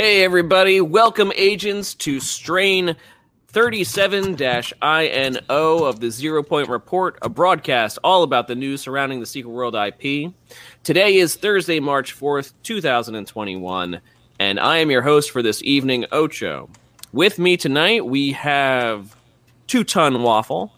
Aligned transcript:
Hey, 0.00 0.22
everybody. 0.22 0.80
Welcome, 0.80 1.32
agents, 1.34 1.92
to 1.94 2.20
strain 2.20 2.94
37 3.48 4.36
INO 4.80 5.84
of 5.84 5.98
the 5.98 6.08
Zero 6.08 6.44
Point 6.44 6.68
Report, 6.68 7.18
a 7.20 7.28
broadcast 7.28 7.98
all 8.04 8.22
about 8.22 8.46
the 8.46 8.54
news 8.54 8.80
surrounding 8.80 9.18
the 9.18 9.26
Secret 9.26 9.50
World 9.50 9.74
IP. 9.74 10.32
Today 10.84 11.16
is 11.16 11.34
Thursday, 11.34 11.80
March 11.80 12.16
4th, 12.16 12.52
2021, 12.62 14.00
and 14.38 14.60
I 14.60 14.78
am 14.78 14.88
your 14.88 15.02
host 15.02 15.32
for 15.32 15.42
this 15.42 15.64
evening, 15.64 16.06
Ocho. 16.12 16.70
With 17.12 17.40
me 17.40 17.56
tonight, 17.56 18.06
we 18.06 18.30
have 18.30 19.16
Two 19.66 19.82
Ton 19.82 20.22
Waffle. 20.22 20.72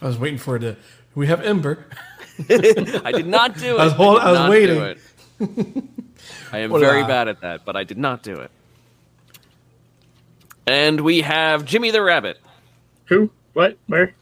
I 0.00 0.08
was 0.08 0.18
waiting 0.18 0.40
for 0.40 0.56
it 0.56 0.60
to. 0.62 0.76
We 1.14 1.28
have 1.28 1.40
Ember. 1.42 1.86
I 2.50 3.12
did 3.12 3.28
not 3.28 3.56
do 3.58 3.76
it. 3.76 3.80
I 3.80 3.84
was 3.84 3.92
hold- 3.92 4.18
did 4.18 4.26
I 4.26 4.32
was 4.32 4.50
waiting. 4.50 5.88
do 6.28 6.34
it. 6.48 6.54
I 6.54 6.58
am 6.58 6.70
Hola. 6.70 6.80
very 6.80 7.02
bad 7.04 7.28
at 7.28 7.40
that, 7.40 7.64
but 7.64 7.76
I 7.76 7.84
did 7.84 7.98
not 7.98 8.22
do 8.22 8.34
it. 8.34 8.50
And 10.66 11.00
we 11.00 11.22
have 11.22 11.64
Jimmy 11.64 11.90
the 11.90 12.02
Rabbit. 12.02 12.38
Who? 13.06 13.30
What? 13.52 13.76
Where? 13.86 14.14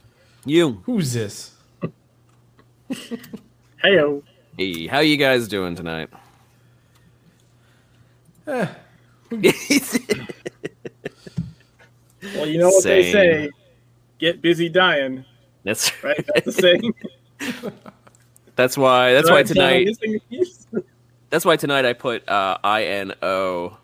You. 0.44 0.82
Who's 0.84 1.12
this? 1.12 1.52
Heyo. 3.84 4.22
Hey, 4.56 4.86
how 4.86 5.00
you 5.00 5.16
guys 5.16 5.48
doing 5.48 5.74
tonight? 5.76 6.08
Well, 12.34 12.46
you 12.46 12.58
know 12.58 12.68
what 12.68 12.84
they 12.84 13.12
say. 13.12 13.50
Get 14.18 14.42
busy 14.42 14.68
dying, 14.68 15.24
That's 15.64 15.90
right? 16.04 16.24
That's 16.34 16.46
the 16.46 16.52
saying. 16.52 16.94
that's 18.56 18.76
why 18.76 19.14
that's 19.14 19.30
why 19.30 19.36
Right, 19.36 19.48
so 19.48 19.54
tonight 19.54 19.86
missing 19.86 20.16
a 20.16 20.20
piece. 20.28 20.59
That's 21.30 21.44
why 21.44 21.56
tonight 21.56 21.84
I 21.84 21.92
put 21.94 22.28
uh, 22.28 22.58
I 22.62 22.84
N 22.84 23.14
O. 23.22 23.76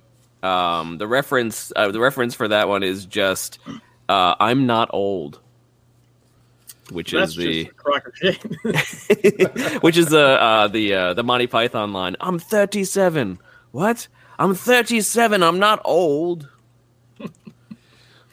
Um, 0.42 0.98
the 0.98 1.06
reference 1.06 1.72
uh, 1.74 1.90
the 1.90 2.00
reference 2.00 2.34
for 2.34 2.48
that 2.48 2.68
one 2.68 2.82
is 2.82 3.06
just 3.06 3.58
uh, 4.08 4.34
I'm 4.38 4.66
not 4.66 4.90
old, 4.92 5.40
which 6.90 7.12
That's 7.12 7.30
is 7.32 7.36
the 7.36 7.64
just 7.64 7.70
a 7.70 7.74
crock 7.74 8.06
of 8.06 8.16
shit. 8.16 9.82
which 9.82 9.96
is 9.96 10.06
the 10.08 10.20
uh, 10.40 10.68
the 10.68 10.94
uh, 10.94 11.14
the 11.14 11.24
Monty 11.24 11.46
Python 11.46 11.92
line. 11.92 12.16
I'm 12.20 12.38
37. 12.38 13.38
What? 13.72 14.06
I'm 14.38 14.54
37. 14.54 15.42
I'm 15.42 15.58
not 15.58 15.80
old. 15.84 16.48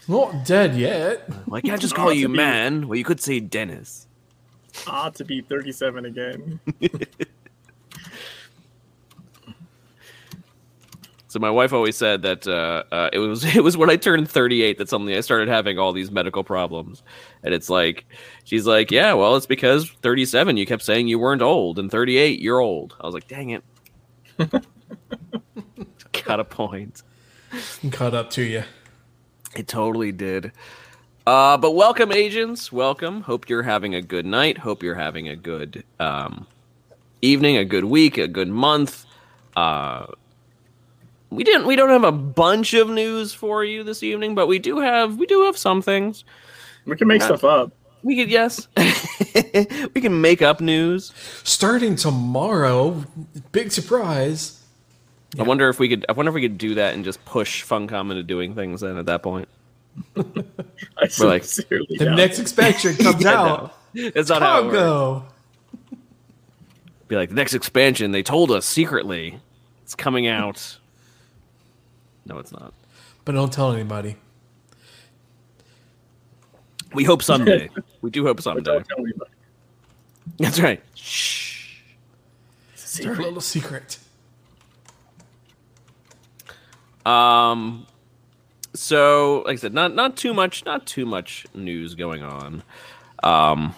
not 0.08 0.46
dead 0.46 0.76
yet. 0.76 1.28
Well, 1.48 1.56
I 1.58 1.62
can't 1.62 1.82
just 1.82 1.94
Oh, 1.94 1.98
call 2.04 2.14
you 2.14 2.28
be- 2.28 2.36
man. 2.36 2.88
Well, 2.88 2.98
you 2.98 3.06
could 3.06 3.22
say 3.22 3.40
Dennis. 3.40 4.08
Ought 4.88 5.16
to 5.16 5.24
be 5.24 5.42
37 5.42 6.06
again. 6.06 6.60
So 11.34 11.40
my 11.40 11.50
wife 11.50 11.74
always 11.74 11.98
said 11.98 12.22
that 12.22 12.48
uh, 12.48 12.84
uh, 12.92 13.10
it 13.12 13.18
was 13.18 13.44
it 13.56 13.64
was 13.64 13.76
when 13.76 13.90
I 13.90 13.96
turned 13.96 14.30
38 14.30 14.78
that 14.78 14.88
suddenly 14.88 15.18
I 15.18 15.22
started 15.22 15.48
having 15.48 15.80
all 15.80 15.92
these 15.92 16.12
medical 16.12 16.44
problems, 16.44 17.02
and 17.42 17.56
it's 17.56 17.72
like 17.72 18.06
she's 18.44 18.68
like, 18.68 18.92
yeah, 18.92 19.14
well, 19.14 19.36
it's 19.36 19.48
because 19.48 19.90
37 19.90 20.58
you 20.58 20.68
kept 20.68 20.84
saying 20.84 21.08
you 21.08 21.18
weren't 21.18 21.42
old, 21.42 21.80
and 21.80 21.90
38 21.90 22.40
you're 22.40 22.60
old. 22.60 22.96
I 23.02 23.08
was 23.08 23.16
like, 23.16 23.28
dang 23.28 23.50
it, 23.50 23.64
got 26.24 26.40
a 26.40 26.44
point. 26.44 27.02
Caught 27.92 28.14
up 28.14 28.30
to 28.30 28.44
you. 28.44 28.62
It 29.56 29.68
totally 29.68 30.12
did. 30.12 30.52
Uh, 31.26 31.58
but 31.58 31.72
welcome, 31.72 32.12
agents. 32.12 32.72
Welcome. 32.72 33.22
Hope 33.22 33.50
you're 33.50 33.64
having 33.64 33.96
a 33.96 34.04
good 34.04 34.28
night. 34.28 34.60
Hope 34.60 34.84
you're 34.84 34.94
having 34.94 35.30
a 35.30 35.36
good 35.36 35.84
um, 36.00 36.46
evening, 37.24 37.58
a 37.58 37.66
good 37.66 37.86
week, 37.86 38.20
a 38.20 38.28
good 38.28 38.50
month. 38.50 39.08
Uh, 39.56 40.06
we 41.34 41.44
didn't. 41.44 41.66
We 41.68 41.76
don't 41.76 41.90
have 41.90 42.04
a 42.04 42.12
bunch 42.12 42.74
of 42.74 42.90
news 42.90 43.34
for 43.34 43.64
you 43.64 43.84
this 43.84 44.04
evening, 44.04 44.36
but 44.36 44.48
we 44.48 44.60
do 44.60 44.80
have. 44.80 45.18
We 45.18 45.26
do 45.26 45.44
have 45.46 45.58
some 45.58 45.82
things. 45.82 46.24
We 46.86 46.96
can 46.96 47.08
make 47.08 47.22
Yeah. 47.22 47.28
stuff 47.28 47.44
up. 47.44 47.72
We 48.04 48.18
could 48.18 48.30
yes. 48.30 48.68
we 49.96 50.02
can 50.02 50.20
make 50.22 50.42
up 50.42 50.60
news. 50.60 51.14
Starting 51.44 51.96
tomorrow, 51.96 53.04
big 53.52 53.72
surprise. 53.72 54.60
I 55.40 55.44
wonder 55.44 55.70
if 55.70 55.80
we 55.80 55.88
could. 55.90 56.06
I 56.10 56.12
wonder 56.12 56.30
if 56.30 56.36
we 56.36 56.42
could 56.42 56.58
do 56.58 56.76
that 56.76 56.94
and 56.94 57.04
just 57.06 57.24
push 57.26 57.64
Funcom 57.64 58.12
into 58.12 58.24
doing 58.24 58.56
things. 58.56 58.82
Then 58.82 58.98
at 58.98 59.06
that 59.06 59.24
point, 59.24 59.48
I 60.18 60.24
like- 61.20 61.44
sincerely 61.46 61.98
The 61.98 62.06
doubt 62.06 62.18
next 62.18 62.40
expansion 62.40 62.96
comes 62.98 63.24
Yeah, 63.24 63.40
out. 63.42 63.76
no. 63.96 64.10
That's 64.12 64.30
not 64.30 64.42
how 64.42 64.60
it 64.60 64.66
works. 64.66 64.78
Congo. 64.78 65.26
be 67.08 67.16
like 67.16 67.30
the 67.30 67.36
next 67.36 67.54
expansion 67.54 68.12
they 68.12 68.24
told 68.24 68.52
us 68.52 68.66
secretly 68.66 69.40
it's 69.84 69.96
coming 69.96 70.28
out 70.28 70.78
no 72.26 72.38
it's 72.40 72.52
not 72.52 72.74
But 73.26 73.34
don't 73.34 73.52
tell 73.52 73.72
anybody. 73.74 74.16
we 76.94 77.04
hope 77.04 77.22
someday 77.24 77.70
we 78.02 78.10
do 78.10 78.26
hope 78.26 78.38
But 78.38 78.44
someday 78.44 78.62
don't 78.64 78.88
tell 78.88 79.00
anybody. 79.00 79.32
that's 80.40 80.60
right 80.60 80.82
Shh. 80.96 81.80
It's 82.74 82.84
a 82.86 82.88
secret. 82.88 83.20
little 83.20 83.42
secret. 83.42 83.98
um 87.06 87.86
so 88.74 89.44
like 89.46 89.54
i 89.54 89.56
said 89.58 89.74
not 89.74 89.94
not 89.94 90.16
too 90.16 90.34
much 90.34 90.64
not 90.66 90.86
too 90.88 91.06
much 91.06 91.46
news 91.54 91.96
going 91.96 92.24
on 92.24 92.64
um 93.24 93.76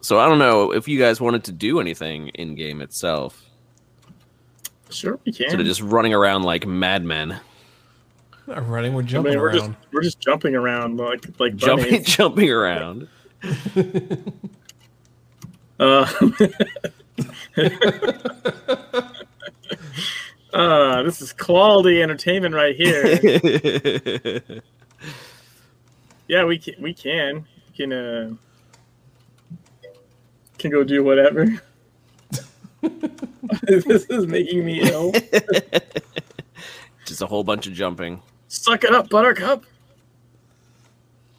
so 0.00 0.18
i 0.18 0.26
don't 0.26 0.38
know 0.40 0.72
if 0.72 0.88
you 0.88 0.98
guys 0.98 1.20
wanted 1.20 1.44
to 1.44 1.52
do 1.52 1.78
anything 1.80 2.28
in 2.30 2.54
game 2.56 2.80
itself 2.80 3.44
Sure, 4.90 5.18
we 5.24 5.32
can. 5.32 5.44
instead 5.44 5.60
of 5.60 5.66
just 5.66 5.82
running 5.82 6.14
around 6.14 6.42
like 6.44 6.66
madmen 6.66 7.38
We're 8.46 8.54
not 8.54 8.68
running, 8.68 8.94
we're 8.94 9.02
I 9.02 9.06
jumping 9.06 9.32
mean, 9.32 9.40
we're 9.40 9.52
just 9.52 9.70
we're 9.92 10.02
just 10.02 10.20
jumping 10.20 10.54
around 10.54 10.96
like 10.96 11.24
like 11.38 11.56
jumping 11.56 11.90
bunnies. 11.90 12.06
jumping 12.16 12.50
around 12.50 13.08
Uh, 15.80 16.04
uh, 20.52 21.02
this 21.04 21.20
is 21.22 21.32
quality 21.32 22.02
entertainment 22.02 22.52
right 22.54 22.74
here. 22.74 23.04
yeah, 26.26 26.44
we 26.44 26.58
can. 26.58 26.74
We 26.82 26.92
can. 26.94 27.46
We 27.68 27.76
can. 27.76 27.92
Uh, 27.92 28.30
can 30.58 30.72
go 30.72 30.82
do 30.82 31.04
whatever. 31.04 31.46
this 33.62 33.86
is 34.06 34.26
making 34.26 34.64
me 34.64 34.80
ill. 34.82 35.12
just 37.04 37.22
a 37.22 37.26
whole 37.26 37.44
bunch 37.44 37.66
of 37.66 37.72
jumping 37.72 38.20
Suck 38.48 38.84
it 38.84 38.94
up, 38.94 39.10
Buttercup. 39.10 39.64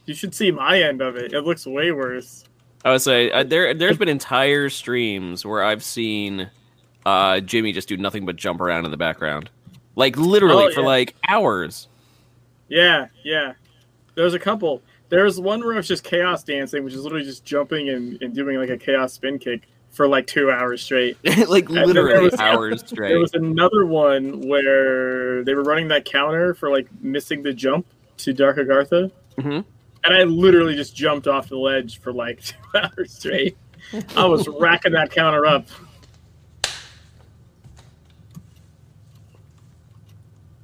You 0.05 0.13
should 0.13 0.33
see 0.35 0.51
my 0.51 0.81
end 0.81 1.01
of 1.01 1.15
it. 1.15 1.33
It 1.33 1.41
looks 1.41 1.65
way 1.65 1.91
worse. 1.91 2.43
I 2.85 2.91
would 2.91 3.01
say 3.01 3.31
uh, 3.31 3.43
there 3.43 3.73
there's 3.73 3.97
been 3.97 4.07
entire 4.09 4.69
streams 4.69 5.45
where 5.45 5.63
I've 5.63 5.83
seen 5.83 6.49
uh, 7.05 7.39
Jimmy 7.41 7.71
just 7.73 7.87
do 7.87 7.97
nothing 7.97 8.25
but 8.25 8.35
jump 8.35 8.61
around 8.61 8.85
in 8.85 8.91
the 8.91 8.97
background, 8.97 9.49
like 9.95 10.17
literally 10.17 10.65
Oh, 10.65 10.71
for 10.71 10.81
yeah. 10.81 10.85
like 10.87 11.15
hours. 11.27 11.87
Yeah, 12.67 13.07
yeah. 13.23 13.53
There's 14.15 14.33
a 14.35 14.39
couple. 14.39 14.81
There's 15.09 15.39
one 15.39 15.59
where 15.61 15.77
it's 15.77 15.87
just 15.87 16.03
chaos 16.03 16.43
dancing, 16.43 16.83
which 16.83 16.93
is 16.93 17.03
literally 17.03 17.25
just 17.25 17.43
jumping 17.43 17.89
and, 17.89 18.21
and 18.21 18.33
doing 18.35 18.57
like 18.57 18.69
a 18.69 18.77
chaos 18.77 19.13
spin 19.13 19.39
kick 19.39 19.67
for 19.91 20.07
like 20.07 20.27
two 20.27 20.49
hours 20.51 20.81
straight. 20.83 21.17
like 21.47 21.69
literally 21.69 22.23
was- 22.29 22.39
hours 22.39 22.81
straight. 22.85 23.09
There 23.09 23.19
was 23.19 23.33
another 23.33 23.85
one 23.85 24.47
where 24.47 25.43
they 25.43 25.53
were 25.53 25.63
running 25.63 25.87
that 25.89 26.05
counter 26.05 26.53
for 26.53 26.69
like 26.69 26.87
missing 27.01 27.43
the 27.43 27.53
jump 27.53 27.85
to 28.17 28.33
Dark 28.33 28.57
Agartha. 28.57 29.11
Mhm. 29.37 29.65
And 30.03 30.13
I 30.13 30.23
literally 30.23 30.75
just 30.75 30.95
jumped 30.95 31.27
off 31.27 31.49
the 31.49 31.57
ledge 31.57 31.99
for 31.99 32.13
like 32.13 32.41
two 32.43 32.55
hours 32.75 33.13
straight. 33.13 33.57
I 34.15 34.25
was 34.25 34.47
racking 34.59 34.93
that 34.93 35.11
counter 35.11 35.45
up. 35.45 35.67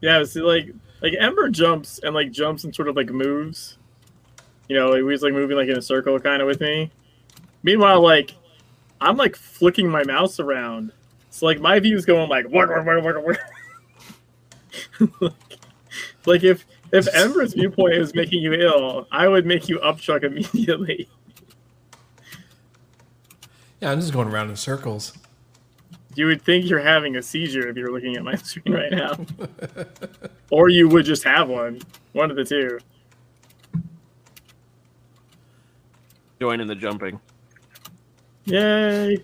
Yeah, 0.01 0.23
see, 0.23 0.41
like 0.41 0.69
like 1.01 1.13
Ember 1.19 1.49
jumps 1.49 1.99
and 1.99 2.13
like 2.13 2.31
jumps 2.31 2.63
and 2.63 2.73
sort 2.75 2.87
of 2.87 2.95
like 2.95 3.09
moves. 3.09 3.77
You 4.67 4.75
know, 4.77 4.89
like, 4.89 5.03
he's 5.03 5.21
like 5.21 5.33
moving 5.33 5.57
like 5.57 5.69
in 5.69 5.77
a 5.77 5.81
circle 5.81 6.19
kind 6.19 6.41
of 6.41 6.47
with 6.47 6.59
me. 6.61 6.91
Meanwhile, 7.63 8.01
like 8.01 8.33
I'm 9.05 9.17
like 9.17 9.35
flicking 9.35 9.89
my 9.89 10.03
mouse 10.03 10.39
around. 10.39 10.91
So 11.29 11.45
like 11.45 11.59
my 11.59 11.79
view's 11.79 12.05
going 12.05 12.27
like 12.29 12.47
what 12.47 12.69
what 12.69 13.03
what 13.03 13.23
what 13.23 13.39
what 15.21 15.33
like 16.25 16.43
if 16.43 16.65
if 16.91 17.07
Ember's 17.13 17.53
viewpoint 17.53 17.93
is 17.93 18.15
making 18.15 18.41
you 18.41 18.53
ill, 18.53 19.07
I 19.11 19.27
would 19.27 19.45
make 19.45 19.69
you 19.69 19.79
upchuck 19.79 20.23
immediately. 20.23 21.07
Yeah, 23.81 23.91
I'm 23.91 23.99
just 23.99 24.13
going 24.13 24.29
around 24.29 24.49
in 24.49 24.55
circles. 24.55 25.13
You 26.15 26.27
would 26.27 26.41
think 26.41 26.67
you're 26.67 26.79
having 26.79 27.17
a 27.17 27.21
seizure 27.21 27.67
if 27.67 27.75
you're 27.75 27.91
looking 27.91 28.15
at 28.15 28.23
my 28.23 28.35
screen 28.35 28.73
right 28.73 28.91
now. 28.91 29.17
or 30.49 30.69
you 30.69 30.87
would 30.87 31.05
just 31.05 31.23
have 31.25 31.49
one. 31.49 31.81
One 32.13 32.31
of 32.31 32.37
the 32.37 32.45
two. 32.45 32.79
Join 36.39 36.61
in 36.61 36.67
the 36.67 36.73
jumping. 36.73 37.19
Yay! 38.45 39.17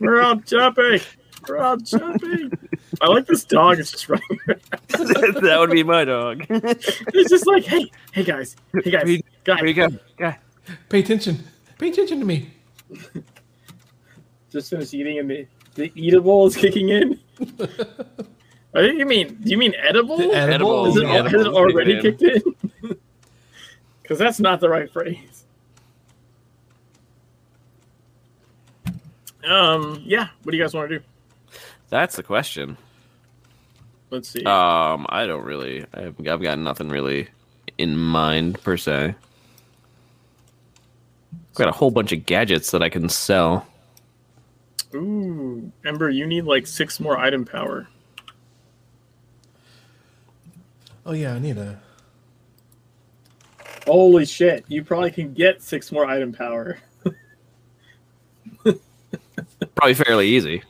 We're 0.00 0.20
all 0.20 0.36
jumping! 0.36 1.00
We're 1.48 1.58
all 1.58 1.76
jumping! 1.76 2.52
I 3.00 3.06
like 3.08 3.26
this 3.26 3.44
dog. 3.44 3.78
It's 3.78 3.90
just 3.92 4.08
running. 4.08 4.24
that 4.46 5.56
would 5.58 5.70
be 5.70 5.82
my 5.82 6.04
dog. 6.04 6.44
It's 6.48 7.30
just 7.30 7.46
like, 7.46 7.64
hey, 7.64 7.90
hey 8.12 8.24
guys, 8.24 8.56
hey 8.84 8.90
guys, 8.90 9.04
Where 9.04 9.12
you- 9.12 9.22
guys. 9.44 9.60
Where 9.60 9.66
you 9.66 9.74
go? 9.74 9.88
Guy. 10.16 10.38
Pay 10.88 11.00
attention. 11.00 11.44
Pay 11.78 11.90
attention 11.90 12.18
to 12.20 12.24
me. 12.24 12.50
Just 14.50 14.70
finished 14.70 14.94
eating, 14.94 15.18
and 15.18 15.28
the 15.30 15.46
the 15.74 15.92
eatable 15.94 16.46
is 16.46 16.56
kicking 16.56 16.88
in. 16.88 17.20
I 18.74 18.80
think 18.80 18.98
you 18.98 19.06
mean 19.06 19.34
do 19.42 19.50
you 19.50 19.58
mean 19.58 19.74
edible? 19.76 20.16
The 20.16 20.32
edible. 20.32 20.86
Is 20.86 20.96
it, 20.96 21.00
the 21.00 21.06
has 21.08 21.26
edible 21.26 21.40
it 21.40 21.40
is 21.40 21.56
already 21.56 22.00
kicked 22.00 22.22
in? 22.22 22.42
Because 24.02 24.18
that's 24.18 24.40
not 24.40 24.60
the 24.60 24.68
right 24.68 24.90
phrase. 24.90 25.35
Um. 29.46 30.02
Yeah. 30.04 30.28
What 30.42 30.52
do 30.52 30.56
you 30.56 30.62
guys 30.62 30.74
want 30.74 30.90
to 30.90 30.98
do? 30.98 31.04
That's 31.88 32.16
the 32.16 32.22
question. 32.22 32.76
Let's 34.10 34.28
see. 34.28 34.44
Um, 34.44 35.06
I 35.08 35.26
don't 35.26 35.44
really. 35.44 35.84
I've, 35.92 36.14
I've 36.26 36.42
got 36.42 36.58
nothing 36.58 36.88
really 36.88 37.28
in 37.78 37.96
mind 37.96 38.62
per 38.62 38.76
se. 38.76 39.14
I've 41.32 41.54
got 41.54 41.68
a 41.68 41.72
whole 41.72 41.90
bunch 41.90 42.12
of 42.12 42.26
gadgets 42.26 42.70
that 42.70 42.82
I 42.82 42.88
can 42.88 43.08
sell. 43.08 43.66
Ooh, 44.94 45.70
Ember, 45.84 46.08
you 46.10 46.26
need 46.26 46.44
like 46.44 46.66
six 46.66 47.00
more 47.00 47.18
item 47.18 47.44
power. 47.44 47.88
Oh 51.04 51.12
yeah, 51.12 51.34
I 51.34 51.38
need 51.38 51.58
a. 51.58 51.80
Holy 53.86 54.24
shit! 54.26 54.64
You 54.68 54.82
probably 54.82 55.12
can 55.12 55.32
get 55.32 55.62
six 55.62 55.92
more 55.92 56.06
item 56.06 56.32
power. 56.32 56.78
Probably 59.76 59.94
fairly 59.94 60.28
easy. 60.28 60.62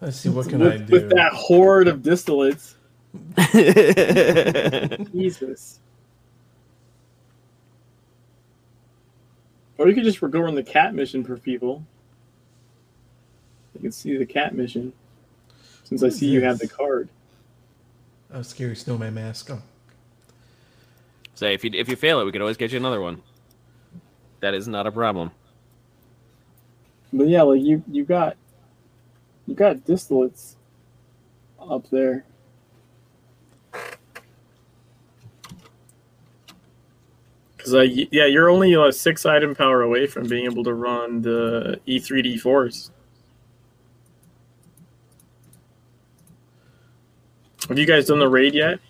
Let's 0.00 0.18
see. 0.18 0.28
What 0.28 0.48
can 0.48 0.62
I 0.62 0.76
do? 0.76 0.92
with 0.92 1.10
that 1.10 1.32
horde 1.32 1.88
of 1.88 2.00
distillates. 2.00 2.74
Jesus. 5.12 5.80
Or 9.78 9.88
you 9.88 9.94
could 9.94 10.04
just 10.04 10.20
go 10.20 10.40
run 10.40 10.54
the 10.54 10.62
cat 10.62 10.94
mission 10.94 11.24
for 11.24 11.36
people. 11.38 11.82
You 13.74 13.80
can 13.80 13.92
see 13.92 14.16
the 14.16 14.26
cat 14.26 14.54
mission. 14.54 14.92
Since 15.84 16.02
I 16.02 16.06
What 16.06 16.12
is 16.12 16.18
see 16.18 16.26
you 16.28 16.42
have 16.42 16.58
the 16.58 16.66
this? 16.66 16.72
card. 16.72 17.08
Oh, 18.32 18.42
scary 18.42 18.76
snowman 18.76 19.14
mask. 19.14 19.50
Oh, 19.50 19.62
Say 21.34 21.54
if 21.54 21.64
you 21.64 21.70
if 21.74 21.88
you 21.88 21.96
fail 21.96 22.20
it, 22.20 22.24
we 22.24 22.32
could 22.32 22.40
always 22.40 22.56
get 22.56 22.72
you 22.72 22.78
another 22.78 23.00
one. 23.00 23.22
That 24.40 24.54
is 24.54 24.68
not 24.68 24.86
a 24.86 24.92
problem. 24.92 25.30
But 27.14 27.28
yeah, 27.28 27.42
like 27.42 27.62
you 27.62 27.82
you 27.90 28.04
got 28.04 28.36
you 29.46 29.54
got 29.54 29.76
distillates 29.78 30.56
up 31.60 31.88
there. 31.90 32.24
Because 37.56 37.74
uh, 37.74 37.78
y- 37.88 38.08
yeah, 38.10 38.26
you're 38.26 38.50
only 38.50 38.74
uh, 38.74 38.90
six 38.90 39.24
item 39.24 39.54
power 39.54 39.82
away 39.82 40.08
from 40.08 40.26
being 40.28 40.44
able 40.44 40.64
to 40.64 40.74
run 40.74 41.22
the 41.22 41.80
E 41.86 42.00
E3D 42.00 42.40
force. 42.40 42.90
Have 47.68 47.78
you 47.78 47.86
guys 47.86 48.06
done 48.06 48.18
the 48.18 48.28
raid 48.28 48.54
yet? 48.54 48.80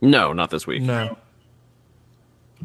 No, 0.00 0.32
not 0.32 0.50
this 0.50 0.66
week. 0.66 0.82
no. 0.82 1.16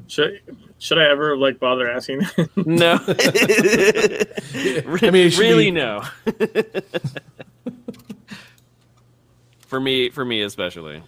Should 0.07 0.39
should 0.79 0.97
I 0.97 1.09
ever 1.09 1.37
like 1.37 1.59
bother 1.59 1.89
asking? 1.89 2.21
No. 2.55 2.99
I 3.07 5.11
mean, 5.11 5.31
really 5.37 5.65
be- 5.65 5.71
no. 5.71 6.03
for 9.67 9.79
me, 9.79 10.09
for 10.09 10.25
me 10.25 10.41
especially, 10.41 11.01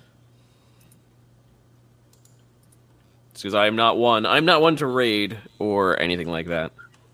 because 3.34 3.54
I 3.54 3.68
am 3.68 3.76
not 3.76 3.98
one. 3.98 4.26
I'm 4.26 4.46
not 4.46 4.62
one 4.62 4.78
to 4.78 4.86
raid 4.86 5.38
or 5.60 6.00
anything 6.00 6.30
like 6.30 6.48
that. 6.48 6.72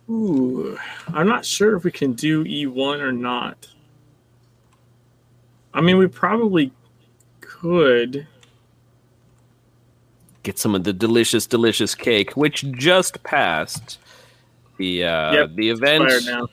Ooh, 0.10 0.77
I'm 1.13 1.27
not 1.27 1.45
sure 1.45 1.75
if 1.75 1.83
we 1.83 1.92
can 1.92 2.13
do 2.13 2.44
E1 2.44 3.00
or 3.00 3.12
not. 3.12 3.68
I 5.74 5.81
mean, 5.81 5.98
we 5.98 6.07
probably 6.07 6.71
could. 7.42 8.25
Get 10.48 10.58
some 10.58 10.76
of 10.76 10.86
the 10.86 10.94
delicious, 10.94 11.46
delicious 11.46 11.94
cake, 11.94 12.38
which 12.38 12.64
just 12.72 13.22
passed 13.24 14.00
the 14.78 15.04
uh, 15.04 15.34
Yep, 15.34 15.50
the 15.56 15.70
event. 15.72 16.10
Now. 16.26 16.48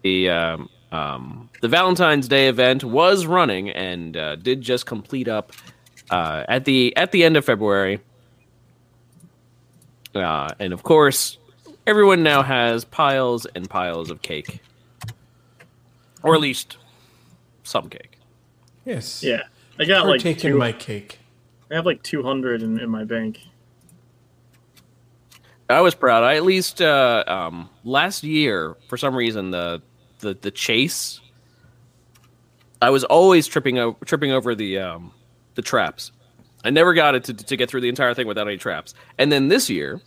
the 0.00 0.30
um, 0.30 0.70
um, 0.90 1.50
the 1.60 1.68
Valentine's 1.68 2.28
Day 2.28 2.48
event 2.48 2.82
was 2.82 3.26
running 3.26 3.68
and 3.68 4.16
uh, 4.16 4.36
did 4.36 4.62
just 4.62 4.86
complete 4.86 5.28
up 5.28 5.52
uh, 6.10 6.44
at 6.48 6.64
the 6.64 6.96
at 6.96 7.12
the 7.12 7.24
end 7.24 7.36
of 7.36 7.44
February. 7.44 8.00
Uh, 10.14 10.48
and 10.58 10.72
of 10.72 10.82
course, 10.82 11.36
everyone 11.86 12.22
now 12.22 12.42
has 12.42 12.86
piles 12.86 13.44
and 13.54 13.68
piles 13.68 14.10
of 14.10 14.22
cake, 14.22 14.62
or 16.22 16.34
at 16.34 16.40
least 16.40 16.78
some 17.64 17.90
cake. 17.90 18.18
Yes. 18.86 19.22
Yeah, 19.22 19.42
I 19.78 19.84
got 19.84 20.06
like 20.06 20.22
Partake 20.22 20.42
in 20.46 20.52
two, 20.52 20.58
my 20.58 20.72
cake. 20.72 21.18
I 21.72 21.76
have 21.76 21.86
like 21.86 22.02
200 22.02 22.62
in, 22.62 22.78
in 22.78 22.90
my 22.90 23.04
bank. 23.04 23.40
I 25.70 25.80
was 25.80 25.94
proud. 25.94 26.22
I 26.22 26.36
at 26.36 26.42
least 26.42 26.82
uh, 26.82 27.24
um, 27.26 27.70
last 27.82 28.24
year, 28.24 28.76
for 28.88 28.98
some 28.98 29.14
reason, 29.16 29.50
the 29.52 29.80
the 30.18 30.34
the 30.34 30.50
chase. 30.50 31.20
I 32.82 32.90
was 32.90 33.04
always 33.04 33.46
tripping 33.46 33.78
o- 33.78 33.96
tripping 34.04 34.32
over 34.32 34.54
the 34.54 34.78
um, 34.80 35.12
the 35.54 35.62
traps. 35.62 36.12
I 36.62 36.70
never 36.70 36.92
got 36.92 37.14
it 37.14 37.24
to, 37.24 37.34
to 37.34 37.56
get 37.56 37.70
through 37.70 37.80
the 37.80 37.88
entire 37.88 38.12
thing 38.12 38.26
without 38.26 38.46
any 38.46 38.58
traps. 38.58 38.92
And 39.18 39.32
then 39.32 39.48
this 39.48 39.70
year, 39.70 40.02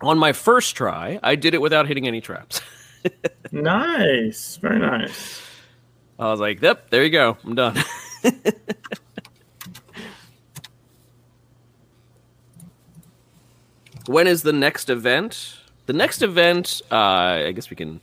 on 0.00 0.18
my 0.18 0.32
first 0.32 0.74
try, 0.74 1.20
I 1.22 1.36
did 1.36 1.52
it 1.52 1.60
without 1.60 1.86
hitting 1.86 2.06
any 2.06 2.20
traps. 2.20 2.60
Nice, 3.50 4.56
very 4.62 4.78
nice. 4.78 5.42
I 6.16 6.30
was 6.30 6.38
like, 6.38 6.62
"Yep, 6.62 6.88
there 6.88 7.02
you 7.02 7.10
go. 7.10 7.36
I'm 7.44 7.56
done." 7.56 7.76
when 14.12 14.26
is 14.26 14.42
the 14.42 14.52
next 14.52 14.90
event? 14.90 15.56
The 15.86 15.92
next 15.94 16.22
event, 16.22 16.82
uh, 16.92 17.46
I 17.48 17.52
guess 17.52 17.70
we 17.70 17.76
can 17.76 18.00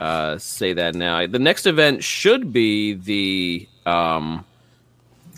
uh, 0.00 0.38
say 0.38 0.72
that 0.72 0.94
now. 0.94 1.26
The 1.26 1.38
next 1.38 1.66
event 1.66 2.04
should 2.04 2.52
be 2.52 2.94
the 2.94 3.68
um, 3.84 4.44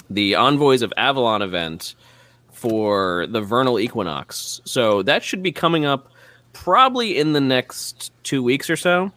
the 0.08 0.34
Envoys 0.34 0.82
of 0.82 0.92
Avalon 0.96 1.42
event 1.42 1.94
for 2.52 3.26
the 3.28 3.40
vernal 3.40 3.80
equinox. 3.80 4.60
So 4.64 5.02
that 5.04 5.24
should 5.24 5.42
be 5.42 5.50
coming 5.50 5.86
up 5.86 6.12
probably 6.52 7.18
in 7.18 7.32
the 7.32 7.40
next 7.40 8.12
two 8.22 8.42
weeks 8.42 8.68
or 8.68 8.76
so. 8.76 9.12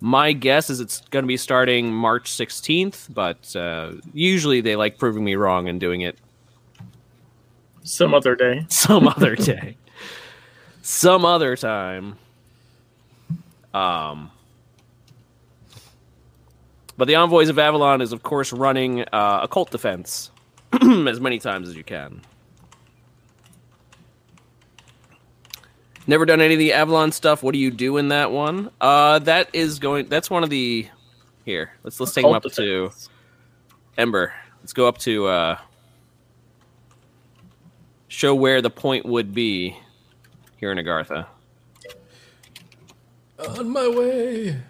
My 0.00 0.32
guess 0.32 0.68
is 0.68 0.80
it's 0.80 1.00
going 1.10 1.22
to 1.22 1.28
be 1.28 1.36
starting 1.36 1.92
March 1.92 2.30
16th, 2.30 3.14
but 3.14 3.54
uh, 3.54 3.92
usually 4.12 4.60
they 4.60 4.74
like 4.74 4.98
proving 4.98 5.24
me 5.24 5.36
wrong 5.36 5.68
and 5.68 5.78
doing 5.80 6.00
it 6.00 6.18
Some 7.84 8.14
other 8.14 8.36
day. 8.36 8.66
some 8.68 9.08
other 9.08 9.36
day, 9.36 9.76
some 10.82 11.24
other 11.24 11.56
time. 11.56 12.16
Um, 13.74 14.30
but 16.96 17.08
the 17.08 17.14
Envoys 17.14 17.48
of 17.48 17.58
Avalon 17.58 18.00
is, 18.00 18.12
of 18.12 18.22
course, 18.22 18.52
running 18.52 19.02
uh, 19.12 19.40
occult 19.42 19.70
defense 19.70 20.30
as 20.72 21.20
many 21.20 21.38
times 21.38 21.68
as 21.68 21.76
you 21.76 21.84
can. 21.84 22.20
Never 26.06 26.26
done 26.26 26.40
any 26.40 26.54
of 26.54 26.58
the 26.58 26.72
Avalon 26.72 27.12
stuff. 27.12 27.42
What 27.42 27.52
do 27.52 27.58
you 27.58 27.70
do 27.70 27.96
in 27.96 28.08
that 28.08 28.32
one? 28.32 28.70
Uh, 28.80 29.20
that 29.20 29.48
is 29.52 29.78
going. 29.78 30.06
That's 30.08 30.28
one 30.28 30.42
of 30.42 30.50
the. 30.50 30.88
Here, 31.44 31.72
let's 31.82 31.98
let's 31.98 32.12
take 32.12 32.24
them 32.24 32.34
up 32.34 32.42
Cult 32.42 32.54
to. 32.54 32.90
Ember. 33.96 34.32
Let's 34.60 34.72
go 34.72 34.86
up 34.86 34.98
to 34.98 35.26
uh, 35.26 35.58
show 38.12 38.34
where 38.34 38.60
the 38.60 38.68
point 38.70 39.06
would 39.06 39.32
be 39.32 39.74
here 40.58 40.70
in 40.70 40.76
Agartha. 40.76 41.26
On 43.48 43.70
my 43.70 43.88
way. 43.88 44.60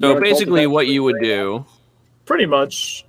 So 0.00 0.12
Run 0.12 0.22
basically, 0.22 0.66
what 0.66 0.86
you 0.86 1.02
would 1.02 1.20
do 1.20 1.66
Pretty 2.24 2.46
much. 2.46 3.04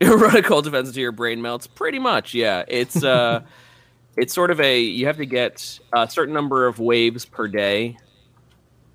run 0.02 0.36
occult 0.36 0.64
defense 0.64 0.88
until 0.88 1.02
your 1.02 1.12
brain 1.12 1.40
melts. 1.40 1.66
Pretty 1.66 1.98
much, 1.98 2.34
yeah. 2.34 2.64
It's 2.66 3.04
uh, 3.04 3.42
it's 4.16 4.32
sort 4.34 4.50
of 4.50 4.60
a 4.60 4.80
you 4.80 5.06
have 5.06 5.18
to 5.18 5.26
get 5.26 5.80
a 5.92 6.08
certain 6.08 6.34
number 6.34 6.66
of 6.66 6.78
waves 6.78 7.24
per 7.24 7.46
day. 7.46 7.98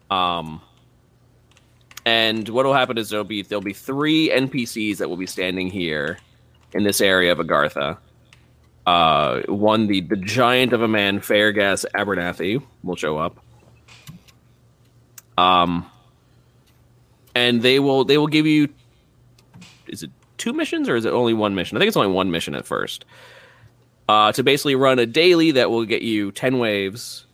Um, 0.10 0.62
and 2.10 2.50
what 2.50 2.66
will 2.66 2.74
happen 2.74 2.98
is 2.98 3.10
there'll 3.12 3.24
be 3.24 3.44
there'll 3.44 3.62
be 3.62 3.74
three 3.74 4.30
NPCs 4.30 4.98
that 4.98 5.10
will 5.10 5.18
be 5.18 5.28
standing 5.28 5.70
here 5.70 6.18
in 6.74 6.84
this 6.84 7.02
area 7.02 7.32
of 7.32 7.38
Agartha. 7.38 8.00
uh, 8.88 9.42
one 9.48 9.86
the 9.86 10.02
the 10.02 10.16
giant 10.16 10.74
of 10.74 10.82
a 10.82 10.88
man, 10.88 11.20
Fairgas 11.20 11.86
Abernathy, 11.94 12.64
will 12.84 12.96
show 12.96 13.20
up. 13.20 13.38
Um, 15.38 15.86
and 17.36 17.62
they 17.62 17.80
will 17.80 18.06
they 18.06 18.18
will 18.18 18.28
give 18.28 18.48
you. 18.48 18.70
Is 19.88 20.02
it 20.02 20.10
two 20.40 20.54
missions 20.54 20.90
or 20.90 20.96
is 20.96 21.06
it 21.06 21.14
only 21.14 21.36
one 21.36 21.54
mission? 21.54 21.78
I 21.78 21.80
think 21.80 21.90
it's 21.90 21.98
only 21.98 22.12
one 22.12 22.32
mission 22.32 22.56
at 22.56 22.66
first. 22.66 23.06
Uh, 24.08 24.32
to 24.32 24.42
basically 24.42 24.74
run 24.74 24.98
a 24.98 25.06
daily 25.06 25.52
that 25.52 25.70
will 25.70 25.86
get 25.86 26.02
you 26.02 26.32
ten 26.32 26.58
waves. 26.58 27.28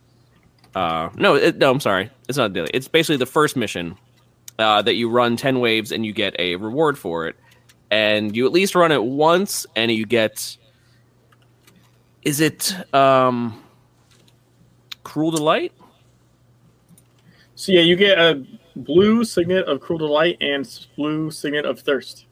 Uh, 0.75 1.09
no, 1.15 1.35
it, 1.35 1.55
no, 1.59 1.71
I'm 1.71 1.79
sorry, 1.79 2.09
it's 2.27 2.37
not 2.37 2.51
daily. 2.51 2.69
It's 2.73 2.89
basically 2.89 3.15
the 3.15 3.25
first 3.25 3.55
mission 3.55 3.97
uh, 4.59 4.81
that 4.81 4.95
you 4.95 5.09
run 5.09 5.37
ten 5.37 5.59
waves 5.59 5.91
and 5.91 6.05
you 6.05 6.13
get 6.13 6.35
a 6.39 6.55
reward 6.55 6.97
for 6.97 7.27
it, 7.27 7.35
and 7.91 8.35
you 8.35 8.45
at 8.45 8.51
least 8.51 8.75
run 8.75 8.91
it 8.91 9.03
once 9.03 9.65
and 9.75 9.91
you 9.91 10.05
get. 10.05 10.57
Is 12.23 12.39
it 12.41 12.75
um, 12.93 13.61
Cruel 15.03 15.31
Delight? 15.31 15.71
So 17.55 17.71
yeah, 17.71 17.81
you 17.81 17.95
get 17.95 18.17
a 18.17 18.43
blue 18.75 19.23
signet 19.23 19.65
of 19.67 19.79
Cruel 19.79 19.99
Delight 19.99 20.37
and 20.41 20.67
blue 20.95 21.31
signet 21.31 21.65
of 21.65 21.79
Thirst 21.79 22.25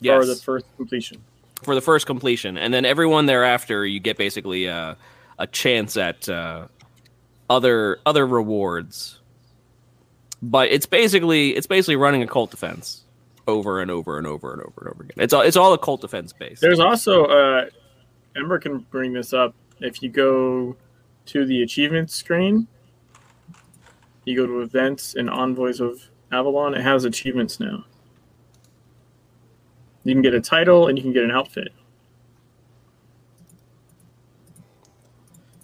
Yes. 0.00 0.20
for 0.20 0.26
the 0.26 0.36
first 0.36 0.66
completion. 0.76 1.22
for 1.62 1.74
the 1.74 1.80
first 1.80 2.06
completion, 2.06 2.58
and 2.58 2.72
then 2.74 2.84
everyone 2.84 3.26
thereafter, 3.26 3.86
you 3.86 4.00
get 4.00 4.16
basically 4.18 4.68
uh, 4.68 4.94
a 5.38 5.46
chance 5.46 5.96
at 5.96 6.28
uh, 6.28 6.66
other 7.48 7.98
other 8.04 8.26
rewards. 8.26 9.20
But 10.42 10.70
it's 10.70 10.86
basically 10.86 11.56
it's 11.56 11.66
basically 11.66 11.96
running 11.96 12.22
occult 12.22 12.50
defense 12.50 13.04
over 13.46 13.80
and 13.80 13.90
over 13.90 14.18
and 14.18 14.26
over 14.26 14.52
and 14.52 14.60
over 14.62 14.80
and 14.80 14.88
over 14.90 15.02
again. 15.02 15.16
It's 15.16 15.32
all 15.32 15.42
it's 15.42 15.56
all 15.56 15.72
occult 15.72 16.00
defense 16.00 16.32
base. 16.32 16.60
There's 16.60 16.80
also 16.80 17.24
uh, 17.24 17.66
Ember 18.36 18.58
can 18.58 18.80
bring 18.90 19.12
this 19.12 19.32
up 19.32 19.54
if 19.80 20.02
you 20.02 20.08
go 20.08 20.76
to 21.26 21.46
the 21.46 21.62
achievements 21.62 22.14
screen. 22.14 22.66
You 24.24 24.36
go 24.36 24.46
to 24.46 24.60
events 24.60 25.14
and 25.14 25.30
envoys 25.30 25.80
of 25.80 26.10
Avalon. 26.32 26.74
It 26.74 26.82
has 26.82 27.04
achievements 27.04 27.60
now. 27.60 27.84
You 30.04 30.14
can 30.14 30.22
get 30.22 30.34
a 30.34 30.40
title 30.40 30.88
and 30.88 30.98
you 30.98 31.02
can 31.02 31.12
get 31.12 31.24
an 31.24 31.30
outfit. 31.30 31.72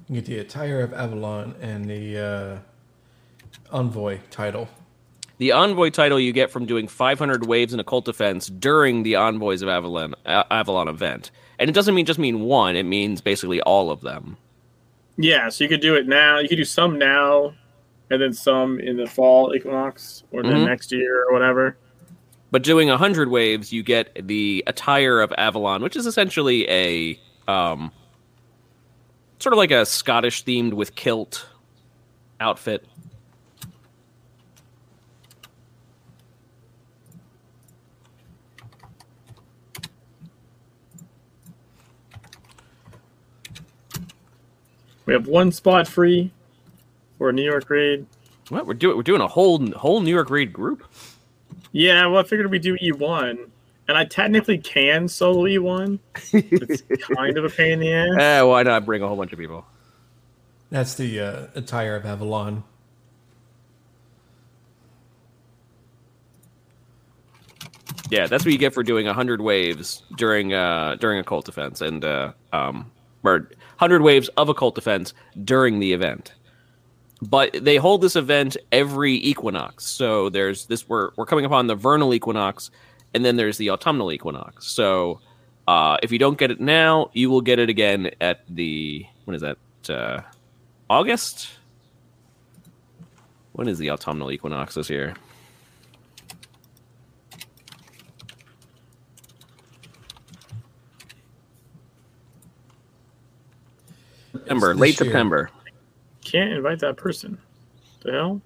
You 0.08 0.16
get 0.16 0.26
the 0.26 0.38
attire 0.38 0.80
of 0.80 0.92
Avalon 0.92 1.54
and 1.60 1.88
the 1.88 2.18
uh, 2.18 2.58
envoy 3.72 4.20
title. 4.30 4.68
The 5.38 5.52
envoy 5.52 5.90
title 5.90 6.20
you 6.20 6.32
get 6.32 6.50
from 6.50 6.66
doing 6.66 6.86
500 6.86 7.46
waves 7.46 7.74
in 7.74 7.80
occult 7.80 8.04
defense 8.04 8.46
during 8.48 9.02
the 9.02 9.16
envoys 9.16 9.62
of 9.62 9.68
Avalon 9.68 10.14
Avalon 10.26 10.88
event, 10.88 11.30
and 11.58 11.68
it 11.68 11.72
doesn't 11.72 11.94
mean 11.94 12.06
just 12.06 12.18
mean 12.18 12.40
one. 12.40 12.76
It 12.76 12.84
means 12.84 13.20
basically 13.20 13.60
all 13.62 13.90
of 13.90 14.02
them. 14.02 14.36
Yeah, 15.16 15.48
so 15.48 15.64
you 15.64 15.68
could 15.68 15.80
do 15.80 15.94
it 15.96 16.06
now. 16.06 16.38
You 16.38 16.48
could 16.48 16.56
do 16.56 16.64
some 16.64 16.98
now, 16.98 17.54
and 18.10 18.22
then 18.22 18.32
some 18.32 18.78
in 18.78 18.96
the 18.96 19.06
fall 19.06 19.54
equinox 19.54 20.22
or 20.32 20.42
then 20.42 20.58
Mhm. 20.58 20.66
next 20.66 20.92
year 20.92 21.24
or 21.28 21.32
whatever. 21.32 21.76
But 22.50 22.62
doing 22.62 22.90
100 22.90 23.28
waves, 23.28 23.72
you 23.72 23.82
get 23.82 24.26
the 24.28 24.62
attire 24.66 25.20
of 25.20 25.32
Avalon, 25.38 25.82
which 25.82 25.96
is 25.96 26.06
essentially 26.06 26.68
a 26.70 27.18
um, 27.48 27.90
sort 29.40 29.52
of 29.52 29.56
like 29.56 29.72
a 29.72 29.84
Scottish 29.84 30.44
themed 30.44 30.74
with 30.74 30.94
kilt 30.94 31.46
outfit. 32.38 32.86
We 45.12 45.16
have 45.16 45.28
one 45.28 45.52
spot 45.52 45.86
free 45.86 46.30
for 47.18 47.28
a 47.28 47.34
New 47.34 47.44
York 47.44 47.68
raid. 47.68 48.06
What 48.48 48.66
we're 48.66 48.72
doing? 48.72 48.96
We're 48.96 49.02
doing 49.02 49.20
a 49.20 49.28
whole 49.28 49.70
whole 49.72 50.00
New 50.00 50.10
York 50.10 50.30
raid 50.30 50.54
group. 50.54 50.84
Yeah, 51.72 52.06
well, 52.06 52.20
I 52.20 52.22
figured 52.22 52.50
we 52.50 52.58
do 52.58 52.78
E1, 52.78 53.50
and 53.88 53.98
I 53.98 54.06
technically 54.06 54.56
can 54.56 55.06
solo 55.08 55.42
E1. 55.42 55.98
It's 56.32 56.82
kind 57.14 57.36
of 57.36 57.44
a 57.44 57.50
pain 57.50 57.72
in 57.72 57.80
the 57.80 57.92
ass. 57.92 58.08
Eh, 58.18 58.40
why 58.40 58.62
not 58.62 58.86
bring 58.86 59.02
a 59.02 59.06
whole 59.06 59.18
bunch 59.18 59.34
of 59.34 59.38
people? 59.38 59.66
That's 60.70 60.94
the 60.94 61.20
uh, 61.20 61.46
attire 61.56 61.94
of 61.94 62.06
Avalon. 62.06 62.64
Yeah, 68.08 68.28
that's 68.28 68.46
what 68.46 68.52
you 68.52 68.58
get 68.58 68.72
for 68.72 68.82
doing 68.82 69.04
100 69.04 69.42
waves 69.42 70.04
during 70.16 70.54
uh 70.54 70.96
during 70.98 71.18
occult 71.18 71.44
defense 71.44 71.82
and 71.82 72.02
uh 72.02 72.32
um 72.54 72.90
or 73.22 73.50
100 73.82 74.00
waves 74.00 74.28
of 74.36 74.48
occult 74.48 74.76
defense 74.76 75.12
during 75.42 75.80
the 75.80 75.92
event. 75.92 76.34
But 77.20 77.52
they 77.64 77.78
hold 77.78 78.00
this 78.00 78.14
event 78.14 78.56
every 78.70 79.14
equinox. 79.14 79.86
So 79.86 80.28
there's 80.28 80.66
this 80.66 80.88
we're 80.88 81.10
we're 81.16 81.26
coming 81.26 81.44
upon 81.44 81.66
the 81.66 81.74
vernal 81.74 82.14
equinox 82.14 82.70
and 83.12 83.24
then 83.24 83.34
there's 83.34 83.58
the 83.58 83.70
autumnal 83.70 84.12
equinox. 84.12 84.68
So 84.68 85.18
uh 85.66 85.96
if 86.00 86.12
you 86.12 86.18
don't 86.20 86.38
get 86.38 86.52
it 86.52 86.60
now, 86.60 87.10
you 87.12 87.28
will 87.28 87.40
get 87.40 87.58
it 87.58 87.68
again 87.68 88.12
at 88.20 88.44
the 88.48 89.04
when 89.24 89.34
is 89.34 89.42
that? 89.42 89.58
Uh 89.90 90.20
August? 90.88 91.48
When 93.50 93.66
is 93.66 93.78
the 93.78 93.90
autumnal 93.90 94.30
equinox 94.30 94.76
this 94.76 94.90
year? 94.90 95.14
September, 104.42 104.74
late 104.74 104.98
year. 105.00 105.08
September. 105.08 105.50
Can't 106.24 106.52
invite 106.52 106.78
that 106.80 106.96
person. 106.96 107.38
The 108.02 108.12
hell? 108.12 108.42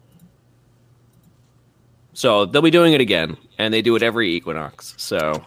So 2.12 2.46
they'll 2.46 2.62
be 2.62 2.70
doing 2.70 2.92
it 2.94 3.00
again, 3.00 3.36
and 3.58 3.72
they 3.74 3.82
do 3.82 3.94
it 3.96 4.02
every 4.02 4.32
equinox. 4.34 4.94
So 4.96 5.44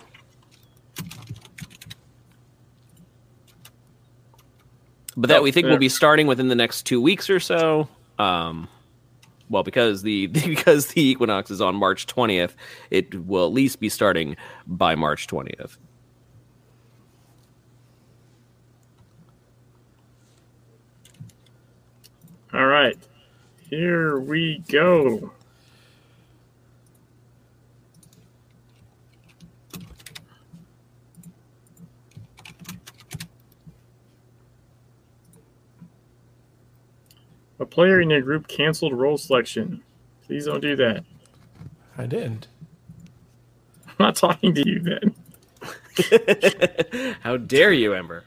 but 5.18 5.28
that 5.30 5.40
Oh, 5.40 5.42
we 5.42 5.52
think 5.52 5.66
fair. 5.66 5.72
will 5.72 5.80
be 5.80 5.90
starting 5.90 6.28
within 6.28 6.48
the 6.48 6.56
next 6.56 6.84
two 6.84 7.02
weeks 7.02 7.30
or 7.30 7.40
so. 7.40 7.88
Um, 8.18 8.68
well, 9.50 9.64
because 9.64 10.02
the 10.04 10.28
because 10.28 10.88
the 10.88 11.02
equinox 11.02 11.50
is 11.52 11.62
on 11.62 11.76
March 11.76 12.06
twentieth, 12.06 12.56
it 12.92 13.26
will 13.26 13.46
at 13.46 13.54
least 13.54 13.80
be 13.80 13.90
starting 13.90 14.36
by 14.68 14.96
March 14.96 15.28
twentieth. 15.28 15.78
All 22.54 22.66
right. 22.66 22.98
Here 23.70 24.20
we 24.20 24.64
go. 24.68 25.32
A 37.60 37.66
player 37.66 38.02
in 38.02 38.10
your 38.10 38.22
group 38.22 38.48
canceled 38.48 38.94
role 38.94 39.18
selection. 39.18 39.84
Please 40.26 40.46
don't 40.46 40.62
do 40.62 40.76
that. 40.78 41.04
I 41.98 42.06
didn't. 42.06 42.48
I'm 43.88 43.96
not 44.00 44.16
talking 44.16 44.56
to 44.56 44.68
you 44.68 44.80
then. 44.80 45.16
How 47.22 47.38
dare 47.38 47.74
you, 47.74 47.94
Ember? 47.94 48.24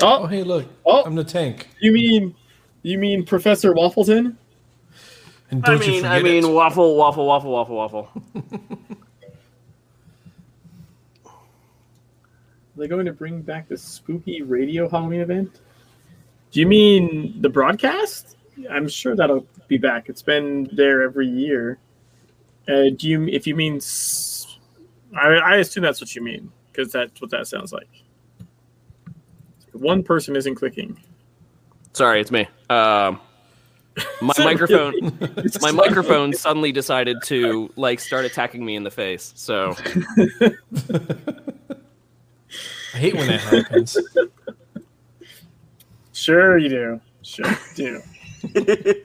Oh, 0.00 0.22
Oh, 0.22 0.26
hey, 0.26 0.42
look. 0.42 0.66
Oh. 0.86 1.02
I'm 1.04 1.14
the 1.14 1.24
tank. 1.24 1.68
you 1.80 1.92
mean 1.92 2.34
you 2.82 2.98
mean 2.98 3.24
Professor 3.24 3.72
Waffleton? 3.74 4.36
And 5.50 5.64
I 5.64 5.70
don't 5.72 5.86
you 5.86 5.92
mean, 5.94 6.04
I 6.04 6.18
forget 6.18 6.32
mean, 6.42 6.44
it. 6.44 6.54
waffle, 6.54 6.96
waffle, 6.96 7.26
waffle, 7.26 7.50
waffle, 7.52 7.76
waffle. 7.76 8.08
Are 11.26 11.32
they 12.76 12.86
going 12.88 13.06
to 13.06 13.12
bring 13.12 13.40
back 13.42 13.68
the 13.68 13.76
spooky 13.76 14.42
radio 14.42 14.88
Halloween 14.88 15.20
event? 15.20 15.60
Do 16.52 16.60
you 16.60 16.66
mean 16.66 17.40
the 17.40 17.48
broadcast? 17.48 18.36
I'm 18.70 18.88
sure 18.88 19.16
that'll 19.16 19.46
be 19.68 19.78
back. 19.78 20.08
It's 20.08 20.22
been 20.22 20.68
there 20.72 21.02
every 21.02 21.26
year. 21.26 21.78
Uh, 22.68 22.90
do 22.96 23.08
you, 23.08 23.26
if 23.28 23.46
you 23.46 23.56
mean, 23.56 23.80
I 25.18 25.56
assume 25.56 25.82
that's 25.82 26.00
what 26.00 26.14
you 26.14 26.22
mean 26.22 26.52
because 26.70 26.92
that's 26.92 27.20
what 27.20 27.30
that 27.30 27.46
sounds 27.48 27.72
like. 27.72 27.88
One 29.72 30.02
person 30.02 30.36
isn't 30.36 30.54
clicking. 30.54 30.98
Sorry, 31.92 32.20
it's 32.20 32.30
me. 32.30 32.46
Um, 32.70 33.20
my 34.20 34.34
microphone. 34.38 34.94
my 35.60 35.70
microphone 35.70 36.32
suddenly 36.32 36.72
decided 36.72 37.18
to 37.24 37.72
like 37.76 38.00
start 38.00 38.24
attacking 38.24 38.64
me 38.64 38.76
in 38.76 38.84
the 38.84 38.90
face. 38.90 39.32
So 39.36 39.74
I 42.94 42.98
hate 42.98 43.14
when 43.14 43.28
that 43.28 43.40
happens. 43.40 43.96
Sure, 46.12 46.58
you 46.58 46.68
do. 46.68 47.00
Sure, 47.22 47.46
you 47.76 48.02
do. 48.54 49.04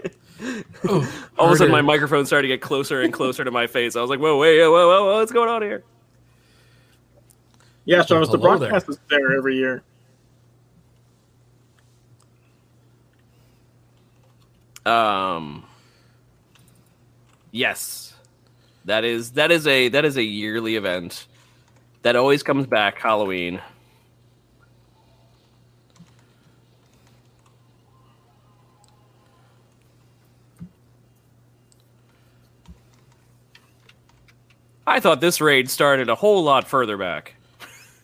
oh, 0.88 1.30
all 1.38 1.48
of 1.48 1.54
a 1.54 1.58
sudden, 1.58 1.72
my 1.72 1.82
microphone 1.82 2.26
started 2.26 2.44
to 2.44 2.54
get 2.54 2.62
closer 2.62 3.02
and 3.02 3.14
closer 3.14 3.44
to 3.44 3.52
my 3.52 3.68
face. 3.68 3.96
I 3.96 4.02
was 4.02 4.10
like, 4.10 4.20
"Whoa, 4.20 4.38
wait, 4.38 4.60
whoa, 4.60 4.72
whoa, 4.72 4.88
whoa, 4.88 5.18
what's 5.18 5.32
going 5.32 5.50
on 5.50 5.62
here?" 5.62 5.84
Yeah, 7.86 8.04
Travis, 8.04 8.10
the 8.10 8.20
was 8.20 8.30
the 8.30 8.38
broadcast 8.38 8.90
is 8.90 9.00
there 9.10 9.36
every 9.38 9.58
year. 9.58 9.84
Um. 14.86 15.66
Yes, 17.52 18.16
that 18.86 19.04
is 19.04 19.32
that 19.34 19.52
is 19.52 19.68
a 19.68 19.90
that 19.90 20.06
is 20.06 20.18
a 20.18 20.24
yearly 20.24 20.76
event 20.76 21.28
that 22.02 22.16
always 22.16 22.44
comes 22.44 22.66
back 22.68 23.00
Halloween. 23.00 23.62
I 34.86 35.00
thought 35.00 35.22
this 35.22 35.40
raid 35.40 35.70
started 35.70 36.10
a 36.10 36.16
whole 36.16 36.44
lot 36.44 36.68
further 36.68 36.98
back. 36.98 37.36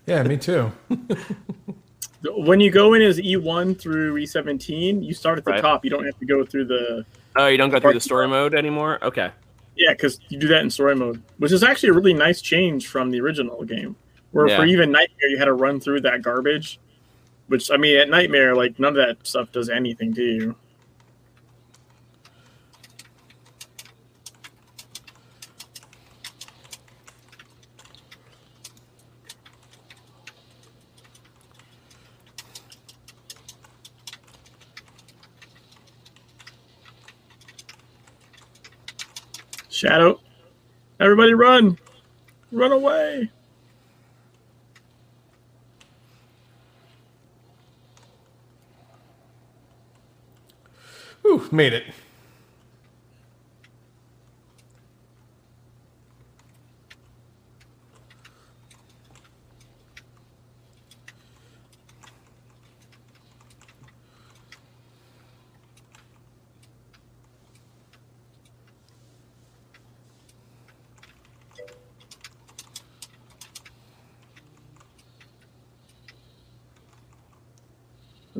Yeah, 0.06 0.24
me 0.24 0.38
too. 0.38 0.72
When 2.24 2.60
you 2.60 2.70
go 2.70 2.94
in 2.96 3.02
as 3.02 3.18
E1 3.18 3.80
through 3.80 4.16
E17, 4.16 5.04
you 5.04 5.14
start 5.14 5.38
at 5.38 5.46
the 5.46 5.52
Right. 5.52 5.62
top. 5.62 5.86
You 5.86 5.92
don't 5.92 6.06
have 6.06 6.18
to 6.20 6.26
go 6.26 6.44
through 6.44 6.66
the 6.66 7.06
Oh, 7.36 7.48
you 7.48 7.58
don't 7.58 7.70
go 7.70 7.80
through 7.80 7.94
the 7.94 8.00
story 8.02 8.28
mode 8.28 8.54
anymore? 8.54 9.00
Okay. 9.04 9.32
yeah, 9.78 9.94
because 9.94 10.20
you 10.28 10.38
do 10.38 10.48
that 10.50 10.62
in 10.62 10.70
story 10.70 10.96
mode, 10.96 11.22
which 11.38 11.54
is 11.54 11.64
actually 11.64 11.90
a 11.90 11.94
really 11.94 12.14
nice 12.14 12.42
change 12.42 12.88
from 12.88 13.12
the 13.12 13.22
original 13.22 13.64
game, 13.64 13.96
where 14.32 14.48
for 14.58 14.66
even 14.66 14.92
Nightmare 14.92 15.30
you 15.30 15.38
had 15.38 15.46
to 15.46 15.54
run 15.54 15.80
through 15.80 16.02
that 16.02 16.22
garbage. 16.22 16.80
Which 17.48 17.72
I 17.72 17.78
mean, 17.78 17.98
at 17.98 18.10
Nightmare, 18.10 18.54
like 18.56 18.78
none 18.80 18.90
of 18.90 19.08
that 19.08 19.26
stuff 19.26 19.52
does 19.52 19.70
anything 19.70 20.14
to 20.16 20.22
you. 20.24 20.56
Shadow, 39.80 40.20
everybody 41.00 41.34
run, 41.34 41.78
run 42.52 42.74
away. 42.74 43.32
Ooh, 51.26 51.48
made 51.54 51.72
it. 51.72 51.86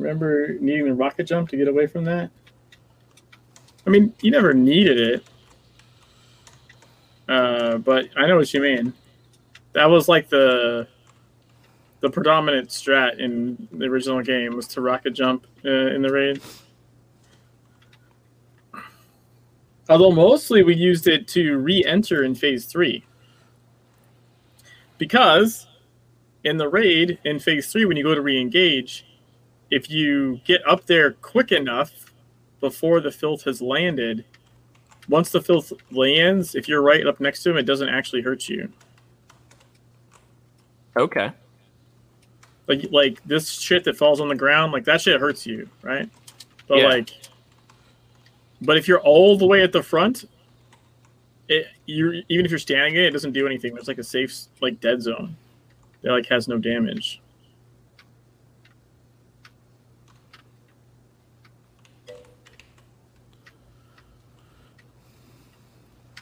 Remember 0.00 0.54
needing 0.60 0.86
the 0.86 0.94
rocket 0.94 1.24
jump 1.24 1.50
to 1.50 1.56
get 1.56 1.68
away 1.68 1.86
from 1.86 2.04
that? 2.04 2.30
I 3.86 3.90
mean, 3.90 4.14
you 4.22 4.30
never 4.30 4.54
needed 4.54 4.98
it. 4.98 5.24
Uh, 7.28 7.76
but 7.78 8.08
I 8.16 8.26
know 8.26 8.36
what 8.36 8.52
you 8.52 8.60
mean. 8.60 8.94
That 9.72 9.86
was 9.86 10.08
like 10.08 10.28
the 10.28 10.88
the 12.00 12.08
predominant 12.08 12.70
strat 12.70 13.18
in 13.18 13.68
the 13.72 13.84
original 13.84 14.22
game 14.22 14.56
was 14.56 14.66
to 14.68 14.80
rocket 14.80 15.10
jump 15.10 15.46
uh, 15.66 15.68
in 15.68 16.00
the 16.00 16.10
raid. 16.10 16.40
Although 19.90 20.12
mostly 20.12 20.62
we 20.62 20.74
used 20.74 21.06
it 21.08 21.28
to 21.28 21.58
re-enter 21.58 22.24
in 22.24 22.34
phase 22.34 22.64
three. 22.64 23.04
Because 24.96 25.66
in 26.44 26.56
the 26.56 26.68
raid 26.68 27.18
in 27.24 27.38
phase 27.38 27.70
three, 27.70 27.84
when 27.84 27.98
you 27.98 28.02
go 28.02 28.14
to 28.14 28.22
re-engage, 28.22 29.04
if 29.70 29.90
you 29.90 30.40
get 30.44 30.66
up 30.66 30.86
there 30.86 31.12
quick 31.12 31.52
enough 31.52 32.12
before 32.60 33.00
the 33.00 33.10
filth 33.10 33.44
has 33.44 33.62
landed, 33.62 34.24
once 35.08 35.30
the 35.30 35.40
filth 35.40 35.72
lands, 35.90 36.54
if 36.54 36.68
you're 36.68 36.82
right 36.82 37.06
up 37.06 37.20
next 37.20 37.42
to 37.42 37.50
him, 37.50 37.56
it 37.56 37.62
doesn't 37.64 37.88
actually 37.88 38.22
hurt 38.22 38.48
you. 38.48 38.70
Okay. 40.96 41.30
Like 42.66 42.86
like 42.90 43.22
this 43.24 43.50
shit 43.50 43.84
that 43.84 43.96
falls 43.96 44.20
on 44.20 44.28
the 44.28 44.34
ground, 44.34 44.72
like 44.72 44.84
that 44.84 45.00
shit 45.00 45.20
hurts 45.20 45.46
you, 45.46 45.68
right? 45.82 46.08
But 46.68 46.78
Yeah. 46.78 46.86
like, 46.88 47.10
but 48.62 48.76
if 48.76 48.86
you're 48.86 49.00
all 49.00 49.36
the 49.36 49.46
way 49.46 49.62
at 49.62 49.72
the 49.72 49.82
front, 49.82 50.28
it 51.48 51.66
you 51.86 52.22
even 52.28 52.44
if 52.44 52.50
you're 52.52 52.58
standing 52.60 52.94
in 52.94 53.02
it, 53.02 53.06
it 53.06 53.10
doesn't 53.10 53.32
do 53.32 53.46
anything. 53.46 53.74
There's 53.74 53.88
like 53.88 53.98
a 53.98 54.04
safe 54.04 54.36
like 54.60 54.80
dead 54.80 55.02
zone. 55.02 55.36
that 56.02 56.12
like 56.12 56.26
has 56.26 56.48
no 56.48 56.58
damage. 56.58 57.20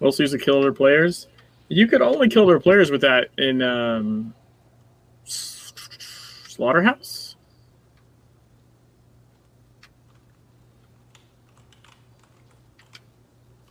Also 0.00 0.22
use 0.22 0.32
to 0.32 0.38
kill 0.38 0.58
other 0.58 0.72
players. 0.72 1.26
You 1.68 1.86
could 1.86 2.02
only 2.02 2.28
kill 2.28 2.46
their 2.46 2.60
players 2.60 2.90
with 2.90 3.02
that 3.02 3.28
in 3.36 3.62
um, 3.62 4.34
Slaughterhouse. 5.24 7.36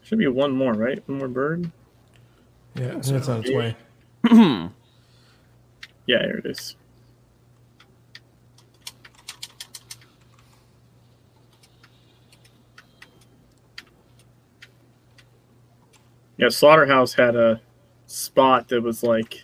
Should 0.04 0.20
be 0.20 0.28
one 0.28 0.52
more, 0.52 0.74
right? 0.74 1.02
One 1.08 1.18
more 1.18 1.28
bird. 1.28 1.72
Yeah, 2.76 2.90
I 2.90 3.02
think 3.02 3.18
it's 3.18 3.28
on 3.28 3.44
its 3.44 3.52
way. 3.52 3.76
Yeah, 6.08 6.24
here 6.24 6.38
it 6.38 6.46
is. 6.50 6.78
Yeah, 16.38 16.50
Slaughterhouse 16.50 17.14
had 17.14 17.36
a 17.36 17.62
spot 18.06 18.68
that 18.70 18.82
was 18.82 19.04
like 19.04 19.44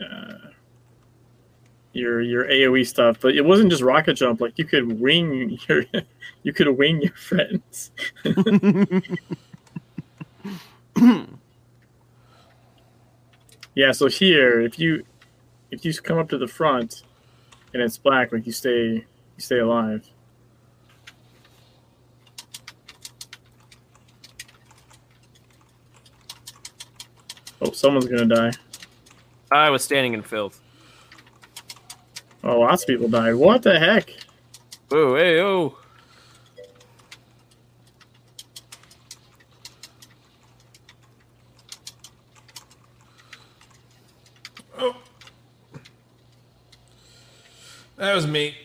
uh, 0.00 0.50
your 1.92 2.20
your 2.20 2.44
AOE 2.44 2.86
stuff, 2.86 3.18
but 3.20 3.36
it 3.36 3.44
wasn't 3.44 3.70
just 3.70 3.82
rocket 3.82 4.14
jump. 4.14 4.40
Like 4.40 4.58
you 4.58 4.64
could 4.64 5.00
wing 5.00 5.58
your 5.68 5.84
you 6.42 6.52
could 6.52 6.68
wing 6.76 7.02
your 7.02 7.14
friends. 7.14 7.92
yeah, 13.74 13.92
so 13.92 14.08
here 14.08 14.60
if 14.60 14.78
you 14.78 15.04
if 15.70 15.84
you 15.84 15.94
come 15.94 16.18
up 16.18 16.28
to 16.30 16.38
the 16.38 16.48
front 16.48 17.04
and 17.72 17.82
it's 17.82 17.98
black, 17.98 18.32
like 18.32 18.46
you 18.46 18.52
stay 18.52 18.88
you 18.88 19.04
stay 19.38 19.58
alive. 19.58 20.08
Oh, 27.64 27.70
someone's 27.70 28.06
gonna 28.06 28.26
die. 28.26 28.50
I 29.52 29.70
was 29.70 29.84
standing 29.84 30.14
in 30.14 30.22
filth. 30.22 30.60
Oh, 32.42 32.58
lots 32.58 32.82
of 32.82 32.88
people 32.88 33.08
died. 33.08 33.34
What 33.36 33.62
the 33.62 33.78
heck? 33.78 34.10
Oh, 34.90 35.14
hey, 35.14 35.40
oh. 35.40 35.78
That 47.96 48.16
was 48.16 48.26
me. 48.26 48.56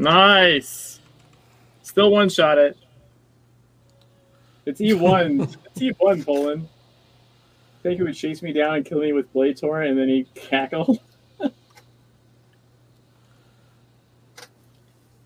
Nice. 0.00 0.98
Still 1.82 2.10
one 2.10 2.30
shot 2.30 2.56
it. 2.56 2.76
It's 4.64 4.80
E1. 4.80 5.42
it's 5.66 5.78
E1, 5.78 6.24
Poland. 6.24 6.66
I 7.78 7.82
think 7.82 7.98
he 7.98 8.02
would 8.02 8.14
chase 8.14 8.40
me 8.40 8.54
down 8.54 8.76
and 8.76 8.84
kill 8.84 9.00
me 9.00 9.12
with 9.12 9.30
Blade 9.34 9.58
Torrent, 9.58 9.90
and 9.90 9.98
then 9.98 10.08
he'd 10.08 10.34
cackle. 10.34 11.02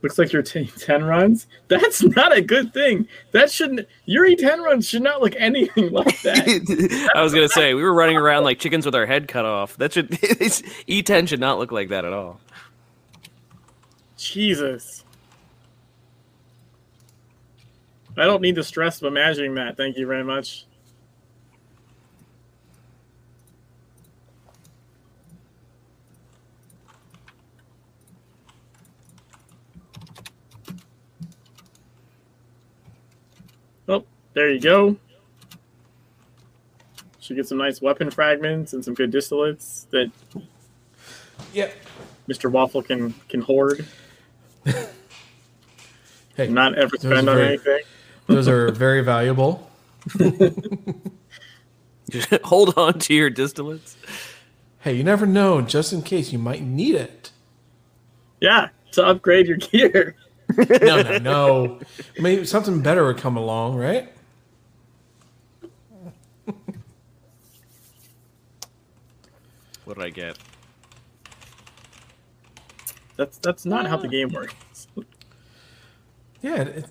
Looks 0.03 0.19
like 0.19 0.33
you're 0.33 0.43
taking 0.43 0.75
10 0.79 1.05
runs. 1.05 1.47
That's 1.69 2.03
not 2.03 2.37
a 2.37 2.43
good 2.43 2.75
thing. 2.75 3.07
That 3.31 3.53
shouldn't, 3.53 3.87
your 4.07 4.29
E10 4.29 4.59
runs 4.59 4.89
should 4.89 5.03
not 5.03 5.23
look 5.23 5.35
anything 5.39 5.93
like 5.93 6.21
that. 6.23 7.11
I 7.15 7.23
was 7.23 7.33
gonna 7.33 7.49
say 7.49 7.75
we 7.75 7.83
were 7.83 7.95
running 7.95 8.17
around 8.17 8.43
like 8.43 8.59
chickens 8.59 8.85
with 8.85 8.95
our 8.97 9.07
head 9.07 9.29
cut 9.29 9.45
off. 9.45 9.77
That 9.77 9.93
should 9.93 10.11
E10 10.11 11.29
should 11.29 11.41
not 11.41 11.59
look 11.59 11.71
like 11.73 11.89
that 11.91 12.05
at 12.05 12.13
all. 12.13 12.41
Jesus. 14.25 15.05
I 18.17 18.25
don't 18.25 18.41
need 18.41 18.55
the 18.55 18.65
stress 18.65 19.03
of 19.03 19.09
imagining 19.09 19.55
that. 19.57 19.77
Thank 19.77 19.97
you 19.97 20.07
very 20.07 20.25
much. 20.25 20.67
Oh, 33.89 34.05
there 34.33 34.51
you 34.51 34.61
go. 34.61 34.97
Should 37.21 37.37
get 37.37 37.49
some 37.49 37.59
nice 37.59 37.83
weapon 37.83 38.11
fragments 38.11 38.73
and 38.75 38.85
some 38.85 38.95
good 38.95 39.13
distillates 39.13 39.89
that 39.91 40.11
Yep. 41.53 41.75
Mr. 42.29 42.51
Waffle 42.51 42.83
can 42.83 43.13
can 43.29 43.41
hoard. 43.41 43.87
Hey, 46.37 46.49
Not 46.49 46.75
ever 46.77 46.97
spend 46.97 47.29
on 47.29 47.37
very- 47.37 47.47
anything. 47.47 47.83
those 48.27 48.49
are 48.49 48.73
very 48.73 49.03
valuable. 49.05 49.71
Hold 52.45 52.77
on 52.77 52.99
to 52.99 53.15
your 53.15 53.31
distillates. 53.31 53.95
Hey, 54.81 54.95
you 54.95 55.05
never 55.05 55.27
know. 55.27 55.61
Just 55.61 55.93
in 55.93 56.03
case, 56.03 56.33
you 56.33 56.41
might 56.41 56.63
need 56.63 56.97
it. 56.97 57.31
Yeah, 58.41 58.71
to 58.93 59.07
upgrade 59.07 59.47
your 59.47 59.59
gear. 59.59 60.17
No, 60.57 61.03
no, 61.03 61.19
no. 61.19 61.81
Maybe 62.19 62.45
something 62.45 62.81
better 62.83 63.07
would 63.07 63.19
come 63.19 63.37
along, 63.37 63.77
right? 63.77 64.13
What 69.85 69.97
did 69.99 70.05
I 70.05 70.11
get? 70.11 70.39
That's 73.17 73.39
that's 73.39 73.65
not 73.65 73.87
how 73.87 73.97
the 73.97 74.09
game 74.09 74.31
works. 74.31 74.89
Yeah. 76.43 76.63
It, 76.63 76.87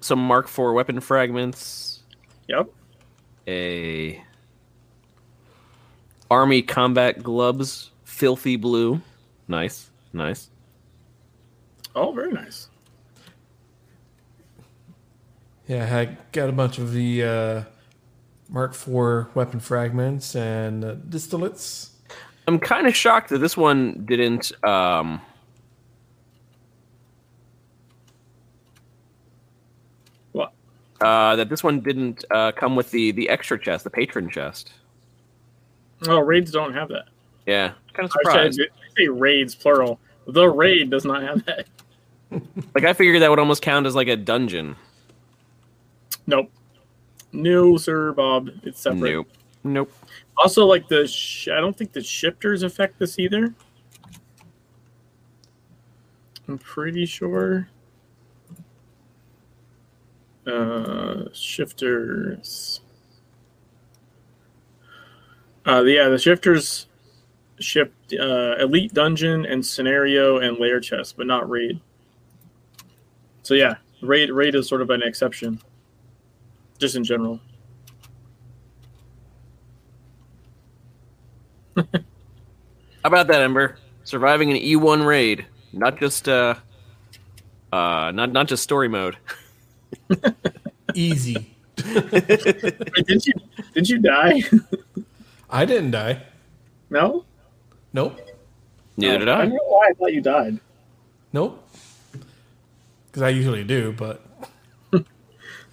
Some 0.00 0.18
Mark 0.18 0.46
IV 0.46 0.74
weapon 0.74 1.00
fragments. 1.00 2.00
Yep. 2.48 2.68
A 3.48 4.22
Army 6.30 6.62
combat 6.62 7.22
gloves, 7.22 7.90
filthy 8.04 8.56
blue. 8.56 9.00
Nice, 9.48 9.90
nice. 10.12 10.48
Oh, 11.94 12.12
very 12.12 12.32
nice. 12.32 12.68
yeah, 15.66 15.96
I 15.98 16.16
got 16.32 16.48
a 16.48 16.52
bunch 16.52 16.78
of 16.78 16.92
the 16.92 17.22
uh, 17.22 17.62
Mark 18.48 18.72
IV 18.72 19.34
weapon 19.34 19.60
fragments 19.60 20.34
and 20.34 20.84
uh, 20.84 20.94
distillates. 20.96 21.90
I'm 22.48 22.58
kind 22.58 22.86
of 22.86 22.96
shocked 22.96 23.28
that 23.30 23.38
this 23.38 23.56
one 23.56 24.04
didn't. 24.04 24.52
Um, 24.64 25.20
What? 30.32 30.52
uh, 31.00 31.36
that 31.36 31.48
this 31.48 31.62
one 31.62 31.80
didn't 31.80 32.24
uh, 32.30 32.52
come 32.52 32.76
with 32.76 32.90
the 32.90 33.12
the 33.12 33.28
extra 33.28 33.58
chest, 33.58 33.84
the 33.84 33.90
patron 33.90 34.30
chest. 34.30 34.72
Oh, 36.08 36.18
raids 36.18 36.50
don't 36.50 36.74
have 36.74 36.88
that. 36.88 37.06
Yeah, 37.46 37.72
kind 37.92 38.06
of 38.06 38.12
surprised. 38.12 38.56
said- 38.58 38.68
I 38.74 39.02
say 39.04 39.08
raids 39.08 39.54
plural. 39.54 39.98
The 40.26 40.46
raid 40.48 40.90
does 40.90 41.04
not 41.04 41.22
have 41.22 41.44
that. 41.46 41.66
Like 42.74 42.84
I 42.84 42.94
figured 42.94 43.20
that 43.20 43.28
would 43.28 43.38
almost 43.38 43.60
count 43.60 43.86
as 43.86 43.94
like 43.94 44.08
a 44.08 44.16
dungeon. 44.16 44.74
Nope. 46.26 46.50
No, 47.30 47.76
sir, 47.76 48.12
Bob. 48.12 48.48
It's 48.62 48.80
separate. 48.80 49.00
Nope. 49.12 49.28
Nope. 49.64 49.92
Also, 50.38 50.64
like 50.66 50.88
the, 50.88 51.06
sh- 51.06 51.48
I 51.48 51.60
don't 51.60 51.76
think 51.76 51.92
the 51.92 52.02
shifters 52.02 52.62
affect 52.62 52.98
this 52.98 53.18
either. 53.18 53.54
I'm 56.48 56.58
pretty 56.58 57.06
sure. 57.06 57.68
Uh, 60.46 61.24
shifters. 61.32 62.80
Uh, 65.64 65.82
yeah, 65.84 66.08
the 66.08 66.18
shifters 66.18 66.88
shipped 67.60 68.14
uh, 68.14 68.56
elite 68.58 68.92
dungeon 68.92 69.46
and 69.46 69.64
scenario 69.64 70.38
and 70.38 70.58
layer 70.58 70.80
chest, 70.80 71.16
but 71.16 71.26
not 71.26 71.48
raid. 71.48 71.80
So 73.42 73.54
yeah, 73.54 73.76
raid 74.00 74.30
raid 74.30 74.54
is 74.54 74.68
sort 74.68 74.82
of 74.82 74.90
an 74.90 75.02
exception, 75.02 75.60
just 76.78 76.96
in 76.96 77.04
general. 77.04 77.40
How 81.76 81.84
about 83.04 83.26
that, 83.28 83.42
Ember? 83.42 83.76
Surviving 84.04 84.50
an 84.50 84.56
E1 84.56 85.04
raid, 85.06 85.46
not 85.72 85.98
just 85.98 86.28
uh, 86.28 86.54
uh, 87.72 88.10
not 88.14 88.32
not 88.32 88.48
just 88.48 88.62
story 88.62 88.88
mode. 88.88 89.16
Easy. 90.94 91.54
Wait, 91.84 93.06
did 93.06 93.26
you 93.26 93.32
did 93.74 93.88
you 93.88 93.98
die? 93.98 94.42
I 95.50 95.64
didn't 95.64 95.90
die. 95.92 96.22
no. 96.90 97.24
Nope. 97.94 98.18
Neither 98.96 99.18
did 99.20 99.28
I 99.28 99.34
I. 99.34 99.42
don't 99.42 99.50
know 99.50 99.58
why 99.68 99.88
I 99.90 99.92
thought 99.94 100.12
you 100.14 100.20
died. 100.22 100.58
Nope. 101.34 101.62
Because 103.06 103.22
I 103.22 103.28
usually 103.28 103.64
do, 103.64 103.92
but 103.92 104.24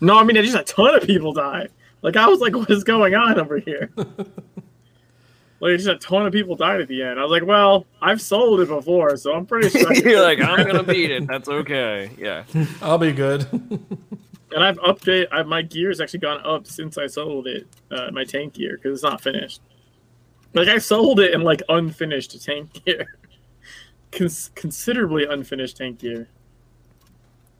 No, 0.02 0.18
I 0.20 0.24
mean 0.24 0.34
there's 0.36 0.52
just 0.52 0.72
a 0.72 0.74
ton 0.74 0.96
of 0.96 1.04
people 1.04 1.32
die. 1.34 1.68
Like 2.02 2.16
I 2.18 2.28
was 2.28 2.40
like, 2.40 2.56
what 2.56 2.70
is 2.70 2.84
going 2.84 3.16
on 3.16 3.40
over 3.40 3.58
here? 3.60 3.90
Like 5.60 5.76
just 5.78 5.90
a 5.90 5.98
ton 5.98 6.26
of 6.26 6.32
people 6.34 6.56
died 6.56 6.82
at 6.82 6.88
the 6.88 7.04
end. 7.04 7.20
I 7.20 7.24
was 7.24 7.32
like, 7.32 7.46
well, 7.46 7.86
I've 8.02 8.22
sold 8.22 8.62
it 8.62 8.70
before, 8.70 9.18
so 9.18 9.34
I'm 9.34 9.46
pretty 9.46 9.70
sure. 9.70 9.94
You're 9.96 10.22
like, 10.22 10.40
I'm 10.42 10.66
gonna 10.66 10.84
beat 10.84 11.12
it. 11.12 11.28
That's 11.28 11.50
okay. 11.50 12.12
Yeah. 12.18 12.44
I'll 12.82 12.98
be 12.98 13.12
good. 13.12 13.46
and 13.52 14.64
I've 14.64 14.78
updated. 14.78 15.28
I, 15.32 15.44
my 15.44 15.62
gear's 15.62 16.00
actually 16.00 16.20
gone 16.20 16.42
up 16.46 16.66
since 16.68 16.98
I 16.98 17.08
sold 17.08 17.48
it. 17.48 17.68
Uh, 17.92 18.10
my 18.12 18.24
tank 18.24 18.54
gear 18.54 18.78
because 18.78 18.94
it's 18.94 19.04
not 19.04 19.22
finished. 19.22 19.62
Like 20.54 20.68
I 20.68 20.78
sold 20.78 21.20
it 21.20 21.34
in 21.34 21.42
like 21.42 21.62
unfinished 21.70 22.44
tank 22.44 22.86
gear, 22.86 23.18
Cons- 24.12 24.52
considerably 24.56 25.26
unfinished 25.26 25.78
tank 25.78 26.00
gear. 26.00 26.28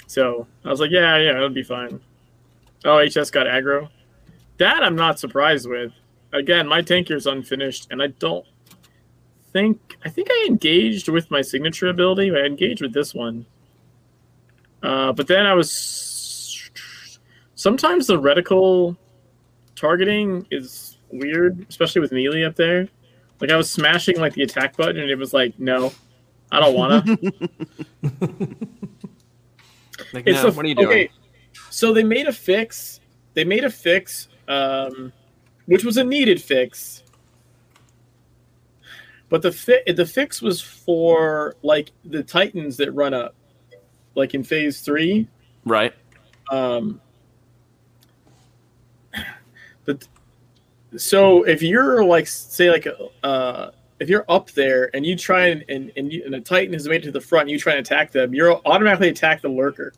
So 0.08 0.48
I 0.66 0.70
was 0.70 0.80
like, 0.80 0.90
yeah, 0.90 1.18
yeah, 1.18 1.36
it'll 1.36 1.50
be 1.50 1.62
fine. 1.64 2.00
Oh, 2.86 3.06
HS 3.06 3.30
got 3.30 3.46
aggro. 3.46 3.90
That 4.58 4.82
I'm 4.84 4.96
not 4.96 5.20
surprised 5.20 5.70
with. 5.70 5.92
Again, 6.34 6.68
my 6.68 6.82
tank 6.82 7.08
gear's 7.08 7.26
unfinished, 7.28 7.88
and 7.92 8.02
I 8.02 8.08
don't 8.08 8.46
think 9.52 9.98
I 10.06 10.10
think 10.10 10.28
I 10.32 10.46
engaged 10.48 11.08
with 11.10 11.30
my 11.32 11.42
signature 11.42 11.88
ability. 11.88 12.32
I 12.36 12.46
engaged 12.46 12.82
with 12.82 12.94
this 12.94 13.14
one. 13.16 13.46
Uh, 14.84 15.12
but 15.12 15.28
then 15.28 15.46
I 15.46 15.54
was 15.56 16.70
sometimes 17.56 18.08
the 18.08 18.20
reticle 18.20 18.96
targeting 19.76 20.46
is 20.52 20.98
weird, 21.12 21.66
especially 21.70 22.02
with 22.02 22.12
melee 22.12 22.44
up 22.44 22.56
there. 22.56 22.88
Like 23.42 23.50
I 23.52 23.56
was 23.58 23.70
smashing 23.72 24.20
like 24.20 24.34
the 24.34 24.44
attack 24.44 24.78
button, 24.78 25.00
and 25.02 25.10
it 25.10 25.18
was 25.18 25.34
like, 25.34 25.58
no, 25.60 25.92
I 26.52 26.60
don't 26.60 26.76
wanna. 26.76 27.04
Like, 30.14 30.26
It's 30.28 30.42
no, 30.42 30.50
a- 30.50 30.52
what 30.54 30.66
are 30.66 30.68
you 30.68 30.76
doing? 30.76 30.88
Okay, 30.88 31.12
so 31.70 31.94
they 31.94 32.04
made 32.04 32.28
a 32.28 32.34
fix. 32.34 33.00
They 33.34 33.44
made 33.44 33.64
a 33.64 33.70
fix, 33.70 34.28
um, 34.48 35.12
which 35.70 35.86
was 35.86 35.98
a 35.98 36.04
needed 36.04 36.42
fix. 36.42 37.04
But 39.30 39.44
the 39.44 39.52
fi- 39.52 39.84
the 39.86 40.06
fix 40.06 40.42
was 40.42 40.60
for 40.60 41.56
like 41.62 41.92
the 42.04 42.24
titans 42.24 42.78
that 42.78 42.92
run 42.92 43.14
up, 43.14 43.36
like 44.16 44.34
in 44.34 44.44
phase 44.44 44.82
three. 44.82 45.28
Right. 45.66 45.94
Um, 46.50 47.00
but 49.86 50.08
so 50.98 51.44
if 51.44 51.62
you're 51.62 52.04
like 52.04 52.26
say 52.26 52.72
like 52.72 52.88
uh 53.22 53.70
if 54.00 54.10
you're 54.10 54.26
up 54.30 54.50
there 54.52 54.90
and 54.96 55.06
you 55.06 55.16
try 55.16 55.48
and 55.48 55.64
and, 55.70 55.92
and, 55.96 56.12
you, 56.12 56.24
and 56.26 56.34
a 56.34 56.42
titan 56.42 56.74
has 56.74 56.88
made 56.88 57.02
it 57.02 57.06
to 57.06 57.12
the 57.12 57.22
front 57.22 57.44
and 57.44 57.52
you 57.52 57.60
try 57.60 57.74
and 57.74 57.86
attack 57.86 58.12
them 58.12 58.34
you're 58.34 58.60
automatically 58.66 59.10
attack 59.10 59.42
the 59.42 59.50
lurker 59.50 59.94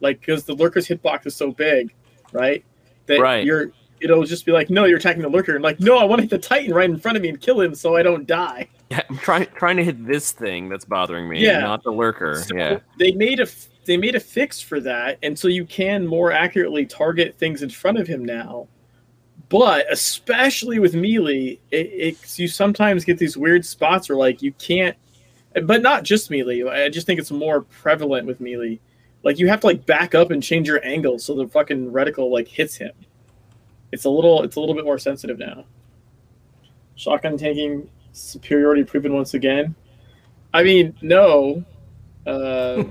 like 0.00 0.20
because 0.20 0.44
the 0.44 0.54
lurker's 0.54 0.86
hitbox 0.86 1.26
is 1.26 1.34
so 1.34 1.50
big 1.50 1.92
right 2.32 2.64
that 3.06 3.20
Right. 3.20 3.44
you're 3.44 3.72
it'll 4.02 4.24
just 4.24 4.44
be 4.44 4.52
like 4.52 4.68
no 4.70 4.84
you're 4.84 4.98
attacking 4.98 5.22
the 5.22 5.28
lurker 5.28 5.54
and 5.54 5.62
like 5.62 5.78
no 5.80 5.98
i 5.98 6.04
want 6.04 6.18
to 6.18 6.22
hit 6.22 6.30
the 6.30 6.38
titan 6.38 6.74
right 6.74 6.90
in 6.90 6.98
front 6.98 7.16
of 7.16 7.22
me 7.22 7.28
and 7.28 7.40
kill 7.40 7.60
him 7.60 7.74
so 7.74 7.96
i 7.96 8.02
don't 8.02 8.26
die 8.26 8.68
Yeah, 8.92 9.00
I'm 9.08 9.16
trying 9.16 9.46
trying 9.56 9.78
to 9.78 9.84
hit 9.84 10.06
this 10.06 10.32
thing 10.32 10.68
that's 10.68 10.84
bothering 10.84 11.26
me, 11.26 11.42
Yeah. 11.42 11.60
not 11.60 11.82
the 11.82 11.90
lurker. 11.90 12.44
So 12.46 12.54
yeah. 12.54 12.78
they 12.98 13.12
made 13.12 13.40
a 13.40 13.46
they 13.86 13.96
made 13.96 14.14
a 14.14 14.20
fix 14.20 14.60
for 14.60 14.80
that, 14.80 15.18
and 15.22 15.38
so 15.38 15.48
you 15.48 15.64
can 15.64 16.06
more 16.06 16.30
accurately 16.30 16.84
target 16.84 17.38
things 17.38 17.62
in 17.62 17.70
front 17.70 17.98
of 17.98 18.06
him 18.06 18.22
now. 18.22 18.68
But 19.48 19.86
especially 19.90 20.78
with 20.78 20.94
melee, 20.94 21.58
it, 21.70 21.86
it 21.86 22.38
you 22.38 22.48
sometimes 22.48 23.06
get 23.06 23.16
these 23.16 23.34
weird 23.34 23.64
spots 23.64 24.10
where 24.10 24.18
like 24.18 24.42
you 24.42 24.52
can't 24.52 24.94
but 25.64 25.80
not 25.80 26.02
just 26.02 26.30
melee. 26.30 26.62
I 26.62 26.90
just 26.90 27.06
think 27.06 27.18
it's 27.18 27.30
more 27.30 27.62
prevalent 27.62 28.26
with 28.26 28.42
melee. 28.42 28.78
Like 29.22 29.38
you 29.38 29.48
have 29.48 29.60
to 29.60 29.68
like 29.68 29.86
back 29.86 30.14
up 30.14 30.30
and 30.30 30.42
change 30.42 30.68
your 30.68 30.84
angle 30.84 31.18
so 31.18 31.34
the 31.34 31.48
fucking 31.48 31.90
reticle 31.90 32.30
like 32.30 32.46
hits 32.46 32.76
him. 32.76 32.92
It's 33.92 34.04
a 34.04 34.10
little 34.10 34.42
it's 34.42 34.56
a 34.56 34.60
little 34.60 34.74
bit 34.74 34.84
more 34.84 34.98
sensitive 34.98 35.38
now. 35.38 35.64
Shotgun 36.96 37.36
tanking 37.36 37.88
superiority 38.12 38.84
proven 38.84 39.14
once 39.14 39.34
again. 39.34 39.74
I 40.54 40.62
mean, 40.62 40.96
no. 41.02 41.64
Uh, 42.26 42.84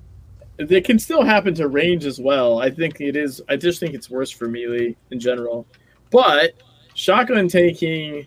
it 0.58 0.84
can 0.84 0.98
still 0.98 1.22
happen 1.22 1.54
to 1.54 1.68
range 1.68 2.04
as 2.04 2.20
well. 2.20 2.60
I 2.60 2.70
think 2.70 3.00
it 3.00 3.16
is. 3.16 3.42
I 3.48 3.56
just 3.56 3.80
think 3.80 3.94
it's 3.94 4.10
worse 4.10 4.30
for 4.30 4.48
melee 4.48 4.96
in 5.10 5.20
general. 5.20 5.66
But 6.10 6.54
shotgun 6.94 7.48
taking 7.48 8.26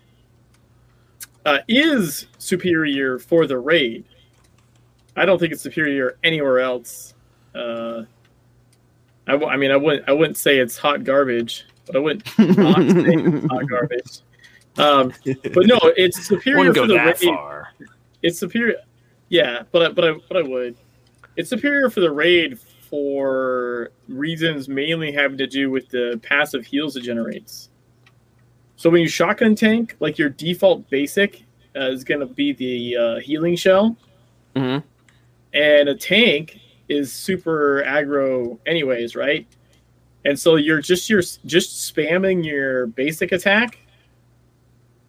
uh, 1.46 1.60
is 1.68 2.28
superior 2.38 3.20
for 3.20 3.46
the 3.48 3.58
raid. 3.58 4.06
I 5.16 5.26
don't 5.26 5.40
think 5.40 5.54
it's 5.54 5.62
superior 5.62 6.18
anywhere 6.24 6.60
else. 6.60 7.14
Uh, 7.54 8.04
I, 9.28 9.32
w- 9.32 9.50
I 9.50 9.56
mean, 9.56 9.72
I 9.72 9.78
wouldn't. 9.78 10.10
I 10.10 10.12
wouldn't 10.12 10.38
say 10.38 10.60
it's 10.60 10.78
hot 10.78 11.04
garbage, 11.04 11.66
but 11.86 11.96
I 11.96 12.00
wouldn't 12.00 12.26
not 12.58 12.78
say 12.78 13.14
it's 13.16 13.48
hot 13.48 13.68
garbage. 13.70 14.20
Um, 14.78 15.14
but 15.54 15.66
no, 15.68 15.80
it's 15.96 16.26
superior 16.28 16.74
for 16.74 16.88
the 16.88 16.96
that 16.96 17.22
raid. 17.22 17.34
far. 17.36 17.70
It's 18.22 18.38
superior. 18.40 18.76
Yeah, 19.30 19.64
but 19.72 19.82
I, 19.82 19.90
but 19.94 20.06
I, 20.06 20.14
but 20.28 20.38
I 20.38 20.42
would. 20.42 20.76
It's 21.38 21.50
superior 21.50 21.90
for 21.90 22.02
the 22.02 22.12
raid 22.12 22.60
for 22.60 23.92
reasons 24.08 24.70
mainly 24.70 25.12
having 25.12 25.38
to 25.38 25.48
do 25.48 25.72
with 25.72 25.90
the 25.90 26.20
passive 26.24 26.66
heals 26.66 26.96
it 26.96 27.02
generates. 27.02 27.70
So 28.76 28.90
when 28.90 29.02
you 29.02 29.08
shotgun 29.08 29.56
tank, 29.56 29.96
like 30.00 30.18
your 30.18 30.30
default 30.30 30.90
basic 30.90 31.46
uh, 31.76 31.90
is 31.90 32.04
going 32.04 32.20
to 32.20 32.26
be 32.26 32.54
the 32.54 32.98
uh, 32.98 33.20
healing 33.20 33.56
shell, 33.56 33.98
hmm 34.56 34.78
and 35.54 35.88
a 35.88 35.96
tank 35.96 36.60
is 36.90 37.12
super 37.12 37.82
aggro 37.88 38.60
anyways, 38.66 39.16
right? 39.16 39.48
And 40.26 40.40
so 40.40 40.56
you're 40.56 40.82
just 40.82 41.10
you're 41.10 41.22
just 41.22 41.96
spamming 41.96 42.44
your 42.44 42.88
basic 42.88 43.32
attack. 43.32 43.78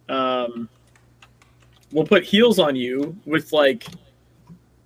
Um, 0.09 0.69
we'll 1.91 2.05
put 2.05 2.23
heals 2.23 2.59
on 2.59 2.75
you 2.75 3.17
with 3.25 3.51
like 3.51 3.85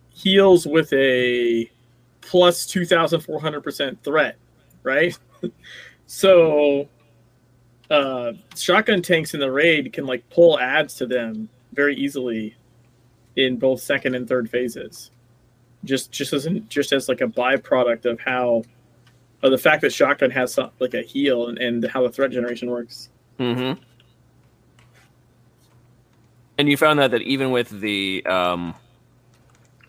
heals 0.10 0.66
with 0.66 0.92
a 0.94 1.70
plus 2.22 2.66
two 2.66 2.86
thousand 2.86 3.22
four 3.22 3.40
hundred 3.40 3.62
percent 3.62 4.02
threat, 4.04 4.38
right? 4.84 5.18
so 6.08 6.88
uh, 7.90 8.32
shotgun 8.56 9.02
tanks 9.02 9.34
in 9.34 9.40
the 9.40 9.52
raid 9.52 9.92
can 9.92 10.06
like 10.06 10.28
pull 10.30 10.60
adds 10.60 10.96
to 10.96 11.06
them 11.06 11.50
very 11.74 11.96
easily 11.96 12.56
in 13.36 13.58
both 13.58 13.82
second 13.82 14.16
and 14.16 14.28
third 14.28 14.50
phases 14.50 15.12
just 15.84 16.12
just 16.12 16.34
as 16.34 16.48
just 16.70 16.92
as 16.94 17.10
like 17.10 17.22
a 17.22 17.28
byproduct 17.28 18.06
of 18.06 18.20
how 18.20 18.64
of 19.44 19.52
the 19.52 19.58
fact 19.58 19.82
that 19.82 19.92
shotgun 19.92 20.30
has 20.32 20.54
some, 20.54 20.72
like 20.80 20.94
a 20.94 21.02
heal 21.02 21.48
and, 21.48 21.58
and 21.58 21.86
how 21.88 22.04
the 22.04 22.10
threat 22.12 22.32
generation 22.32 22.70
works. 22.70 23.10
hmm 23.38 23.74
And 26.58 26.70
you 26.70 26.78
found 26.78 27.00
that 27.00 27.12
that 27.12 27.22
even 27.24 27.52
with 27.52 27.70
the 27.70 28.24
um, 28.28 28.76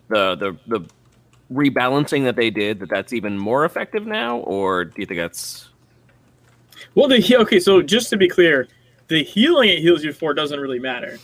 the 0.09 0.35
the 0.35 0.57
the 0.79 0.89
rebalancing 1.51 2.23
that 2.23 2.35
they 2.35 2.49
did, 2.49 2.79
that 2.79 2.89
that's 2.89 3.13
even 3.13 3.37
more 3.37 3.63
effective 3.65 4.07
now, 4.07 4.37
or 4.39 4.85
do 4.85 4.93
you 4.97 5.05
think 5.05 5.19
that's 5.19 5.69
Well, 6.95 7.07
the 7.07 7.19
heal. 7.19 7.41
Okay, 7.41 7.59
so 7.59 7.81
just 7.83 8.09
to 8.09 8.17
be 8.17 8.27
clear, 8.27 8.67
the 9.07 9.23
healing 9.23 9.69
it 9.69 9.79
heals 9.79 10.03
you 10.03 10.13
for 10.13 10.33
doesn't 10.33 10.59
really 10.59 10.79
matter. 10.79 11.19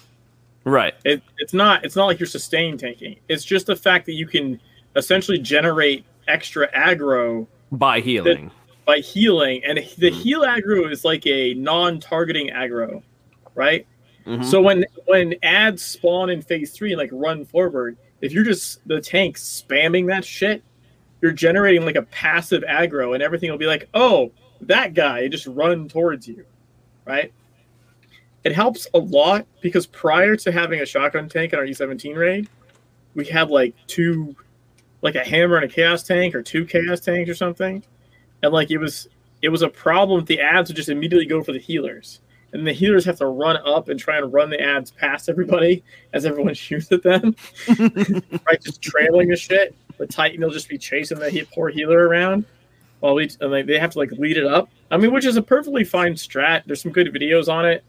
right? 0.65 0.93
It, 1.03 1.23
it's 1.39 1.53
not. 1.53 1.83
It's 1.83 1.95
not 1.95 2.05
like 2.05 2.19
you're 2.19 2.27
sustain 2.27 2.77
tanking. 2.77 3.17
It's 3.27 3.43
just 3.43 3.65
the 3.65 3.75
fact 3.75 4.05
that 4.05 4.13
you 4.13 4.27
can 4.27 4.59
essentially 4.95 5.39
generate 5.39 6.05
extra 6.27 6.71
aggro 6.73 7.47
By 7.71 7.99
healing. 7.99 8.51
by 8.85 8.97
healing, 8.99 9.63
and 9.63 9.77
the 9.99 10.09
Hmm. 10.09 10.15
heal 10.15 10.41
aggro 10.41 10.91
is 10.91 11.05
like 11.05 11.27
a 11.27 11.53
non-targeting 11.53 12.49
aggro, 12.49 13.03
right? 13.53 13.85
Mhm. 14.25 14.43
So 14.43 14.59
when 14.61 14.83
when 15.05 15.35
ads 15.43 15.83
spawn 15.83 16.31
in 16.31 16.41
phase 16.41 16.71
three 16.71 16.91
and 16.93 16.97
like 16.97 17.11
run 17.13 17.45
forward, 17.45 17.97
if 18.21 18.31
you're 18.31 18.43
just 18.43 18.85
the 18.87 18.99
tank 18.99 19.37
spamming 19.37 20.07
that 20.07 20.25
shit, 20.25 20.63
you're 21.21 21.31
generating 21.31 21.85
like 21.85 21.97
a 21.97 22.01
passive 22.01 22.63
aggro, 22.63 23.13
and 23.13 23.21
everything 23.21 23.51
will 23.51 23.59
be 23.59 23.67
like, 23.67 23.87
oh, 23.93 24.31
that 24.61 24.95
guy 24.95 25.27
just 25.27 25.45
run 25.45 25.87
towards 25.87 26.27
you, 26.27 26.43
right? 27.05 27.31
It 28.43 28.53
helps 28.53 28.87
a 28.95 28.97
lot 28.99 29.45
because 29.61 29.85
prior 29.85 30.35
to 30.37 30.51
having 30.51 30.79
a 30.81 30.85
shotgun 30.85 31.29
tank 31.29 31.53
in 31.53 31.59
our 31.59 31.65
E17 31.65 32.15
raid, 32.15 32.47
we 33.13 33.25
had 33.25 33.51
like 33.51 33.75
two, 33.85 34.35
like 35.01 35.15
a 35.15 35.23
hammer 35.23 35.55
and 35.55 35.65
a 35.65 35.73
chaos 35.73 36.03
tank 36.03 36.35
or 36.35 36.41
two 36.41 36.65
chaos 36.65 36.99
tanks 36.99 37.29
or 37.29 37.35
something, 37.35 37.83
and 38.43 38.53
like 38.53 38.71
it 38.71 38.77
was 38.77 39.07
it 39.41 39.49
was 39.49 39.61
a 39.61 39.69
problem. 39.69 40.21
if 40.21 40.25
The 40.25 40.41
ads 40.41 40.69
would 40.69 40.75
just 40.75 40.89
immediately 40.89 41.25
go 41.25 41.43
for 41.43 41.51
the 41.51 41.59
healers 41.59 42.21
and 42.53 42.65
the 42.65 42.73
healers 42.73 43.05
have 43.05 43.17
to 43.17 43.27
run 43.27 43.57
up 43.57 43.89
and 43.89 43.99
try 43.99 44.17
and 44.17 44.31
run 44.33 44.49
the 44.49 44.59
ads 44.59 44.91
past 44.91 45.29
everybody 45.29 45.83
as 46.13 46.25
everyone 46.25 46.53
shoots 46.53 46.91
at 46.91 47.03
them, 47.03 47.35
right? 48.47 48.61
Just 48.61 48.81
trailing 48.81 49.29
the 49.29 49.35
shit. 49.35 49.75
The 49.97 50.07
Titan 50.07 50.41
will 50.41 50.49
just 50.49 50.69
be 50.69 50.77
chasing 50.77 51.19
the 51.19 51.47
poor 51.53 51.69
healer 51.69 52.07
around 52.07 52.45
while 53.01 53.15
we 53.15 53.29
and 53.41 53.51
like, 53.51 53.65
they 53.65 53.77
have 53.79 53.91
to 53.91 53.99
like 53.99 54.11
lead 54.13 54.37
it 54.37 54.45
up. 54.45 54.69
I 54.91 54.97
mean, 54.97 55.11
which 55.11 55.25
is 55.25 55.35
a 55.35 55.41
perfectly 55.41 55.83
fine 55.83 56.13
strat. 56.13 56.63
There's 56.65 56.81
some 56.81 56.91
good 56.91 57.13
videos 57.13 57.51
on 57.51 57.65
it. 57.65 57.83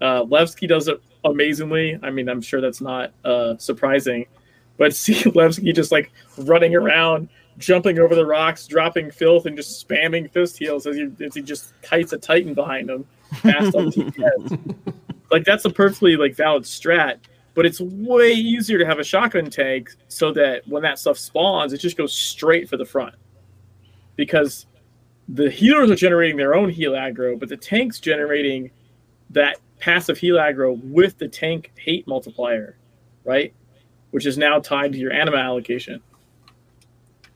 Uh, 0.00 0.22
Levski 0.24 0.68
does 0.68 0.88
it 0.88 1.00
amazingly. 1.24 1.98
I 2.02 2.10
mean, 2.10 2.28
I'm 2.28 2.42
sure 2.42 2.60
that's 2.60 2.82
not 2.82 3.12
uh, 3.24 3.56
surprising, 3.56 4.26
but 4.78 4.94
see 4.96 5.14
Levski 5.14 5.74
just 5.74 5.92
like 5.92 6.12
running 6.38 6.74
around, 6.74 7.28
jumping 7.58 7.98
over 7.98 8.14
the 8.14 8.26
rocks, 8.26 8.66
dropping 8.66 9.10
filth, 9.10 9.46
and 9.46 9.56
just 9.56 9.86
spamming 9.86 10.30
fist 10.30 10.58
heals 10.58 10.86
as 10.86 10.96
he 10.96 11.10
as 11.24 11.34
he 11.34 11.42
just 11.42 11.72
kites 11.82 12.12
a 12.12 12.18
Titan 12.18 12.54
behind 12.54 12.90
him 12.90 13.06
fast 13.34 13.74
on 13.74 13.90
TPS. 13.90 14.74
Like 15.30 15.44
that's 15.44 15.64
a 15.64 15.70
perfectly 15.70 16.16
like 16.16 16.36
valid 16.36 16.62
strat, 16.62 17.18
but 17.54 17.66
it's 17.66 17.80
way 17.80 18.32
easier 18.32 18.78
to 18.78 18.86
have 18.86 18.98
a 18.98 19.04
shotgun 19.04 19.50
tank 19.50 19.90
so 20.08 20.32
that 20.32 20.62
when 20.68 20.82
that 20.82 20.98
stuff 20.98 21.18
spawns, 21.18 21.72
it 21.72 21.78
just 21.78 21.96
goes 21.96 22.12
straight 22.12 22.68
for 22.68 22.76
the 22.76 22.84
front. 22.84 23.14
Because 24.14 24.66
the 25.28 25.50
healers 25.50 25.90
are 25.90 25.96
generating 25.96 26.36
their 26.36 26.54
own 26.54 26.68
heal 26.68 26.92
aggro, 26.92 27.38
but 27.38 27.48
the 27.48 27.56
tank's 27.56 27.98
generating 27.98 28.70
that 29.30 29.56
passive 29.80 30.16
heal 30.16 30.36
aggro 30.36 30.80
with 30.84 31.18
the 31.18 31.28
tank 31.28 31.72
hate 31.76 32.06
multiplier, 32.06 32.78
right? 33.24 33.52
Which 34.16 34.24
is 34.24 34.38
now 34.38 34.60
tied 34.60 34.94
to 34.94 34.98
your 34.98 35.12
anima 35.12 35.36
allocation. 35.36 36.00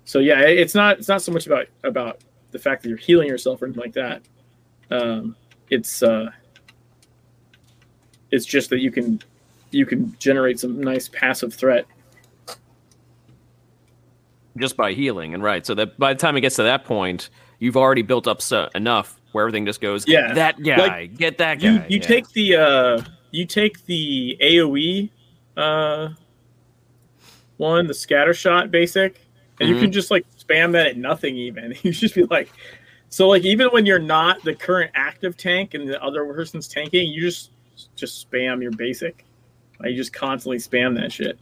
So 0.07 0.19
yeah, 0.19 0.40
it's 0.40 0.75
not 0.75 0.99
it's 0.99 1.09
not 1.09 1.21
so 1.21 1.31
much 1.31 1.47
about 1.47 1.66
about 1.85 2.21
the 2.53 2.59
fact 2.59 2.83
that 2.83 2.88
you're 2.88 2.97
healing 2.97 3.29
yourself 3.29 3.61
or 3.61 3.66
anything 3.66 3.83
like 3.83 3.93
that. 3.93 4.23
Um, 4.90 5.37
it's 5.69 6.03
uh, 6.03 6.31
it's 8.31 8.47
just 8.47 8.71
that 8.71 8.79
you 8.79 8.90
can 8.90 9.21
you 9.73 9.85
can 9.85 10.16
generate 10.19 10.59
some 10.59 10.81
nice 10.81 11.07
passive 11.07 11.53
threat. 11.53 11.85
just 14.57 14.75
by 14.75 14.95
healing 14.95 15.35
and 15.35 15.43
right 15.43 15.66
so 15.66 15.75
that 15.75 15.99
by 15.99 16.14
the 16.14 16.19
time 16.19 16.35
it 16.35 16.40
gets 16.40 16.57
to 16.57 16.62
that 16.62 16.87
point 16.87 17.29
you've 17.59 17.77
already 17.77 18.01
built 18.01 18.27
up 18.27 18.40
so, 18.40 18.71
enough 18.75 19.21
where 19.33 19.45
everything 19.45 19.66
just 19.66 19.83
goes 19.83 20.09
Yeah, 20.09 20.33
that 20.33 20.62
guy 20.62 21.07
get 21.07 21.37
that 21.37 21.61
guy 21.61 21.69
You 21.69 21.73
you 21.88 21.99
yeah. 21.99 22.07
take 22.07 22.29
the 22.31 22.57
uh, 22.57 23.03
you 23.33 23.45
take 23.45 23.85
the 23.85 24.38
AOE 24.40 25.11
uh, 25.59 26.09
one, 27.61 27.87
the 27.87 27.94
scatter 27.94 28.35
shot 28.35 28.70
basic, 28.73 29.20
and 29.61 29.68
you 29.68 29.77
Mhm. 29.77 29.81
can 29.83 29.92
just 29.92 30.11
like 30.11 30.27
spam 30.37 30.73
that 30.73 30.87
at 30.88 30.96
nothing. 30.96 31.37
Even 31.37 31.75
you 31.83 31.92
just 31.92 32.14
be 32.16 32.25
like, 32.25 32.51
so 33.11 33.29
like 33.29 33.44
even 33.44 33.68
when 33.68 33.87
you're 33.87 33.99
not 34.01 34.42
the 34.42 34.55
current 34.55 34.90
active 34.94 35.37
tank 35.37 35.75
and 35.75 35.88
the 35.88 36.03
other 36.03 36.25
person's 36.25 36.66
tanking, 36.66 37.12
you 37.12 37.20
just 37.20 37.51
just 37.94 38.29
spam 38.31 38.61
your 38.62 38.73
basic. 38.73 39.25
Like, 39.79 39.90
you 39.90 39.96
just 39.96 40.12
constantly 40.12 40.59
spam 40.59 40.94
that 41.01 41.11
shit. 41.12 41.38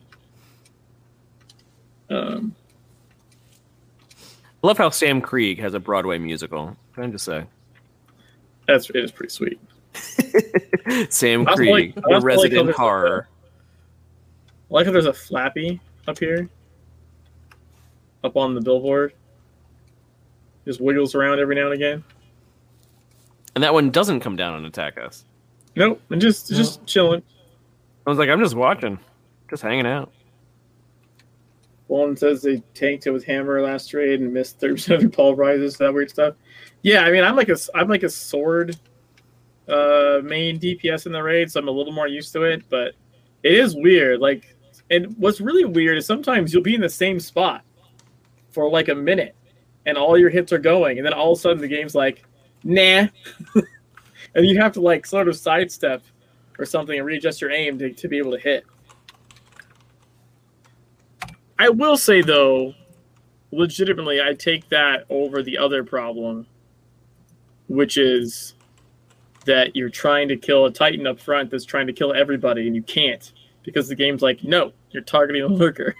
Um, 2.10 2.54
I 4.62 4.66
love 4.66 4.78
how 4.78 4.90
Sam 4.90 5.20
Krieg 5.20 5.58
has 5.60 5.74
a 5.74 5.80
Broadway 5.80 6.18
musical. 6.18 6.76
Can 6.94 7.04
I 7.04 7.06
just 7.08 7.24
say, 7.24 7.44
that's 8.66 8.88
it 8.90 8.96
is 8.96 9.10
pretty 9.12 9.32
sweet. 9.32 9.60
Sam 11.10 11.44
Krieg, 11.46 11.70
like- 11.70 11.94
the 11.96 12.00
like 12.08 12.22
resident 12.22 12.66
there's 12.66 12.76
horror. 12.76 13.28
I 14.70 14.74
like 14.74 14.86
how 14.86 14.92
there's 14.92 15.06
a 15.06 15.12
flappy 15.12 15.80
up 16.08 16.18
here, 16.18 16.48
up 18.24 18.36
on 18.36 18.54
the 18.54 18.60
billboard. 18.60 19.12
Just 20.64 20.80
wiggles 20.80 21.14
around 21.14 21.38
every 21.38 21.54
now 21.54 21.66
and 21.66 21.74
again. 21.74 22.04
And 23.54 23.64
that 23.64 23.72
one 23.72 23.90
doesn't 23.90 24.20
come 24.20 24.36
down 24.36 24.54
and 24.54 24.66
attack 24.66 24.98
us. 24.98 25.24
Nope, 25.76 26.00
and 26.10 26.20
just 26.20 26.48
just 26.48 26.84
chilling. 26.86 27.22
I 28.06 28.10
was 28.10 28.18
like, 28.18 28.28
I'm 28.28 28.40
just 28.40 28.54
watching, 28.54 28.98
just 29.50 29.62
hanging 29.62 29.86
out. 29.86 30.12
One 31.86 32.16
says 32.16 32.42
they 32.42 32.62
tanked 32.74 33.06
it 33.06 33.10
with 33.10 33.24
hammer 33.24 33.62
last 33.62 33.88
trade 33.88 34.20
and 34.20 34.32
missed 34.32 34.60
thirty 34.60 34.74
percent 34.74 34.96
of 34.96 35.02
your 35.02 35.10
pulverizers. 35.10 35.78
That 35.78 35.92
weird 35.94 36.10
stuff. 36.10 36.34
Yeah, 36.82 37.00
I 37.00 37.10
mean, 37.10 37.24
I'm 37.24 37.36
like 37.36 37.48
a 37.48 37.56
I'm 37.74 37.88
like 37.88 38.02
a 38.02 38.10
sword 38.10 38.76
uh, 39.68 40.20
main 40.22 40.58
DPS 40.58 41.06
in 41.06 41.12
the 41.12 41.22
raid, 41.22 41.50
so 41.50 41.60
I'm 41.60 41.68
a 41.68 41.72
little 41.72 41.92
more 41.92 42.06
used 42.06 42.32
to 42.34 42.42
it. 42.42 42.62
But 42.68 42.94
it 43.42 43.54
is 43.54 43.74
weird. 43.74 44.20
Like 44.20 44.54
and 44.90 45.14
what's 45.18 45.40
really 45.40 45.64
weird 45.64 45.98
is 45.98 46.06
sometimes 46.06 46.52
you'll 46.52 46.62
be 46.62 46.74
in 46.74 46.80
the 46.80 46.88
same 46.88 47.20
spot 47.20 47.62
for 48.50 48.70
like 48.70 48.88
a 48.88 48.94
minute, 48.94 49.34
and 49.86 49.98
all 49.98 50.18
your 50.18 50.30
hits 50.30 50.52
are 50.52 50.58
going, 50.58 50.98
and 50.98 51.06
then 51.06 51.12
all 51.12 51.32
of 51.32 51.38
a 51.38 51.40
sudden 51.40 51.58
the 51.58 51.68
game's 51.68 51.94
like, 51.94 52.24
nah, 52.64 53.06
and 54.34 54.46
you 54.46 54.58
have 54.58 54.72
to 54.72 54.80
like 54.80 55.06
sort 55.06 55.28
of 55.28 55.36
sidestep 55.36 56.02
or 56.58 56.64
something 56.64 56.98
and 56.98 57.06
readjust 57.06 57.40
your 57.40 57.50
aim 57.50 57.78
to, 57.78 57.92
to 57.92 58.08
be 58.08 58.18
able 58.18 58.32
to 58.32 58.38
hit. 58.38 58.64
I 61.58 61.68
will 61.68 61.96
say 61.96 62.22
though, 62.22 62.74
legitimately, 63.50 64.20
I 64.20 64.34
take 64.34 64.68
that 64.68 65.04
over 65.10 65.42
the 65.42 65.58
other 65.58 65.84
problem, 65.84 66.46
which 67.68 67.96
is 67.96 68.54
that 69.44 69.74
you're 69.74 69.88
trying 69.88 70.28
to 70.28 70.36
kill 70.36 70.66
a 70.66 70.70
Titan 70.70 71.06
up 71.06 71.18
front 71.18 71.50
that's 71.50 71.64
trying 71.64 71.86
to 71.86 71.92
kill 71.92 72.12
everybody, 72.12 72.66
and 72.66 72.76
you 72.76 72.82
can't 72.82 73.32
because 73.62 73.88
the 73.88 73.94
game's 73.94 74.22
like, 74.22 74.44
no, 74.44 74.72
you're 74.90 75.02
targeting 75.02 75.42
a 75.42 75.46
lurker. 75.46 75.94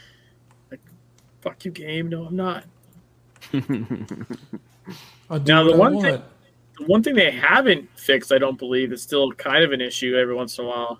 like, 0.70 0.80
fuck 1.40 1.64
you, 1.64 1.70
game. 1.70 2.08
No, 2.08 2.24
I'm 2.26 2.36
not. 2.36 2.64
Now, 5.30 5.64
the 5.64 5.76
one 5.76 6.00
thing- 6.00 6.22
The 6.78 6.84
one 6.86 7.02
thing 7.02 7.14
they 7.14 7.30
haven't 7.30 7.88
fixed, 7.98 8.32
I 8.32 8.38
don't 8.38 8.58
believe, 8.58 8.92
is 8.92 9.00
still 9.00 9.30
kind 9.32 9.62
of 9.64 9.72
an 9.72 9.80
issue 9.80 10.16
every 10.16 10.34
once 10.34 10.58
in 10.58 10.64
a 10.64 10.68
while. 10.68 10.98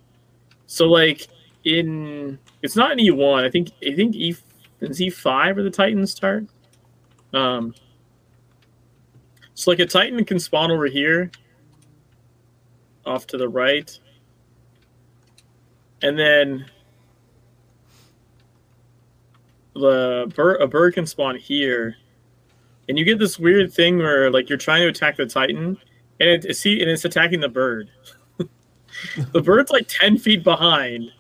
So, 0.67 0.87
like 0.87 1.27
in, 1.65 2.39
it's 2.63 2.77
not 2.77 2.93
in 2.93 3.01
E 3.01 3.11
one. 3.11 3.45
I 3.45 3.51
think 3.51 3.71
I 3.85 3.95
think 3.95 4.15
E 4.15 4.37
is 4.81 5.03
E 5.03 5.11
five 5.11 5.57
where 5.57 5.65
the 5.65 5.71
Titans 5.71 6.13
start. 6.13 6.47
Um, 7.33 7.75
so 9.55 9.71
like 9.73 9.81
a 9.81 9.87
Titan 9.87 10.25
can 10.25 10.39
spawn 10.39 10.71
over 10.71 10.87
here, 10.87 11.31
off 13.05 13.27
to 13.29 13.37
the 13.37 13.49
right, 13.49 13.99
and 16.03 16.17
then 16.19 16.67
the 19.75 20.33
bird 20.35 20.61
a 20.61 20.67
bird 20.67 20.95
can 20.95 21.07
spawn 21.07 21.37
here 21.37 21.97
and 22.89 22.99
you 22.99 23.05
get 23.05 23.19
this 23.19 23.39
weird 23.39 23.73
thing 23.73 23.99
where 23.99 24.31
like 24.31 24.49
you're 24.49 24.59
trying 24.59 24.83
to 24.83 24.89
attack 24.89 25.17
the 25.17 25.27
titan 25.27 25.77
and 26.21 26.45
it 26.45 26.57
see 26.57 26.81
and 26.81 26.91
it's 26.91 27.05
attacking 27.05 27.41
the 27.41 27.49
bird. 27.49 27.91
The 29.33 29.43
bird's 29.43 29.73
like 29.73 29.87
10 29.89 30.19
feet 30.19 30.45
behind. 30.45 31.11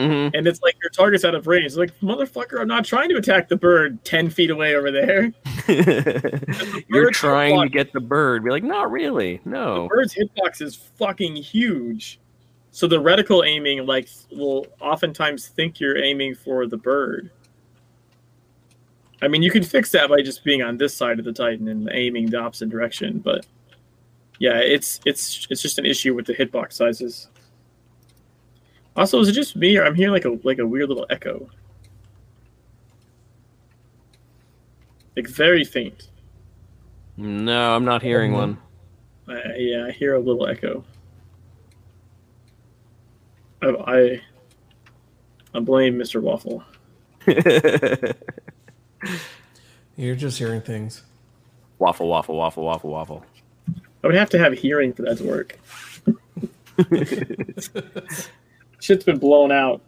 Hmm 0.00 0.28
and 0.34 0.46
it's 0.48 0.60
like 0.62 0.74
your 0.82 0.90
target's 0.90 1.24
out 1.24 1.36
of 1.36 1.46
range. 1.46 1.66
It's 1.66 1.76
like 1.76 1.96
motherfucker 2.00 2.60
i'm 2.60 2.66
not 2.66 2.84
trying 2.84 3.08
to 3.10 3.16
attack 3.16 3.48
the 3.48 3.56
bird 3.56 4.04
10 4.04 4.30
feet 4.30 4.50
away 4.50 4.74
over 4.74 4.90
there. 4.90 5.32
You're 5.68 7.04
bird's 7.04 7.18
trying 7.18 7.60
to 7.60 7.68
get 7.68 7.92
the 7.92 8.00
bird. 8.00 8.42
Be 8.42 8.50
like, 8.50 8.64
not 8.64 8.90
really. 8.90 9.40
No, 9.44 9.84
the 9.84 9.88
bird's 9.88 10.14
hitbox 10.14 10.60
is 10.60 10.74
fucking 10.74 11.36
huge. 11.36 12.18
So 12.72 12.88
the 12.88 13.00
reticle 13.00 13.46
aiming 13.46 13.86
like 13.86 14.08
will 14.32 14.66
oftentimes 14.80 15.48
think 15.48 15.78
you're 15.78 16.02
aiming 16.02 16.34
for 16.34 16.66
the 16.66 16.76
bird 16.76 17.30
i 19.22 19.28
mean 19.28 19.42
you 19.42 19.50
can 19.50 19.62
fix 19.62 19.90
that 19.90 20.08
by 20.08 20.20
just 20.20 20.44
being 20.44 20.62
on 20.62 20.76
this 20.76 20.94
side 20.94 21.18
of 21.18 21.24
the 21.24 21.32
titan 21.32 21.68
and 21.68 21.88
aiming 21.92 22.28
the 22.28 22.36
opposite 22.38 22.68
direction 22.68 23.18
but 23.18 23.46
yeah 24.38 24.58
it's 24.58 25.00
it's 25.06 25.46
it's 25.50 25.62
just 25.62 25.78
an 25.78 25.86
issue 25.86 26.14
with 26.14 26.26
the 26.26 26.34
hitbox 26.34 26.74
sizes 26.74 27.28
also 28.96 29.18
is 29.20 29.28
it 29.28 29.32
just 29.32 29.56
me 29.56 29.76
or 29.76 29.84
i'm 29.84 29.94
hearing 29.94 30.12
like 30.12 30.24
a 30.24 30.38
like 30.44 30.58
a 30.58 30.66
weird 30.66 30.88
little 30.88 31.06
echo 31.10 31.48
like 35.16 35.26
very 35.28 35.64
faint 35.64 36.08
No, 37.16 37.74
I'm 37.74 37.84
not 37.84 38.02
hearing 38.02 38.32
one. 38.32 38.58
Uh, 39.28 39.34
yeah, 39.56 39.86
I 39.86 39.90
hear 39.92 40.14
a 40.14 40.18
little 40.18 40.46
echo. 40.46 40.82
I, 43.62 43.68
I, 43.68 44.20
I 45.54 45.60
blame 45.60 45.96
Mr. 45.96 46.20
Waffle. 46.20 46.64
You're 49.96 50.16
just 50.16 50.38
hearing 50.38 50.60
things. 50.60 51.02
waffle, 51.78 52.08
waffle, 52.08 52.36
waffle, 52.36 52.64
waffle, 52.64 52.90
waffle. 52.90 53.24
I 54.02 54.06
would 54.06 54.14
have 54.16 54.30
to 54.30 54.38
have 54.38 54.52
hearing 54.54 54.92
for 54.92 55.02
that 55.02 55.18
to 55.18 55.24
work. 55.24 55.58
Shit's 58.80 59.04
been 59.04 59.18
blown 59.18 59.52
out. 59.52 59.80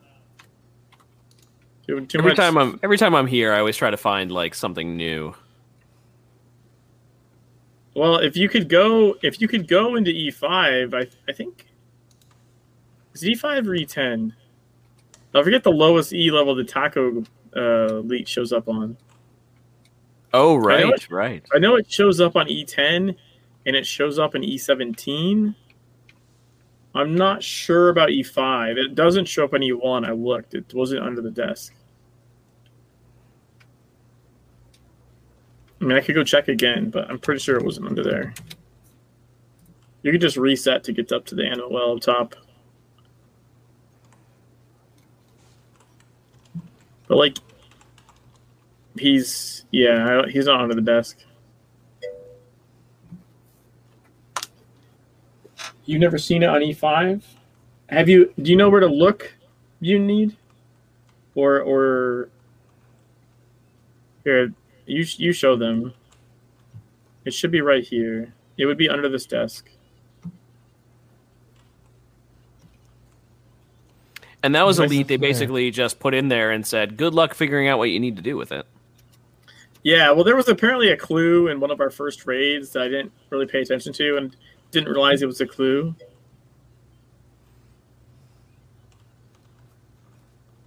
Too, 1.87 2.07
too 2.07 2.19
Every 2.19 2.31
much- 2.31 2.37
time 2.37 2.57
I'm 2.57 2.79
every 2.83 2.97
time 2.99 3.15
I'm 3.15 3.27
here, 3.27 3.53
I 3.53 3.59
always 3.59 3.77
try 3.77 3.91
to 3.91 3.97
find 3.97 4.31
like 4.31 4.55
something 4.55 4.97
new. 4.97 5.35
Well, 7.95 8.17
if 8.19 8.37
you 8.37 8.49
could 8.49 8.69
go, 8.69 9.17
if 9.23 9.41
you 9.41 9.47
could 9.49 9.69
go 9.69 9.95
into 9.95 10.11
E5, 10.11 10.95
I, 10.95 11.07
I 11.29 11.33
think 11.33 11.67
is 13.13 13.23
E5 13.23 13.67
or 13.69 13.71
E10. 13.71 14.33
I 15.35 15.43
forget 15.43 15.63
the 15.65 15.71
lowest 15.71 16.13
E 16.13 16.31
level 16.31 16.55
the 16.55 16.65
taco 16.65 17.23
uh, 17.57 17.99
leak 18.05 18.27
shows 18.29 18.53
up 18.53 18.69
on. 18.69 18.97
Oh 20.37 20.57
I 20.57 20.59
right, 20.59 20.85
it- 20.89 21.11
right. 21.11 21.45
I 21.55 21.59
know 21.59 21.77
it 21.77 21.89
shows 21.91 22.21
up 22.21 22.35
on 22.35 22.49
E10 22.49 23.15
and 23.67 23.77
it 23.77 23.87
shows 23.87 24.19
up 24.19 24.35
in 24.35 24.43
E17. 24.43 25.55
I'm 26.97 27.15
not 27.15 27.41
sure 27.43 27.89
about 27.89 28.09
E5. 28.09 28.77
It 28.77 28.95
doesn't 28.97 29.27
show 29.27 29.45
up 29.45 29.55
on 29.55 29.61
E1. 29.61 30.05
I 30.05 30.11
looked. 30.11 30.55
It 30.55 30.75
wasn't 30.75 31.05
under 31.05 31.23
the 31.23 31.31
desk. 31.31 31.73
I 35.81 35.85
mean, 35.85 35.97
I 35.97 36.01
could 36.01 36.17
go 36.17 36.25
check 36.25 36.49
again, 36.49 36.91
but 36.91 37.09
I'm 37.09 37.19
pretty 37.21 37.41
sure 37.41 37.57
it 37.57 37.65
wasn't 37.65 37.87
under 37.87 38.03
there. 38.03 38.35
You 40.03 40.11
could 40.11 40.21
just 40.21 40.37
reset 40.37 40.83
to 40.85 40.93
get 40.93 41.13
up 41.13 41.25
to 41.27 41.37
the 41.37 41.45
NOL 41.49 41.95
up 41.97 42.01
top. 42.01 42.35
But, 47.07 47.19
like, 47.19 47.39
he's, 48.99 49.65
yeah, 49.71 50.23
I- 50.25 50.31
he's 50.31 50.47
not 50.47 50.61
under 50.61 50.75
the 50.75 50.81
desk. 50.81 51.19
You've 55.87 56.01
never 56.01 56.19
seen 56.19 56.43
it 56.43 56.49
on 56.49 56.61
E5? 56.63 57.23
Have 57.91 58.09
you? 58.09 58.33
Do 58.41 58.51
you 58.51 58.57
know 58.57 58.71
where 58.71 58.81
to 58.81 58.87
look? 58.87 59.35
You 59.81 59.99
need, 59.99 60.35
or 61.35 61.61
or 61.61 62.29
here 64.25 64.53
you 64.87 65.05
you 65.19 65.33
show 65.33 65.57
them. 65.57 65.93
It 67.27 67.35
should 67.35 67.51
be 67.51 67.61
right 67.61 67.85
here. 67.85 68.33
It 68.57 68.65
would 68.65 68.79
be 68.79 68.89
under 68.89 69.09
this 69.11 69.27
desk. 69.27 69.69
And 74.43 74.55
that 74.55 74.65
was 74.67 74.79
Nice. 74.79 74.91
elite. 74.91 75.09
They 75.09 75.17
basically 75.17 75.71
just 75.71 75.99
put 76.01 76.15
in 76.15 76.29
there 76.29 76.51
and 76.51 76.67
said, 76.67 76.97
"Good 76.97 77.13
luck 77.15 77.35
figuring 77.35 77.69
out 77.69 77.79
what 77.79 77.91
you 77.91 78.01
need 78.01 78.17
to 78.17 78.23
do 78.23 78.37
with 78.39 78.53
it." 78.53 78.67
Yeah, 79.85 80.11
well, 80.13 80.25
there 80.25 80.35
was 80.35 80.49
apparently 80.49 80.89
a 80.91 80.97
clue 80.97 81.49
in 81.49 81.61
one 81.61 81.71
of 81.71 81.81
our 81.81 81.91
first 81.91 82.27
raids 82.27 82.71
that 82.73 82.83
I 82.83 82.89
didn't 82.89 83.13
really 83.31 83.47
pay 83.47 83.61
attention 83.61 83.93
to 83.95 84.17
and 84.17 84.35
didn't 84.71 84.89
realize 84.89 85.23
it 85.23 85.27
was 85.27 85.41
a 85.43 85.47
clue. 85.47 85.95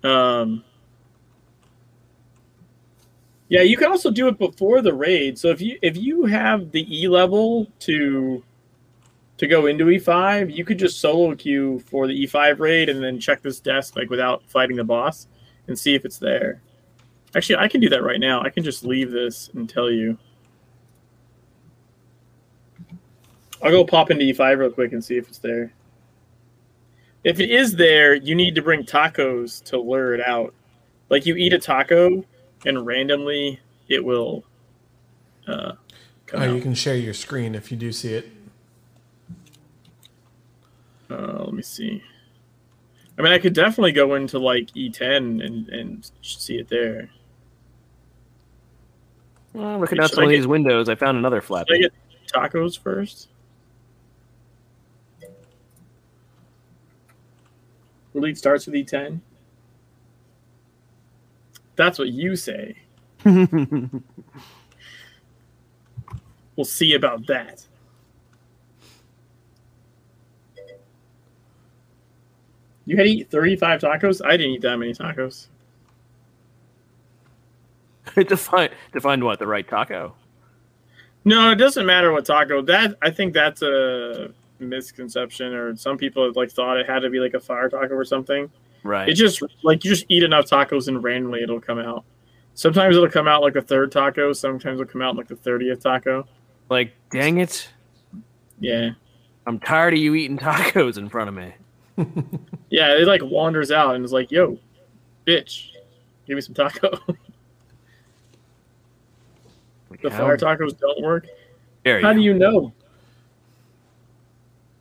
Um, 0.03 0.63
yeah, 3.49 3.61
you 3.61 3.77
can 3.77 3.89
also 3.89 4.11
do 4.11 4.27
it 4.27 4.37
before 4.37 4.81
the 4.81 4.93
raid. 4.93 5.39
So 5.39 5.49
if 5.49 5.61
you 5.61 5.79
if 5.81 5.97
you 5.97 6.25
have 6.25 6.71
the 6.71 6.85
E 6.95 7.07
level 7.07 7.67
to 7.81 8.43
to 9.37 9.47
go 9.47 9.67
into 9.67 9.85
E5, 9.85 10.55
you 10.55 10.65
could 10.65 10.79
just 10.79 10.99
solo 10.99 11.35
queue 11.35 11.79
for 11.79 12.07
the 12.07 12.23
E5 12.23 12.59
raid 12.59 12.89
and 12.89 13.03
then 13.03 13.19
check 13.19 13.41
this 13.41 13.59
desk 13.59 13.95
like 13.95 14.09
without 14.09 14.43
fighting 14.49 14.77
the 14.77 14.83
boss 14.83 15.27
and 15.67 15.77
see 15.77 15.95
if 15.95 16.05
it's 16.05 16.19
there. 16.19 16.61
Actually, 17.35 17.57
I 17.57 17.67
can 17.67 17.81
do 17.81 17.89
that 17.89 18.03
right 18.03 18.19
now. 18.19 18.41
I 18.41 18.49
can 18.49 18.63
just 18.63 18.83
leave 18.83 19.11
this 19.11 19.49
and 19.53 19.69
tell 19.69 19.91
you. 19.91 20.17
I'll 23.63 23.71
go 23.71 23.83
pop 23.85 24.11
into 24.11 24.23
E5 24.23 24.57
real 24.59 24.69
quick 24.69 24.93
and 24.93 25.03
see 25.03 25.17
if 25.17 25.27
it's 25.27 25.39
there. 25.39 25.73
If 27.23 27.39
it 27.39 27.49
is 27.49 27.75
there, 27.75 28.13
you 28.15 28.35
need 28.35 28.55
to 28.55 28.61
bring 28.61 28.83
tacos 28.83 29.63
to 29.65 29.79
lure 29.79 30.13
it 30.13 30.21
out. 30.25 30.53
Like 31.09 31.25
you 31.25 31.35
eat 31.35 31.53
a 31.53 31.59
taco, 31.59 32.23
and 32.65 32.85
randomly 32.85 33.59
it 33.87 34.03
will 34.03 34.43
uh, 35.47 35.73
come 36.27 36.41
Oh, 36.41 36.45
out. 36.49 36.55
you 36.55 36.61
can 36.61 36.73
share 36.75 36.95
your 36.95 37.13
screen 37.13 37.55
if 37.55 37.71
you 37.71 37.77
do 37.77 37.91
see 37.91 38.13
it. 38.13 38.29
Uh, 41.09 41.43
let 41.45 41.53
me 41.53 41.61
see. 41.63 42.03
I 43.17 43.21
mean, 43.21 43.31
I 43.31 43.39
could 43.39 43.53
definitely 43.53 43.93
go 43.93 44.13
into 44.15 44.37
like 44.37 44.67
E10 44.71 45.43
and 45.43 45.69
and 45.69 46.11
see 46.21 46.57
it 46.57 46.67
there. 46.69 47.09
Well, 49.53 49.79
looking 49.79 49.97
Should 49.97 50.03
out 50.03 50.11
some 50.11 50.23
of 50.23 50.29
these 50.29 50.47
windows, 50.47 50.89
I 50.89 50.95
found 50.95 51.17
another 51.17 51.41
Should 51.67 51.77
I 51.77 51.79
get 51.79 51.93
tacos 52.27 52.77
first? 52.77 53.29
Lead 58.13 58.37
starts 58.37 58.65
with 58.65 58.75
E10. 58.75 59.19
That's 61.75 61.99
what 61.99 62.09
you 62.09 62.35
say. 62.35 62.75
We'll 66.57 66.65
see 66.65 66.95
about 66.95 67.27
that. 67.27 67.63
You 72.85 72.97
had 72.97 73.03
to 73.03 73.09
eat 73.09 73.29
35 73.29 73.81
tacos? 73.81 74.25
I 74.25 74.37
didn't 74.37 74.53
eat 74.53 74.61
that 74.61 74.77
many 74.77 74.93
tacos. 74.93 75.47
define 78.27 78.69
define 78.93 79.23
what 79.23 79.39
the 79.39 79.47
right 79.47 79.67
taco. 79.67 80.15
No, 81.25 81.51
it 81.51 81.55
doesn't 81.55 81.85
matter 81.85 82.11
what 82.11 82.25
taco. 82.25 82.61
That 82.61 82.97
I 83.01 83.09
think 83.11 83.33
that's 83.33 83.61
a 83.61 84.31
misconception, 84.59 85.53
or 85.53 85.75
some 85.75 85.97
people 85.97 86.25
have 86.25 86.35
like 86.35 86.51
thought 86.51 86.77
it 86.77 86.87
had 86.87 86.99
to 86.99 87.09
be 87.09 87.19
like 87.19 87.33
a 87.33 87.39
fire 87.39 87.69
taco 87.69 87.93
or 87.93 88.05
something. 88.05 88.49
Right. 88.83 89.09
It 89.09 89.13
just 89.13 89.43
like 89.63 89.83
you 89.83 89.91
just 89.91 90.05
eat 90.09 90.23
enough 90.23 90.45
tacos 90.45 90.87
and 90.87 91.03
randomly 91.03 91.43
it'll 91.43 91.59
come 91.59 91.79
out. 91.79 92.05
Sometimes 92.53 92.95
it'll 92.95 93.09
come 93.09 93.27
out 93.27 93.41
like 93.41 93.53
the 93.53 93.61
third 93.61 93.91
taco. 93.91 94.33
Sometimes 94.33 94.79
it'll 94.79 94.91
come 94.91 95.01
out 95.01 95.15
like 95.15 95.27
the 95.27 95.35
thirtieth 95.35 95.81
taco. 95.81 96.25
like, 96.69 96.93
dang 97.11 97.39
it. 97.39 97.67
Yeah, 98.59 98.91
I'm 99.45 99.59
tired 99.59 99.93
of 99.93 99.99
you 99.99 100.15
eating 100.15 100.37
tacos 100.37 100.97
in 100.97 101.09
front 101.09 101.29
of 101.29 101.35
me. 101.35 101.53
yeah. 102.69 102.93
It 102.95 103.07
like 103.07 103.21
wanders 103.23 103.69
out 103.69 103.95
and 103.95 104.05
is 104.05 104.13
like, 104.13 104.31
"Yo, 104.31 104.57
bitch, 105.25 105.71
give 106.25 106.35
me 106.35 106.41
some 106.41 106.55
taco." 106.55 106.97
Like, 110.03 110.11
the 110.11 110.17
how 110.17 110.25
fire 110.25 110.37
tacos 110.37 110.77
don't 110.77 111.01
work. 111.01 111.27
dare 111.83 112.01
How 112.01 112.13
do 112.13 112.21
you? 112.21 112.33
you 112.33 112.39
know? 112.39 112.73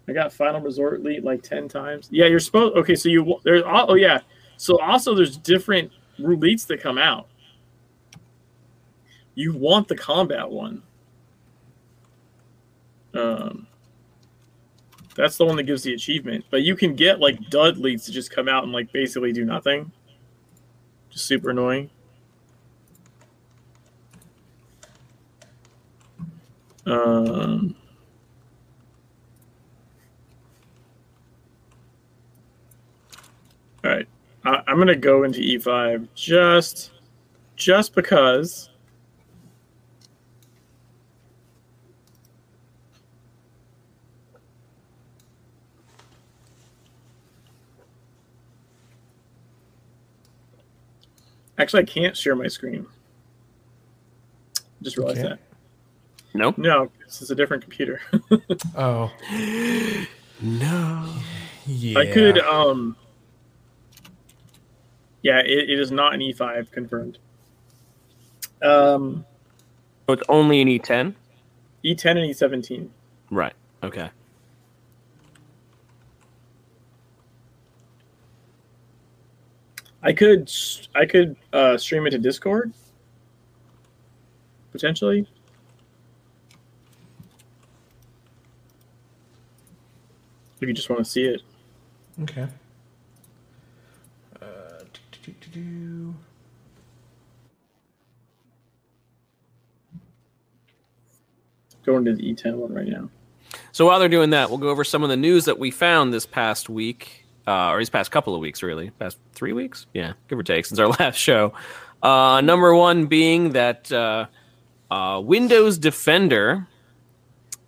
I 0.09 0.13
got 0.13 0.33
Final 0.33 0.61
Resort 0.61 1.01
Elite 1.01 1.25
like 1.25 1.43
ten 1.43 1.69
times. 1.69 2.09
Yeah, 2.11 2.27
you're 2.27 2.41
supposed. 2.41 2.77
Okay, 2.77 2.95
so 2.95 3.09
you 3.09 3.41
there's 3.43 3.63
oh 3.67 3.95
yeah. 3.95 4.21
So 4.57 4.81
also 4.81 5.15
there's 5.15 5.37
different 5.37 5.91
roulettes 6.21 6.67
that 6.69 6.81
come 6.81 6.99
out. 6.99 7.29
You 9.35 9.55
want 9.55 9.89
the 9.89 9.97
combat 9.97 10.49
one. 10.49 10.83
Um, 13.15 13.67
that's 15.15 15.37
the 15.37 15.45
one 15.45 15.57
that 15.57 15.65
gives 15.65 15.83
the 15.83 15.95
achievement. 15.95 16.45
But 16.51 16.63
you 16.63 16.77
can 16.77 16.95
get 16.95 17.19
like 17.19 17.51
dud 17.51 17.79
leads 17.79 18.05
to 18.07 18.13
just 18.13 18.31
come 18.31 18.49
out 18.49 18.65
and 18.65 18.73
like 18.73 18.93
basically 18.93 19.33
do 19.33 19.45
nothing. 19.45 19.91
Just 21.11 21.27
super 21.27 21.51
annoying. 21.51 21.91
Um, 26.87 27.75
all 33.85 33.91
right, 33.91 34.09
I, 34.45 34.63
I'm 34.69 34.79
gonna 34.79 34.95
go 34.95 35.25
into 35.25 35.41
E5 35.41 36.07
just, 36.15 36.93
just 37.57 37.95
because. 37.95 38.71
Actually, 51.59 51.83
I 51.83 51.87
can't 51.87 52.17
share 52.17 52.37
my 52.37 52.49
screen. 52.49 52.87
Just 54.83 54.99
realized 54.99 55.23
that. 55.23 55.46
Nope. 56.37 56.59
No, 56.59 56.91
this 57.05 57.23
is 57.23 57.31
a 57.31 57.35
different 57.35 57.63
computer. 57.63 58.01
Oh, 58.77 59.11
No. 60.43 61.15
yeah. 61.67 61.99
I 61.99 62.07
could 62.07 62.39
um 62.41 62.95
Yeah, 65.23 65.39
it, 65.41 65.71
it 65.71 65.79
is 65.81 65.91
not 65.91 66.13
an 66.15 66.21
E5 66.21 66.71
confirmed. 66.71 67.19
Um 68.63 69.25
So 70.07 70.13
it's 70.13 70.23
only 70.29 70.61
an 70.61 70.69
E10? 70.69 71.15
E10 71.85 72.11
and 72.11 72.19
E17. 72.65 72.89
Right. 73.31 73.55
Okay. 73.83 74.11
I 80.03 80.13
could 80.13 80.51
I 80.95 81.07
could 81.07 81.37
uh 81.53 81.79
stream 81.79 82.07
it 82.07 82.11
to 82.11 82.19
Discord 82.19 82.73
potentially. 84.73 85.27
If 90.61 90.69
you 90.69 90.75
just 90.75 90.89
want 90.89 91.05
to 91.05 91.11
see 91.11 91.25
it. 91.25 91.43
Okay. 92.23 92.47
Uh, 94.41 94.47
do, 94.93 95.01
do, 95.23 95.33
do, 95.41 95.51
do. 95.51 96.15
Going 101.85 102.05
to 102.07 102.15
the 102.15 102.23
E10 102.23 102.55
one 102.55 102.75
right 102.75 102.87
now. 102.87 103.11
So 103.73 103.87
while 103.87 103.99
they're 104.01 104.09
doing 104.09 104.31
that, 104.31 104.49
we'll 104.49 104.59
go 104.59 104.71
over 104.71 104.83
some 104.83 105.03
of 105.03 105.11
the 105.11 105.17
news 105.17 105.45
that 105.45 105.59
we 105.59 105.71
found 105.71 106.13
this 106.13 106.25
past 106.25 106.69
week, 106.71 107.27
uh, 107.47 107.69
or 107.71 107.79
these 107.79 107.91
past 107.91 108.11
couple 108.11 108.35
of 108.35 108.41
weeks, 108.41 108.63
really. 108.63 108.91
Past 108.91 109.19
three 109.35 109.53
weeks? 109.53 109.87
Yeah, 109.93 110.15
give 110.29 110.39
or 110.39 110.43
take, 110.43 110.65
since 110.65 110.81
our 110.81 110.89
last 111.01 111.17
show. 111.17 111.53
Uh, 112.03 112.41
number 112.41 112.75
one 112.75 113.07
being 113.07 113.51
that 113.51 113.93
uh, 113.93 114.27
uh, 114.91 115.21
Windows 115.23 115.77
Defender. 115.79 116.67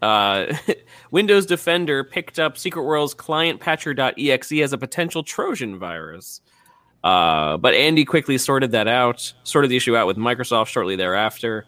Windows 1.11 1.47
Defender 1.47 2.05
picked 2.05 2.39
up 2.39 2.59
Secret 2.59 2.83
World's 2.83 3.15
client 3.15 3.61
patcher.exe 3.61 4.53
as 4.53 4.73
a 4.73 4.79
potential 4.79 5.23
Trojan 5.23 5.79
virus. 5.79 6.41
Uh, 7.05 7.57
but 7.57 7.75
Andy 7.75 8.05
quickly 8.05 8.39
sorted 8.39 8.73
that 8.73 8.89
out, 8.89 9.33
sorted 9.45 9.71
the 9.71 9.77
issue 9.77 9.97
out 9.97 10.07
with 10.07 10.17
Microsoft 10.17 10.67
shortly 10.67 10.97
thereafter. 10.97 11.65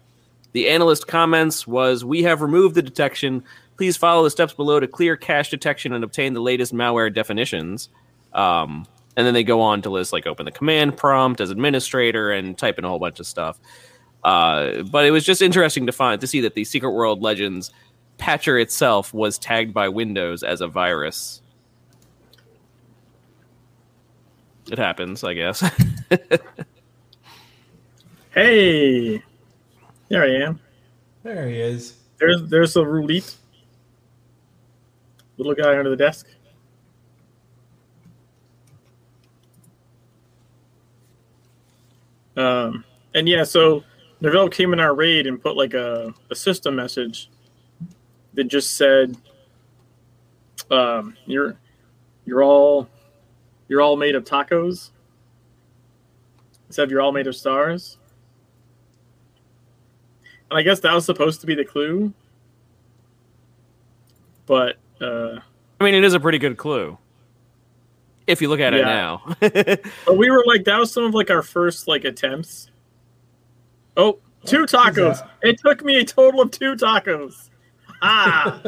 The 0.51 0.69
analyst 0.69 1.07
comments 1.07 1.65
was, 1.65 2.03
"We 2.03 2.23
have 2.23 2.41
removed 2.41 2.75
the 2.75 2.81
detection. 2.81 3.43
Please 3.77 3.95
follow 3.95 4.23
the 4.23 4.29
steps 4.29 4.53
below 4.53 4.79
to 4.79 4.87
clear 4.87 5.15
cache 5.15 5.49
detection 5.49 5.93
and 5.93 6.03
obtain 6.03 6.33
the 6.33 6.41
latest 6.41 6.73
malware 6.73 7.13
definitions." 7.13 7.89
Um, 8.33 8.85
and 9.15 9.25
then 9.25 9.33
they 9.33 9.43
go 9.43 9.61
on 9.61 9.81
to 9.81 9.89
list 9.89 10.13
like 10.13 10.27
open 10.27 10.45
the 10.45 10.51
command 10.51 10.97
prompt 10.97 11.41
as 11.41 11.49
administrator 11.49 12.31
and 12.31 12.57
type 12.57 12.77
in 12.77 12.85
a 12.85 12.89
whole 12.89 12.99
bunch 12.99 13.19
of 13.19 13.27
stuff. 13.27 13.57
Uh, 14.23 14.83
but 14.83 15.05
it 15.05 15.11
was 15.11 15.23
just 15.23 15.41
interesting 15.41 15.85
to 15.85 15.91
find 15.91 16.21
to 16.21 16.27
see 16.27 16.41
that 16.41 16.53
the 16.53 16.63
Secret 16.63 16.91
World 16.91 17.21
Legends 17.21 17.71
patcher 18.21 18.57
itself 18.57 19.13
was 19.13 19.37
tagged 19.37 19.73
by 19.73 19.89
Windows 19.89 20.43
as 20.43 20.61
a 20.61 20.67
virus. 20.67 21.41
It 24.71 24.77
happens, 24.77 25.23
I 25.23 25.33
guess. 25.33 25.63
Hey, 28.33 29.21
there 30.07 30.23
I 30.23 30.45
am. 30.45 30.57
There 31.21 31.49
he 31.49 31.59
is. 31.59 31.97
There's 32.17 32.41
there's 32.43 32.77
a 32.77 32.85
roulette. 32.85 33.35
Little 35.35 35.53
guy 35.53 35.77
under 35.77 35.89
the 35.89 35.97
desk. 35.97 36.27
Um, 42.37 42.85
and 43.13 43.27
yeah, 43.27 43.43
so 43.43 43.83
Neville 44.21 44.47
came 44.47 44.71
in 44.71 44.79
our 44.79 44.95
raid 44.95 45.27
and 45.27 45.41
put 45.41 45.57
like 45.57 45.73
a, 45.73 46.13
a 46.29 46.35
system 46.35 46.77
message 46.77 47.29
that 48.33 48.45
just 48.45 48.77
said, 48.77 49.15
um, 50.69 51.15
"You're 51.25 51.57
you're 52.25 52.43
all 52.43 52.87
you're 53.67 53.81
all 53.81 53.95
made 53.95 54.15
of 54.15 54.23
tacos." 54.23 54.91
Instead 56.67 56.83
of 56.83 56.91
"You're 56.91 57.01
all 57.01 57.11
made 57.11 57.27
of 57.27 57.35
stars." 57.35 57.97
And 60.49 60.57
I 60.57 60.63
guess 60.63 60.81
that 60.81 60.93
was 60.93 61.05
supposed 61.05 61.41
to 61.41 61.47
be 61.47 61.55
the 61.55 61.65
clue. 61.65 62.13
But 64.45 64.77
uh 64.99 65.39
I 65.79 65.83
mean, 65.83 65.95
it 65.95 66.03
is 66.03 66.13
a 66.13 66.19
pretty 66.19 66.37
good 66.37 66.57
clue 66.57 66.97
if 68.27 68.41
you 68.41 68.49
look 68.49 68.59
at 68.59 68.73
it 68.73 68.83
now. 68.83 69.21
but 69.39 70.17
we 70.17 70.29
were 70.29 70.43
like 70.45 70.63
that 70.65 70.79
was 70.79 70.91
some 70.91 71.03
of 71.03 71.13
like 71.13 71.29
our 71.29 71.41
first 71.41 71.87
like 71.87 72.03
attempts. 72.05 72.69
Oh, 73.97 74.19
two 74.45 74.65
tacos. 74.65 75.27
It 75.41 75.59
took 75.59 75.83
me 75.83 75.99
a 75.99 76.05
total 76.05 76.41
of 76.41 76.51
two 76.51 76.75
tacos. 76.75 77.49
Ah. 78.01 78.59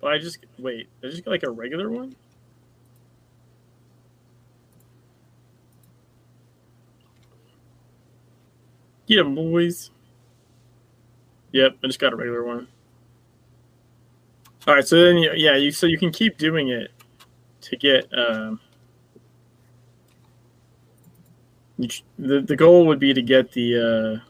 but 0.00 0.12
I 0.12 0.18
just 0.18 0.38
wait, 0.58 0.88
I 1.02 1.08
just 1.08 1.24
get 1.24 1.30
like 1.30 1.42
a 1.42 1.50
regular 1.50 1.90
one? 1.90 2.16
Yeah, 9.06 9.22
boys. 9.22 9.90
Yep, 11.52 11.76
I 11.84 11.86
just 11.86 11.98
got 11.98 12.12
a 12.12 12.16
regular 12.16 12.44
one. 12.44 12.68
All 14.66 14.74
right, 14.74 14.86
so 14.86 14.96
then 15.02 15.18
yeah, 15.18 15.56
you 15.56 15.70
so 15.72 15.86
you 15.86 15.98
can 15.98 16.12
keep 16.12 16.38
doing 16.38 16.68
it 16.68 16.90
to 17.62 17.76
get 17.76 18.06
um, 18.16 18.60
you, 21.71 21.71
ch- 21.71 21.71
the 22.18 22.40
the 22.40 22.56
goal 22.56 22.86
would 22.86 22.98
be 22.98 23.14
to 23.14 23.22
get 23.22 23.52
the 23.52 23.76
uh, 23.76 24.20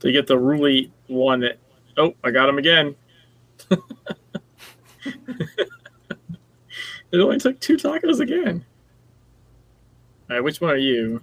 to 0.00 0.12
get 0.12 0.26
the 0.26 0.36
Ruli 0.36 0.90
one 1.06 1.40
that 1.40 1.58
oh 1.96 2.14
I 2.24 2.30
got 2.30 2.48
him 2.48 2.58
again. 2.58 2.94
it 3.70 3.80
only 7.14 7.38
took 7.38 7.60
two 7.60 7.76
tacos 7.76 8.20
again. 8.20 8.64
All 10.30 10.36
right, 10.36 10.44
which 10.44 10.60
one 10.60 10.70
are 10.70 10.76
you? 10.76 11.20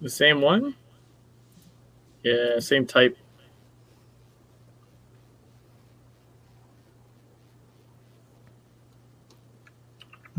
The 0.00 0.10
same 0.10 0.40
one? 0.40 0.74
Yeah, 2.22 2.58
same 2.58 2.86
type. 2.86 3.16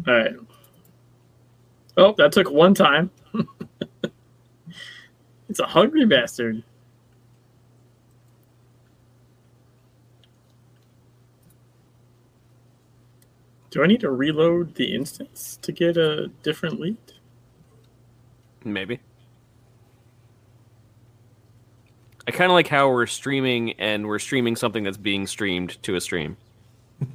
All 0.07 0.13
right. 0.13 0.46
Oh, 1.97 2.13
that 2.17 2.31
took 2.31 2.51
one 2.51 2.75
time. 2.75 3.09
it's 5.49 5.59
a 5.59 5.65
hungry 5.65 6.05
bastard. 6.05 6.63
Do 13.71 13.83
I 13.83 13.87
need 13.87 13.99
to 14.01 14.11
reload 14.11 14.75
the 14.75 14.93
instance 14.95 15.57
to 15.61 15.71
get 15.71 15.97
a 15.97 16.27
different 16.43 16.79
lead? 16.79 16.97
Maybe. 18.63 18.99
I 22.27 22.31
kind 22.31 22.51
of 22.51 22.55
like 22.55 22.67
how 22.67 22.89
we're 22.89 23.07
streaming 23.07 23.73
and 23.73 24.07
we're 24.07 24.19
streaming 24.19 24.55
something 24.55 24.83
that's 24.83 24.97
being 24.97 25.25
streamed 25.27 25.81
to 25.83 25.95
a 25.95 26.01
stream. 26.01 26.37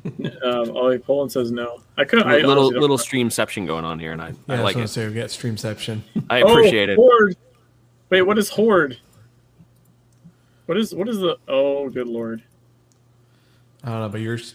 Um, 0.45 0.77
oh, 0.77 0.97
Poland 0.99 1.31
says 1.33 1.51
no. 1.51 1.81
I 1.97 2.05
could. 2.05 2.23
I 2.23 2.37
little 2.37 2.51
honestly 2.51 2.71
don't 2.75 2.81
little 2.81 2.97
know. 2.97 3.03
streamception 3.03 3.67
going 3.67 3.85
on 3.85 3.99
here, 3.99 4.13
and 4.13 4.21
I, 4.23 4.29
Yeah, 4.29 4.35
I 4.49 4.55
I 4.57 4.61
like 4.61 4.65
was 4.65 4.73
it. 4.75 4.79
gonna 4.79 4.89
say 4.89 5.09
we 5.09 5.15
got 5.15 5.27
Streamception. 5.31 6.03
I 6.31 6.39
appreciate 6.39 6.89
oh, 6.91 6.93
it. 6.93 6.97
Horde. 6.97 7.37
Wait, 8.11 8.23
what 8.23 8.39
is 8.39 8.49
horde? 8.49 8.99
What 10.67 10.79
is 10.79 10.95
what 10.95 11.09
is 11.09 11.19
the? 11.19 11.37
Oh, 11.49 11.89
good 11.91 12.07
lord! 12.07 12.43
I 13.83 13.89
don't 13.91 14.01
know, 14.01 14.09
but 14.09 14.21
yours, 14.21 14.55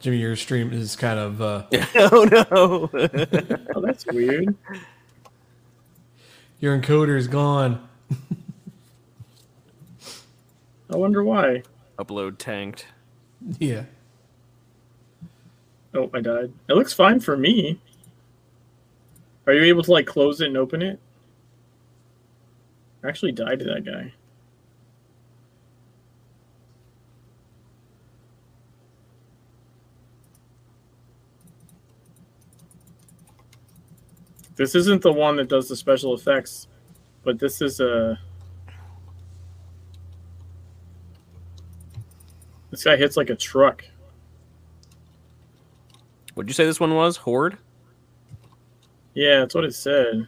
Jimmy, 0.00 0.18
your 0.18 0.36
stream 0.36 0.72
is 0.72 0.94
kind 0.96 1.18
of 1.18 1.40
uh, 1.42 1.64
oh 1.96 2.28
no! 2.30 2.90
Oh, 3.74 3.80
that's 3.80 4.06
weird. 4.06 4.54
your 6.60 6.78
encoder 6.78 7.16
is 7.16 7.26
gone. 7.28 7.88
I 10.92 10.96
wonder 10.96 11.22
why. 11.24 11.62
Upload 11.98 12.38
tanked. 12.38 12.86
Yeah. 13.58 13.84
Oh, 15.92 16.10
I 16.14 16.20
died. 16.20 16.52
It 16.68 16.74
looks 16.74 16.92
fine 16.92 17.20
for 17.20 17.36
me. 17.36 17.80
Are 19.46 19.52
you 19.52 19.62
able 19.64 19.82
to 19.82 19.90
like 19.90 20.06
close 20.06 20.40
it 20.40 20.46
and 20.46 20.56
open 20.56 20.82
it? 20.82 21.00
I 23.02 23.08
actually 23.08 23.32
died 23.32 23.58
to 23.60 23.64
that 23.64 23.84
guy. 23.84 24.12
This 34.54 34.74
isn't 34.74 35.00
the 35.00 35.12
one 35.12 35.36
that 35.36 35.48
does 35.48 35.68
the 35.68 35.76
special 35.76 36.14
effects, 36.14 36.68
but 37.24 37.38
this 37.38 37.62
is 37.62 37.80
a. 37.80 38.20
This 42.70 42.84
guy 42.84 42.96
hits 42.96 43.16
like 43.16 43.30
a 43.30 43.34
truck. 43.34 43.84
What'd 46.34 46.48
you 46.48 46.54
say 46.54 46.64
this 46.64 46.80
one 46.80 46.94
was? 46.94 47.18
Horde? 47.18 47.58
Yeah, 49.14 49.40
that's 49.40 49.54
what 49.54 49.64
it 49.64 49.74
said. 49.74 50.26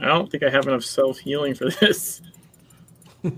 I 0.00 0.06
don't 0.06 0.30
think 0.30 0.42
I 0.42 0.50
have 0.50 0.66
enough 0.66 0.84
self 0.84 1.18
healing 1.18 1.54
for 1.54 1.68
this. 1.80 2.22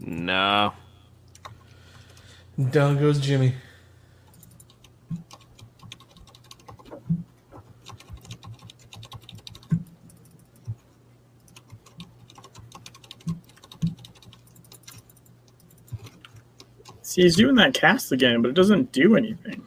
No. 0.00 0.72
Down 2.70 2.96
goes 2.98 3.18
Jimmy. 3.18 3.54
See, 17.16 17.22
he's 17.22 17.36
doing 17.36 17.54
that 17.54 17.72
cast 17.72 18.12
again, 18.12 18.42
but 18.42 18.50
it 18.50 18.54
doesn't 18.54 18.92
do 18.92 19.16
anything. 19.16 19.64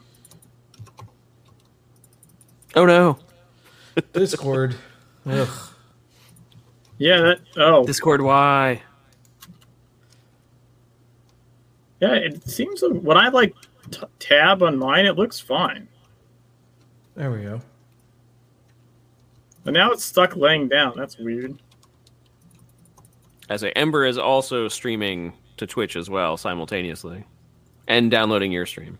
Oh 2.76 2.86
no. 2.86 3.18
Discord. 4.12 4.76
Ugh. 5.26 5.48
Yeah, 6.98 7.16
that. 7.22 7.40
Oh, 7.56 7.84
Discord 7.84 8.22
why? 8.22 8.82
yeah. 12.00 12.12
It 12.14 12.48
seems 12.48 12.82
like 12.82 13.00
when 13.02 13.16
I 13.16 13.30
like 13.30 13.56
t- 13.90 13.98
tab 14.20 14.62
on 14.62 14.78
mine, 14.78 15.06
it 15.06 15.16
looks 15.16 15.40
fine, 15.40 15.88
There 17.16 17.32
we 17.32 17.42
go. 17.42 17.60
but 19.64 19.74
now 19.74 19.90
it's 19.90 20.04
stuck 20.04 20.36
laying 20.36 20.68
down. 20.68 20.92
That's 20.96 21.18
weird. 21.18 21.60
As 23.48 23.64
a 23.64 23.76
Ember 23.76 24.04
is 24.04 24.18
also 24.18 24.68
streaming 24.68 25.32
to 25.56 25.66
Twitch 25.66 25.96
as 25.96 26.08
well 26.08 26.36
simultaneously, 26.36 27.24
and 27.90 28.10
downloading 28.10 28.52
your 28.52 28.64
stream. 28.66 28.98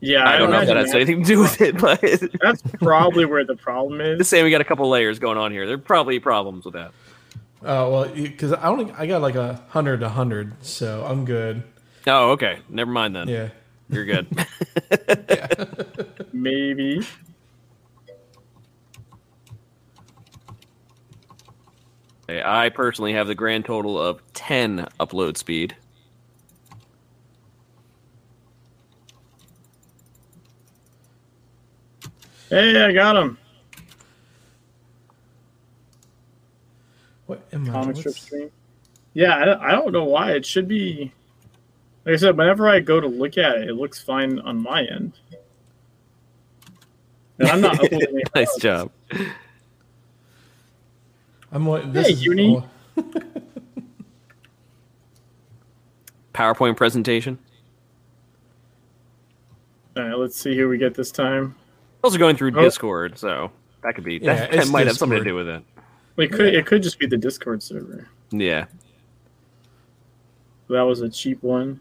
Yeah, 0.00 0.26
I 0.26 0.38
don't 0.38 0.50
know 0.50 0.60
if 0.60 0.68
that 0.68 0.76
has 0.76 0.90
imagine 0.90 0.96
anything 0.96 1.24
to 1.24 1.28
do 1.28 1.40
with 1.40 1.60
it, 1.60 1.76
but 1.76 2.00
That's 2.40 2.62
probably 2.80 3.24
where 3.24 3.44
the 3.44 3.56
problem 3.56 4.00
is. 4.00 4.18
just 4.18 4.20
is. 4.22 4.28
saying 4.28 4.44
we 4.44 4.50
got 4.50 4.60
a 4.60 4.64
couple 4.64 4.88
layers 4.88 5.18
going 5.18 5.36
on 5.36 5.52
here. 5.52 5.66
There 5.66 5.74
are 5.74 5.78
probably 5.78 6.18
problems 6.20 6.64
with 6.64 6.74
that. 6.74 6.92
Oh 7.62 7.90
well, 7.90 8.08
because 8.08 8.52
I 8.52 8.68
only 8.68 8.90
I 8.92 9.06
got 9.06 9.20
like 9.20 9.34
a 9.34 9.62
hundred 9.68 10.00
to 10.00 10.08
hundred, 10.08 10.64
so 10.64 11.04
I'm 11.04 11.24
good. 11.24 11.64
Oh, 12.06 12.30
okay. 12.30 12.60
Never 12.68 12.90
mind 12.90 13.14
then. 13.14 13.28
Yeah. 13.28 13.48
You're 13.90 14.04
good. 14.04 14.28
Maybe. 16.32 17.02
Okay, 22.30 22.42
I 22.44 22.68
personally 22.68 23.14
have 23.14 23.26
the 23.26 23.34
grand 23.34 23.64
total 23.64 23.98
of 24.00 24.20
10 24.34 24.86
upload 25.00 25.38
speed. 25.38 25.74
Hey, 32.50 32.82
I 32.82 32.92
got 32.92 33.16
him. 33.16 33.38
What 37.26 37.46
am 37.52 37.68
I? 37.68 37.72
Comic 37.72 37.96
strip 37.96 38.14
stream. 38.14 38.50
Yeah, 39.14 39.36
I 39.36 39.44
don't, 39.44 39.60
I 39.60 39.72
don't 39.72 39.92
know 39.92 40.04
why. 40.04 40.32
It 40.32 40.46
should 40.46 40.66
be. 40.68 41.12
Like 42.04 42.14
I 42.14 42.16
said, 42.16 42.36
whenever 42.38 42.68
I 42.68 42.80
go 42.80 43.00
to 43.00 43.06
look 43.06 43.36
at 43.36 43.58
it, 43.58 43.68
it 43.68 43.74
looks 43.74 44.00
fine 44.00 44.38
on 44.40 44.62
my 44.62 44.84
end. 44.84 45.12
And 47.38 47.48
I'm 47.48 47.60
not 47.60 47.74
uploading 47.74 48.02
any 48.08 48.22
nice 48.34 48.48
files. 48.58 48.62
job. 48.62 48.90
I'm 51.52 51.66
what? 51.66 51.92
This 51.92 52.06
Hey, 52.06 52.12
is, 52.14 52.24
Uni. 52.24 52.62
PowerPoint 56.34 56.76
presentation. 56.76 57.38
All 59.96 60.02
right, 60.04 60.14
let's 60.16 60.36
see 60.40 60.56
who 60.56 60.68
we 60.68 60.78
get 60.78 60.94
this 60.94 61.10
time. 61.10 61.56
Also 62.02 62.18
going 62.18 62.36
through 62.36 62.52
Oh. 62.56 62.62
Discord, 62.62 63.18
so 63.18 63.50
that 63.82 63.94
could 63.94 64.04
be 64.04 64.14
Yeah, 64.14 64.34
that, 64.34 64.50
that 64.50 64.60
it's 64.60 64.70
might 64.70 64.86
have 64.86 64.96
something 64.96 65.18
to 65.18 65.24
do 65.24 65.34
with 65.34 65.48
it. 65.48 65.62
It 66.16 66.32
could 66.32 66.54
it 66.54 66.66
could 66.66 66.82
just 66.82 66.98
be 66.98 67.06
the 67.06 67.16
Discord 67.16 67.62
server. 67.62 68.08
Yeah. 68.30 68.66
That 70.68 70.82
was 70.82 71.00
a 71.00 71.08
cheap 71.08 71.42
one. 71.42 71.80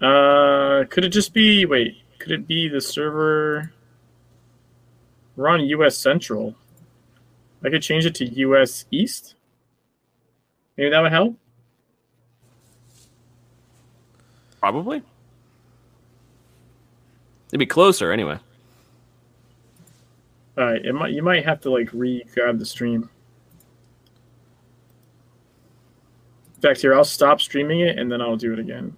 Uh, 0.00 0.84
could 0.90 1.04
it 1.04 1.10
just 1.10 1.32
be? 1.32 1.64
Wait, 1.64 1.96
could 2.18 2.32
it 2.32 2.46
be 2.46 2.68
the 2.68 2.80
server? 2.80 3.72
We're 5.36 5.48
on 5.48 5.60
U.S. 5.60 5.96
Central. 5.96 6.54
I 7.64 7.70
could 7.70 7.82
change 7.82 8.04
it 8.04 8.14
to 8.16 8.24
U.S. 8.26 8.84
East. 8.90 9.34
Maybe 10.76 10.90
that 10.90 11.00
would 11.00 11.12
help. 11.12 11.36
Probably. 14.60 15.02
It'd 17.48 17.60
be 17.60 17.66
closer 17.66 18.12
anyway. 18.12 18.38
All 20.58 20.64
right, 20.64 20.84
it 20.84 20.92
might 20.92 21.12
you 21.12 21.22
might 21.22 21.44
have 21.46 21.60
to 21.62 21.70
like 21.70 21.88
re-grab 21.92 22.58
the 22.58 22.66
stream. 22.66 23.08
In 26.56 26.60
fact, 26.60 26.82
here 26.82 26.94
I'll 26.94 27.04
stop 27.04 27.40
streaming 27.40 27.80
it 27.80 27.98
and 27.98 28.12
then 28.12 28.20
I'll 28.20 28.36
do 28.36 28.52
it 28.52 28.58
again. 28.58 28.96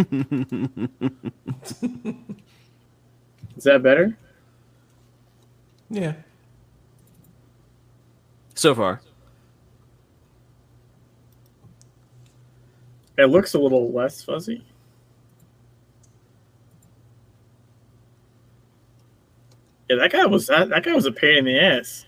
Is 3.56 3.64
that 3.64 3.82
better? 3.82 4.16
yeah. 5.90 6.14
So 8.54 8.74
far. 8.74 9.00
It 13.20 13.26
looks 13.26 13.52
a 13.54 13.58
little 13.58 13.92
less 13.92 14.24
fuzzy. 14.24 14.64
Yeah, 19.88 19.96
that 19.96 20.12
guy 20.12 20.24
was 20.26 20.46
that, 20.46 20.68
that 20.70 20.84
guy 20.84 20.94
was 20.94 21.06
a 21.06 21.12
pain 21.12 21.38
in 21.38 21.44
the 21.44 21.58
ass. 21.58 22.06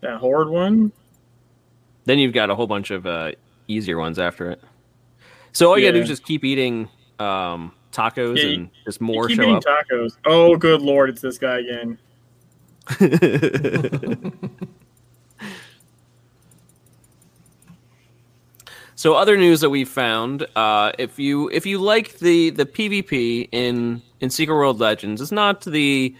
That 0.00 0.18
horde 0.18 0.48
one. 0.48 0.92
Then 2.04 2.18
you've 2.18 2.32
got 2.34 2.50
a 2.50 2.54
whole 2.54 2.66
bunch 2.66 2.90
of 2.90 3.06
uh, 3.06 3.32
easier 3.68 3.98
ones 3.98 4.18
after 4.18 4.50
it. 4.50 4.60
So 5.52 5.68
all 5.70 5.78
you 5.78 5.86
gotta 5.86 5.98
do 5.98 6.02
is 6.02 6.08
just 6.08 6.24
keep 6.24 6.44
eating 6.44 6.88
um, 7.18 7.72
tacos 7.92 8.36
Yeah, 8.36 8.42
you- 8.44 8.54
and 8.54 8.70
just 8.84 9.00
more 9.00 9.26
keep 9.28 9.36
show 9.40 9.54
up. 9.56 9.64
tacos. 9.64 10.16
Oh, 10.26 10.56
good 10.56 10.82
lord, 10.82 11.10
it's 11.10 11.20
this 11.22 11.38
guy 11.38 11.60
again. 11.60 11.98
so 18.98 19.14
other 19.14 19.36
news 19.36 19.60
that 19.60 19.70
we 19.70 19.84
found, 19.84 20.44
uh, 20.56 20.90
if 20.98 21.20
you 21.20 21.48
if 21.50 21.64
you 21.64 21.78
like 21.78 22.18
the 22.18 22.50
the 22.50 22.66
PvP 22.66 23.48
in 23.52 24.02
in 24.18 24.28
Secret 24.28 24.56
World 24.56 24.80
Legends, 24.80 25.20
it's 25.20 25.30
not 25.30 25.60
the 25.60 26.16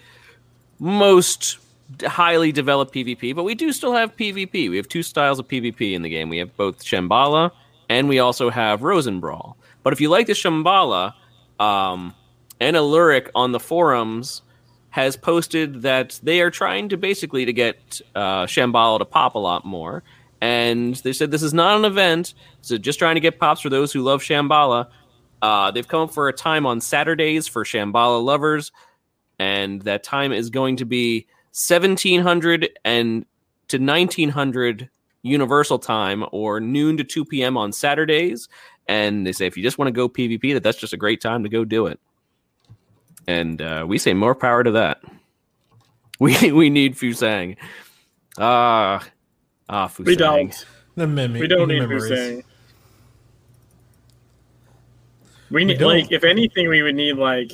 most 0.78 1.58
highly 2.04 2.52
developed 2.52 2.94
PvP, 2.94 3.34
but 3.34 3.42
we 3.42 3.56
do 3.56 3.72
still 3.72 3.94
have 3.94 4.16
PvP. 4.16 4.70
We 4.70 4.76
have 4.76 4.86
two 4.86 5.02
styles 5.02 5.40
of 5.40 5.48
PvP 5.48 5.92
in 5.92 6.02
the 6.02 6.08
game. 6.08 6.28
We 6.28 6.38
have 6.38 6.56
both 6.56 6.84
Shambala 6.84 7.50
and 7.88 8.08
we 8.08 8.20
also 8.20 8.48
have 8.48 8.82
Rosenbrawl. 8.82 9.56
But 9.82 9.92
if 9.92 10.00
you 10.00 10.08
like 10.08 10.28
the 10.28 10.34
Shambala, 10.34 11.14
um, 11.58 12.14
Anna 12.60 12.78
Lurik 12.78 13.28
on 13.34 13.50
the 13.50 13.58
forums 13.58 14.42
has 14.90 15.16
posted 15.16 15.82
that 15.82 16.20
they 16.22 16.42
are 16.42 16.50
trying 16.52 16.90
to 16.90 16.96
basically 16.96 17.44
to 17.44 17.52
get 17.52 18.00
uh, 18.14 18.46
Shambala 18.46 19.00
to 19.00 19.04
pop 19.04 19.34
a 19.34 19.40
lot 19.40 19.64
more. 19.64 20.04
And 20.40 20.94
they 20.96 21.12
said 21.12 21.30
this 21.30 21.42
is 21.42 21.54
not 21.54 21.78
an 21.78 21.84
event, 21.84 22.34
so 22.60 22.78
just 22.78 22.98
trying 22.98 23.16
to 23.16 23.20
get 23.20 23.40
pops 23.40 23.60
for 23.60 23.70
those 23.70 23.92
who 23.92 24.02
love 24.02 24.22
Shambala. 24.22 24.88
Uh, 25.42 25.70
they've 25.70 25.86
come 25.86 26.02
up 26.02 26.12
for 26.12 26.28
a 26.28 26.32
time 26.32 26.66
on 26.66 26.80
Saturdays 26.80 27.48
for 27.48 27.64
Shambala 27.64 28.22
lovers, 28.22 28.70
and 29.38 29.82
that 29.82 30.04
time 30.04 30.32
is 30.32 30.50
going 30.50 30.76
to 30.76 30.84
be 30.84 31.26
1700 31.52 32.70
and 32.84 33.24
to 33.68 33.78
1900 33.78 34.88
Universal 35.22 35.80
Time, 35.80 36.24
or 36.32 36.60
noon 36.60 36.96
to 36.96 37.04
2 37.04 37.24
p.m. 37.24 37.56
on 37.56 37.72
Saturdays. 37.72 38.48
And 38.86 39.26
they 39.26 39.32
say 39.32 39.46
if 39.46 39.56
you 39.56 39.62
just 39.62 39.78
want 39.78 39.88
to 39.88 39.92
go 39.92 40.08
PvP, 40.08 40.54
that 40.54 40.62
that's 40.62 40.78
just 40.78 40.92
a 40.92 40.96
great 40.96 41.20
time 41.20 41.42
to 41.42 41.48
go 41.48 41.64
do 41.64 41.86
it. 41.86 42.00
And 43.26 43.60
uh, 43.60 43.84
we 43.86 43.98
say 43.98 44.14
more 44.14 44.34
power 44.34 44.62
to 44.62 44.70
that. 44.72 45.00
We 46.20 46.50
we 46.50 46.68
need 46.68 46.96
Fusang. 46.96 47.56
Ah, 48.38 49.06
ah, 49.68 49.88
Fusang. 49.88 50.04
We 50.06 50.16
don't. 50.16 50.66
The 50.96 51.06
mem- 51.06 51.32
We 51.34 51.46
don't 51.46 51.68
the 51.68 51.74
need 51.74 51.80
memories. 51.80 52.08
Hussein. 52.08 52.42
We 55.50 55.64
need 55.64 55.78
don't. 55.78 55.88
like 55.88 56.12
if 56.12 56.24
anything 56.24 56.68
we 56.68 56.82
would 56.82 56.94
need 56.94 57.14
like 57.16 57.52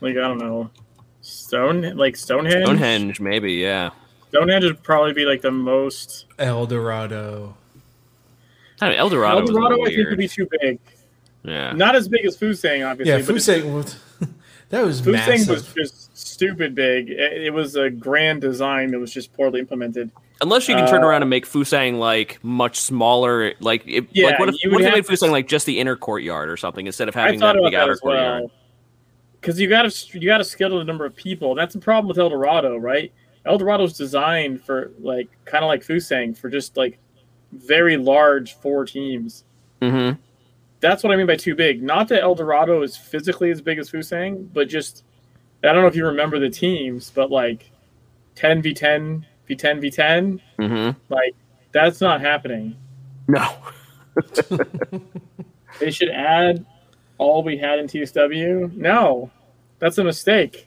like 0.00 0.12
I 0.16 0.20
don't 0.20 0.38
know 0.38 0.70
Stone 1.22 1.96
like 1.96 2.16
Stonehenge. 2.16 2.64
Stonehenge, 2.64 3.20
maybe, 3.20 3.54
yeah. 3.54 3.90
Stonehenge 4.30 4.64
would 4.64 4.82
probably 4.82 5.12
be 5.12 5.24
like 5.24 5.40
the 5.42 5.50
most 5.50 6.26
El 6.38 6.66
Dorado. 6.66 7.56
I 8.80 8.86
don't 8.86 8.94
know, 8.94 9.00
El 9.00 9.08
Dorado. 9.10 9.40
El 9.40 9.46
Dorado 9.46 9.68
little 9.70 9.82
I 9.82 9.86
think 9.86 9.96
weird. 9.96 10.08
would 10.10 10.18
be 10.18 10.28
too 10.28 10.48
big. 10.60 10.78
Yeah. 11.42 11.72
Not 11.72 11.96
as 11.96 12.08
big 12.08 12.24
as 12.24 12.36
Fusang, 12.36 12.88
obviously. 12.88 13.12
Yeah, 13.12 13.26
but 13.26 13.34
Fusang 13.36 13.74
was 13.74 13.96
that 14.68 14.84
was 14.84 15.02
Fusang 15.02 15.12
massive. 15.12 15.48
was 15.48 15.72
just 15.74 16.16
stupid 16.16 16.74
big. 16.74 17.10
It, 17.10 17.44
it 17.46 17.52
was 17.52 17.74
a 17.76 17.90
grand 17.90 18.40
design 18.40 18.90
that 18.92 18.98
was 18.98 19.12
just 19.12 19.32
poorly 19.32 19.60
implemented. 19.60 20.10
Unless 20.40 20.68
you 20.68 20.76
can 20.76 20.86
turn 20.86 21.02
uh, 21.02 21.06
around 21.06 21.22
and 21.22 21.30
make 21.30 21.46
Fusang 21.46 21.98
like 21.98 22.38
much 22.44 22.78
smaller, 22.78 23.54
like 23.58 23.82
it, 23.86 24.06
yeah, 24.12 24.26
like 24.26 24.38
what 24.38 24.48
if, 24.50 24.54
what 24.70 24.80
if 24.80 24.86
they 24.86 24.94
made. 24.94 25.04
Fusang 25.04 25.32
like 25.32 25.48
just 25.48 25.66
the 25.66 25.80
inner 25.80 25.96
courtyard 25.96 26.48
or 26.48 26.56
something 26.56 26.86
instead 26.86 27.08
of 27.08 27.14
having 27.14 27.40
that 27.40 27.56
big 27.56 27.74
outer 27.74 27.96
courtyard? 27.96 28.44
Because 29.40 29.56
well. 29.56 29.62
you 29.62 29.68
got 29.68 29.90
to 29.90 30.18
you 30.18 30.28
got 30.28 30.38
to 30.38 30.44
schedule 30.44 30.78
the 30.78 30.84
number 30.84 31.04
of 31.04 31.16
people. 31.16 31.56
That's 31.56 31.74
the 31.74 31.80
problem 31.80 32.06
with 32.06 32.18
El 32.18 32.28
Dorado, 32.28 32.76
right? 32.76 33.12
El 33.46 33.58
Dorado's 33.58 33.96
designed 33.96 34.62
for 34.62 34.92
like 35.00 35.28
kind 35.44 35.64
of 35.64 35.68
like 35.68 35.82
Fusang 35.82 36.36
for 36.36 36.48
just 36.48 36.76
like 36.76 36.98
very 37.52 37.96
large 37.96 38.54
four 38.54 38.84
teams. 38.84 39.44
Mm-hmm. 39.82 40.20
That's 40.80 41.02
what 41.02 41.12
I 41.12 41.16
mean 41.16 41.26
by 41.26 41.36
too 41.36 41.56
big. 41.56 41.82
Not 41.82 42.06
that 42.08 42.22
El 42.22 42.36
Dorado 42.36 42.82
is 42.82 42.96
physically 42.96 43.50
as 43.50 43.60
big 43.60 43.78
as 43.78 43.90
Fusang, 43.90 44.48
but 44.52 44.68
just 44.68 45.02
I 45.64 45.72
don't 45.72 45.82
know 45.82 45.88
if 45.88 45.96
you 45.96 46.06
remember 46.06 46.38
the 46.38 46.50
teams, 46.50 47.10
but 47.10 47.32
like 47.32 47.72
ten 48.36 48.62
v 48.62 48.72
ten 48.72 49.26
v10 49.48 49.80
v10 49.82 50.40
mm-hmm. 50.58 50.98
like 51.08 51.34
that's 51.72 52.00
not 52.00 52.20
happening. 52.20 52.76
No. 53.26 53.46
They 55.80 55.90
should 55.90 56.08
add 56.08 56.64
all 57.18 57.42
we 57.42 57.56
had 57.56 57.78
in 57.78 57.86
tsw 57.86 58.72
no. 58.74 59.30
That's 59.78 59.98
a 59.98 60.04
mistake. 60.04 60.66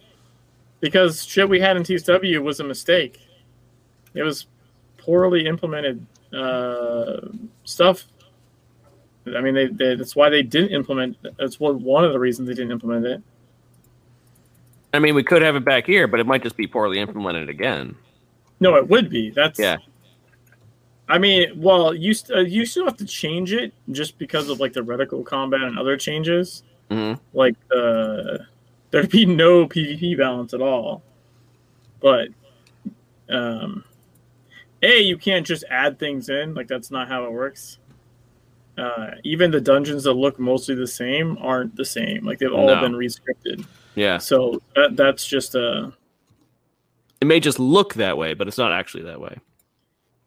Because 0.80 1.26
shit 1.26 1.50
we 1.50 1.60
had 1.60 1.76
in 1.76 1.84
tsw 1.84 2.42
was 2.42 2.60
a 2.60 2.64
mistake. 2.64 3.20
It 4.14 4.24
was 4.24 4.48
poorly 4.98 5.48
implemented 5.48 6.06
uh, 6.34 7.28
stuff. 7.64 8.06
I 9.36 9.42
mean 9.42 9.54
they, 9.54 9.68
they, 9.68 9.96
that's 9.96 10.16
why 10.16 10.30
they 10.30 10.44
didn't 10.44 10.70
implement 10.70 11.18
that's 11.38 11.60
one 11.60 12.06
of 12.06 12.14
the 12.14 12.20
reasons 12.20 12.48
they 12.48 12.54
didn't 12.54 12.72
implement 12.72 13.06
it. 13.06 13.22
I 14.94 15.00
mean, 15.00 15.16
we 15.16 15.24
could 15.24 15.42
have 15.42 15.56
it 15.56 15.64
back 15.64 15.86
here, 15.86 16.08
but 16.08 16.20
it 16.20 16.28
might 16.28 16.44
just 16.44 16.58
be 16.58 16.68
poorly 16.68 17.00
implemented 17.00 17.50
again. 17.50 17.96
No, 18.62 18.76
it 18.78 18.88
would 18.88 19.10
be. 19.10 19.32
That's 19.32 19.60
Yeah. 19.60 19.78
I 21.10 21.18
mean, 21.18 21.60
well, 21.60 21.94
you 21.94 22.14
st- 22.14 22.38
uh, 22.38 22.42
you 22.42 22.66
still 22.66 22.86
have 22.86 22.96
to 22.98 23.06
change 23.06 23.52
it 23.52 23.74
just 23.92 24.18
because 24.18 24.48
of 24.50 24.62
like 24.62 24.72
the 24.72 24.80
reticle 24.80 25.26
combat 25.26 25.62
and 25.62 25.78
other 25.78 25.98
changes. 25.98 26.64
Mhm. 26.90 27.20
Like 27.34 27.56
the 27.68 28.46
there'd 28.92 29.10
be 29.10 29.26
no 29.26 29.66
PvP 29.68 30.16
balance 30.18 30.54
at 30.54 30.62
all. 30.62 31.04
But 32.00 32.30
um, 33.30 33.84
a 34.82 35.02
you 35.02 35.18
can't 35.18 35.46
just 35.46 35.66
add 35.70 36.00
things 36.00 36.30
in. 36.30 36.54
Like 36.54 36.68
that's 36.70 36.92
not 36.92 37.10
how 37.10 37.26
it 37.26 37.32
works. 37.34 37.78
Uh, 38.78 39.12
even 39.26 39.52
the 39.52 39.60
dungeons 39.62 40.04
that 40.06 40.14
look 40.14 40.40
mostly 40.40 40.76
the 40.76 40.88
same 40.88 41.38
aren't 41.42 41.76
the 41.76 41.84
same. 41.86 42.26
Like 42.26 42.40
they've 42.40 42.54
all 42.54 42.68
No. 42.68 42.80
been 42.80 42.94
rescripted. 42.94 43.66
Yeah. 43.96 44.18
So 44.18 44.62
that 44.76 44.96
that's 44.96 45.26
just 45.28 45.56
a 45.56 45.92
It 47.22 47.26
may 47.28 47.40
just 47.40 47.60
look 47.60 47.94
that 47.94 48.18
way, 48.18 48.34
but 48.34 48.48
it's 48.48 48.58
not 48.58 48.72
actually 48.72 49.04
that 49.04 49.22
way. 49.22 49.38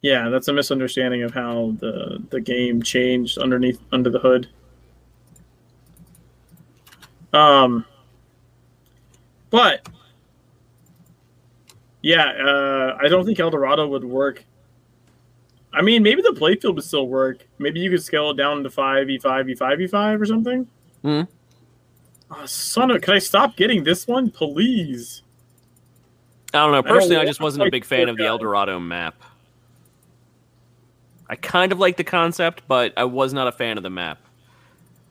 Yeah, 0.01 0.28
that's 0.28 0.49
a 0.49 0.53
misunderstanding 0.53 1.22
of 1.22 1.34
how 1.34 1.74
the 1.80 2.22
the 2.30 2.40
game 2.40 2.82
changed 2.82 3.38
underneath 3.38 3.80
under 3.90 4.11
the 4.11 4.18
hood. 4.18 4.49
Um, 7.32 7.84
but 9.51 9.88
yeah, 12.03 12.26
uh, 12.26 12.99
I 13.03 13.09
don't 13.09 13.24
think 13.24 13.40
El 13.40 13.51
Dorado 13.51 13.88
would 13.88 14.05
work. 14.05 14.45
I 15.72 15.82
mean, 15.82 16.05
maybe 16.05 16.22
the 16.22 16.36
playfield 16.38 16.76
would 16.76 16.84
still 16.84 17.09
work. 17.09 17.49
Maybe 17.59 17.80
you 17.80 17.90
could 17.90 18.03
scale 18.03 18.30
it 18.30 18.36
down 18.36 18.62
to 18.62 18.70
five 18.70 19.11
e 19.11 19.18
five 19.18 19.49
e 19.49 19.55
five 19.55 19.80
e 19.80 19.86
five 19.88 20.20
or 20.20 20.26
something. 20.26 20.68
Hmm. 21.03 21.22
Oh, 22.30 22.47
son 22.47 22.90
of! 22.90 23.03
Can 23.03 23.14
I 23.14 23.18
stop 23.18 23.57
getting 23.57 23.82
this 23.82 24.07
one, 24.07 24.30
please? 24.30 25.22
I 26.55 26.62
don't 26.62 26.72
know. 26.72 26.82
Personally, 26.82 27.16
I, 27.16 27.20
want 27.20 27.28
just 27.28 27.40
wasn't 27.40 27.66
a 27.66 27.70
big 27.70 27.84
fan 27.84 28.09
of 28.09 28.16
the. 28.16 28.24
El 28.26 28.38
Dorado 28.38 28.78
map. 28.78 29.16
I 31.28 31.36
kind 31.36 31.72
of 31.72 31.78
like 31.78 31.96
the 31.96 32.05
concept, 32.05 32.62
but 32.68 32.92
I 32.96 33.05
was 33.05 33.32
not 33.32 33.48
a 33.48 33.52
fan 33.52 33.76
of 33.76 33.82
the 33.82 33.90
map. 33.90 34.18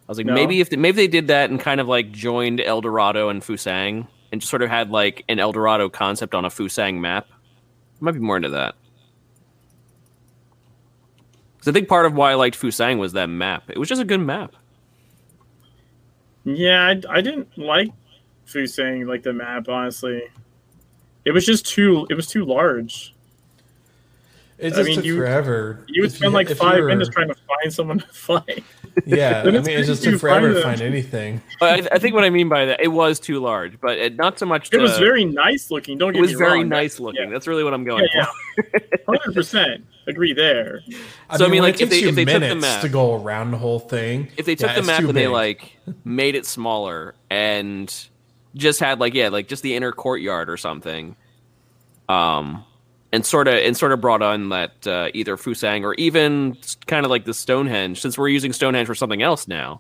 I 0.08 0.12
was 0.12 0.18
like, 0.18 0.28
No? 0.28 0.34
maybe 0.34 0.62
if 0.62 0.72
maybe 0.72 0.96
they 0.96 1.08
did 1.08 1.28
that 1.28 1.50
and 1.50 1.60
kind 1.60 1.82
of 1.82 1.88
like 1.88 2.12
joined 2.12 2.62
El 2.62 2.82
Dorado 2.82 3.30
and 3.30 3.42
Fusang 3.42 4.08
and 4.32 4.42
just 4.42 4.50
sort 4.50 4.62
of 4.62 4.70
had 4.70 4.90
like 4.90 5.24
an 5.28 5.40
El 5.40 5.52
Dorado 5.52 5.90
concept 5.90 6.34
on 6.34 6.46
a 6.46 6.50
Fusang 6.50 7.00
map. 7.00 7.28
I 7.30 7.36
might 8.00 8.14
be 8.14 8.20
more 8.20 8.38
into 8.38 8.50
that. 8.50 8.76
Because 11.56 11.68
I 11.68 11.72
think 11.72 11.88
part 11.88 12.06
of 12.06 12.14
why 12.14 12.32
I 12.32 12.36
liked 12.36 12.60
Fusang 12.60 13.00
was 13.00 13.14
that 13.14 13.28
map. 13.28 13.70
It 13.70 13.78
was 13.78 13.88
just 13.90 14.02
a 14.02 14.06
good 14.06 14.20
map. 14.20 14.54
Yeah, 16.46 16.82
I, 16.82 17.18
I 17.18 17.22
didn't 17.22 17.58
like 17.58 17.92
Fusang 18.46 19.08
like 19.08 19.24
the 19.24 19.34
map. 19.34 19.70
Honestly, 19.70 20.24
it 21.26 21.32
was 21.32 21.46
just 21.46 21.66
too. 21.66 22.08
It 22.10 22.16
was 22.16 22.28
too 22.28 22.46
large. 22.46 23.14
It 24.60 24.68
I 24.74 24.76
just 24.78 24.86
mean, 24.88 24.96
took 24.98 25.06
you- 25.06 25.18
forever. 25.18 25.84
You 25.88 26.04
would 26.04 26.12
If 26.12 26.18
spend 26.18 26.34
like 26.34 26.48
five 26.50 26.80
were- 26.82 26.88
minutes 26.88 27.10
trying 27.10 27.28
to 27.28 27.36
find 27.36 27.74
someone 27.74 28.00
to 28.00 28.08
fight. 28.12 28.64
Yeah, 29.06 29.42
I 29.42 29.46
mean, 29.46 29.56
it's 29.56 29.68
it 29.68 29.84
just 29.86 30.04
took 30.04 30.20
forever 30.22 30.54
find 30.54 30.56
to 30.56 30.62
find 30.62 30.82
anything. 30.82 31.42
But 31.60 31.92
I, 31.92 31.96
I 31.96 31.98
think 31.98 32.14
what 32.14 32.24
I 32.24 32.30
mean 32.30 32.48
by 32.48 32.66
that, 32.66 32.80
it 32.80 32.90
was 32.90 33.20
too 33.20 33.40
large, 33.40 33.82
but 33.82 33.98
it, 33.98 34.16
not 34.16 34.38
so 34.38 34.46
much. 34.46 34.72
It 34.72 34.78
was 34.80 35.00
very 35.00 35.26
nice 35.26 35.72
looking. 35.72 35.98
Don't 35.98 36.14
get 36.14 36.22
me 36.22 36.28
wrong. 36.28 36.30
It 36.30 36.32
was 36.34 36.40
me 36.40 36.46
very 36.46 36.60
wrong. 36.60 36.70
nice 36.70 37.00
looking. 37.00 37.24
Yeah, 37.24 37.30
That's 37.32 37.48
really 37.48 37.64
what 37.64 37.74
I'm 37.74 37.84
going 37.84 38.08
yeah, 38.14 38.26
for. 38.62 38.80
hundred 39.18 39.34
percent 39.34 39.84
agree 40.06 40.34
there. 40.34 40.82
So, 41.36 41.46
I 41.46 41.50
mean, 41.50 41.64
like, 41.64 41.82
if 41.82 41.90
they- 41.90 42.04
if 42.04 42.14
they 42.14 42.24
took 42.26 42.42
the 42.42 42.56
map- 42.56 42.82
to 42.82 42.90
go 42.90 43.16
around 43.16 43.50
the 43.52 43.58
whole 43.58 43.80
thing, 43.80 44.28
if 44.38 44.46
they 44.46 44.54
took 44.56 44.70
yeah, 44.70 44.76
the 44.82 44.84
map 44.84 45.00
too 45.02 45.08
and 45.10 45.18
they 45.18 45.28
like 45.28 45.76
made 46.06 46.36
it 46.36 46.46
smaller 46.46 47.16
and 47.32 48.08
just 48.56 48.80
had 48.80 49.00
like 49.00 49.14
yeah 49.14 49.30
like 49.30 49.48
just 49.48 49.64
the 49.64 49.76
inner 49.76 49.92
courtyard 49.92 50.50
or 50.50 50.58
something 50.58 51.16
um 52.10 52.64
and 53.14 53.26
sort 53.26 53.48
of 53.48 53.54
and 53.54 53.78
sort 53.78 53.92
of 53.92 54.02
brought 54.02 54.22
on 54.22 54.50
that 54.50 54.88
uh, 54.88 55.10
either 55.14 55.38
Fusang 55.38 55.84
or 55.84 55.94
even 55.96 56.58
kind 56.88 57.06
of 57.06 57.12
like 57.12 57.26
the 57.26 57.34
Stonehenge 57.34 58.02
since 58.02 58.18
we're 58.18 58.28
using 58.28 58.52
Stonehenge 58.52 58.88
for 58.88 58.96
something 58.96 59.22
else 59.22 59.48
now 59.48 59.80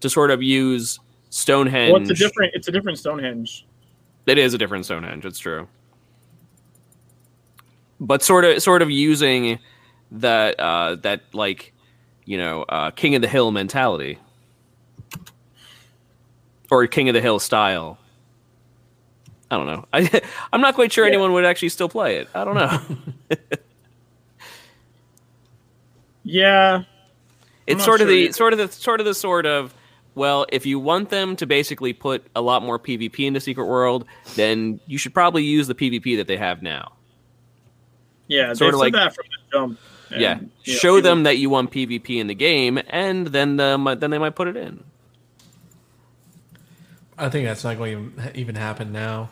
to 0.00 0.08
sort 0.08 0.30
of 0.30 0.42
use 0.42 0.98
Stonehenge 1.32 1.92
Well, 1.92 2.02
it's 2.02 2.10
a 2.10 2.14
different. 2.14 2.54
It's 2.54 2.68
a 2.68 2.72
different 2.72 2.98
Stonehenge. 2.98 3.66
It 4.26 4.38
is 4.38 4.52
a 4.52 4.58
different 4.58 4.84
Stonehenge. 4.84 5.24
It's 5.24 5.38
true, 5.38 5.66
but 8.00 8.22
sort 8.22 8.44
of 8.44 8.62
sort 8.62 8.82
of 8.82 8.90
using 8.90 9.58
that 10.10 10.60
uh, 10.60 10.96
that 10.96 11.22
like 11.32 11.72
you 12.26 12.36
know 12.36 12.64
uh, 12.64 12.90
King 12.90 13.14
of 13.14 13.22
the 13.22 13.28
Hill 13.28 13.50
mentality 13.50 14.18
or 16.70 16.86
King 16.86 17.08
of 17.08 17.14
the 17.14 17.20
Hill 17.20 17.38
style. 17.38 17.98
I 19.52 19.56
don't 19.56 19.66
know. 19.66 19.84
I 19.92 20.22
I'm 20.52 20.60
not 20.60 20.74
quite 20.74 20.92
sure 20.92 21.04
Yeah. 21.04 21.10
anyone 21.12 21.32
would 21.34 21.44
actually 21.44 21.68
still 21.68 21.88
play 21.88 22.16
it. 22.16 22.28
I 22.34 22.44
don't 22.44 22.54
know. 22.54 22.80
Yeah, 26.24 26.84
it's 27.66 27.78
not 27.78 27.84
sort 27.84 28.00
of 28.00 28.06
the 28.08 28.30
sort 28.32 28.52
of 28.52 28.58
the 28.60 28.68
sort 28.68 29.00
of 29.00 29.06
the 29.06 29.14
sort 29.14 29.44
of 29.44 29.74
well, 30.14 30.46
if 30.50 30.66
you 30.66 30.78
want 30.78 31.08
them 31.10 31.34
to 31.36 31.46
basically 31.46 31.92
put 31.92 32.24
a 32.36 32.40
lot 32.40 32.62
more 32.62 32.78
PvP 32.78 33.26
into 33.26 33.40
Secret 33.40 33.64
World, 33.66 34.04
then 34.36 34.78
you 34.86 34.98
should 34.98 35.14
probably 35.14 35.42
use 35.42 35.66
the 35.66 35.74
PvP 35.74 36.16
that 36.18 36.26
they 36.28 36.36
have 36.36 36.62
now. 36.62 36.92
yeah. 38.28 38.52
Sort 38.52 38.70
they 38.72 38.76
of 38.76 38.80
like- 38.80 38.92
that 38.92 39.14
from 39.14 39.24
the 39.30 39.56
jump. 39.58 39.78
and, 40.10 40.20
yeah, 40.20 40.34
you 40.64 40.74
know, 40.74 40.78
show 40.78 40.96
people- 40.96 41.10
them 41.10 41.22
that 41.24 41.38
you 41.38 41.50
want 41.50 41.72
PvP 41.72 42.20
in 42.20 42.28
the 42.28 42.34
game, 42.34 42.78
and 42.88 43.26
then 43.28 43.58
uh, 43.58 43.76
the, 43.76 43.94
then 43.96 44.10
they 44.10 44.18
might 44.18 44.36
put 44.36 44.46
it 44.48 44.56
in. 44.56 44.84
I 47.18 47.30
think 47.30 47.46
that's 47.48 47.64
not 47.64 47.78
going 47.78 48.12
to 48.16 48.38
even 48.38 48.54
happen 48.54 48.92
now. 48.92 49.30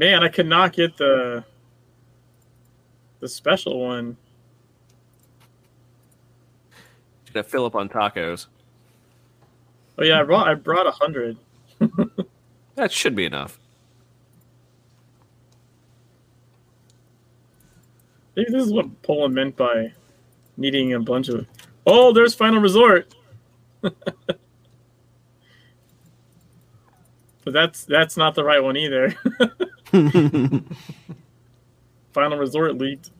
Man, 0.00 0.24
I 0.24 0.28
could 0.28 0.46
not 0.46 0.72
get 0.72 0.96
the 0.96 1.44
the 3.20 3.28
special 3.28 3.78
one. 3.80 4.16
Gonna 7.34 7.44
fill 7.44 7.66
up 7.66 7.74
on 7.74 7.90
tacos. 7.90 8.46
Oh 9.98 10.04
yeah, 10.04 10.20
I 10.20 10.22
brought 10.22 10.48
I 10.48 10.54
brought 10.54 10.86
a 10.86 10.90
hundred. 10.90 11.36
That 12.76 12.92
should 12.92 13.14
be 13.14 13.26
enough. 13.26 13.58
Maybe 18.34 18.50
this 18.50 18.64
is 18.64 18.72
what 18.72 19.02
Poland 19.02 19.34
meant 19.34 19.54
by 19.54 19.92
needing 20.56 20.94
a 20.94 21.00
bunch 21.00 21.28
of. 21.28 21.46
Oh, 21.86 22.14
there's 22.14 22.34
Final 22.34 22.60
Resort. 22.62 23.14
but 23.82 23.94
that's 27.44 27.84
that's 27.84 28.16
not 28.16 28.34
the 28.34 28.44
right 28.44 28.62
one 28.62 28.78
either. 28.78 29.14
Final 32.12 32.38
Resort 32.38 32.78
leaked. 32.78 33.10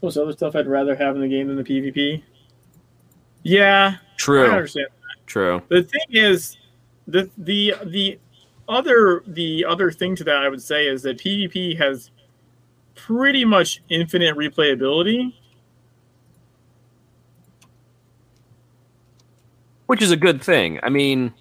What's 0.00 0.16
other 0.16 0.32
stuff 0.32 0.56
I'd 0.56 0.66
rather 0.66 0.96
have 0.96 1.14
in 1.14 1.22
the 1.22 1.28
game 1.28 1.46
than 1.48 1.56
the 1.56 1.64
PvP? 1.64 2.22
Yeah, 3.42 3.96
I 3.96 3.98
True. 4.16 4.50
understand. 4.50 4.88
True. 5.26 5.62
The 5.68 5.82
thing 5.82 6.06
is, 6.10 6.56
the 7.06 7.30
the 7.38 7.74
the 7.84 8.18
other 8.68 9.22
the 9.26 9.64
other 9.64 9.90
thing 9.90 10.16
to 10.16 10.24
that 10.24 10.38
I 10.38 10.48
would 10.48 10.62
say 10.62 10.86
is 10.86 11.02
that 11.02 11.18
PvP 11.18 11.78
has 11.78 12.10
pretty 12.94 13.44
much 13.44 13.82
infinite 13.88 14.36
replayability. 14.36 15.32
which 19.92 20.00
is 20.00 20.10
a 20.10 20.16
good 20.16 20.42
thing. 20.42 20.80
I 20.82 20.88
mean, 20.88 21.34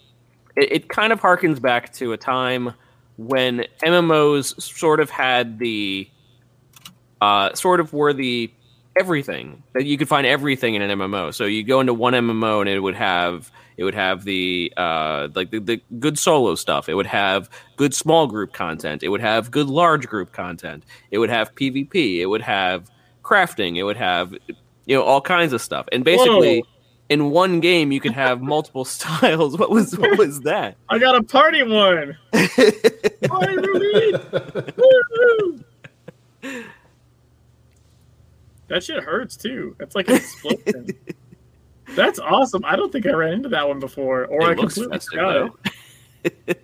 it, 0.55 0.71
it 0.71 0.89
kind 0.89 1.13
of 1.13 1.21
harkens 1.21 1.61
back 1.61 1.93
to 1.93 2.13
a 2.13 2.17
time 2.17 2.73
when 3.17 3.65
MMOs 3.83 4.59
sort 4.61 4.99
of 4.99 5.09
had 5.09 5.59
the, 5.59 6.09
uh, 7.19 7.53
sort 7.53 7.79
of 7.79 7.93
were 7.93 8.13
the 8.13 8.51
everything 8.99 9.63
that 9.73 9.85
you 9.85 9.97
could 9.97 10.09
find 10.09 10.27
everything 10.27 10.75
in 10.75 10.81
an 10.81 10.97
MMO. 10.99 11.33
So 11.33 11.45
you 11.45 11.63
go 11.63 11.79
into 11.79 11.93
one 11.93 12.13
MMO 12.13 12.61
and 12.61 12.69
it 12.69 12.79
would 12.79 12.95
have 12.95 13.51
it 13.77 13.83
would 13.83 13.95
have 13.95 14.25
the 14.25 14.71
uh, 14.77 15.29
like 15.33 15.51
the, 15.51 15.59
the 15.59 15.81
good 15.99 16.19
solo 16.19 16.55
stuff. 16.55 16.89
It 16.89 16.95
would 16.95 17.07
have 17.07 17.49
good 17.77 17.93
small 17.93 18.27
group 18.27 18.53
content. 18.53 19.03
It 19.03 19.09
would 19.09 19.21
have 19.21 19.49
good 19.49 19.67
large 19.67 20.07
group 20.07 20.31
content. 20.33 20.83
It 21.09 21.19
would 21.19 21.29
have 21.29 21.55
PvP. 21.55 22.19
It 22.19 22.27
would 22.27 22.41
have 22.41 22.89
crafting. 23.23 23.77
It 23.77 23.83
would 23.83 23.97
have 23.97 24.33
you 24.85 24.95
know 24.95 25.03
all 25.03 25.21
kinds 25.21 25.53
of 25.53 25.61
stuff. 25.61 25.87
And 25.91 26.03
basically 26.03 26.61
Whoa. 26.61 26.67
In 27.11 27.29
one 27.29 27.59
game 27.59 27.91
you 27.91 27.99
could 27.99 28.13
have 28.13 28.41
multiple 28.41 28.85
styles. 28.97 29.57
What 29.57 29.69
was 29.69 29.97
what 29.97 30.17
was 30.17 30.41
that? 30.41 30.77
I 30.89 30.97
got 30.97 31.15
a 31.15 31.21
party 31.21 31.61
one. 31.61 32.17
Party 32.31 33.57
relief. 33.57 34.31
Woo-hoo. 34.31 35.63
that 38.69 38.81
shit 38.81 39.03
hurts 39.03 39.35
too. 39.35 39.75
That's 39.77 39.93
like 39.93 40.07
an 40.07 40.15
explosion. 40.15 40.87
That's 41.95 42.17
awesome. 42.19 42.63
I 42.63 42.77
don't 42.77 42.93
think 42.93 43.05
I 43.05 43.11
ran 43.11 43.33
into 43.33 43.49
that 43.49 43.67
one 43.67 43.81
before, 43.81 44.25
or 44.25 44.43
I 44.43 44.53
it 44.53 44.59
looks 44.59 44.75
completely 44.75 44.99
festive 44.99 45.51
forgot 46.23 46.61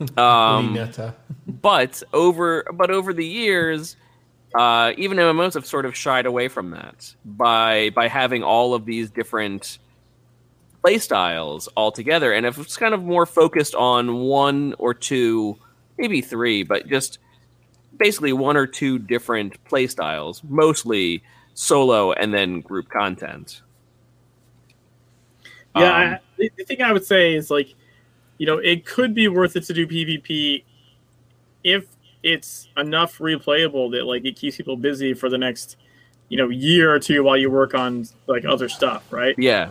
it. 0.00 0.18
um, 0.18 0.78
but 1.60 2.04
over 2.12 2.64
but 2.72 2.92
over 2.92 3.12
the 3.12 3.26
years 3.26 3.96
uh, 4.54 4.92
even 4.96 5.18
mmos 5.18 5.54
have 5.54 5.66
sort 5.66 5.84
of 5.84 5.96
shied 5.96 6.26
away 6.26 6.48
from 6.48 6.70
that 6.70 7.14
by 7.24 7.90
by 7.90 8.08
having 8.08 8.42
all 8.42 8.74
of 8.74 8.84
these 8.84 9.10
different 9.10 9.78
play 10.82 10.98
styles 10.98 11.66
all 11.68 11.90
together 11.90 12.32
and 12.32 12.46
if 12.46 12.58
it's 12.58 12.76
kind 12.76 12.94
of 12.94 13.02
more 13.02 13.26
focused 13.26 13.74
on 13.74 14.16
one 14.16 14.74
or 14.78 14.92
two 14.94 15.56
maybe 15.98 16.20
three 16.20 16.62
but 16.62 16.86
just 16.88 17.18
basically 17.98 18.32
one 18.32 18.56
or 18.56 18.66
two 18.66 18.98
different 18.98 19.62
play 19.64 19.86
styles 19.86 20.42
mostly 20.44 21.22
solo 21.54 22.12
and 22.12 22.34
then 22.34 22.60
group 22.60 22.88
content. 22.88 23.62
Yeah, 25.76 25.84
Um, 25.84 26.18
I, 26.38 26.50
the 26.56 26.64
thing 26.64 26.82
I 26.82 26.92
would 26.92 27.04
say 27.04 27.34
is 27.34 27.50
like, 27.50 27.74
you 28.38 28.46
know, 28.46 28.58
it 28.58 28.84
could 28.84 29.14
be 29.14 29.28
worth 29.28 29.56
it 29.56 29.64
to 29.64 29.72
do 29.72 29.86
PvP 29.86 30.64
if 31.62 31.86
it's 32.24 32.68
enough 32.76 33.18
replayable 33.18 33.92
that 33.92 34.04
like 34.06 34.24
it 34.24 34.34
keeps 34.36 34.56
people 34.56 34.76
busy 34.76 35.14
for 35.14 35.28
the 35.28 35.38
next, 35.38 35.76
you 36.30 36.36
know, 36.38 36.48
year 36.48 36.92
or 36.92 36.98
two 36.98 37.22
while 37.22 37.36
you 37.36 37.50
work 37.50 37.74
on 37.74 38.06
like 38.26 38.44
other 38.44 38.68
stuff, 38.68 39.04
right? 39.12 39.34
yeah 39.38 39.70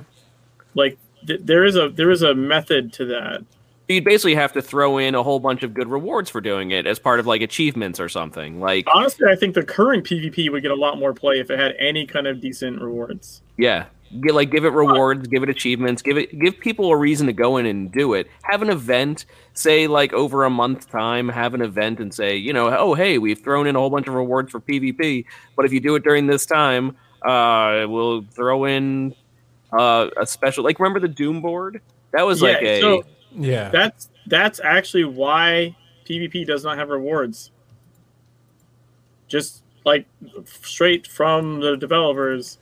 Like 0.75 0.97
th- 1.27 1.41
there 1.43 1.65
is 1.65 1.75
a 1.75 1.89
there 1.89 2.11
is 2.11 2.21
a 2.21 2.33
method 2.35 2.93
to 2.93 3.05
that. 3.05 3.43
you'd 3.89 4.03
basically 4.05 4.35
have 4.35 4.53
to 4.53 4.61
throw 4.61 4.97
in 4.97 5.13
a 5.15 5.21
whole 5.23 5.39
bunch 5.39 5.61
of 5.63 5.73
good 5.73 5.87
rewards 5.89 6.29
for 6.29 6.39
doing 6.41 6.71
it 6.71 6.85
as 6.87 6.99
part 6.99 7.19
of 7.19 7.27
like 7.27 7.41
achievements 7.41 7.99
or 7.99 8.07
something 8.07 8.59
like 8.59 8.85
Honestly, 8.93 9.27
I 9.29 9.35
think 9.35 9.55
the 9.55 9.63
current 9.63 10.05
PvP 10.05 10.49
would 10.51 10.61
get 10.61 10.71
a 10.71 10.75
lot 10.75 10.97
more 10.99 11.13
play 11.13 11.39
if 11.39 11.49
it 11.51 11.59
had 11.59 11.75
any 11.79 12.05
kind 12.05 12.27
of 12.27 12.39
decent 12.39 12.81
rewards. 12.81 13.41
Yeah. 13.57 13.85
Get, 14.21 14.35
like 14.35 14.51
give 14.51 14.65
it 14.65 14.69
rewards, 14.69 15.27
give 15.27 15.43
it 15.43 15.49
achievements, 15.49 16.01
give 16.01 16.17
it 16.17 16.37
give 16.39 16.59
people 16.59 16.89
a 16.91 16.97
reason 16.97 17.27
to 17.27 17.33
go 17.33 17.57
in 17.57 17.65
and 17.65 17.91
do 17.91 18.13
it. 18.13 18.27
Have 18.43 18.61
an 18.61 18.69
event, 18.69 19.25
say 19.53 19.87
like 19.87 20.13
over 20.13 20.43
a 20.43 20.49
month 20.49 20.89
time, 20.89 21.29
have 21.29 21.53
an 21.53 21.61
event 21.61 21.99
and 21.99 22.13
say, 22.13 22.35
you 22.35 22.53
know, 22.53 22.75
oh 22.77 22.93
hey, 22.93 23.17
we've 23.17 23.43
thrown 23.43 23.65
in 23.65 23.75
a 23.75 23.79
whole 23.79 23.89
bunch 23.89 24.07
of 24.07 24.13
rewards 24.13 24.51
for 24.51 24.59
PvP, 24.59 25.25
but 25.55 25.65
if 25.65 25.73
you 25.73 25.79
do 25.79 25.95
it 25.95 26.03
during 26.03 26.27
this 26.27 26.45
time, 26.45 26.95
uh 27.23 27.85
we'll 27.87 28.23
throw 28.31 28.65
in 28.65 29.15
uh 29.71 30.09
a 30.17 30.25
special 30.25 30.63
like 30.63 30.79
remember 30.79 30.99
the 30.99 31.07
Doom 31.07 31.41
board? 31.41 31.81
That 32.11 32.25
was 32.25 32.41
like 32.41 32.61
a 32.61 32.81
so 32.81 33.03
Yeah. 33.35 33.69
that's 33.69 34.09
that's 34.27 34.59
actually 34.63 35.05
why 35.05 35.75
PvP 36.05 36.45
does 36.45 36.63
not 36.63 36.77
have 36.77 36.89
rewards. 36.89 37.51
Just 39.27 39.63
like 39.85 40.05
straight 40.45 41.07
from 41.07 41.59
the 41.59 41.75
developers, 41.75 42.59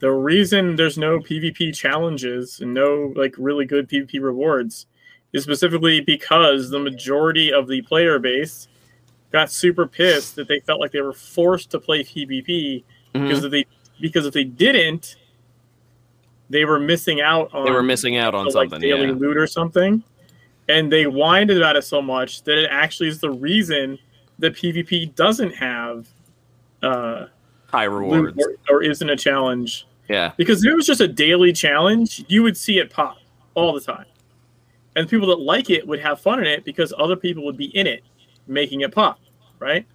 the 0.00 0.10
reason 0.10 0.76
there's 0.76 0.96
no 0.98 1.18
PvP 1.18 1.74
challenges 1.74 2.60
and 2.60 2.72
no 2.72 3.12
like 3.16 3.34
really 3.38 3.64
good 3.64 3.88
PvP 3.88 4.20
rewards 4.22 4.86
is 5.32 5.42
specifically 5.42 6.00
because 6.00 6.70
the 6.70 6.78
majority 6.78 7.52
of 7.52 7.68
the 7.68 7.82
player 7.82 8.18
base 8.18 8.68
got 9.32 9.50
super 9.50 9.86
pissed 9.86 10.36
that 10.36 10.48
they 10.48 10.60
felt 10.60 10.80
like 10.80 10.90
they 10.92 11.00
were 11.02 11.12
forced 11.12 11.70
to 11.70 11.78
play 11.80 12.02
PvP 12.04 12.84
Mhm. 13.14 13.22
because 13.28 13.44
if 13.44 13.50
they 13.50 13.66
because 14.00 14.24
if 14.26 14.32
they 14.34 14.44
didn't, 14.44 15.16
they 16.50 16.64
were 16.64 16.78
missing 16.78 17.20
out 17.20 17.52
on 17.52 17.64
they 17.64 17.70
were 17.70 17.82
missing 17.82 18.16
out 18.16 18.34
on 18.34 18.46
like 18.46 18.70
something. 18.70 18.80
daily 18.80 19.06
yeah. 19.08 19.12
loot 19.14 19.36
or 19.36 19.46
something. 19.46 20.02
And 20.68 20.92
they 20.92 21.04
whined 21.04 21.50
about 21.50 21.76
it 21.76 21.82
so 21.84 22.00
much 22.02 22.42
that 22.44 22.58
it 22.58 22.68
actually 22.70 23.08
is 23.08 23.20
the 23.20 23.30
reason 23.30 23.98
that 24.38 24.54
PvP 24.54 25.14
doesn't 25.14 25.54
have 25.54 26.06
uh, 26.82 27.26
High 27.66 27.84
rewards. 27.84 28.38
or, 28.38 28.54
or 28.76 28.82
isn't 28.82 29.08
a 29.10 29.16
challenge. 29.16 29.86
Yeah. 30.08 30.32
Because 30.36 30.64
if 30.64 30.72
it 30.72 30.74
was 30.74 30.86
just 30.86 31.00
a 31.00 31.08
daily 31.08 31.52
challenge, 31.52 32.24
you 32.28 32.42
would 32.42 32.56
see 32.56 32.78
it 32.78 32.90
pop 32.90 33.18
all 33.54 33.72
the 33.72 33.80
time. 33.80 34.06
And 34.96 35.08
people 35.08 35.28
that 35.28 35.40
like 35.40 35.70
it 35.70 35.86
would 35.86 36.00
have 36.00 36.20
fun 36.20 36.40
in 36.40 36.46
it 36.46 36.64
because 36.64 36.92
other 36.98 37.14
people 37.16 37.44
would 37.44 37.56
be 37.56 37.66
in 37.76 37.86
it 37.86 38.02
making 38.46 38.80
it 38.80 38.92
pop, 38.92 39.20
right? 39.58 39.86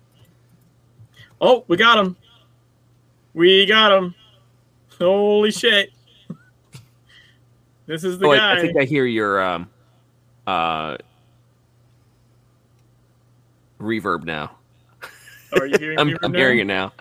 Oh, 1.41 1.66
we 1.68 1.76
got 1.78 1.97
him. 1.97 2.16
We 3.34 3.66
got 3.66 3.91
him. 3.91 4.16
Holy 4.97 5.51
shit. 5.51 5.91
This 7.86 8.03
is 8.03 8.20
the 8.20 8.28
Oh, 8.28 8.32
I, 8.32 8.38
guy. 8.38 8.57
I 8.57 8.61
think 8.61 8.78
I 8.78 8.84
hear 8.86 9.05
your 9.05 9.41
um 9.43 9.70
uh 10.47 10.97
reverb 13.80 14.24
now. 14.24 14.55
Are 15.59 15.66
you 15.66 15.78
hearing 15.78 15.99
I'm? 15.99 16.18
I'm 16.24 16.34
hearing 16.34 16.59
it 16.59 16.66
now. 16.66 16.93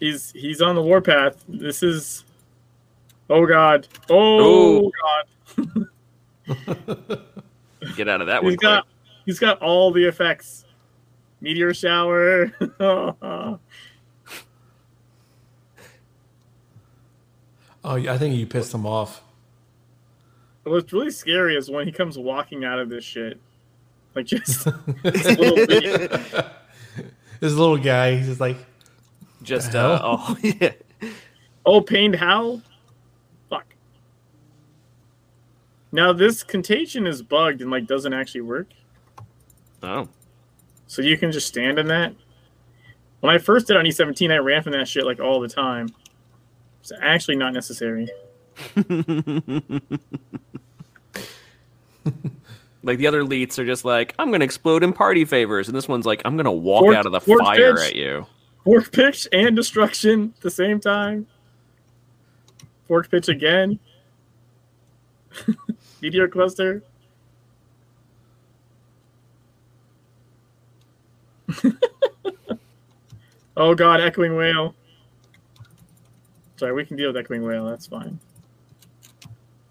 He's 0.00 0.32
he's 0.32 0.60
on 0.62 0.74
the 0.74 0.82
warpath. 0.82 1.44
This 1.48 1.82
is. 1.82 2.24
Oh 3.28 3.46
God! 3.46 3.86
Oh, 4.08 4.90
Oh. 4.90 4.92
God! 5.56 5.86
Get 7.96 8.08
out 8.08 8.20
of 8.20 8.26
that 8.26 8.42
one. 8.42 8.50
He's 8.52 8.58
got 8.58 8.86
he's 9.26 9.38
got 9.38 9.60
all 9.62 9.92
the 9.92 10.04
effects. 10.04 10.64
Meteor 11.40 11.74
shower. 11.74 12.52
Oh, 17.82 17.94
I 17.96 18.18
think 18.18 18.36
you 18.36 18.46
pissed 18.46 18.74
him 18.74 18.84
off. 18.84 19.22
What's 20.64 20.92
really 20.92 21.10
scary 21.10 21.56
is 21.56 21.70
when 21.70 21.86
he 21.86 21.92
comes 21.92 22.18
walking 22.18 22.62
out 22.62 22.78
of 22.78 22.90
this 22.90 23.04
shit. 23.04 23.40
Like 24.14 24.26
just 24.26 24.66
this 25.02 25.24
little 25.38 25.64
This 27.40 27.54
little 27.54 27.78
guy, 27.78 28.16
he's 28.16 28.26
just 28.26 28.40
like, 28.40 28.58
Just 29.42 29.74
uh, 29.74 30.00
oh 30.02 30.36
yeah. 30.42 30.72
Oh, 31.64 31.80
pained 31.80 32.16
howl? 32.16 32.62
Fuck. 33.48 33.66
Now 35.92 36.12
this 36.12 36.42
contagion 36.42 37.06
is 37.06 37.22
bugged 37.22 37.60
and 37.62 37.70
like 37.70 37.86
doesn't 37.86 38.12
actually 38.12 38.42
work. 38.42 38.68
Oh. 39.82 40.08
So 40.86 41.02
you 41.02 41.16
can 41.16 41.32
just 41.32 41.46
stand 41.46 41.78
in 41.78 41.86
that. 41.88 42.14
When 43.20 43.34
I 43.34 43.38
first 43.38 43.66
did 43.66 43.76
on 43.76 43.84
E17, 43.84 44.32
I 44.32 44.38
ran 44.38 44.62
from 44.62 44.72
that 44.72 44.88
shit 44.88 45.04
like 45.04 45.20
all 45.20 45.40
the 45.40 45.48
time. 45.48 45.88
It's 46.80 46.92
actually 47.00 47.36
not 47.36 47.52
necessary. 47.52 48.08
like 52.82 52.98
the 52.98 53.06
other 53.06 53.22
elites 53.22 53.58
are 53.58 53.66
just 53.66 53.84
like, 53.84 54.14
I'm 54.18 54.30
gonna 54.30 54.44
explode 54.44 54.82
in 54.82 54.92
party 54.92 55.24
favors, 55.24 55.68
and 55.68 55.76
this 55.76 55.86
one's 55.88 56.06
like, 56.06 56.22
I'm 56.24 56.36
gonna 56.36 56.50
walk 56.52 56.84
Fork- 56.84 56.96
out 56.96 57.06
of 57.06 57.12
the 57.12 57.20
fork 57.20 57.40
fire 57.40 57.76
pitch. 57.76 57.88
at 57.90 57.94
you. 57.96 58.26
Fork 58.64 58.92
pitch 58.92 59.26
and 59.32 59.56
destruction 59.56 60.34
at 60.36 60.42
the 60.42 60.50
same 60.50 60.80
time. 60.80 61.26
Fork 62.88 63.10
pitch 63.10 63.28
again. 63.28 63.78
Meteor 66.02 66.28
cluster. 66.28 66.82
oh 73.56 73.74
god, 73.74 74.00
echoing 74.00 74.36
wail. 74.36 74.74
Sorry, 76.56 76.72
we 76.72 76.84
can 76.84 76.96
deal 76.96 77.08
with 77.08 77.16
echoing 77.16 77.42
wail. 77.42 77.66
That's 77.66 77.86
fine. 77.86 78.18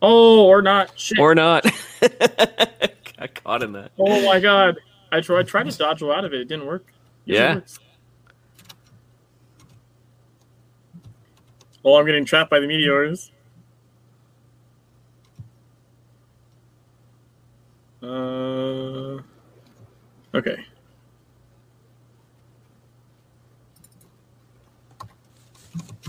Oh, 0.01 0.45
or 0.45 0.61
not. 0.61 0.97
Shit. 0.97 1.19
Or 1.19 1.35
not. 1.35 1.63
Got 2.01 3.43
caught 3.43 3.63
in 3.63 3.73
that. 3.73 3.91
oh 3.99 4.25
my 4.25 4.39
god. 4.39 4.77
I 5.11 5.21
tried, 5.21 5.47
tried 5.47 5.69
to 5.69 5.77
dodge 5.77 6.03
out 6.03 6.23
of 6.23 6.33
it. 6.33 6.41
It 6.41 6.47
didn't 6.47 6.67
work. 6.67 6.85
Usually 7.25 7.43
Yeah. 7.45 7.55
works. 7.55 7.79
Oh, 11.83 11.97
I'm 11.97 12.05
getting 12.05 12.25
trapped 12.25 12.49
by 12.49 12.59
the 12.59 12.67
meteors. 12.67 13.31
Uh, 18.01 19.17
okay. 20.33 20.65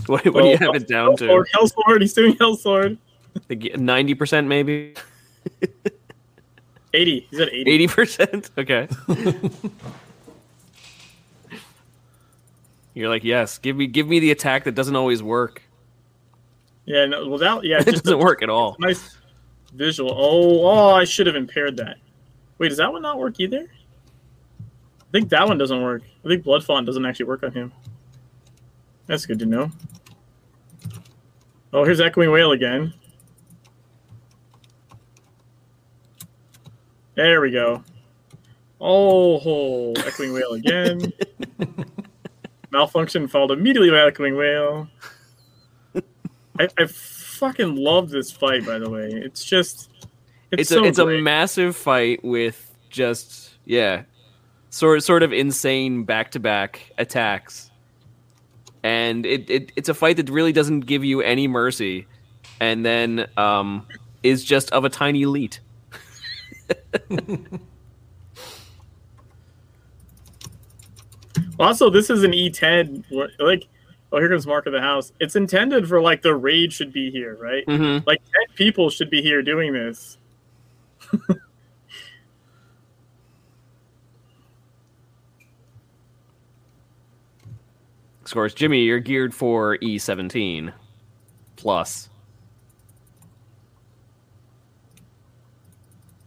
What, 0.07 0.25
what 0.25 0.41
do 0.41 0.47
you 0.49 0.55
Oh, 0.55 0.57
have 0.57 0.75
it 0.75 0.87
down 0.87 1.15
to? 1.17 1.25
Hellsword, 1.25 1.45
Hellsword, 1.53 2.01
he's 2.01 2.13
doing 2.13 2.35
Hellsword. 2.35 2.97
Ninety 3.77 4.13
percent, 4.13 4.47
maybe 4.47 4.93
80. 6.93 7.27
He's 7.31 7.39
at 7.39 7.47
80. 7.49 7.71
eighty 7.71 7.87
percent. 7.87 8.49
Okay. 8.57 8.87
You're 12.93 13.09
like, 13.09 13.23
yes, 13.23 13.57
give 13.57 13.75
me 13.75 13.87
give 13.87 14.07
me 14.07 14.19
the 14.19 14.31
attack 14.31 14.65
that 14.65 14.75
doesn't 14.75 14.95
always 14.95 15.23
work. 15.23 15.61
Yeah, 16.85 17.05
no, 17.05 17.27
well, 17.27 17.37
that, 17.39 17.63
yeah, 17.63 17.79
It 17.79 17.85
doesn't 17.85 18.13
a 18.13 18.17
work 18.17 18.43
at 18.43 18.49
all. 18.49 18.75
nice 18.79 19.17
visual. 19.73 20.11
Oh, 20.11 20.65
oh, 20.65 20.95
I 20.95 21.05
should 21.05 21.27
have 21.27 21.35
impaired 21.35 21.77
that. 21.77 21.97
Wait, 22.57 22.69
does 22.69 22.77
that 22.77 22.91
one 22.91 23.01
not 23.01 23.17
work 23.17 23.39
either? 23.39 23.67
I 24.59 25.11
think 25.11 25.29
that 25.29 25.47
one 25.47 25.57
doesn't 25.57 25.81
work. 25.81 26.03
I 26.23 26.27
think 26.27 26.43
Blood 26.43 26.63
Font 26.63 26.85
doesn't 26.85 27.05
actually 27.05 27.25
work 27.25 27.43
on 27.43 27.51
him. 27.51 27.71
That's 29.07 29.25
good 29.25 29.39
to 29.39 29.45
know. 29.45 29.71
Oh, 31.73 31.83
here's 31.83 32.01
Echoing 32.01 32.31
Wail 32.31 32.51
again. 32.51 32.93
There 37.15 37.41
we 37.41 37.51
go. 37.51 37.83
Oh, 38.79 39.41
oh 39.45 39.93
Echoing 40.05 40.33
Wail 40.33 40.53
again. 40.53 41.13
Malfunction 42.71 43.27
followed 43.27 43.51
immediately 43.51 43.89
by 43.89 43.99
Echoing 44.07 44.35
Wail. 44.35 44.87
I, 46.59 46.67
I 46.77 46.85
fucking 46.85 47.75
love 47.75 48.09
this 48.09 48.31
fight, 48.31 48.65
by 48.65 48.79
the 48.79 48.89
way. 48.89 49.09
It's 49.11 49.43
just. 49.43 49.89
It's, 50.51 50.61
It's 50.61 50.69
so 50.69 50.83
a 50.83 50.87
it's 50.87 50.99
a 50.99 51.05
massive 51.05 51.75
fight 51.75 52.23
with 52.23 52.75
just 52.89 53.55
yeah, 53.65 54.03
sort 54.69 55.01
sort 55.03 55.23
of 55.23 55.31
insane 55.31 56.03
back 56.03 56.31
to 56.31 56.39
back 56.39 56.91
attacks, 56.97 57.71
and 58.83 59.25
it, 59.25 59.49
it 59.49 59.71
it's 59.75 59.87
a 59.87 59.93
fight 59.93 60.17
that 60.17 60.29
really 60.29 60.51
doesn't 60.51 60.81
give 60.81 61.05
you 61.05 61.21
any 61.21 61.47
mercy, 61.47 62.05
and 62.59 62.85
then 62.85 63.29
um 63.37 63.87
is 64.23 64.43
just 64.43 64.71
of 64.71 64.83
a 64.83 64.89
tiny 64.89 65.21
elite. 65.21 65.61
Also, 71.61 71.89
this 71.89 72.09
is 72.09 72.23
an 72.23 72.31
E10. 72.31 73.05
Like, 73.39 73.67
oh, 74.11 74.19
here 74.19 74.29
comes 74.29 74.47
Mark 74.47 74.65
of 74.65 74.73
the 74.73 74.81
House. 74.81 75.11
It's 75.19 75.35
intended 75.35 75.87
for 75.87 76.01
like 76.01 76.21
the 76.21 76.35
raid 76.35 76.73
should 76.73 76.91
be 76.91 77.11
here, 77.11 77.37
right? 77.39 77.65
Mm-hmm. 77.65 78.07
Like 78.07 78.21
ten 78.23 78.55
people 78.55 78.89
should 78.89 79.09
be 79.09 79.21
here 79.21 79.41
doing 79.41 79.73
this. 79.73 80.17
Of 88.31 88.35
course, 88.35 88.53
Jimmy, 88.53 88.83
you're 88.83 88.99
geared 88.99 89.35
for 89.35 89.77
E 89.81 89.97
seventeen 89.97 90.71
plus. 91.57 92.07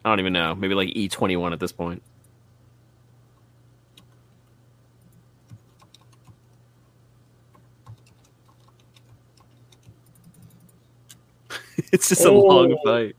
I 0.05 0.11
don't 0.11 0.21
even 0.21 0.35
know. 0.35 0.55
Maybe 0.55 0.75
like 0.75 0.91
E 0.91 1.09
twenty 1.09 1.39
one 1.39 1.55
at 1.55 1.61
this 1.61 1.73
point. 1.73 2.03
it's 11.93 12.09
just 12.09 12.25
a 12.25 12.31
long 12.33 12.73
Oh. 12.73 12.85
fight. 12.85 13.17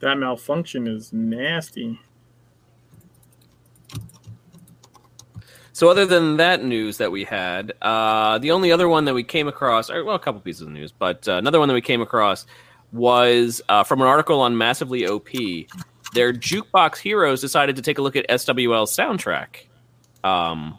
That 0.00 0.18
malfunction 0.18 0.86
is 0.86 1.12
nasty. 1.12 1.98
So, 5.72 5.90
other 5.90 6.06
than 6.06 6.38
that 6.38 6.64
news 6.64 6.96
that 6.98 7.12
we 7.12 7.24
had, 7.24 7.72
uh, 7.82 8.38
the 8.38 8.50
only 8.50 8.72
other 8.72 8.88
one 8.88 9.04
that 9.04 9.14
we 9.14 9.22
came 9.22 9.46
across, 9.46 9.90
or, 9.90 10.04
well, 10.04 10.14
a 10.16 10.18
couple 10.18 10.40
pieces 10.40 10.62
of 10.62 10.68
news, 10.70 10.90
but 10.90 11.28
uh, 11.28 11.32
another 11.34 11.58
one 11.58 11.68
that 11.68 11.74
we 11.74 11.82
came 11.82 12.00
across 12.00 12.46
was 12.92 13.60
uh, 13.68 13.84
from 13.84 14.00
an 14.00 14.06
article 14.06 14.40
on 14.40 14.56
Massively 14.56 15.06
OP. 15.06 15.28
Their 16.14 16.32
Jukebox 16.32 16.96
Heroes 16.96 17.42
decided 17.42 17.76
to 17.76 17.82
take 17.82 17.98
a 17.98 18.02
look 18.02 18.16
at 18.16 18.26
SWL's 18.30 18.96
soundtrack. 18.96 19.66
Um, 20.24 20.78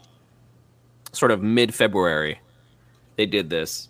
sort 1.12 1.30
of 1.30 1.42
mid 1.42 1.72
February, 1.74 2.40
they 3.16 3.26
did 3.26 3.50
this. 3.50 3.88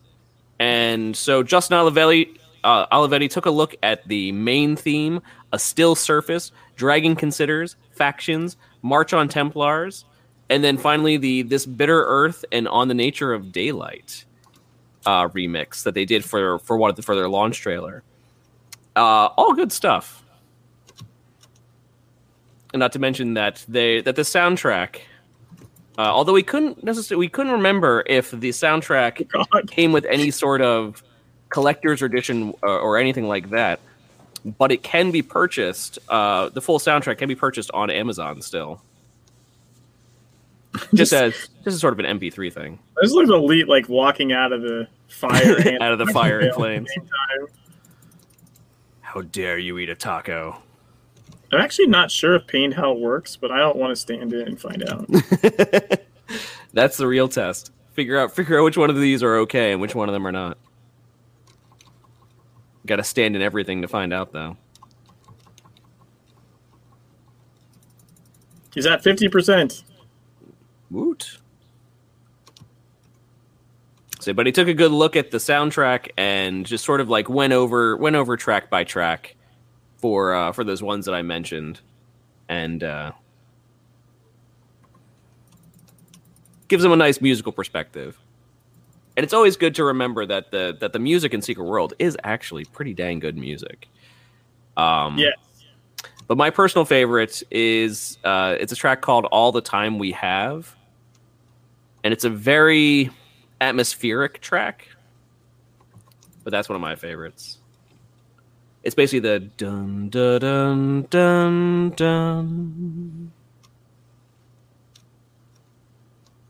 And 0.59 1.17
so 1.17 1.43
Justin 1.43 1.79
Olivetti, 1.79 2.39
uh, 2.65 2.87
Olivetti 2.89 3.31
took 3.31 3.47
a 3.47 3.51
look 3.51 3.77
at 3.83 4.07
the 4.09 4.33
main 4.33 4.77
theme, 4.77 5.21
A 5.53 5.59
Still 5.59 5.95
Surface, 5.95 6.53
Dragon 6.77 7.15
Considers, 7.15 7.77
Factions, 7.93 8.57
March 8.83 9.13
on 9.13 9.29
Templars, 9.29 10.05
and 10.51 10.65
then 10.65 10.79
finally 10.79 11.17
the 11.17 11.43
This 11.43 11.67
Bitter 11.67 12.05
Earth 12.05 12.45
and 12.53 12.67
On 12.69 12.89
the 12.89 12.95
Nature 12.95 13.33
of 13.33 13.53
Daylight 13.53 14.25
uh, 15.07 15.29
remix 15.29 15.83
that 15.85 15.95
they 15.95 16.05
did 16.05 16.25
for 16.25 16.59
for 16.59 16.77
one 16.77 16.91
of 16.91 16.97
the, 16.97 17.03
for 17.03 17.15
their 17.15 17.29
launch 17.29 17.61
trailer. 17.61 18.03
Uh, 18.95 19.29
all 19.37 19.55
good 19.55 19.73
stuff. 19.73 20.25
And 22.73 22.81
not 22.81 22.93
to 22.93 22.99
mention 22.99 23.35
that 23.35 23.65
they 23.69 24.03
that 24.03 24.17
the 24.17 24.23
soundtrack, 24.23 25.01
uh, 25.99 26.03
although 26.03 26.33
we 26.33 26.45
couldn't 26.45 26.83
necessarily 26.85 27.27
we 27.27 27.29
couldn't 27.29 27.53
remember 27.53 28.05
if 28.07 28.31
the 28.31 28.51
soundtrack 28.51 29.29
God. 29.53 29.69
came 29.69 29.91
with 29.91 30.05
any 30.05 30.31
sort 30.31 30.63
of 30.63 31.03
collector's 31.49 32.03
edition 32.03 32.55
or, 32.63 32.79
or 32.79 32.99
anything 32.99 33.27
like 33.27 33.51
that. 33.51 33.81
But 34.45 34.71
it 34.71 34.85
can 34.85 35.11
be 35.11 35.23
purchased. 35.23 35.99
Uh, 36.09 36.51
the 36.51 36.61
full 36.61 36.79
soundtrack 36.79 37.19
can 37.19 37.29
be 37.29 37.35
purchased 37.35 37.73
on 37.75 37.91
Amazon 37.91 38.41
still, 38.41 38.81
just 40.95 41.13
as 41.13 41.33
just 41.33 41.67
as 41.67 41.81
sort 41.81 41.93
of 41.93 41.99
an 41.99 42.19
MP3 42.19 42.53
thing 42.53 42.79
I 42.97 43.03
just 43.03 43.15
look 43.15 43.29
elite 43.29 43.69
like 43.69 43.89
walking 43.89 44.33
out 44.33 44.53
of 44.53 44.63
the 44.63 44.87
fire 45.09 45.57
and 45.67 45.83
out 45.83 45.93
of 45.93 45.99
the 45.99 46.07
fire 46.07 46.39
and 46.39 46.55
flames. 46.55 46.89
How 49.01 49.23
dare 49.23 49.59
you 49.59 49.79
eat 49.79 49.89
a 49.89 49.97
taco? 49.97 50.63
I'm 51.53 51.61
actually 51.61 51.87
not 51.87 52.11
sure 52.11 52.35
if 52.35 52.47
paint 52.47 52.75
how 52.75 52.93
it 52.93 52.99
works, 52.99 53.37
but 53.37 53.51
I 53.51 53.59
don't 53.59 53.77
want 53.77 53.91
to 53.91 53.97
stand 53.97 54.33
in 54.33 54.47
and 54.47 54.61
find 54.61 54.85
out. 54.89 55.09
That's 56.75 56.99
the 56.99 57.07
real 57.07 57.29
test. 57.29 57.73
Figure 57.93 58.19
out 58.19 58.35
figure 58.35 58.61
out 58.61 58.65
which 58.65 58.77
one 58.77 58.91
of 58.91 58.97
these 58.97 59.23
are 59.23 59.39
okay 59.39 59.73
and 59.73 59.81
which 59.81 59.95
one 59.95 60.09
of 60.09 60.13
them 60.13 60.27
are 60.27 60.33
not. 60.33 60.59
Got 62.87 62.97
to 62.97 63.05
stand 63.05 63.35
in 63.35 63.43
everything 63.43 63.83
to 63.83 63.89
find 63.89 64.13
out, 64.13 64.33
though. 64.33 64.57
He's 68.75 68.87
at 68.87 69.03
fifty 69.03 69.29
percent. 69.29 69.85
Woot. 70.91 71.39
So, 74.21 74.33
but 74.35 74.47
he 74.47 74.53
took 74.53 74.69
a 74.69 74.75
good 74.75 74.93
look 74.93 75.17
at 75.17 75.31
the 75.31 75.39
soundtrack 75.39 76.11
and 76.19 76.67
just 76.67 76.85
sort 76.85 77.01
of 77.01 77.09
like 77.09 77.29
went 77.31 77.53
over 77.53 77.97
went 77.97 78.17
over 78.17 78.37
track 78.37 78.69
by 78.69 78.85
track 78.85 79.37
for 79.99 80.35
uh, 80.35 80.53
for 80.53 80.65
those 80.65 80.83
ones 80.83 81.05
that 81.07 81.15
I 81.15 81.23
mentioned, 81.23 81.81
and 82.49 82.83
uh, 82.83 83.13
gives 86.69 86.83
them 86.83 86.93
a 86.93 86.97
nice 86.97 87.21
musical 87.21 87.53
perspective. 87.53 88.19
And 89.17 89.25
it's 89.25 89.35
always 89.35 89.57
good 89.57 89.75
to 89.77 89.85
remember 89.85 90.27
that 90.27 90.51
the 90.51 90.77
that 90.81 90.93
the 90.93 90.99
music 90.99 91.35
in 91.35 91.43
Secret 91.43 91.65
World 91.65 91.95
is 91.99 92.17
actually 92.25 92.65
pretty 92.65 92.95
dang 92.95 93.19
good 93.19 93.37
music. 93.37 93.89
Um, 94.77 95.19
Yeah. 95.19 95.31
but 96.29 96.39
my 96.39 96.51
personal 96.51 96.85
favorite 96.85 97.43
is 97.51 98.19
uh, 98.23 98.57
it's 98.61 98.73
a 98.73 98.77
track 98.77 99.01
called 99.01 99.25
"All 99.27 99.51
the 99.51 99.61
Time 99.61 99.99
We 99.99 100.13
Have," 100.13 100.75
and 102.05 102.13
it's 102.13 102.25
a 102.25 102.31
very 102.31 103.11
atmospheric 103.61 104.41
track. 104.41 104.87
But 106.45 106.53
that's 106.53 106.69
one 106.69 106.77
of 106.77 106.81
my 106.83 106.95
favorites. 106.95 107.59
It's 108.83 108.95
basically 108.95 109.21
the 109.21 109.41
dun 109.41 110.09
dun 110.09 110.41
dun 110.41 111.07
dun 111.11 111.91
dun. 111.91 113.33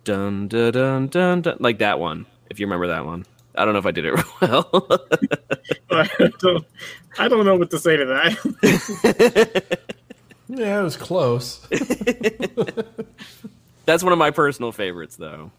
Dun, 0.04 0.48
dun, 0.48 1.08
dun, 1.08 1.42
dun, 1.42 1.56
like 1.60 1.78
that 1.80 1.98
one. 1.98 2.24
If 2.48 2.58
you 2.58 2.66
remember 2.66 2.86
that 2.88 3.04
one, 3.04 3.26
I 3.54 3.64
don't 3.64 3.74
know 3.74 3.80
if 3.80 3.86
I 3.86 3.90
did 3.90 4.06
it 4.06 4.14
well. 4.40 4.88
I, 5.90 6.08
don't, 6.40 6.66
I 7.18 7.28
don't 7.28 7.44
know 7.44 7.56
what 7.56 7.70
to 7.72 7.78
say 7.78 7.96
to 7.96 8.04
that. 8.06 9.78
yeah, 10.48 10.80
it 10.80 10.82
was 10.82 10.96
close. 10.96 11.66
That's 13.84 14.02
one 14.02 14.12
of 14.12 14.18
my 14.18 14.30
personal 14.30 14.72
favorites, 14.72 15.16
though. 15.16 15.50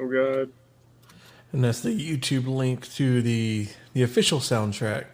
Oh 0.00 0.06
god. 0.08 0.50
and 1.52 1.62
that's 1.64 1.80
the 1.80 1.90
YouTube 1.90 2.46
link 2.46 2.90
to 2.94 3.20
the 3.22 3.68
the 3.92 4.02
official 4.02 4.38
soundtrack. 4.38 5.06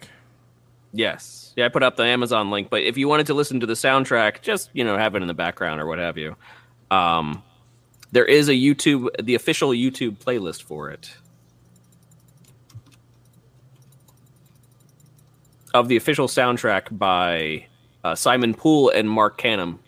Yes. 0.93 1.53
Yeah, 1.57 1.65
I 1.65 1.69
put 1.69 1.83
up 1.83 1.95
the 1.97 2.03
Amazon 2.03 2.49
link, 2.51 2.69
but 2.69 2.83
if 2.83 2.97
you 2.97 3.07
wanted 3.07 3.27
to 3.27 3.33
listen 3.33 3.59
to 3.59 3.65
the 3.65 3.73
soundtrack, 3.73 4.41
just, 4.41 4.69
you 4.73 4.83
know, 4.83 4.97
have 4.97 5.15
it 5.15 5.21
in 5.21 5.27
the 5.27 5.33
background 5.33 5.81
or 5.81 5.85
what 5.87 5.99
have 5.99 6.17
you. 6.17 6.35
Um 6.91 7.43
there 8.11 8.25
is 8.25 8.47
a 8.47 8.53
YouTube 8.53 9.09
the 9.23 9.35
official 9.35 9.69
YouTube 9.71 10.17
playlist 10.17 10.63
for 10.63 10.89
it. 10.89 11.11
Of 15.73 15.89
the 15.89 15.97
official 15.97 16.27
soundtrack 16.27 16.97
by 16.97 17.67
uh, 18.03 18.15
Simon 18.15 18.53
Poole 18.53 18.89
and 18.89 19.09
Marc 19.09 19.39
Canham. 19.39 19.79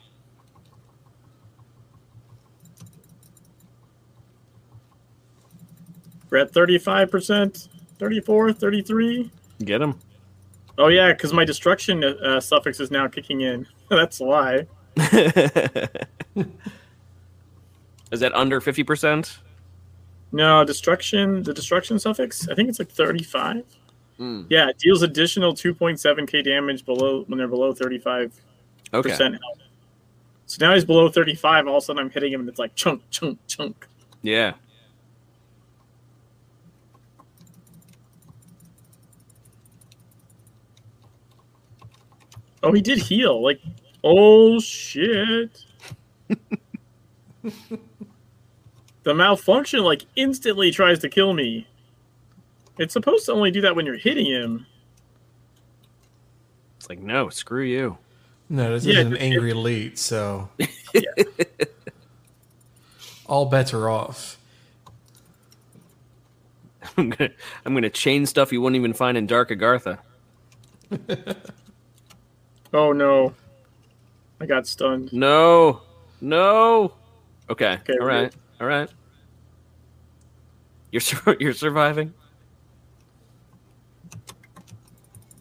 We're 6.29 6.39
at 6.39 6.51
35%, 6.51 7.67
34, 7.97 8.53
33. 8.53 9.31
Get 9.65 9.81
him. 9.81 9.95
Oh 10.77 10.87
yeah, 10.87 11.11
because 11.11 11.33
my 11.33 11.43
destruction 11.43 12.03
uh, 12.03 12.39
suffix 12.39 12.79
is 12.79 12.91
now 12.91 13.07
kicking 13.07 13.41
in. 13.41 13.67
That's 13.89 14.19
a 14.19 14.23
lie. 14.25 14.67
Is 18.11 18.19
that 18.21 18.33
under 18.33 18.59
50%? 18.59 19.37
No, 20.31 20.63
destruction. 20.63 21.43
The 21.43 21.53
destruction 21.53 21.99
suffix. 21.99 22.47
I 22.49 22.55
think 22.55 22.69
it's 22.69 22.79
like 22.79 22.89
35. 22.89 23.63
Mm. 24.19 24.45
Yeah, 24.49 24.69
it 24.69 24.77
deals 24.77 25.01
additional 25.01 25.53
2.7k 25.53 26.43
damage 26.43 26.85
below 26.85 27.23
when 27.27 27.37
they're 27.37 27.47
below 27.47 27.73
35 27.73 28.33
Okay. 28.93 29.09
percent 29.09 29.33
health. 29.35 29.59
So 30.47 30.65
now 30.65 30.73
he's 30.73 30.85
below 30.85 31.09
35. 31.09 31.67
All 31.67 31.77
of 31.77 31.83
a 31.83 31.85
sudden, 31.85 32.01
I'm 32.01 32.09
hitting 32.09 32.33
him, 32.33 32.39
and 32.41 32.49
it's 32.49 32.57
like 32.57 32.73
chunk, 32.75 33.03
chunk, 33.11 33.37
chunk. 33.47 33.87
Yeah. 34.23 34.53
Oh, 42.63 42.73
he 42.73 42.81
did 42.81 42.97
heal. 42.99 43.41
Like, 43.41 43.61
oh 44.03 44.59
shit. 44.59 45.63
the 49.03 49.13
malfunction 49.13 49.81
like 49.81 50.05
instantly 50.15 50.71
tries 50.71 50.99
to 50.99 51.09
kill 51.09 51.33
me. 51.33 51.67
It's 52.77 52.93
supposed 52.93 53.25
to 53.25 53.33
only 53.33 53.51
do 53.51 53.61
that 53.61 53.75
when 53.75 53.85
you're 53.85 53.97
hitting 53.97 54.25
him. 54.25 54.65
It's 56.77 56.89
like, 56.89 56.99
no, 56.99 57.29
screw 57.29 57.63
you. 57.63 57.97
No, 58.49 58.73
this 58.73 58.85
Yeah, 58.85 58.99
is 59.01 59.05
an 59.07 59.15
it- 59.15 59.21
angry 59.21 59.51
elite, 59.51 59.97
so 59.99 60.49
all 63.25 63.45
bets 63.45 63.73
are 63.73 63.89
off. 63.89 64.37
I'm 66.97 67.09
gonna 67.11 67.31
I'm 67.65 67.73
gonna 67.73 67.89
chain 67.89 68.25
stuff 68.25 68.51
you 68.51 68.61
wouldn't 68.61 68.77
even 68.77 68.93
find 68.93 69.17
in 69.17 69.27
Dark 69.27 69.49
Agartha. 69.49 69.99
Oh 72.73 72.91
no. 72.91 73.33
I 74.41 74.45
got 74.45 74.67
stunned. 74.67 75.11
No, 75.11 75.81
no. 76.21 76.93
Okay, 77.49 77.73
Okay, 77.81 77.93
all 77.99 78.05
right, 78.07 78.33
all 78.61 78.67
right. 78.67 78.89
You're 80.91 80.99
sur- 81.01 81.35
you're 81.39 81.53
surviving. 81.53 82.13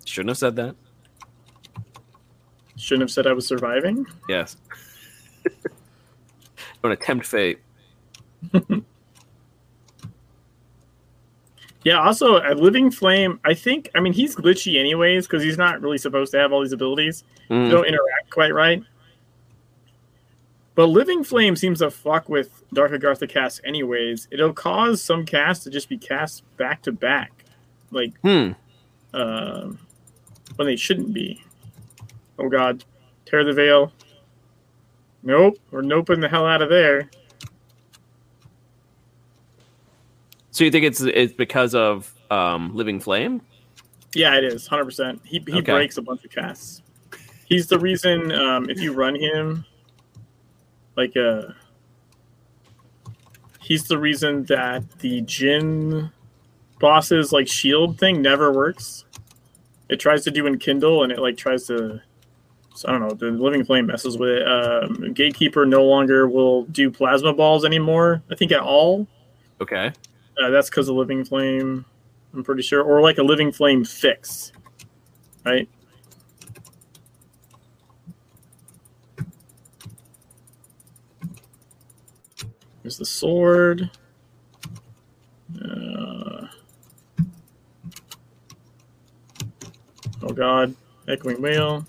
Shouldn't 0.05 0.31
have 0.31 0.39
said 0.39 0.57
that. 0.57 0.75
Shouldn't 2.77 3.03
have 3.03 3.11
said 3.11 3.27
I 3.27 3.33
was 3.33 3.47
surviving. 3.47 4.07
Yes. 4.29 4.57
Don't 6.83 6.93
attempt 6.93 7.27
fate. 7.27 7.59
Yeah, 11.89 12.03
also 12.03 12.37
a 12.37 12.53
living 12.55 12.91
flame. 12.91 13.41
I 13.47 13.55
think. 13.55 13.89
I 13.95 14.01
mean, 14.01 14.13
he's 14.13 14.37
glitchy 14.37 14.79
anyways 14.79 15.27
because 15.27 15.43
he's 15.43 15.57
not 15.57 15.81
really 15.81 15.97
supposed 15.97 16.33
to 16.33 16.39
have 16.39 16.53
all 16.53 16.61
these 16.61 16.73
abilities. 16.73 17.25
Mm. 17.51 17.65
They 17.65 17.71
don't 17.71 17.87
interact 17.87 18.29
quite 18.31 18.53
right. 18.53 18.83
But 20.75 20.87
living 20.89 21.25
flame 21.25 21.57
seems 21.57 21.79
to 21.79 21.91
fuck 21.91 22.29
with 22.29 22.63
Dark 22.75 22.93
Agartha 22.93 23.27
casts 23.29 23.61
anyways. 23.65 24.29
It'll 24.31 24.53
cause 24.53 25.01
some 25.01 25.25
casts 25.25 25.65
to 25.65 25.71
just 25.71 25.89
be 25.89 25.97
cast 25.97 26.45
back 26.59 26.83
to 26.83 26.93
back, 26.93 27.33
like 27.91 28.13
Hmm. 28.21 28.51
um, 29.15 29.79
when 30.57 30.67
they 30.67 30.77
shouldn't 30.77 31.15
be. 31.15 31.43
Oh 32.39 32.51
god, 32.51 32.85
tear 33.25 33.45
the 33.45 33.55
veil. 33.55 33.93
Nope, 35.23 35.57
we're 35.71 35.83
noping 35.83 36.21
the 36.21 36.29
hell 36.29 36.45
out 36.47 36.61
of 36.63 36.69
there. 36.69 37.09
So 40.59 40.65
you 40.65 40.73
think 40.73 40.85
it's 40.87 41.01
it's 41.01 41.33
because 41.33 41.73
of 41.77 42.13
um, 42.33 42.75
Living 42.75 42.99
Flame? 42.99 43.41
Yeah, 44.17 44.37
it 44.37 44.43
is, 44.43 44.67
hundred 44.67 44.87
percent. 44.87 45.21
He 45.25 45.39
he 45.47 45.59
Okay. 45.59 45.71
breaks 45.73 45.99
a 45.99 46.03
bunch 46.03 46.25
of 46.25 46.33
casts. 46.33 46.83
He's 47.45 47.69
the 47.69 47.79
reason. 47.79 48.33
Um, 48.33 48.69
if 48.69 48.81
you 48.81 48.93
run 48.93 49.15
him, 49.15 49.65
like 50.97 51.17
uh, 51.17 51.43
he's 53.61 53.85
the 53.85 53.99
reason 53.99 54.47
that 54.47 54.83
the 54.99 55.21
Jin 55.21 56.11
boss's 56.81 57.33
like 57.33 57.47
shield 57.47 57.97
thing 57.97 58.21
never 58.21 58.53
works. 58.53 59.05
It 59.89 60.01
tries 60.01 60.25
to 60.25 60.33
do 60.33 60.49
enkindle, 60.49 61.05
and 61.05 61.13
it 61.13 61.21
like 61.21 61.37
tries 61.37 61.69
to. 61.69 62.03
So 62.75 62.89
I 62.89 62.91
don't 62.99 63.03
know. 63.03 63.15
The 63.15 63.31
living 63.31 63.65
flame 63.65 63.87
messes 63.87 64.19
with 64.19 64.31
it. 64.31 64.49
Um, 64.49 65.13
Gatekeeper 65.13 65.67
no 65.67 65.85
longer 65.85 66.27
will 66.27 66.65
do 66.65 66.91
plasma 66.91 67.33
balls 67.33 67.65
anymore. 67.65 68.25
I 68.29 68.35
think 68.35 68.51
at 68.51 68.59
all. 68.59 69.07
Okay. 69.61 69.93
Uh, 70.41 70.51
that's 70.51 70.71
because 70.71 70.89
of 70.89 70.97
living 70.97 71.25
flame. 71.25 71.85
I'm 72.33 72.45
pretty 72.45 72.63
sure, 72.63 72.83
or 72.83 73.01
like 73.01 73.19
a 73.19 73.23
living 73.23 73.51
flame 73.51 73.85
fix, 73.85 74.53
right? 75.45 75.69
There's 82.83 82.99
the 82.99 83.05
sword. 83.05 83.91
Uh, 85.61 86.47
oh 90.23 90.33
god. 90.35 90.75
Echoing 91.09 91.41
Wail. 91.41 91.87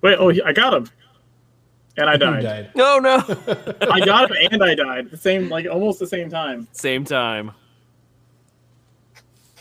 Wait, 0.00 0.16
oh, 0.18 0.32
I 0.44 0.52
got 0.52 0.74
him. 0.74 0.88
And 1.98 2.08
I 2.08 2.16
died. 2.16 2.42
died? 2.42 2.70
No, 2.74 2.98
no. 2.98 3.16
I 3.90 4.00
got 4.00 4.30
him 4.30 4.52
and 4.52 4.62
I 4.64 4.74
died. 4.74 5.06
at 5.06 5.10
The 5.10 5.16
same, 5.16 5.48
like 5.48 5.66
almost 5.66 5.98
the 5.98 6.06
same 6.06 6.30
time. 6.30 6.66
Same 6.72 7.04
time. 7.04 7.52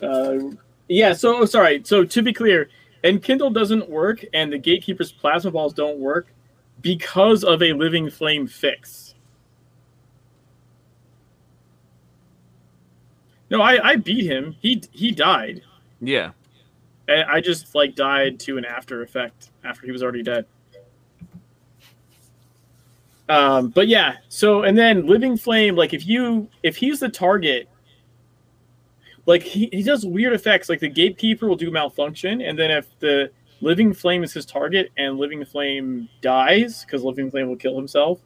Uh, 0.02 0.38
yeah, 0.88 1.14
so, 1.14 1.40
oh, 1.40 1.46
sorry. 1.46 1.82
So 1.84 2.06
to 2.06 2.22
be 2.22 2.32
clear, 2.32 2.70
enkindle 3.04 3.50
doesn't 3.52 3.90
work 3.90 4.24
and 4.34 4.54
the 4.54 4.60
Gatekeeper's 4.60 5.12
plasma 5.12 5.52
balls 5.52 5.74
don't 5.74 5.98
work 5.98 6.28
because 6.82 7.44
of 7.44 7.62
a 7.64 7.74
living 7.74 8.10
flame 8.10 8.48
fix. 8.48 9.16
No, 13.50 13.62
I, 13.62 13.92
I 13.92 13.96
beat 13.96 14.26
him. 14.26 14.56
He 14.62 14.84
he 14.92 15.12
died. 15.12 15.62
Yeah. 16.02 16.32
I 17.08 17.24
I 17.24 17.42
just 17.42 17.74
like 17.74 17.96
died 17.96 18.40
to 18.42 18.58
an 18.58 18.66
after 18.66 19.02
effect 19.04 19.52
after 19.64 19.86
he 19.86 19.92
was 19.92 20.04
already 20.04 20.22
dead. 20.22 20.46
Um, 23.30 23.70
but 23.70 23.88
yeah, 23.88 24.18
so 24.30 24.64
and 24.64 24.78
then 24.78 25.06
living 25.06 25.38
flame, 25.38 25.76
like 25.76 25.94
if 25.94 26.08
you 26.08 26.50
if 26.64 26.78
he's 26.78 27.00
the 27.00 27.10
target, 27.10 27.68
like 29.26 29.44
he, 29.44 29.70
he 29.72 29.84
does 29.84 30.06
weird 30.06 30.34
effects. 30.34 30.70
Like 30.70 30.80
the 30.80 30.90
gatekeeper 30.90 31.48
will 31.48 31.58
do 31.58 31.70
malfunction, 31.70 32.42
and 32.42 32.58
then 32.58 32.72
if 32.72 32.88
the 33.00 33.30
living 33.60 33.94
flame 33.94 34.24
is 34.24 34.34
his 34.34 34.46
target 34.46 34.92
and 34.98 35.18
living 35.18 35.44
flame 35.44 36.08
dies 36.22 36.86
because 36.86 37.04
living 37.04 37.30
flame 37.30 37.50
will 37.50 37.58
kill 37.58 37.76
himself, 37.76 38.20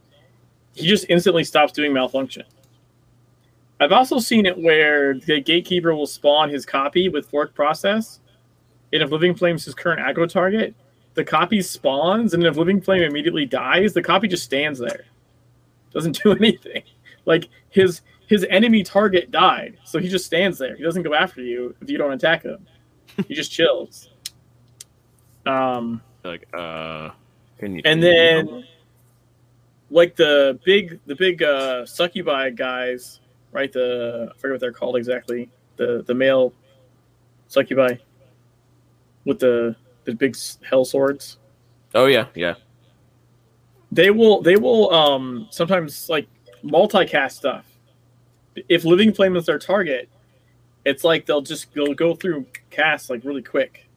he 0.76 0.88
just 0.88 1.06
instantly 1.10 1.44
stops 1.44 1.74
doing 1.74 1.94
malfunction. 1.94 2.44
I've 3.80 3.92
also 3.92 4.20
seen 4.20 4.46
it 4.46 4.56
where 4.56 5.16
the 5.16 5.42
gatekeeper 5.42 5.96
will 5.96 6.06
spawn 6.06 6.52
his 6.52 6.68
copy 6.68 7.10
with 7.10 7.28
fork 7.28 7.56
process, 7.56 8.20
and 8.94 9.02
if 9.02 9.10
Living 9.10 9.34
Flame's 9.34 9.66
his 9.66 9.74
current 9.74 10.00
aggro 10.00 10.30
target, 10.30 10.76
the 11.14 11.24
copy 11.24 11.62
spawns, 11.62 12.34
and 12.34 12.44
if 12.46 12.56
Living 12.58 12.82
Flame 12.82 13.04
immediately 13.04 13.46
dies, 13.46 13.94
the 13.94 14.02
copy 14.02 14.28
just 14.28 14.44
stands 14.44 14.80
there, 14.80 15.06
doesn't 15.94 16.20
do 16.24 16.32
anything. 16.34 16.84
Like 17.26 17.50
his 17.70 18.02
his 18.28 18.46
enemy 18.50 18.84
target 18.84 19.30
died, 19.32 19.78
so 19.84 20.00
he 20.00 20.08
just 20.08 20.26
stands 20.26 20.58
there. 20.58 20.76
He 20.76 20.84
doesn't 20.84 21.04
go 21.04 21.14
after 21.14 21.42
you 21.42 21.76
if 21.82 21.90
you 21.90 21.98
don't 21.98 22.14
attack 22.14 22.44
him. 22.44 22.66
He 23.28 23.34
just 23.34 23.52
chills. 23.52 24.10
Um, 25.46 26.02
Like, 26.24 26.48
uh, 26.54 27.10
can 27.60 27.76
you? 27.76 27.82
and 27.84 28.02
then 28.02 28.64
like 29.90 30.16
the 30.16 30.58
big 30.64 31.00
the 31.06 31.16
big 31.16 31.44
uh 31.44 31.86
succubi 31.86 32.50
guys 32.52 33.20
right 33.52 33.72
the 33.74 34.30
i 34.32 34.38
forget 34.38 34.54
what 34.54 34.60
they're 34.62 34.72
called 34.72 34.96
exactly 34.96 35.52
the 35.76 36.02
the 36.08 36.14
male 36.14 36.54
succubi 37.50 37.96
with 39.26 39.40
the 39.40 39.76
the 40.06 40.14
big 40.14 40.36
hell 40.68 40.86
swords? 40.86 41.38
Oh 41.94 42.06
yeah, 42.06 42.28
yeah. 42.36 42.56
they 43.92 44.12
will 44.12 44.42
they 44.42 44.56
will 44.56 44.92
um 44.94 45.48
sometimes 45.52 46.10
like 46.10 46.28
multicast 46.64 47.34
stuff. 47.34 47.66
If 48.70 48.84
living 48.86 49.14
flame 49.14 49.36
is 49.36 49.46
their 49.46 49.60
target 49.60 50.10
it's 50.86 51.04
like 51.04 51.26
they'll 51.26 51.42
just 51.42 51.74
they'll 51.74 51.94
go 51.94 52.16
through 52.16 52.46
cast 52.70 53.10
like 53.10 53.24
really 53.24 53.42
quick. 53.42 53.88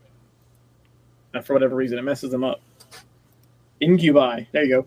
Uh, 1.33 1.41
for 1.41 1.53
whatever 1.53 1.75
reason 1.75 1.99
it 1.99 2.03
messes 2.03 2.31
them 2.31 2.45
up. 2.45 2.61
Incubi 3.81 4.45
there 4.53 4.65
you 4.65 4.87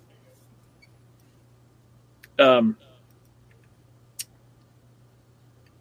go. 2.37 2.55
Um 2.57 2.77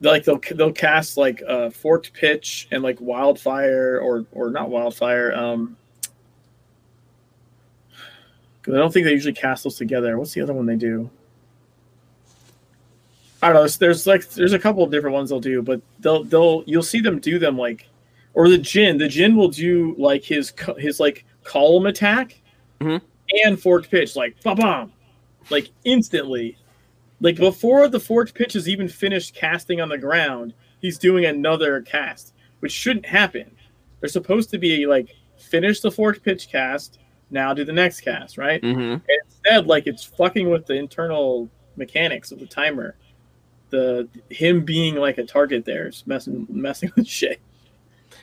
like 0.01 0.25
they'll 0.25 0.41
they'll 0.55 0.73
cast 0.73 1.17
like 1.17 1.43
uh 1.49 1.71
forked 1.71 2.13
pitch 2.13 2.69
and 2.71 2.83
like 2.83 3.01
wildfire 3.01 3.99
or 4.01 4.27
or 4.33 4.51
not 4.51 4.69
wildfire 4.71 5.33
um 5.35 5.77
'cause 8.63 8.75
I 8.75 8.79
don't 8.79 8.93
think 8.93 9.07
they 9.07 9.13
usually 9.13 9.33
cast 9.33 9.65
those 9.65 9.77
together. 9.77 10.19
What's 10.19 10.33
the 10.35 10.41
other 10.41 10.53
one 10.53 10.67
they 10.67 10.77
do? 10.77 11.09
I 13.43 13.49
don't 13.49 13.55
know. 13.55 13.61
There's, 13.63 13.77
there's 13.79 14.07
like 14.07 14.29
there's 14.31 14.55
a 14.55 14.59
couple 14.59 14.83
of 14.83 14.91
different 14.91 15.15
ones 15.15 15.31
they'll 15.31 15.41
do, 15.41 15.63
but 15.63 15.81
they'll 16.01 16.25
they'll 16.25 16.65
you'll 16.67 16.83
see 16.83 17.01
them 17.01 17.19
do 17.21 17.39
them 17.39 17.57
like, 17.57 17.87
or 18.35 18.49
the 18.49 18.59
Jin. 18.59 18.99
The 18.99 19.09
Jin 19.09 19.37
will 19.37 19.49
do 19.49 19.95
like 19.99 20.25
his 20.25 20.53
his 20.79 20.99
like 21.01 21.25
column 21.45 21.87
attack 21.87 22.41
Mhm. 22.81 23.01
and 23.45 23.61
forked 23.61 23.91
pitch 23.91 24.17
like 24.17 24.43
ba 24.43 24.55
bomb, 24.55 24.93
like 25.51 25.69
instantly, 25.85 26.57
like 27.21 27.37
before 27.37 27.89
the 27.89 28.01
forked 28.01 28.35
pitch 28.35 28.57
is 28.57 28.69
even 28.69 28.89
finished 28.89 29.35
casting 29.35 29.81
on 29.81 29.89
the 29.89 29.99
ground, 29.99 30.55
he's 30.81 30.99
doing 30.99 31.25
another 31.25 31.81
cast, 31.83 32.35
which 32.61 32.73
shouldn't 32.73 33.07
happen. 33.07 33.51
They're 34.01 34.09
supposed 34.09 34.51
to 34.51 34.59
be 34.59 34.87
like 34.87 35.15
finish 35.37 35.81
the 35.81 35.91
forked 35.91 36.23
pitch 36.23 36.49
cast, 36.49 36.99
now 37.31 37.53
do 37.55 37.65
the 37.65 37.73
next 37.73 38.01
cast, 38.01 38.39
right? 38.39 38.63
Mm-hmm. 38.63 39.05
instead 39.25 39.67
like 39.67 39.87
it's 39.87 40.05
fucking 40.05 40.49
with 40.49 40.67
the 40.67 40.75
internal 40.75 41.49
mechanics 41.77 42.33
of 42.33 42.39
the 42.39 42.47
timer 42.47 42.97
the 43.71 44.09
him 44.31 44.65
being 44.65 44.97
like 44.97 45.19
a 45.19 45.25
target 45.25 45.65
there 45.65 45.89
is 45.89 46.05
messing 46.07 46.47
messing 46.49 46.91
with 46.97 47.07
shit 47.07 47.41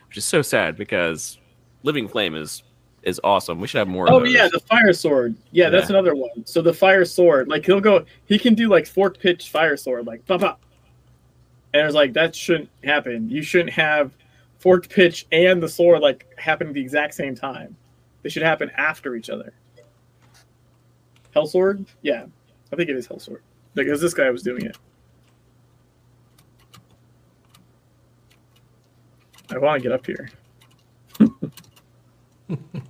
Which 0.08 0.18
is 0.18 0.26
so 0.26 0.41
sad 0.41 0.76
because 0.76 1.38
Living 1.84 2.08
Flame 2.08 2.36
is 2.36 2.64
is 3.04 3.20
awesome. 3.24 3.60
We 3.60 3.68
should 3.68 3.80
have 3.80 3.88
more. 3.88 4.10
oh 4.12 4.24
yeah 4.24 4.47
the 4.51 4.60
fire 4.60 4.93
sword. 4.93 5.36
Yeah, 5.51 5.70
that's 5.70 5.89
another 5.89 6.16
one. 6.16 6.45
So 6.45 6.62
the 6.62 6.74
fire 6.74 7.06
sword 7.06 7.47
like 7.47 7.66
he'll 7.66 7.82
go 7.82 8.06
he 8.26 8.39
can 8.39 8.56
do 8.56 8.70
like 8.70 8.88
fork 8.88 9.20
pitch 9.20 9.49
fire 9.49 9.78
sword 9.78 10.06
like 10.06 10.26
pop 10.26 10.41
pop 10.41 10.64
and 11.74 11.86
it's 11.86 11.95
like 11.95 12.14
that 12.14 12.36
shouldn't 12.36 12.70
happen. 12.84 13.30
You 13.30 13.41
shouldn't 13.41 13.72
have 13.72 14.16
fork 14.60 14.88
pitch 14.89 15.26
and 15.32 15.62
the 15.62 15.70
sword 15.70 16.01
like 16.01 16.26
happen 16.38 16.68
at 16.68 16.74
the 16.74 16.82
exact 16.82 17.16
same 17.16 17.36
time. 17.36 17.76
They 18.22 18.30
should 18.30 18.43
happen 18.43 18.72
after 18.78 19.16
each 19.16 19.30
other. 19.30 19.54
Hell 21.34 21.47
sword? 21.47 21.86
Yeah. 22.01 22.26
I 22.72 22.76
think 22.76 22.89
it 22.89 22.95
is 22.95 23.08
hell 23.08 23.20
sword. 23.20 23.41
Because 23.74 23.99
this 23.99 24.14
guy 24.14 24.30
was 24.30 24.43
doing 24.43 24.66
it. 24.66 24.78
I 29.51 29.58
want 29.58 29.82
to 29.82 29.89
get 29.89 29.91
up 29.91 30.06
here 30.06 30.30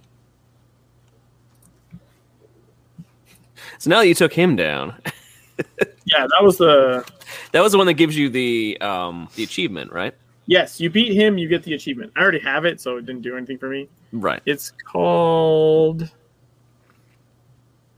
So 3.83 3.89
now 3.89 3.99
that 3.99 4.07
you 4.07 4.13
took 4.13 4.31
him 4.31 4.55
down, 4.55 4.95
yeah 6.05 6.25
that 6.25 6.39
was 6.41 6.57
the 6.57 7.05
that 7.51 7.59
was 7.61 7.73
the 7.73 7.77
one 7.77 7.85
that 7.87 7.95
gives 7.95 8.15
you 8.17 8.29
the 8.29 8.77
um 8.79 9.27
the 9.35 9.43
achievement, 9.43 9.91
right? 9.91 10.13
yes 10.45 10.79
you 10.79 10.89
beat 10.89 11.13
him 11.13 11.37
you 11.37 11.47
get 11.47 11.63
the 11.63 11.73
achievement 11.73 12.11
i 12.17 12.21
already 12.21 12.39
have 12.39 12.65
it 12.65 12.79
so 12.81 12.97
it 12.97 13.05
didn't 13.05 13.21
do 13.21 13.35
anything 13.37 13.57
for 13.57 13.69
me 13.69 13.87
Right. 14.11 14.41
It's 14.45 14.71
called. 14.71 16.09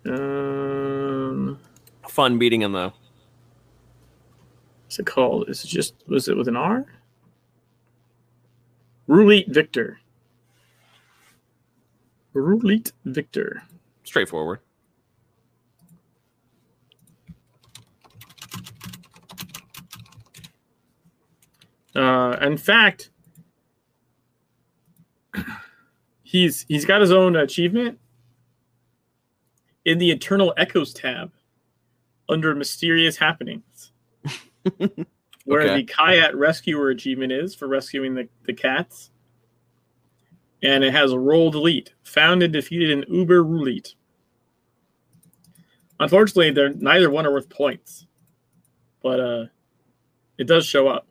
Um, 0.06 1.60
Fun 2.08 2.40
beating 2.40 2.62
him 2.64 2.72
though. 2.72 2.94
what's 4.86 4.98
it 4.98 5.06
called? 5.06 5.50
Is 5.50 5.64
it 5.64 5.68
just 5.68 5.94
was 6.08 6.28
it 6.28 6.36
with 6.38 6.48
an 6.48 6.56
R? 6.56 6.86
Roulette 9.08 9.50
Victor. 9.50 10.00
Roulette 12.34 12.92
Victor. 13.06 13.62
Straightforward. 14.04 14.60
Uh, 21.96 22.38
in 22.42 22.58
fact, 22.58 23.10
he's 26.24 26.66
he's 26.68 26.86
got 26.86 27.02
his 27.02 27.12
own 27.12 27.36
achievement 27.36 28.00
in 29.86 29.98
the 29.98 30.12
Eternal 30.12 30.54
Echoes 30.58 30.94
tab 30.94 31.32
under 32.28 32.56
Mysterious 32.56 33.18
Happenings, 33.18 33.92
where 35.46 35.62
Okay. 35.62 35.76
the 35.78 35.86
Kayat 35.86 36.34
Rescuer 36.34 36.90
achievement 36.90 37.32
is 37.32 37.54
for 37.54 37.68
rescuing 37.68 38.16
the, 38.16 38.28
the 38.46 38.54
cats. 38.54 39.12
And 40.64 40.84
it 40.84 40.94
has 40.94 41.12
a 41.12 41.20
roll 41.20 41.52
delete, 41.52 41.94
found 42.04 42.42
and 42.42 42.52
defeated 42.52 42.90
an 42.90 43.06
Uber 43.08 43.44
Roulette. 43.44 43.94
Unfortunately, 46.00 46.50
they're 46.50 46.74
neither 46.74 47.12
one 47.12 47.26
are 47.28 47.32
worth 47.32 47.50
points, 47.50 48.08
but 49.04 49.20
uh, 49.20 49.46
it 50.40 50.48
does 50.48 50.66
show 50.66 50.88
up. 50.88 51.08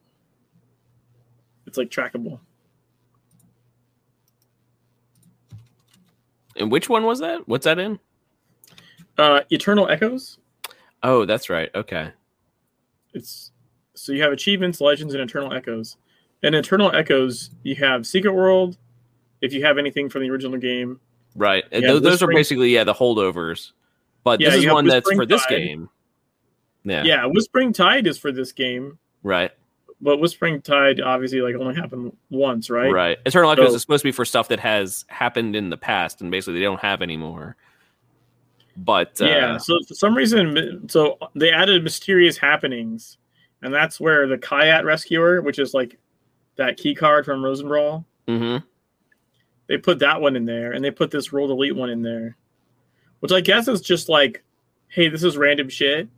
It's 1.74 1.78
like 1.78 1.90
trackable. 1.90 2.38
And 6.54 6.70
which 6.70 6.88
one 6.88 7.04
was 7.04 7.18
that? 7.18 7.48
What's 7.48 7.64
that 7.64 7.80
in? 7.80 7.98
Uh, 9.18 9.40
Eternal 9.50 9.88
Echoes. 9.88 10.38
Oh, 11.02 11.24
that's 11.24 11.50
right. 11.50 11.68
Okay. 11.74 12.12
It's 13.12 13.50
so 13.94 14.12
you 14.12 14.22
have 14.22 14.30
achievements, 14.30 14.80
legends, 14.80 15.14
and 15.14 15.22
Eternal 15.22 15.52
Echoes. 15.52 15.96
And 16.44 16.54
Eternal 16.54 16.94
Echoes, 16.94 17.50
you 17.64 17.74
have 17.74 18.06
Secret 18.06 18.32
World. 18.34 18.78
If 19.40 19.52
you 19.52 19.64
have 19.64 19.76
anything 19.76 20.08
from 20.08 20.22
the 20.22 20.30
original 20.30 20.58
game, 20.58 21.00
Right. 21.34 21.64
And 21.72 21.84
those 21.84 22.22
are 22.22 22.28
basically 22.28 22.72
yeah 22.72 22.84
the 22.84 22.94
holdovers. 22.94 23.72
But 24.22 24.40
Yeah, 24.40 24.50
this 24.50 24.64
is 24.64 24.70
one 24.70 24.86
that's 24.86 25.10
for 25.10 25.26
this 25.26 25.44
game. 25.46 25.90
Yeah. 26.84 27.02
yeah, 27.02 27.26
Whispering 27.26 27.72
Tide 27.72 28.06
is 28.06 28.16
for 28.16 28.30
this 28.30 28.52
game. 28.52 28.96
Right. 29.24 29.50
But 30.04 30.18
Whispering 30.18 30.60
Tide 30.60 31.00
obviously 31.00 31.40
like 31.40 31.54
only 31.54 31.74
happened 31.74 32.14
once, 32.28 32.68
right? 32.68 32.92
Right. 32.92 33.18
Eternal 33.24 33.50
Echoes 33.50 33.70
So- 33.70 33.74
is 33.76 33.80
supposed 33.80 34.02
to 34.02 34.08
be 34.08 34.12
for 34.12 34.26
stuff 34.26 34.48
that 34.48 34.60
has 34.60 35.06
happened 35.08 35.56
in 35.56 35.70
the 35.70 35.78
past 35.78 36.20
and 36.20 36.30
basically 36.30 36.60
they 36.60 36.64
don't 36.64 36.80
have 36.80 37.00
anymore. 37.00 37.56
But 38.76 39.18
uh, 39.20 39.24
yeah. 39.26 39.56
So 39.56 39.78
for 39.88 39.94
some 39.94 40.14
reason, 40.14 40.88
so 40.90 41.18
they 41.34 41.50
added 41.50 41.82
mysterious 41.82 42.36
happenings, 42.36 43.18
and 43.62 43.72
that's 43.72 43.98
where 43.98 44.26
the 44.26 44.36
Kayat 44.36 44.84
Rescuer, 44.84 45.40
which 45.40 45.58
is 45.58 45.74
like 45.74 45.96
that 46.56 46.76
key 46.76 46.94
card 46.94 47.24
from 47.24 47.40
Rosenbrawl, 47.40 48.04
mhm. 48.26 48.62
they 49.68 49.78
put 49.78 50.00
that 50.00 50.20
one 50.20 50.34
in 50.34 50.44
there, 50.44 50.72
and 50.72 50.84
they 50.84 50.90
put 50.90 51.12
this 51.12 51.32
Roll 51.32 51.50
Elite 51.52 51.76
one 51.76 51.88
in 51.88 52.02
there, 52.02 52.36
which 53.20 53.30
I 53.30 53.40
guess 53.40 53.68
is 53.68 53.80
just 53.80 54.08
like, 54.08 54.42
hey, 54.88 55.08
this 55.08 55.22
is 55.22 55.36
random 55.36 55.68
shit. 55.68 56.08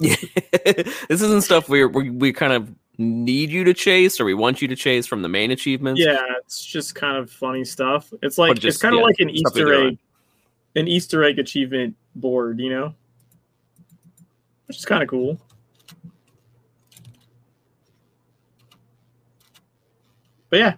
Yeah. 0.00 0.16
this 0.64 1.22
isn't 1.22 1.42
stuff 1.42 1.68
we 1.68 1.84
we 1.84 2.10
we 2.10 2.32
kind 2.32 2.52
of 2.52 2.74
need 2.98 3.50
you 3.50 3.62
to 3.64 3.72
chase 3.72 4.20
or 4.20 4.24
we 4.24 4.34
want 4.34 4.60
you 4.60 4.68
to 4.68 4.76
chase 4.76 5.06
from 5.06 5.22
the 5.22 5.28
main 5.28 5.52
achievements. 5.52 6.00
Yeah, 6.00 6.20
it's 6.40 6.64
just 6.64 6.94
kind 6.94 7.16
of 7.16 7.30
funny 7.30 7.64
stuff. 7.64 8.12
It's 8.22 8.38
like 8.38 8.56
just, 8.56 8.76
it's 8.76 8.82
kind 8.82 8.94
of 8.94 8.98
yeah, 8.98 9.04
like 9.04 9.20
an 9.20 9.30
Easter 9.30 9.72
egg, 9.72 9.98
an 10.74 10.88
Easter 10.88 11.22
egg 11.22 11.38
achievement 11.38 11.96
board, 12.16 12.58
you 12.58 12.70
know, 12.70 12.94
which 14.66 14.78
is 14.78 14.84
kind 14.84 15.02
of 15.02 15.08
cool. 15.08 15.40
But 20.50 20.58
yeah, 20.58 20.74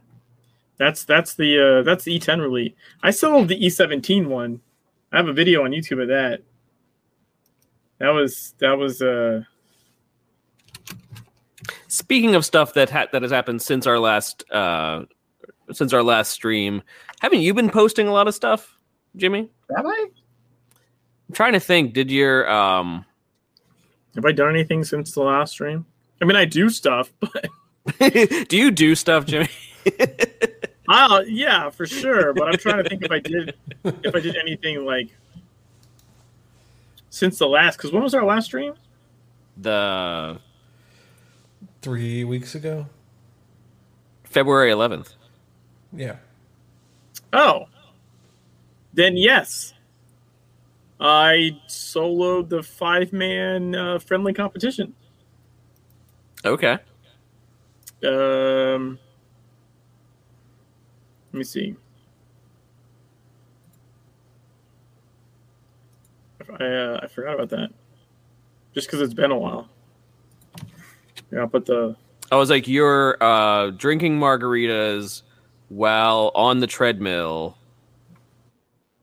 that's 0.76 1.04
that's 1.04 1.34
the 1.34 1.78
uh, 1.78 1.82
that's 1.82 2.04
the 2.04 2.18
E10 2.18 2.40
release. 2.40 2.72
I 3.02 3.12
still 3.12 3.38
have 3.38 3.48
the 3.48 3.58
E17 3.58 4.26
one. 4.26 4.60
I 5.12 5.16
have 5.16 5.28
a 5.28 5.32
video 5.32 5.64
on 5.64 5.70
YouTube 5.70 6.02
of 6.02 6.08
that. 6.08 6.42
That 7.98 8.10
was 8.10 8.54
that 8.58 8.72
was 8.72 9.00
uh 9.00 9.42
Speaking 11.90 12.36
of 12.36 12.44
stuff 12.44 12.74
that 12.74 12.88
ha- 12.88 13.08
that 13.10 13.22
has 13.22 13.32
happened 13.32 13.60
since 13.60 13.84
our 13.84 13.98
last 13.98 14.48
uh 14.52 15.06
since 15.72 15.92
our 15.92 16.04
last 16.04 16.30
stream, 16.30 16.82
haven't 17.20 17.40
you 17.40 17.52
been 17.52 17.68
posting 17.68 18.06
a 18.06 18.12
lot 18.12 18.28
of 18.28 18.34
stuff, 18.34 18.78
Jimmy? 19.16 19.50
have 19.76 19.84
I 19.84 20.06
I'm 21.28 21.34
trying 21.34 21.54
to 21.54 21.60
think. 21.60 21.92
Did 21.92 22.08
your 22.08 22.48
um 22.48 23.04
have 24.14 24.24
I 24.24 24.30
done 24.30 24.50
anything 24.50 24.84
since 24.84 25.12
the 25.12 25.22
last 25.22 25.50
stream? 25.50 25.84
I 26.22 26.26
mean, 26.26 26.36
I 26.36 26.44
do 26.44 26.70
stuff, 26.70 27.12
but 27.20 27.50
do 28.48 28.56
you 28.56 28.70
do 28.70 28.94
stuff, 28.94 29.26
Jimmy? 29.26 29.48
Oh 30.88 31.20
yeah, 31.26 31.70
for 31.70 31.86
sure. 31.86 32.32
But 32.32 32.46
I'm 32.46 32.56
trying 32.56 32.84
to 32.84 32.88
think 32.88 33.02
if 33.04 33.10
I 33.10 33.18
did 33.18 33.56
if 33.84 34.14
I 34.14 34.20
did 34.20 34.36
anything 34.36 34.84
like 34.84 35.08
since 37.08 37.36
the 37.38 37.48
last 37.48 37.78
because 37.78 37.90
when 37.90 38.04
was 38.04 38.14
our 38.14 38.24
last 38.24 38.44
stream? 38.44 38.74
the 39.56 40.38
Three 41.82 42.24
weeks 42.24 42.54
ago. 42.54 42.86
February 44.24 44.70
11th. 44.70 45.14
Yeah. 45.92 46.16
Oh. 47.32 47.66
Then 48.92 49.16
yes. 49.16 49.72
I 51.00 51.58
soloed 51.66 52.50
the 52.50 52.62
five 52.62 53.12
man 53.12 53.74
uh, 53.74 53.98
friendly 53.98 54.34
competition. 54.34 54.94
Okay. 56.44 56.78
Um 58.04 58.98
let 61.32 61.38
me 61.38 61.44
see. 61.44 61.76
I 66.58 66.64
uh, 66.64 67.00
I 67.02 67.06
forgot 67.06 67.34
about 67.34 67.50
that. 67.50 67.70
Just 68.74 68.88
because 68.88 69.00
it's 69.00 69.14
been 69.14 69.30
a 69.30 69.38
while. 69.38 69.68
Yeah, 71.32 71.40
I'll 71.40 71.48
the 71.48 71.96
I 72.32 72.36
was 72.36 72.50
like, 72.50 72.68
you're 72.68 73.16
uh, 73.22 73.70
drinking 73.70 74.18
margaritas 74.18 75.22
while 75.68 76.30
on 76.34 76.60
the 76.60 76.66
treadmill, 76.66 77.56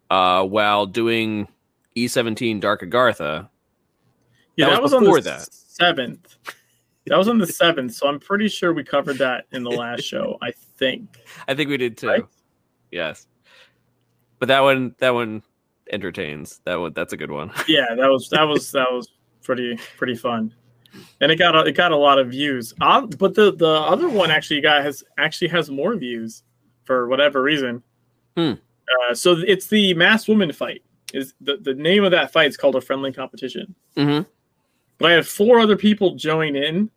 uh, 0.09 0.45
while 0.45 0.85
doing 0.85 1.47
E17 1.95 2.59
Dark 2.61 2.81
Agartha. 2.81 3.49
Yeah, 4.55 4.67
That 4.67 4.71
that, 4.75 4.81
was 4.81 4.93
was, 4.93 5.07
on 5.07 5.13
the 5.13 5.21
that. 5.21 5.53
seventh. 5.53 6.35
That 7.07 7.17
was 7.17 7.27
on 7.29 7.37
the 7.37 7.47
seventh, 7.47 7.93
so 7.93 8.07
I'm 8.07 8.19
pretty 8.19 8.49
sure 8.49 8.73
we 8.73 8.83
covered 8.83 9.17
that 9.19 9.45
in 9.51 9.63
the 9.63 9.71
last 9.71 10.03
show. 10.03 10.37
I 10.41 10.51
think. 10.51 11.07
I 11.47 11.53
think 11.53 11.69
we 11.69 11.77
did 11.77 11.97
too. 11.97 12.07
Right? 12.07 12.25
Yes, 12.91 13.27
but 14.39 14.47
that 14.49 14.61
one, 14.61 14.95
that 14.99 15.13
one 15.13 15.43
entertains. 15.91 16.59
That 16.65 16.79
one, 16.79 16.93
that's 16.93 17.13
a 17.13 17.17
good 17.17 17.31
one. 17.31 17.51
Yeah, 17.67 17.95
that 17.95 18.09
was 18.09 18.29
that 18.29 18.43
was 18.43 18.71
that 18.71 18.91
was 18.91 19.09
pretty 19.41 19.77
pretty 19.97 20.15
fun, 20.15 20.53
and 21.21 21.31
it 21.31 21.37
got 21.37 21.55
a, 21.55 21.61
it 21.65 21.73
got 21.73 21.91
a 21.91 21.97
lot 21.97 22.19
of 22.19 22.29
views. 22.29 22.73
Uh, 22.81 23.01
but 23.05 23.35
the 23.35 23.53
the 23.53 23.69
other 23.69 24.09
one 24.09 24.31
actually 24.31 24.61
got 24.61 24.83
has 24.83 25.03
actually 25.17 25.47
has 25.49 25.69
more 25.69 25.95
views 25.95 26.43
for 26.83 27.07
whatever 27.07 27.41
reason. 27.41 27.83
Hmm. 28.35 28.53
Uh, 29.09 29.13
so 29.13 29.37
it's 29.45 29.67
the 29.67 29.93
mass 29.93 30.27
woman 30.27 30.51
fight. 30.51 30.83
Is 31.13 31.33
the 31.41 31.57
the 31.57 31.73
name 31.73 32.03
of 32.03 32.11
that 32.11 32.31
fight 32.31 32.47
is 32.47 32.57
called 32.57 32.75
a 32.75 32.81
friendly 32.81 33.11
competition. 33.11 33.75
hmm 33.95 34.21
But 34.97 35.11
I 35.11 35.15
had 35.15 35.27
four 35.27 35.59
other 35.59 35.77
people 35.77 36.15
join 36.15 36.55
in. 36.55 36.89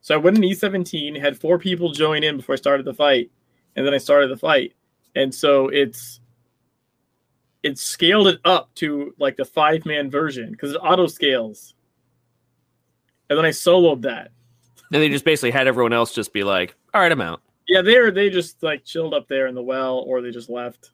So 0.00 0.14
I 0.14 0.18
went 0.18 0.36
in 0.36 0.42
E17, 0.42 1.20
had 1.20 1.38
four 1.38 1.58
people 1.58 1.92
join 1.92 2.24
in 2.24 2.36
before 2.36 2.54
I 2.54 2.56
started 2.56 2.84
the 2.84 2.92
fight, 2.92 3.30
and 3.76 3.86
then 3.86 3.94
I 3.94 3.98
started 3.98 4.30
the 4.30 4.36
fight. 4.36 4.74
And 5.14 5.32
so 5.32 5.68
it's 5.68 6.20
it 7.62 7.78
scaled 7.78 8.26
it 8.26 8.40
up 8.44 8.74
to 8.76 9.14
like 9.18 9.36
the 9.36 9.44
five 9.44 9.86
man 9.86 10.10
version 10.10 10.50
because 10.50 10.72
it 10.72 10.78
auto 10.78 11.06
scales. 11.06 11.74
And 13.30 13.38
then 13.38 13.44
I 13.44 13.50
soloed 13.50 14.02
that. 14.02 14.30
And 14.92 15.02
they 15.02 15.08
just 15.08 15.24
basically 15.24 15.52
had 15.52 15.66
everyone 15.66 15.92
else 15.92 16.12
just 16.14 16.32
be 16.32 16.44
like, 16.44 16.74
"All 16.92 17.00
right, 17.00 17.10
I'm 17.10 17.20
out." 17.20 17.40
Yeah, 17.66 17.80
they 17.80 17.98
were 17.98 18.10
they 18.10 18.28
just 18.28 18.62
like 18.62 18.84
chilled 18.84 19.14
up 19.14 19.28
there 19.28 19.46
in 19.46 19.54
the 19.54 19.62
well, 19.62 19.98
or 20.06 20.20
they 20.20 20.30
just 20.30 20.50
left. 20.50 20.90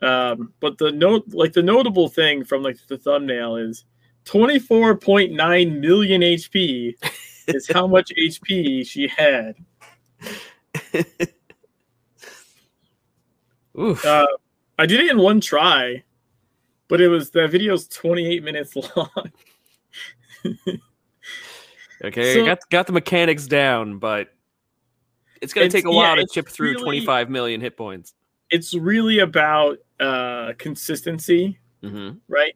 Um, 0.00 0.52
but 0.58 0.78
the 0.78 0.90
note 0.90 1.28
like 1.32 1.52
the 1.52 1.62
notable 1.62 2.08
thing 2.08 2.44
from 2.44 2.62
like 2.62 2.76
the 2.88 2.98
thumbnail 2.98 3.56
is 3.56 3.84
24.9 4.24 5.80
million 5.80 6.20
HP 6.22 6.94
is 7.48 7.70
how 7.72 7.86
much 7.86 8.12
HP 8.18 8.86
she 8.86 9.06
had. 9.06 9.54
Oof. 13.78 14.04
Uh, 14.04 14.26
I 14.78 14.86
did 14.86 15.00
it 15.00 15.10
in 15.10 15.18
one 15.18 15.40
try, 15.40 16.02
but 16.88 17.00
it 17.00 17.08
was 17.08 17.30
the 17.30 17.48
video's 17.48 17.88
28 17.88 18.42
minutes 18.42 18.76
long. 18.96 19.32
Okay, 22.04 22.34
so- 22.34 22.44
got 22.44 22.58
got 22.70 22.86
the 22.86 22.92
mechanics 22.92 23.46
down, 23.46 23.98
but 23.98 24.28
it's 25.40 25.52
gonna 25.52 25.66
It's- 25.66 25.72
take 25.82 25.86
a 25.86 25.94
while 25.94 26.16
yeah, 26.16 26.22
to 26.22 26.26
chip 26.32 26.48
through 26.48 26.72
really- 26.72 26.82
25 27.00 27.30
million 27.30 27.60
hit 27.60 27.76
points. 27.76 28.14
It's 28.50 28.74
really 28.74 29.18
about 29.20 29.78
uh, 30.00 30.52
consistency, 30.58 31.58
hmm 31.82 32.10
right? 32.28 32.54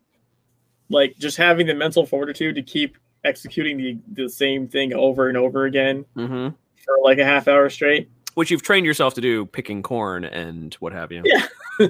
Like 0.88 1.16
just 1.18 1.36
having 1.36 1.66
the 1.66 1.74
mental 1.74 2.04
fortitude 2.06 2.54
to 2.56 2.62
keep 2.62 2.96
executing 3.24 3.76
the, 3.78 3.98
the 4.22 4.28
same 4.28 4.68
thing 4.68 4.92
over 4.94 5.28
and 5.28 5.36
over 5.36 5.64
again 5.64 6.04
hmm 6.14 6.48
for 6.84 6.98
like 7.02 7.18
a 7.18 7.24
half 7.24 7.48
hour 7.48 7.68
straight. 7.70 8.08
Which 8.34 8.50
you've 8.50 8.62
trained 8.62 8.84
yourself 8.84 9.14
to 9.14 9.20
do, 9.22 9.46
picking 9.46 9.82
corn 9.82 10.24
and 10.24 10.74
what 10.74 10.92
have 10.92 11.10
you. 11.10 11.22
Yeah. 11.24 11.46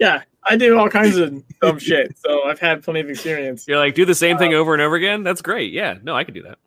yeah, 0.00 0.22
I 0.42 0.56
do 0.56 0.78
all 0.78 0.88
kinds 0.88 1.16
of 1.18 1.42
dumb 1.60 1.78
shit, 1.78 2.16
so 2.18 2.44
I've 2.44 2.58
had 2.58 2.82
plenty 2.82 3.00
of 3.00 3.10
experience. 3.10 3.66
You're 3.68 3.78
like, 3.78 3.94
do 3.94 4.04
the 4.06 4.14
same 4.14 4.36
Uh, 4.36 4.38
thing 4.38 4.54
over 4.54 4.72
and 4.72 4.80
over 4.82 4.96
again. 4.96 5.22
That's 5.22 5.42
great. 5.42 5.72
Yeah, 5.72 5.98
no, 6.02 6.16
I 6.16 6.24
could 6.24 6.32
do 6.34 6.42
that. 6.44 6.58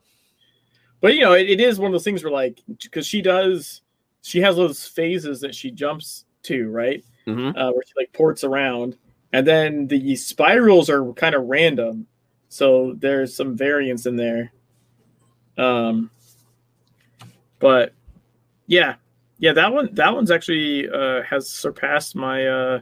But 0.99 1.15
you 1.15 1.21
know, 1.21 1.33
it, 1.33 1.49
it 1.49 1.61
is 1.61 1.79
one 1.79 1.87
of 1.87 1.93
those 1.93 2.03
things 2.03 2.23
where 2.23 2.33
like 2.33 2.61
because 2.81 3.05
she 3.05 3.21
does, 3.21 3.81
she 4.21 4.41
has 4.41 4.55
those 4.55 4.85
phases 4.85 5.41
that 5.41 5.55
she 5.55 5.71
jumps 5.71 6.25
to, 6.43 6.69
right? 6.69 7.03
hmm 7.27 7.49
uh, 7.55 7.71
where 7.71 7.83
she 7.85 7.93
like 7.97 8.11
ports 8.13 8.43
around, 8.43 8.97
and 9.33 9.45
then 9.45 9.87
the 9.87 10.15
spirals 10.15 10.89
are 10.89 11.11
kind 11.13 11.35
of 11.35 11.43
random, 11.43 12.07
so 12.49 12.93
there's 12.97 13.35
some 13.35 13.55
variance 13.55 14.05
in 14.05 14.15
there. 14.15 14.53
Um, 15.57 16.09
but 17.59 17.93
yeah, 18.67 18.95
yeah, 19.39 19.53
that 19.53 19.73
one 19.73 19.89
that 19.93 20.13
one's 20.13 20.31
actually 20.31 20.89
uh, 20.89 21.21
has 21.23 21.49
surpassed 21.49 22.15
my 22.15 22.47
uh, 22.47 22.79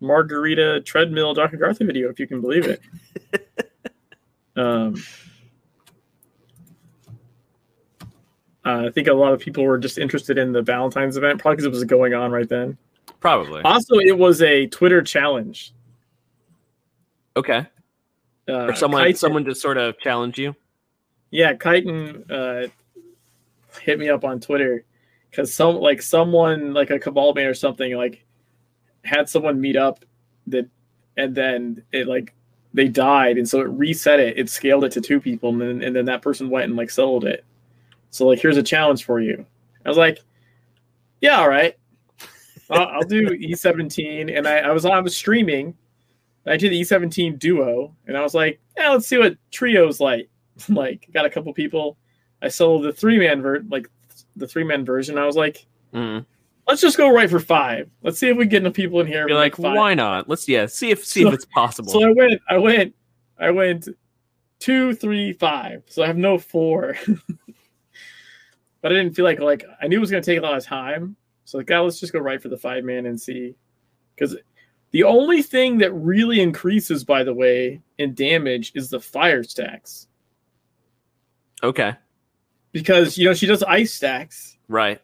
margarita 0.00 0.82
treadmill 0.82 1.34
Dark 1.34 1.52
Agartha 1.52 1.86
video, 1.86 2.08
if 2.08 2.20
you 2.20 2.26
can 2.26 2.40
believe 2.40 2.66
it. 2.66 2.80
um, 4.56 4.94
uh, 8.66 8.86
I 8.86 8.90
think 8.90 9.06
a 9.08 9.14
lot 9.14 9.32
of 9.32 9.40
people 9.40 9.64
were 9.64 9.78
just 9.78 9.96
interested 9.96 10.36
in 10.36 10.52
the 10.52 10.60
Valentine's 10.60 11.16
event, 11.16 11.40
probably 11.40 11.56
because 11.56 11.66
it 11.66 11.70
was 11.70 11.84
going 11.84 12.12
on 12.14 12.30
right 12.32 12.48
then. 12.48 12.76
Probably. 13.20 13.62
Also, 13.62 13.94
it 13.98 14.18
was 14.18 14.42
a 14.42 14.66
Twitter 14.66 15.00
challenge. 15.02 15.72
Okay. 17.36 17.66
Uh, 18.48 18.66
Or 18.66 18.74
someone, 18.74 19.04
Kyten- 19.04 19.16
someone 19.16 19.44
just 19.44 19.60
sort 19.60 19.78
of 19.78 19.98
challenged 19.98 20.38
you. 20.38 20.54
yeah, 21.30 21.52
Kyten 21.54 22.30
uh, 22.30 22.68
hit 23.80 23.98
me 23.98 24.08
up 24.08 24.24
on 24.24 24.40
Twitter 24.40 24.84
because 25.30 25.52
some 25.54 25.76
like 25.76 26.00
someone 26.02 26.72
like 26.72 26.90
a 26.90 26.98
cabal 26.98 27.34
man 27.34 27.46
or 27.46 27.54
something 27.54 27.94
like 27.96 28.24
had 29.04 29.28
someone 29.28 29.60
meet 29.60 29.76
up 29.76 30.04
that, 30.48 30.68
and 31.16 31.34
then 31.34 31.82
it 31.92 32.06
like 32.06 32.32
they 32.74 32.88
died, 32.88 33.38
and 33.38 33.48
so 33.48 33.60
it 33.60 33.68
reset 33.68 34.20
it. 34.20 34.38
It 34.38 34.48
scaled 34.50 34.84
it 34.84 34.92
to 34.92 35.00
two 35.00 35.20
people, 35.20 35.50
and 35.50 35.60
then 35.60 35.82
and 35.82 35.94
then 35.96 36.04
that 36.06 36.22
person 36.22 36.48
went 36.50 36.66
and 36.66 36.76
like 36.76 36.90
sold 36.90 37.24
it. 37.24 37.44
So 38.16 38.26
like, 38.26 38.40
here's 38.40 38.56
a 38.56 38.62
challenge 38.62 39.04
for 39.04 39.20
you. 39.20 39.44
I 39.84 39.88
was 39.88 39.98
like, 39.98 40.18
yeah, 41.20 41.38
all 41.38 41.48
right. 41.48 41.76
I'll, 42.70 42.86
I'll 42.88 43.02
do 43.02 43.28
E17, 43.28 44.36
and 44.36 44.48
I, 44.48 44.58
I 44.58 44.72
was 44.72 44.84
I 44.84 44.98
was 44.98 45.16
streaming. 45.16 45.74
I 46.46 46.56
did 46.56 46.72
the 46.72 46.80
E17 46.80 47.38
duo, 47.38 47.94
and 48.06 48.16
I 48.16 48.22
was 48.22 48.34
like, 48.34 48.60
yeah, 48.76 48.90
let's 48.90 49.06
see 49.06 49.18
what 49.18 49.36
trios 49.50 50.00
like. 50.00 50.28
like, 50.68 51.08
got 51.12 51.24
a 51.26 51.30
couple 51.30 51.52
people. 51.52 51.96
I 52.42 52.48
sold 52.48 52.84
the 52.84 52.92
three 52.92 53.18
man 53.18 53.42
ver 53.42 53.60
like 53.68 53.88
the 54.36 54.46
three 54.46 54.64
man 54.64 54.84
version. 54.84 55.18
I 55.18 55.26
was 55.26 55.36
like, 55.36 55.66
Mm. 55.94 56.26
let's 56.66 56.80
just 56.80 56.96
go 56.96 57.08
right 57.08 57.30
for 57.30 57.38
five. 57.40 57.88
Let's 58.02 58.18
see 58.18 58.28
if 58.28 58.36
we 58.36 58.44
get 58.44 58.62
enough 58.62 58.74
people 58.74 59.00
in 59.00 59.06
here. 59.06 59.28
You're 59.28 59.38
with, 59.38 59.58
like, 59.58 59.58
why 59.58 59.94
not? 59.94 60.28
Let's 60.28 60.48
yeah, 60.48 60.66
see 60.66 60.90
if 60.90 61.04
see 61.04 61.22
So- 61.22 61.28
if 61.28 61.34
it's 61.34 61.44
possible. 61.46 61.92
So 61.92 62.02
I 62.02 62.12
went, 62.12 62.40
I 62.50 62.58
went, 62.58 62.94
I 63.38 63.50
went 63.50 63.88
two, 64.58 64.94
three, 64.94 65.32
five. 65.32 65.82
So 65.86 66.02
I 66.02 66.06
have 66.06 66.16
no 66.16 66.38
four. 66.38 66.96
but 68.86 68.92
I 68.92 69.02
didn't 69.02 69.16
feel 69.16 69.24
like 69.24 69.40
like 69.40 69.64
I 69.82 69.88
knew 69.88 69.96
it 69.96 70.00
was 70.00 70.12
gonna 70.12 70.22
take 70.22 70.38
a 70.38 70.42
lot 70.42 70.56
of 70.56 70.64
time. 70.64 71.16
So 71.44 71.58
like, 71.58 71.68
ah, 71.72 71.80
let's 71.80 71.98
just 71.98 72.12
go 72.12 72.20
right 72.20 72.40
for 72.40 72.48
the 72.48 72.56
five 72.56 72.84
man 72.84 73.06
and 73.06 73.20
see. 73.20 73.56
Because 74.14 74.36
the 74.92 75.02
only 75.02 75.42
thing 75.42 75.78
that 75.78 75.92
really 75.92 76.40
increases, 76.40 77.02
by 77.02 77.24
the 77.24 77.34
way, 77.34 77.82
in 77.98 78.14
damage 78.14 78.70
is 78.76 78.88
the 78.88 79.00
fire 79.00 79.42
stacks. 79.42 80.06
okay, 81.64 81.94
Because 82.70 83.18
you 83.18 83.26
know 83.26 83.34
she 83.34 83.46
does 83.46 83.64
ice 83.64 83.92
stacks. 83.92 84.56
right. 84.68 85.02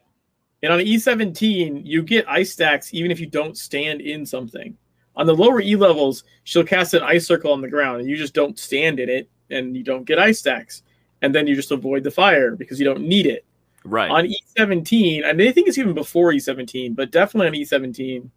And 0.63 0.73
on 0.73 0.79
E17, 0.79 1.83
you 1.85 2.05
get 2.05 2.25
ice 2.29 2.53
stacks 2.53 2.95
even 2.95 3.11
if 3.11 3.19
you 3.19 3.27
don't 3.27 3.59
stand 3.59 4.01
in 4.01 4.25
something. 4.25 4.77
On 5.17 5.27
the 5.27 5.35
lower 5.35 5.61
E 5.61 5.75
levels, 5.75 6.23
she'll 6.45 6.63
cast 6.63 6.95
an 6.95 7.03
ice 7.03 7.27
circle 7.27 7.53
on 7.53 7.61
the 7.61 7.69
ground 7.69 7.99
and 8.01 8.09
you 8.09 8.15
just 8.17 8.33
don't 8.33 8.57
stand 8.61 9.01
in 9.01 9.09
it 9.09 9.29
and 9.51 9.77
you 9.77 9.83
don't 9.83 10.05
get 10.05 10.21
ice 10.21 10.39
stacks. 10.39 10.85
And 11.21 11.35
then 11.35 11.49
you 11.49 11.57
just 11.57 11.73
avoid 11.73 12.05
the 12.05 12.13
fire 12.13 12.55
because 12.55 12.79
you 12.79 12.85
don't 12.85 13.01
need 13.09 13.27
it. 13.27 13.45
Right. 13.85 14.11
On 14.11 14.27
E17, 14.59 15.29
and 15.29 15.41
I 15.43 15.51
think 15.53 15.69
it's 15.69 15.79
even 15.79 15.95
before 15.95 16.33
E17, 16.33 16.95
but 16.95 17.11
definitely 17.11 17.49
on 17.49 17.81
E17, 17.81 18.29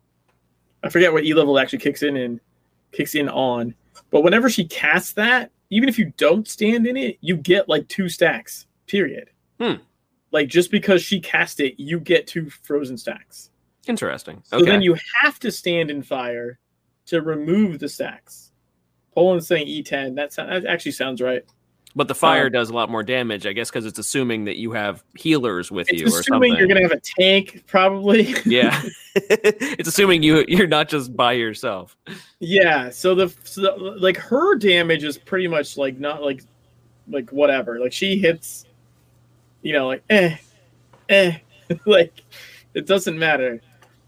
I 0.83 0.89
forget 0.89 1.13
what 1.13 1.23
E 1.25 1.33
level 1.33 1.59
actually 1.59 1.79
kicks 1.79 2.03
in 2.03 2.17
and 2.17 2.39
kicks 2.91 3.15
in 3.15 3.29
on. 3.29 3.73
But 4.11 4.23
whenever 4.23 4.49
she 4.49 4.65
casts 4.65 5.13
that, 5.13 5.51
even 5.69 5.89
if 5.89 5.97
you 5.99 6.11
don't 6.17 6.47
stand 6.47 6.87
in 6.87 6.97
it, 6.97 7.17
you 7.21 7.37
get 7.37 7.69
like 7.69 7.87
two 7.87 8.09
stacks, 8.09 8.67
period. 8.87 9.29
Hmm. 9.59 9.75
Like 10.31 10.47
just 10.49 10.71
because 10.71 11.01
she 11.01 11.19
cast 11.19 11.59
it, 11.59 11.75
you 11.79 11.99
get 11.99 12.27
two 12.27 12.49
frozen 12.49 12.97
stacks. 12.97 13.51
Interesting. 13.87 14.41
So 14.43 14.57
Okay. 14.57 14.65
then 14.65 14.81
you 14.81 14.95
have 15.21 15.39
to 15.39 15.51
stand 15.51 15.91
in 15.91 16.01
fire 16.03 16.59
to 17.07 17.21
remove 17.21 17.79
the 17.79 17.87
stacks. 17.89 18.51
Poland's 19.13 19.47
saying 19.47 19.67
E10. 19.67 20.15
That, 20.15 20.33
sou- 20.33 20.45
that 20.45 20.65
actually 20.65 20.91
sounds 20.91 21.21
right. 21.21 21.43
But 21.95 22.09
the 22.09 22.15
fire 22.15 22.47
uh, 22.47 22.49
does 22.49 22.69
a 22.69 22.73
lot 22.73 22.89
more 22.89 23.03
damage, 23.03 23.45
I 23.45 23.53
guess, 23.53 23.69
because 23.69 23.85
it's 23.85 23.97
assuming 23.97 24.45
that 24.45 24.57
you 24.57 24.73
have 24.73 25.03
healers 25.15 25.71
with 25.71 25.91
you 25.91 26.05
or 26.05 26.19
assuming 26.19 26.23
something. 26.51 26.55
you're 26.57 26.67
going 26.67 26.77
to 26.77 26.83
have 26.83 26.91
a 26.91 27.01
tank, 27.21 27.63
probably. 27.67 28.35
yeah. 28.45 28.81
it's 29.15 29.87
assuming 29.87 30.21
you 30.21 30.43
you're 30.49 30.67
not 30.67 30.89
just 30.89 31.15
by 31.15 31.31
yourself. 31.31 31.95
Yeah, 32.39 32.89
so 32.89 33.15
the, 33.15 33.33
so 33.43 33.61
the 33.61 33.71
like 33.77 34.17
her 34.17 34.55
damage 34.55 35.05
is 35.05 35.17
pretty 35.17 35.47
much 35.47 35.77
like 35.77 35.97
not 35.97 36.21
like 36.21 36.43
like 37.07 37.29
whatever. 37.29 37.79
Like 37.79 37.93
she 37.93 38.17
hits, 38.17 38.65
you 39.61 39.71
know, 39.71 39.87
like 39.87 40.03
eh, 40.09 40.35
eh, 41.07 41.37
like 41.85 42.21
it 42.73 42.85
doesn't 42.85 43.17
matter. 43.17 43.61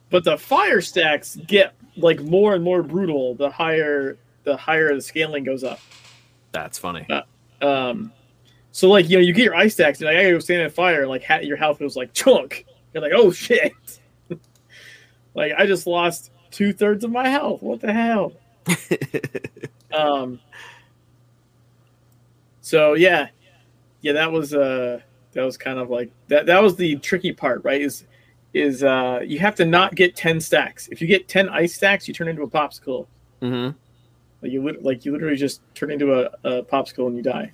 But 0.09 0.25
the 0.25 0.37
fire 0.37 0.81
stacks 0.81 1.37
get 1.47 1.73
like 1.95 2.21
more 2.21 2.53
and 2.53 2.63
more 2.63 2.83
brutal 2.83 3.33
the 3.35 3.49
higher 3.49 4.17
the 4.43 4.57
higher 4.57 4.93
the 4.93 5.01
scaling 5.01 5.45
goes 5.45 5.63
up. 5.63 5.79
That's 6.51 6.77
funny. 6.77 7.07
Um, 7.61 8.11
so 8.71 8.89
like 8.89 9.09
you 9.09 9.17
know 9.17 9.23
you 9.23 9.33
get 9.33 9.43
your 9.45 9.55
ice 9.55 9.73
stacks, 9.73 9.99
and 9.99 10.07
like 10.07 10.17
I 10.17 10.23
gotta 10.23 10.35
go 10.35 10.39
stand 10.39 10.61
in 10.61 10.69
fire, 10.69 11.01
and 11.01 11.09
like 11.09 11.23
ha- 11.23 11.39
your 11.39 11.57
health 11.57 11.79
goes 11.79 11.95
like 11.95 12.13
chunk. 12.13 12.65
You're 12.93 13.03
like 13.03 13.13
oh 13.15 13.31
shit, 13.31 13.73
like 15.33 15.53
I 15.57 15.65
just 15.65 15.87
lost 15.87 16.31
two 16.51 16.73
thirds 16.73 17.03
of 17.03 17.11
my 17.11 17.27
health. 17.27 17.61
What 17.61 17.81
the 17.81 17.93
hell? 17.93 18.33
Um. 19.93 20.39
So 22.61 22.93
yeah, 22.93 23.29
yeah, 24.01 24.13
that 24.13 24.31
was 24.31 24.53
uh 24.53 24.99
that 25.31 25.43
was 25.43 25.57
kind 25.57 25.79
of 25.79 25.89
like 25.89 26.11
that. 26.27 26.45
That 26.45 26.61
was 26.61 26.75
the 26.75 26.97
tricky 26.97 27.31
part, 27.33 27.63
right? 27.63 27.81
Is 27.81 28.05
is 28.53 28.83
uh 28.83 29.21
you 29.23 29.39
have 29.39 29.55
to 29.55 29.65
not 29.65 29.95
get 29.95 30.15
ten 30.15 30.39
stacks. 30.41 30.87
If 30.89 31.01
you 31.01 31.07
get 31.07 31.27
ten 31.27 31.49
ice 31.49 31.73
stacks, 31.73 32.07
you 32.07 32.13
turn 32.13 32.27
into 32.27 32.43
a 32.43 32.49
popsicle. 32.49 33.07
hmm 33.41 33.69
Like 34.41 34.51
you 34.51 34.71
like 34.81 35.05
you 35.05 35.11
literally 35.11 35.35
just 35.35 35.61
turn 35.73 35.91
into 35.91 36.13
a, 36.13 36.29
a 36.43 36.63
popsicle 36.63 37.07
and 37.07 37.17
you 37.17 37.23
die. 37.23 37.51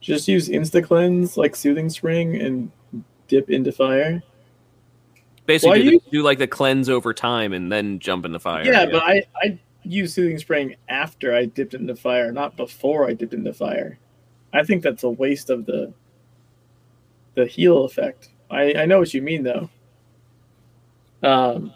Just 0.00 0.28
use 0.28 0.48
insta 0.48 0.84
cleanse 0.84 1.36
like 1.36 1.56
soothing 1.56 1.88
spring 1.88 2.36
and 2.40 2.70
dip 3.28 3.50
into 3.50 3.72
fire. 3.72 4.22
Basically, 5.46 5.82
do, 5.82 5.84
you- 5.92 6.00
the- 6.00 6.10
do 6.10 6.22
like 6.22 6.38
the 6.38 6.46
cleanse 6.46 6.88
over 6.88 7.12
time 7.14 7.52
and 7.52 7.72
then 7.72 7.98
jump 7.98 8.24
in 8.24 8.32
the 8.32 8.40
fire. 8.40 8.64
Yeah, 8.64 8.86
but 8.86 9.02
I 9.02 9.22
I 9.36 9.58
used 9.82 10.14
soothing 10.14 10.38
spring 10.38 10.76
after 10.88 11.34
I 11.34 11.46
dipped 11.46 11.74
into 11.74 11.96
fire, 11.96 12.32
not 12.32 12.56
before 12.56 13.08
I 13.08 13.14
dipped 13.14 13.34
into 13.34 13.52
fire. 13.52 13.98
I 14.52 14.62
think 14.62 14.82
that's 14.82 15.02
a 15.02 15.10
waste 15.10 15.50
of 15.50 15.66
the 15.66 15.92
the 17.34 17.46
heal 17.46 17.84
effect. 17.84 18.28
I 18.50 18.74
I 18.74 18.86
know 18.86 18.98
what 18.98 19.12
you 19.14 19.22
mean 19.22 19.42
though. 19.42 19.70
Um. 21.22 21.72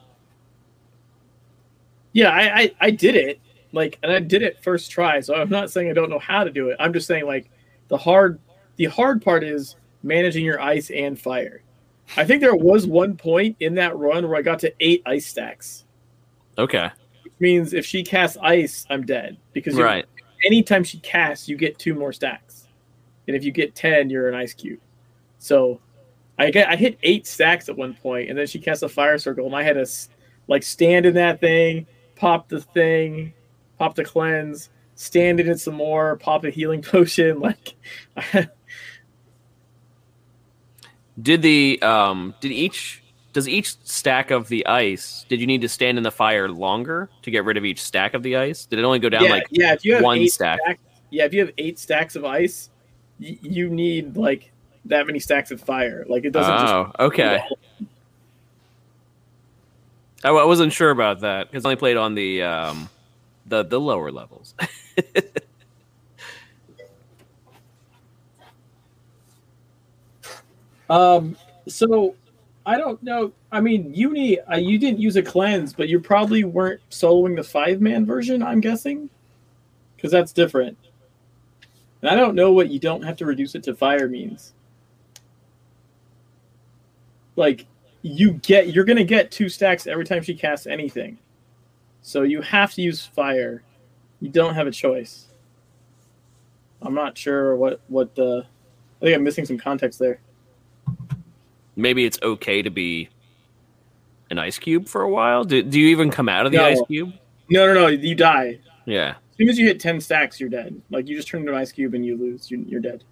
Yeah, 2.18 2.30
I, 2.30 2.60
I 2.62 2.74
I 2.80 2.90
did 2.90 3.14
it 3.14 3.38
like, 3.72 3.96
and 4.02 4.10
I 4.10 4.18
did 4.18 4.42
it 4.42 4.60
first 4.60 4.90
try. 4.90 5.20
So 5.20 5.36
I'm 5.36 5.48
not 5.48 5.70
saying 5.70 5.88
I 5.88 5.92
don't 5.92 6.10
know 6.10 6.18
how 6.18 6.42
to 6.42 6.50
do 6.50 6.70
it. 6.70 6.76
I'm 6.80 6.92
just 6.92 7.06
saying 7.06 7.26
like 7.26 7.48
the 7.86 7.96
hard 7.96 8.40
the 8.74 8.86
hard 8.86 9.22
part 9.22 9.44
is 9.44 9.76
managing 10.02 10.44
your 10.44 10.60
ice 10.60 10.90
and 10.90 11.16
fire. 11.16 11.62
I 12.16 12.24
think 12.24 12.40
there 12.40 12.56
was 12.56 12.88
one 12.88 13.16
point 13.16 13.54
in 13.60 13.74
that 13.76 13.96
run 13.96 14.26
where 14.26 14.36
I 14.36 14.42
got 14.42 14.58
to 14.60 14.74
eight 14.80 15.00
ice 15.06 15.26
stacks 15.26 15.84
okay, 16.58 16.90
which 17.22 17.34
means 17.38 17.72
if 17.72 17.86
she 17.86 18.02
casts 18.02 18.36
ice, 18.42 18.84
I'm 18.90 19.06
dead 19.06 19.36
because 19.52 19.76
you- 19.76 19.84
right. 19.84 20.04
anytime 20.44 20.82
she 20.82 20.98
casts, 20.98 21.48
you 21.48 21.56
get 21.56 21.78
two 21.78 21.94
more 21.94 22.12
stacks, 22.12 22.66
and 23.28 23.36
if 23.36 23.44
you 23.44 23.52
get 23.52 23.76
ten, 23.76 24.10
you're 24.10 24.28
an 24.28 24.34
ice 24.34 24.54
cube. 24.54 24.80
So 25.38 25.80
I 26.36 26.50
get 26.50 26.68
I 26.68 26.74
hit 26.74 26.98
eight 27.04 27.28
stacks 27.28 27.68
at 27.68 27.76
one 27.76 27.94
point, 27.94 28.28
and 28.28 28.36
then 28.36 28.48
she 28.48 28.58
cast 28.58 28.82
a 28.82 28.88
fire 28.88 29.18
circle, 29.18 29.46
and 29.46 29.54
I 29.54 29.62
had 29.62 29.74
to 29.74 29.86
like 30.48 30.64
stand 30.64 31.06
in 31.06 31.14
that 31.14 31.40
thing, 31.40 31.86
pop 32.18 32.48
the 32.48 32.60
thing, 32.60 33.32
pop 33.78 33.94
the 33.94 34.04
cleanse, 34.04 34.70
stand 34.94 35.40
in 35.40 35.48
it 35.48 35.60
some 35.60 35.74
more, 35.74 36.16
pop 36.16 36.44
a 36.44 36.50
healing 36.50 36.82
potion, 36.82 37.40
like. 37.40 37.74
Did 41.20 41.42
the 41.42 41.82
um 41.82 42.34
did 42.40 42.52
each 42.52 43.02
does 43.32 43.48
each 43.48 43.76
stack 43.84 44.30
of 44.30 44.46
the 44.46 44.64
ice 44.66 45.26
did 45.28 45.40
you 45.40 45.48
need 45.48 45.62
to 45.62 45.68
stand 45.68 45.98
in 45.98 46.04
the 46.04 46.12
fire 46.12 46.48
longer 46.48 47.10
to 47.22 47.30
get 47.32 47.44
rid 47.44 47.56
of 47.56 47.64
each 47.64 47.82
stack 47.82 48.14
of 48.14 48.22
the 48.22 48.36
ice? 48.36 48.66
Did 48.66 48.78
it 48.78 48.84
only 48.84 49.00
go 49.00 49.08
down 49.08 49.24
yeah, 49.24 49.30
like 49.30 49.46
yeah. 49.50 49.72
If 49.72 49.84
you 49.84 49.94
have 49.94 50.04
one 50.04 50.28
stack? 50.28 50.60
stacks, 50.62 50.80
yeah, 51.10 51.24
if 51.24 51.34
you 51.34 51.40
have 51.40 51.50
eight 51.58 51.80
stacks 51.80 52.14
of 52.14 52.24
ice, 52.24 52.70
y- 53.20 53.36
you 53.42 53.68
need 53.68 54.16
like 54.16 54.52
that 54.84 55.08
many 55.08 55.18
stacks 55.18 55.50
of 55.50 55.60
fire. 55.60 56.06
Like 56.08 56.24
it 56.24 56.30
doesn't 56.30 56.58
just 56.58 56.72
Oh, 56.72 56.92
okay. 57.06 57.42
I, 60.24 60.30
I 60.30 60.44
wasn't 60.44 60.72
sure 60.72 60.90
about 60.90 61.20
that 61.20 61.50
because 61.50 61.64
I 61.64 61.68
only 61.68 61.76
played 61.76 61.96
on 61.96 62.14
the 62.14 62.42
um 62.42 62.88
the 63.46 63.64
the 63.64 63.80
lower 63.80 64.10
levels. 64.10 64.54
Um, 70.90 71.36
so 71.66 72.14
I 72.66 72.78
don't 72.78 73.02
know. 73.02 73.32
I 73.52 73.60
mean, 73.60 73.92
Uni, 73.94 74.40
uh, 74.40 74.56
you 74.56 74.78
didn't 74.78 75.00
use 75.00 75.16
a 75.16 75.22
cleanse, 75.22 75.72
but 75.72 75.88
you 75.88 76.00
probably 76.00 76.44
weren't 76.44 76.80
soloing 76.90 77.36
the 77.36 77.44
five 77.44 77.80
man 77.80 78.06
version. 78.06 78.42
I'm 78.42 78.60
guessing, 78.60 79.08
because 79.96 80.10
that's 80.10 80.32
different. 80.32 80.76
And 82.02 82.10
I 82.10 82.14
don't 82.14 82.34
know 82.34 82.52
what 82.52 82.70
you 82.70 82.78
don't 82.78 83.02
have 83.02 83.16
to 83.18 83.26
reduce 83.26 83.54
it 83.54 83.62
to 83.64 83.74
fire 83.74 84.08
means. 84.08 84.52
Like 87.36 87.66
you 88.08 88.32
get, 88.34 88.68
you're 88.68 88.84
gonna 88.84 89.04
get 89.04 89.30
two 89.30 89.48
stacks 89.48 89.86
every 89.86 90.04
time 90.04 90.22
she 90.22 90.34
casts 90.34 90.66
anything, 90.66 91.18
so 92.02 92.22
you 92.22 92.40
have 92.42 92.72
to 92.74 92.82
use 92.82 93.04
fire. 93.04 93.62
You 94.20 94.28
don't 94.30 94.54
have 94.54 94.66
a 94.66 94.70
choice. 94.70 95.26
I'm 96.82 96.94
not 96.94 97.16
sure 97.16 97.56
what 97.56 97.80
what 97.88 98.14
the. 98.14 98.44
I 99.00 99.04
think 99.04 99.16
I'm 99.16 99.22
missing 99.22 99.44
some 99.44 99.58
context 99.58 99.98
there. 99.98 100.20
Maybe 101.76 102.04
it's 102.04 102.18
okay 102.22 102.62
to 102.62 102.70
be 102.70 103.08
an 104.30 104.38
ice 104.38 104.58
cube 104.58 104.88
for 104.88 105.02
a 105.02 105.08
while. 105.08 105.44
Do, 105.44 105.62
do 105.62 105.78
you 105.78 105.88
even 105.88 106.10
come 106.10 106.28
out 106.28 106.46
of 106.46 106.52
the 106.52 106.58
No. 106.58 106.64
ice 106.64 106.80
cube? 106.88 107.12
No, 107.48 107.66
no, 107.66 107.74
no. 107.74 107.86
You 107.86 108.14
die. 108.16 108.58
Yeah. 108.84 109.10
As 109.10 109.36
soon 109.38 109.48
as 109.48 109.58
you 109.58 109.66
hit 109.66 109.78
10 109.78 110.00
stacks, 110.00 110.40
you're 110.40 110.48
dead. 110.48 110.82
Like, 110.90 111.06
you 111.06 111.14
just 111.14 111.28
turn 111.28 111.42
into 111.42 111.52
an 111.52 111.58
ice 111.58 111.70
cube 111.70 111.94
and 111.94 112.04
you 112.04 112.16
lose. 112.16 112.50
You, 112.50 112.64
you're 112.66 112.80
dead. 112.80 113.04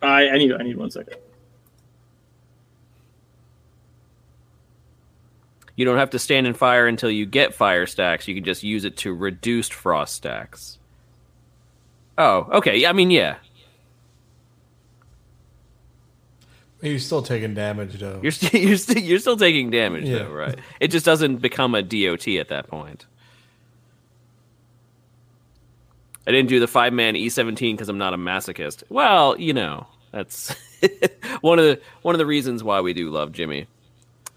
I, 0.00 0.28
I 0.30 0.38
need 0.38 0.52
I 0.54 0.62
need 0.62 0.76
one 0.76 0.90
second. 0.90 1.16
You 5.78 5.84
don't 5.84 5.98
have 5.98 6.10
to 6.10 6.18
stand 6.18 6.48
in 6.48 6.54
fire 6.54 6.88
until 6.88 7.08
you 7.08 7.24
get 7.24 7.54
fire 7.54 7.86
stacks. 7.86 8.26
You 8.26 8.34
can 8.34 8.42
just 8.42 8.64
use 8.64 8.84
it 8.84 8.96
to 8.96 9.14
reduce 9.14 9.68
frost 9.68 10.12
stacks. 10.16 10.76
Oh, 12.18 12.48
okay. 12.54 12.84
I 12.84 12.92
mean, 12.92 13.12
yeah. 13.12 13.36
You're 16.82 16.98
still 16.98 17.22
taking 17.22 17.54
damage 17.54 17.94
though. 18.00 18.18
You're 18.20 18.32
still 18.32 18.60
you're 18.60 18.76
still 18.76 18.98
you're 18.98 19.20
still 19.20 19.36
taking 19.36 19.70
damage 19.70 20.02
Yeah. 20.08 20.24
though, 20.24 20.30
right? 20.30 20.58
It 20.80 20.88
just 20.88 21.06
doesn't 21.06 21.36
become 21.36 21.76
a 21.76 21.82
DOT 21.82 22.26
at 22.26 22.48
that 22.48 22.66
point. 22.66 23.06
I 26.26 26.32
didn't 26.32 26.48
do 26.48 26.58
the 26.58 26.66
five 26.66 26.92
man 26.92 27.14
E17 27.14 27.74
because 27.74 27.88
I'm 27.88 27.98
not 27.98 28.14
a 28.14 28.18
masochist. 28.18 28.82
Well, 28.88 29.38
you 29.38 29.52
know, 29.52 29.86
that's 30.10 30.52
one 31.40 31.60
of 31.60 31.64
the 31.66 31.80
one 32.02 32.16
of 32.16 32.18
the 32.18 32.26
reasons 32.26 32.64
why 32.64 32.80
we 32.80 32.94
do 32.94 33.10
love 33.10 33.30
Jimmy. 33.30 33.68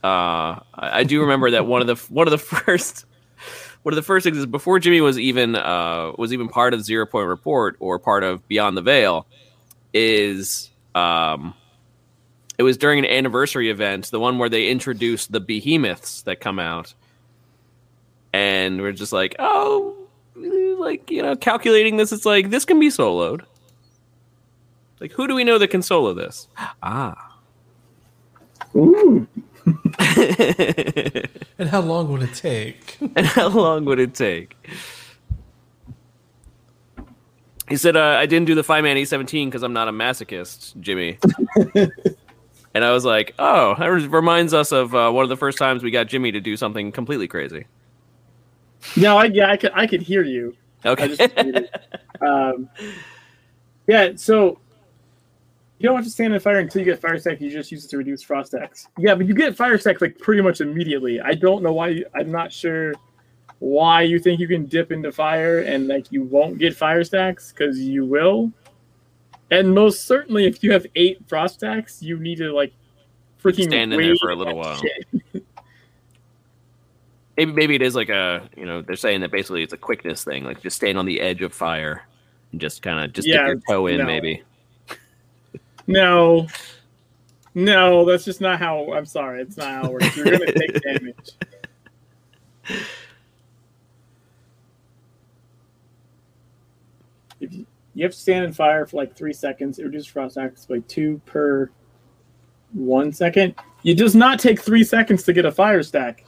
Uh, 0.03 0.59
I, 0.73 0.99
I 0.99 1.03
do 1.03 1.21
remember 1.21 1.51
that 1.51 1.65
one 1.65 1.81
of 1.81 1.87
the 1.87 1.95
one 2.13 2.27
of 2.27 2.31
the 2.31 2.37
first 2.37 3.05
one 3.83 3.93
of 3.93 3.95
the 3.95 4.03
first 4.03 4.23
things 4.23 4.37
is 4.37 4.45
before 4.45 4.79
Jimmy 4.79 5.01
was 5.01 5.17
even 5.17 5.55
uh, 5.55 6.11
was 6.17 6.33
even 6.33 6.47
part 6.47 6.73
of 6.73 6.83
Zero 6.83 7.05
Point 7.05 7.27
Report 7.27 7.75
or 7.79 7.99
part 7.99 8.23
of 8.23 8.47
Beyond 8.47 8.77
the 8.77 8.81
Veil 8.81 9.25
is 9.93 10.69
um, 10.95 11.53
it 12.57 12.63
was 12.63 12.77
during 12.77 12.99
an 12.99 13.05
anniversary 13.05 13.69
event, 13.69 14.11
the 14.11 14.19
one 14.19 14.37
where 14.37 14.49
they 14.49 14.67
introduced 14.67 15.31
the 15.31 15.39
behemoths 15.39 16.21
that 16.23 16.39
come 16.39 16.59
out, 16.59 16.93
and 18.33 18.81
we're 18.81 18.91
just 18.91 19.13
like, 19.13 19.35
oh, 19.39 19.95
like 20.35 21.09
you 21.09 21.23
know, 21.23 21.35
calculating 21.35 21.97
this, 21.97 22.11
it's 22.11 22.25
like 22.25 22.49
this 22.49 22.65
can 22.65 22.79
be 22.79 22.89
soloed. 22.89 23.43
Like, 24.99 25.11
who 25.11 25.27
do 25.27 25.33
we 25.33 25.43
know 25.43 25.57
that 25.57 25.69
can 25.69 25.81
solo 25.81 26.13
this? 26.13 26.47
Ah. 26.83 27.35
Ooh. 28.75 29.27
And 31.59 31.69
how 31.69 31.81
long 31.81 32.11
would 32.11 32.23
it 32.23 32.33
take? 32.33 32.97
and 33.15 33.25
how 33.25 33.47
long 33.49 33.85
would 33.85 33.99
it 33.99 34.15
take? 34.15 34.55
He 37.69 37.77
said, 37.77 37.95
uh, 37.95 38.01
I 38.01 38.25
didn't 38.25 38.47
do 38.47 38.55
the 38.55 38.63
five 38.63 38.83
man 38.83 38.97
E17 38.97 39.45
because 39.45 39.61
I'm 39.63 39.73
not 39.73 39.87
a 39.87 39.91
masochist, 39.91 40.77
Jimmy. 40.81 41.19
and 42.73 42.83
I 42.83 42.91
was 42.91 43.05
like, 43.05 43.33
oh, 43.37 43.75
that 43.77 43.85
reminds 43.85 44.53
us 44.53 44.71
of 44.71 44.95
uh, 44.95 45.11
one 45.11 45.23
of 45.23 45.29
the 45.29 45.37
first 45.37 45.57
times 45.59 45.83
we 45.83 45.91
got 45.91 46.07
Jimmy 46.07 46.31
to 46.31 46.41
do 46.41 46.57
something 46.57 46.91
completely 46.91 47.27
crazy. 47.27 47.67
No, 48.97 49.17
I 49.17 49.25
yeah, 49.25 49.51
I 49.51 49.57
could 49.57 49.71
I 49.75 49.85
could 49.85 50.01
hear 50.01 50.23
you. 50.23 50.55
I 50.83 50.89
Okay. 50.89 51.07
just 51.15 51.21
um, 52.21 52.67
yeah, 53.87 54.13
so 54.15 54.59
you 55.81 55.89
don't 55.89 55.95
have 55.95 56.05
to 56.05 56.11
stand 56.11 56.33
in 56.33 56.39
fire 56.39 56.59
until 56.59 56.79
you 56.79 56.85
get 56.85 56.99
fire 57.01 57.17
stack. 57.17 57.41
You 57.41 57.49
just 57.49 57.71
use 57.71 57.83
it 57.83 57.89
to 57.89 57.97
reduce 57.97 58.21
frost 58.21 58.51
stacks. 58.51 58.87
Yeah, 58.99 59.15
but 59.15 59.25
you 59.25 59.33
get 59.33 59.55
fire 59.57 59.77
stack 59.79 59.99
like 59.99 60.19
pretty 60.19 60.41
much 60.41 60.61
immediately. 60.61 61.19
I 61.19 61.33
don't 61.33 61.63
know 61.63 61.73
why. 61.73 61.87
You, 61.87 62.05
I'm 62.15 62.31
not 62.31 62.53
sure 62.53 62.93
why 63.59 64.03
you 64.03 64.19
think 64.19 64.39
you 64.39 64.47
can 64.47 64.65
dip 64.67 64.91
into 64.91 65.11
fire 65.11 65.59
and 65.59 65.87
like 65.87 66.11
you 66.11 66.23
won't 66.23 66.59
get 66.59 66.75
fire 66.75 67.03
stacks 67.03 67.51
because 67.51 67.79
you 67.79 68.05
will. 68.05 68.51
And 69.49 69.73
most 69.73 70.05
certainly, 70.05 70.45
if 70.45 70.63
you 70.63 70.71
have 70.71 70.85
eight 70.95 71.27
frost 71.27 71.55
stacks, 71.55 72.01
you 72.03 72.19
need 72.19 72.37
to 72.37 72.53
like 72.53 72.73
freaking 73.43 73.63
Stand 73.63 73.91
in 73.91 73.99
there 73.99 74.15
for 74.17 74.29
a 74.29 74.35
little 74.35 74.55
while. 74.55 74.79
maybe 77.37 77.51
maybe 77.53 77.75
it 77.75 77.81
is 77.81 77.95
like 77.95 78.09
a 78.09 78.47
you 78.55 78.65
know 78.65 78.81
they're 78.83 78.95
saying 78.95 79.21
that 79.21 79.31
basically 79.31 79.63
it's 79.63 79.73
a 79.73 79.77
quickness 79.77 80.23
thing, 80.23 80.43
like 80.43 80.61
just 80.61 80.75
stand 80.75 80.97
on 80.97 81.05
the 81.07 81.19
edge 81.19 81.41
of 81.41 81.53
fire 81.53 82.03
and 82.51 82.61
just 82.61 82.81
kind 82.83 83.03
of 83.03 83.13
just 83.13 83.27
Yeah, 83.27 83.37
dip 83.37 83.47
your 83.47 83.61
toe 83.67 83.87
in, 83.87 83.97
no. 83.97 84.05
maybe. 84.05 84.43
No. 85.87 86.47
No, 87.53 88.05
that's 88.05 88.23
just 88.23 88.39
not 88.41 88.59
how. 88.59 88.93
I'm 88.93 89.05
sorry, 89.05 89.41
it's 89.41 89.57
not 89.57 89.67
how 89.67 89.85
it 89.85 89.91
works. 89.93 90.15
You're 90.15 90.25
gonna 90.25 90.53
take 90.53 90.81
damage. 90.83 91.31
If 97.41 97.53
you, 97.53 97.65
you 97.93 98.03
have 98.03 98.13
to 98.13 98.17
stand 98.17 98.45
in 98.45 98.53
fire 98.53 98.85
for 98.85 98.97
like 98.97 99.15
three 99.15 99.33
seconds, 99.33 99.79
it 99.79 99.83
reduces 99.83 100.07
frost 100.07 100.35
stacks 100.35 100.65
by 100.65 100.79
two 100.87 101.19
per 101.25 101.69
one 102.71 103.11
second. 103.11 103.55
It 103.83 103.95
does 103.95 104.15
not 104.15 104.39
take 104.39 104.61
three 104.61 104.83
seconds 104.83 105.23
to 105.23 105.33
get 105.33 105.45
a 105.45 105.51
fire 105.51 105.83
stack. 105.83 106.23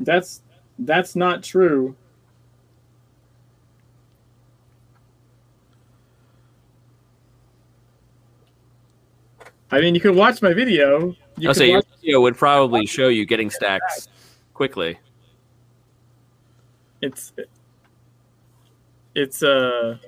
That's 0.00 0.42
that's 0.80 1.16
not 1.16 1.42
true. 1.42 1.96
I 9.72 9.80
mean, 9.80 9.94
you 9.94 10.00
could 10.00 10.14
watch 10.14 10.42
my 10.42 10.52
video. 10.52 11.16
You 11.38 11.48
I'll 11.48 11.54
say 11.54 11.70
your 11.70 11.82
video 12.00 12.20
would 12.20 12.36
probably 12.36 12.84
show 12.86 13.08
you 13.08 13.24
getting 13.24 13.50
stacks 13.50 14.08
quickly. 14.54 14.98
it's 17.00 17.32
it's 19.14 19.42
uh 19.42 19.98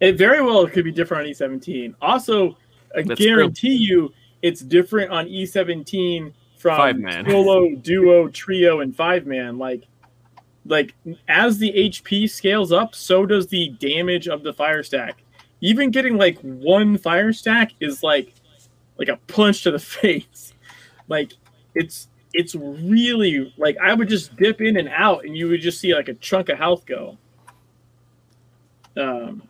it 0.00 0.16
very 0.16 0.40
well 0.42 0.66
could 0.68 0.84
be 0.84 0.92
different 0.92 1.26
on 1.26 1.32
E17. 1.50 1.94
Also, 2.00 2.56
I 2.96 3.02
That's 3.02 3.18
true. 3.20 3.26
guarantee 3.28 3.74
you 3.74 4.12
it's 4.42 4.60
different 4.60 5.10
on 5.10 5.26
E17 5.26 6.32
from 6.56 6.76
Five-man. 6.76 7.28
solo, 7.28 7.74
duo, 7.76 8.28
trio, 8.28 8.80
and 8.80 8.94
five 8.94 9.26
man. 9.26 9.58
Like 9.58 9.84
like 10.66 10.94
as 11.28 11.58
the 11.58 11.72
HP 11.72 12.28
scales 12.30 12.72
up, 12.72 12.94
so 12.94 13.24
does 13.26 13.46
the 13.46 13.70
damage 13.80 14.28
of 14.28 14.42
the 14.42 14.52
fire 14.52 14.82
stack. 14.82 15.22
Even 15.60 15.90
getting 15.90 16.16
like 16.16 16.38
one 16.40 16.96
fire 16.96 17.32
stack 17.32 17.72
is 17.80 18.02
like 18.02 18.34
like 18.98 19.08
a 19.08 19.16
punch 19.26 19.62
to 19.64 19.70
the 19.70 19.78
face. 19.78 20.54
Like 21.08 21.32
it's 21.74 22.08
it's 22.32 22.54
really 22.54 23.52
like 23.56 23.76
I 23.82 23.94
would 23.94 24.08
just 24.08 24.36
dip 24.36 24.60
in 24.60 24.76
and 24.76 24.88
out, 24.88 25.24
and 25.24 25.36
you 25.36 25.48
would 25.48 25.60
just 25.60 25.80
see 25.80 25.94
like 25.94 26.08
a 26.08 26.14
chunk 26.14 26.48
of 26.48 26.58
health 26.58 26.86
go. 26.86 27.18
Um, 28.96 29.42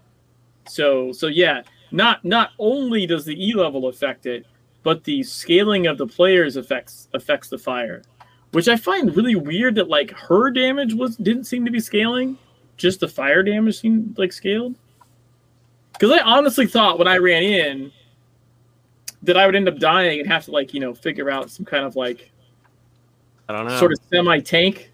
so 0.67 1.13
so 1.13 1.27
yeah, 1.27 1.63
not 1.91 2.25
not 2.25 2.51
only 2.59 3.07
does 3.07 3.25
the 3.25 3.49
E 3.49 3.55
level 3.55 3.89
affect 3.89 4.27
it, 4.27 4.47
but 4.83 5.05
the 5.05 5.23
scaling 5.23 5.87
of 5.87 5.99
the 5.99 6.07
players 6.07 6.57
affects 6.57 7.09
affects 7.13 7.49
the 7.49 7.59
fire, 7.59 8.03
which 8.53 8.69
I 8.69 8.77
find 8.77 9.15
really 9.15 9.35
weird. 9.37 9.75
That 9.75 9.89
like 9.89 10.11
her 10.13 10.51
damage 10.51 10.95
was 10.95 11.17
didn't 11.17 11.45
seem 11.45 11.65
to 11.65 11.71
be 11.71 11.81
scaling, 11.81 12.39
just 12.77 13.01
the 13.01 13.09
fire 13.09 13.43
damage 13.43 13.81
seemed 13.81 14.19
like 14.19 14.33
scaled. 14.33 14.77
Because 16.01 16.19
I 16.19 16.23
honestly 16.23 16.67
thought 16.67 16.99
when 16.99 17.07
I 17.07 17.19
ran 17.19 17.43
in 17.43 17.93
that 19.23 19.37
I 19.37 19.45
would 19.45 19.55
end 19.55 19.69
up 19.69 19.79
dying 19.79 20.21
and 20.21 20.27
have 20.31 20.47
to 20.47 20.51
like 20.51 20.73
you 20.73 20.81
know 20.81 20.95
figure 20.95 21.31
out 21.31 21.51
some 21.51 21.67
kind 21.67 21.85
of 21.85 21.95
like 21.95 22.31
I 23.51 23.53
don't 23.53 23.67
know. 23.69 23.79
sort 23.79 23.93
of 23.93 23.99
semi 24.11 24.41
tank. 24.41 24.91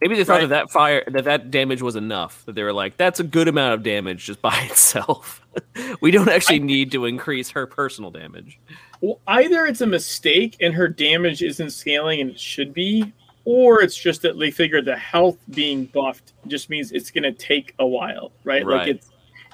Maybe 0.00 0.16
they 0.16 0.24
thought 0.24 0.40
Right. 0.40 0.48
that 0.48 0.66
that 0.66 0.70
fire 0.72 1.04
that 1.06 1.22
that 1.24 1.50
damage 1.52 1.82
was 1.82 1.94
enough. 1.94 2.44
That 2.46 2.56
they 2.56 2.64
were 2.64 2.72
like, 2.72 2.96
that's 2.96 3.20
a 3.20 3.24
good 3.24 3.46
amount 3.46 3.74
of 3.74 3.84
damage 3.84 4.24
just 4.24 4.42
by 4.42 4.58
itself. 4.70 5.40
we 6.00 6.10
don't 6.10 6.28
actually 6.28 6.58
need 6.58 6.90
to 6.90 7.04
increase 7.04 7.50
her 7.50 7.64
personal 7.66 8.10
damage. 8.10 8.58
Well, 9.00 9.20
either 9.28 9.66
it's 9.66 9.82
a 9.82 9.86
mistake 9.86 10.56
and 10.60 10.74
her 10.74 10.88
damage 10.88 11.42
isn't 11.44 11.70
scaling 11.70 12.20
and 12.20 12.30
it 12.30 12.40
should 12.40 12.74
be, 12.74 13.12
or 13.44 13.82
it's 13.82 13.96
just 13.96 14.20
that 14.22 14.36
they 14.38 14.50
figured 14.50 14.84
the 14.84 14.96
health 14.96 15.38
being 15.50 15.84
buffed 15.86 16.32
just 16.48 16.70
means 16.70 16.90
it's 16.90 17.12
going 17.12 17.22
to 17.22 17.32
take 17.32 17.72
a 17.78 17.86
while, 17.86 18.32
right? 18.42 18.66
Right. 18.66 18.78
Like 18.78 18.88
it's 18.88 19.08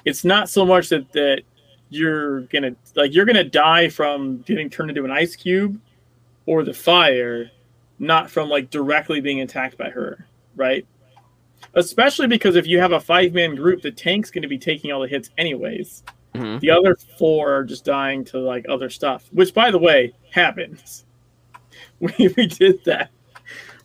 it's 0.05 0.23
not 0.25 0.49
so 0.49 0.65
much 0.65 0.89
that 0.89 1.11
that 1.13 1.43
you're 1.89 2.41
gonna 2.41 2.75
like 2.95 3.13
you're 3.13 3.25
gonna 3.25 3.43
die 3.43 3.89
from 3.89 4.39
getting 4.41 4.69
turned 4.69 4.89
into 4.89 5.05
an 5.05 5.11
ice 5.11 5.35
cube 5.35 5.79
or 6.45 6.63
the 6.63 6.73
fire, 6.73 7.49
not 7.99 8.29
from 8.29 8.49
like 8.49 8.69
directly 8.69 9.21
being 9.21 9.41
attacked 9.41 9.77
by 9.77 9.89
her, 9.89 10.27
right? 10.55 10.85
Especially 11.75 12.27
because 12.27 12.55
if 12.55 12.67
you 12.67 12.79
have 12.79 12.91
a 12.91 12.99
five 12.99 13.33
man 13.33 13.55
group, 13.55 13.81
the 13.81 13.91
tank's 13.91 14.29
going 14.29 14.41
to 14.41 14.47
be 14.47 14.57
taking 14.57 14.91
all 14.91 15.01
the 15.01 15.07
hits 15.07 15.29
anyways. 15.37 16.03
Mhm. 16.35 16.59
The 16.59 16.71
other 16.71 16.97
four 17.17 17.53
are 17.53 17.63
just 17.63 17.85
dying 17.85 18.25
to 18.25 18.39
like 18.39 18.65
other 18.67 18.89
stuff, 18.89 19.29
which 19.31 19.53
by 19.53 19.71
the 19.71 19.79
way 19.79 20.13
happens. 20.31 21.05
We 21.99 22.33
we 22.35 22.47
did 22.47 22.83
that. 22.85 23.09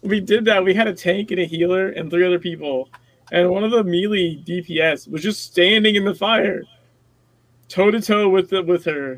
We 0.02 0.20
did 0.20 0.44
that. 0.46 0.64
We 0.64 0.74
had 0.74 0.88
a 0.88 0.94
tank 0.94 1.30
and 1.30 1.40
a 1.40 1.44
healer 1.44 1.88
and 1.90 2.10
three 2.10 2.26
other 2.26 2.38
people, 2.38 2.88
and 3.32 3.50
one 3.50 3.64
of 3.64 3.70
the 3.70 3.84
melee 3.84 4.36
DPS 4.36 5.08
was 5.10 5.22
just 5.22 5.44
standing 5.44 5.94
in 5.96 6.04
the 6.04 6.14
fire, 6.14 6.62
toe 7.68 7.90
to 7.90 8.00
toe 8.00 8.28
with 8.28 8.50
the, 8.50 8.62
with 8.62 8.84
her, 8.84 9.16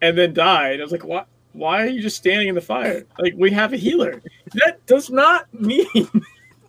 and 0.00 0.16
then 0.16 0.32
died. 0.34 0.80
I 0.80 0.82
was 0.82 0.92
like, 0.92 1.04
what? 1.04 1.26
Why 1.52 1.82
are 1.82 1.86
you 1.86 2.00
just 2.02 2.16
standing 2.16 2.48
in 2.48 2.54
the 2.54 2.60
fire? 2.60 3.04
Like 3.18 3.34
we 3.36 3.50
have 3.50 3.72
a 3.72 3.76
healer. 3.76 4.22
That 4.54 4.84
does 4.86 5.10
not 5.10 5.52
mean 5.52 5.86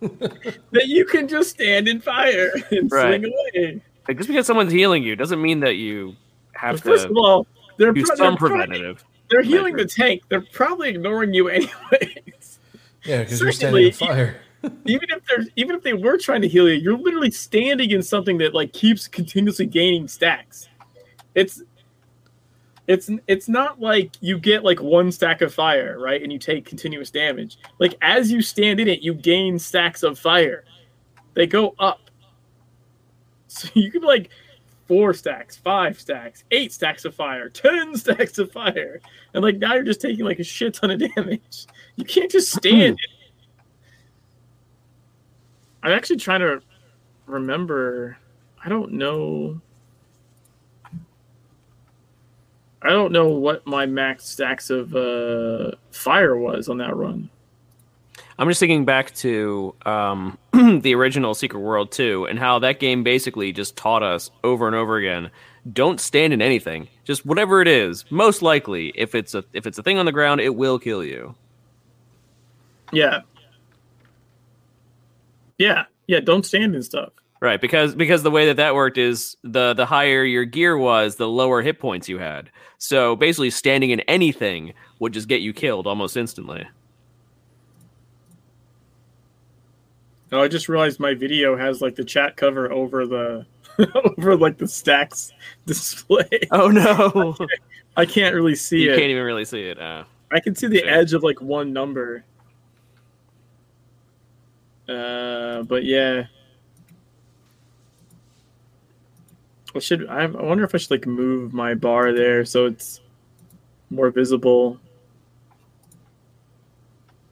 that 0.00 0.86
you 0.86 1.04
can 1.04 1.28
just 1.28 1.50
stand 1.50 1.86
in 1.86 2.00
fire 2.00 2.50
and 2.70 2.90
Right. 2.90 3.20
swing 3.20 3.32
away. 3.32 3.82
Like, 4.08 4.16
just 4.16 4.28
because 4.28 4.46
someone's 4.46 4.72
healing 4.72 5.02
you 5.02 5.14
doesn't 5.14 5.40
mean 5.40 5.60
that 5.60 5.76
you 5.76 6.16
have 6.52 6.80
First 6.80 7.04
to 7.04 7.10
of 7.10 7.16
all, 7.16 7.46
they're, 7.76 7.92
do 7.92 8.04
pro- 8.04 8.16
some 8.16 8.26
they're 8.32 8.36
pro- 8.38 8.48
preventative. 8.48 9.04
They're 9.30 9.42
healing 9.42 9.76
the 9.76 9.84
tank. 9.84 10.22
They're 10.28 10.40
probably 10.40 10.88
ignoring 10.88 11.34
you 11.34 11.48
anyways. 11.50 12.58
Yeah, 13.04 13.20
because 13.22 13.40
you're 13.40 13.52
standing 13.52 13.86
in 13.86 13.92
Certainly, 13.92 14.14
fire. 14.16 14.40
Even 14.84 15.08
if 15.10 15.24
they're 15.26 15.46
even 15.56 15.76
if 15.76 15.82
they 15.82 15.94
were 15.94 16.18
trying 16.18 16.42
to 16.42 16.48
heal 16.48 16.68
you, 16.68 16.74
you're 16.74 16.98
literally 16.98 17.30
standing 17.30 17.90
in 17.90 18.02
something 18.02 18.38
that 18.38 18.54
like 18.54 18.72
keeps 18.72 19.08
continuously 19.08 19.66
gaining 19.66 20.06
stacks. 20.08 20.68
It's 21.34 21.62
it's 22.86 23.10
it's 23.26 23.48
not 23.48 23.80
like 23.80 24.16
you 24.20 24.38
get 24.38 24.64
like 24.64 24.80
one 24.82 25.12
stack 25.12 25.40
of 25.42 25.54
fire, 25.54 25.98
right? 25.98 26.22
And 26.22 26.32
you 26.32 26.38
take 26.38 26.66
continuous 26.66 27.10
damage. 27.10 27.58
Like 27.78 27.94
as 28.02 28.30
you 28.30 28.42
stand 28.42 28.80
in 28.80 28.88
it, 28.88 29.00
you 29.00 29.14
gain 29.14 29.58
stacks 29.58 30.02
of 30.02 30.18
fire. 30.18 30.64
They 31.34 31.46
go 31.46 31.74
up. 31.78 32.10
So 33.46 33.68
you 33.74 33.90
could 33.90 34.02
like 34.02 34.30
four 34.88 35.14
stacks, 35.14 35.56
five 35.56 36.00
stacks, 36.00 36.42
eight 36.50 36.72
stacks 36.72 37.04
of 37.04 37.14
fire, 37.14 37.48
ten 37.48 37.94
stacks 37.96 38.38
of 38.38 38.50
fire. 38.52 39.00
And 39.34 39.42
like 39.42 39.58
now 39.58 39.74
you're 39.74 39.84
just 39.84 40.00
taking 40.00 40.24
like 40.24 40.40
a 40.40 40.44
shit 40.44 40.74
ton 40.74 40.90
of 40.90 40.98
damage. 41.14 41.66
You 41.96 42.04
can't 42.04 42.30
just 42.30 42.52
stand 42.52 42.98
it. 43.04 43.19
I'm 45.82 45.92
actually 45.92 46.16
trying 46.16 46.40
to 46.40 46.62
remember. 47.26 48.18
I 48.64 48.68
don't 48.68 48.92
know. 48.92 49.60
I 52.82 52.88
don't 52.88 53.12
know 53.12 53.28
what 53.28 53.66
my 53.66 53.86
max 53.86 54.24
stacks 54.24 54.70
of 54.70 54.94
uh, 54.94 55.72
fire 55.90 56.36
was 56.36 56.68
on 56.68 56.78
that 56.78 56.96
run. 56.96 57.28
I'm 58.38 58.48
just 58.48 58.60
thinking 58.60 58.86
back 58.86 59.14
to 59.16 59.74
um, 59.84 60.38
the 60.52 60.94
original 60.94 61.34
Secret 61.34 61.60
World 61.60 61.92
2 61.92 62.26
and 62.26 62.38
how 62.38 62.58
that 62.60 62.80
game 62.80 63.02
basically 63.02 63.52
just 63.52 63.76
taught 63.76 64.02
us 64.02 64.30
over 64.42 64.66
and 64.66 64.74
over 64.74 64.96
again 64.96 65.30
don't 65.70 66.00
stand 66.00 66.32
in 66.32 66.40
anything. 66.40 66.88
Just 67.04 67.26
whatever 67.26 67.60
it 67.60 67.68
is. 67.68 68.10
Most 68.10 68.42
likely, 68.42 68.92
if 68.94 69.14
it's 69.14 69.34
a 69.34 69.44
if 69.52 69.66
it's 69.66 69.78
a 69.78 69.82
thing 69.82 69.98
on 69.98 70.06
the 70.06 70.12
ground, 70.12 70.40
it 70.40 70.54
will 70.54 70.78
kill 70.78 71.04
you. 71.04 71.34
Yeah. 72.92 73.22
Yeah. 75.60 75.84
Yeah, 76.06 76.20
don't 76.20 76.44
stand 76.44 76.74
in 76.74 76.82
stuff. 76.82 77.12
Right, 77.42 77.60
because 77.60 77.94
because 77.94 78.22
the 78.22 78.30
way 78.30 78.46
that 78.46 78.56
that 78.56 78.74
worked 78.74 78.98
is 78.98 79.36
the 79.44 79.72
the 79.74 79.86
higher 79.86 80.24
your 80.24 80.44
gear 80.44 80.76
was, 80.76 81.16
the 81.16 81.28
lower 81.28 81.62
hit 81.62 81.78
points 81.78 82.08
you 82.08 82.18
had. 82.18 82.50
So 82.78 83.14
basically, 83.16 83.50
standing 83.50 83.90
in 83.90 84.00
anything 84.00 84.72
would 84.98 85.12
just 85.12 85.28
get 85.28 85.40
you 85.40 85.52
killed 85.52 85.86
almost 85.86 86.16
instantly. 86.16 86.66
Oh, 90.32 90.40
I 90.42 90.48
just 90.48 90.68
realized 90.68 91.00
my 91.00 91.14
video 91.14 91.56
has 91.56 91.80
like 91.80 91.94
the 91.96 92.04
chat 92.04 92.36
cover 92.36 92.70
over 92.72 93.06
the 93.06 93.46
over 94.18 94.36
like 94.36 94.58
the 94.58 94.68
stacks 94.68 95.32
display. 95.66 96.28
Oh 96.50 96.68
no, 96.68 97.36
I 97.96 98.06
can't 98.06 98.34
really 98.34 98.54
see 98.54 98.82
you 98.82 98.92
it. 98.92 98.96
can't 98.96 99.10
even 99.10 99.22
really 99.24 99.44
see 99.44 99.62
it. 99.62 99.78
Uh, 99.80 100.04
I 100.30 100.40
can 100.40 100.54
see 100.54 100.66
the 100.68 100.80
Same. 100.80 100.88
edge 100.88 101.12
of 101.14 101.22
like 101.22 101.40
one 101.40 101.72
number. 101.72 102.24
Uh, 104.90 105.62
but 105.62 105.84
yeah. 105.84 106.24
I 109.74 109.78
should. 109.78 110.08
I 110.08 110.22
I 110.22 110.26
wonder 110.26 110.64
if 110.64 110.74
I 110.74 110.78
should 110.78 110.90
like 110.90 111.06
move 111.06 111.52
my 111.52 111.74
bar 111.74 112.12
there 112.12 112.44
so 112.44 112.66
it's 112.66 113.00
more 113.88 114.10
visible. 114.10 114.80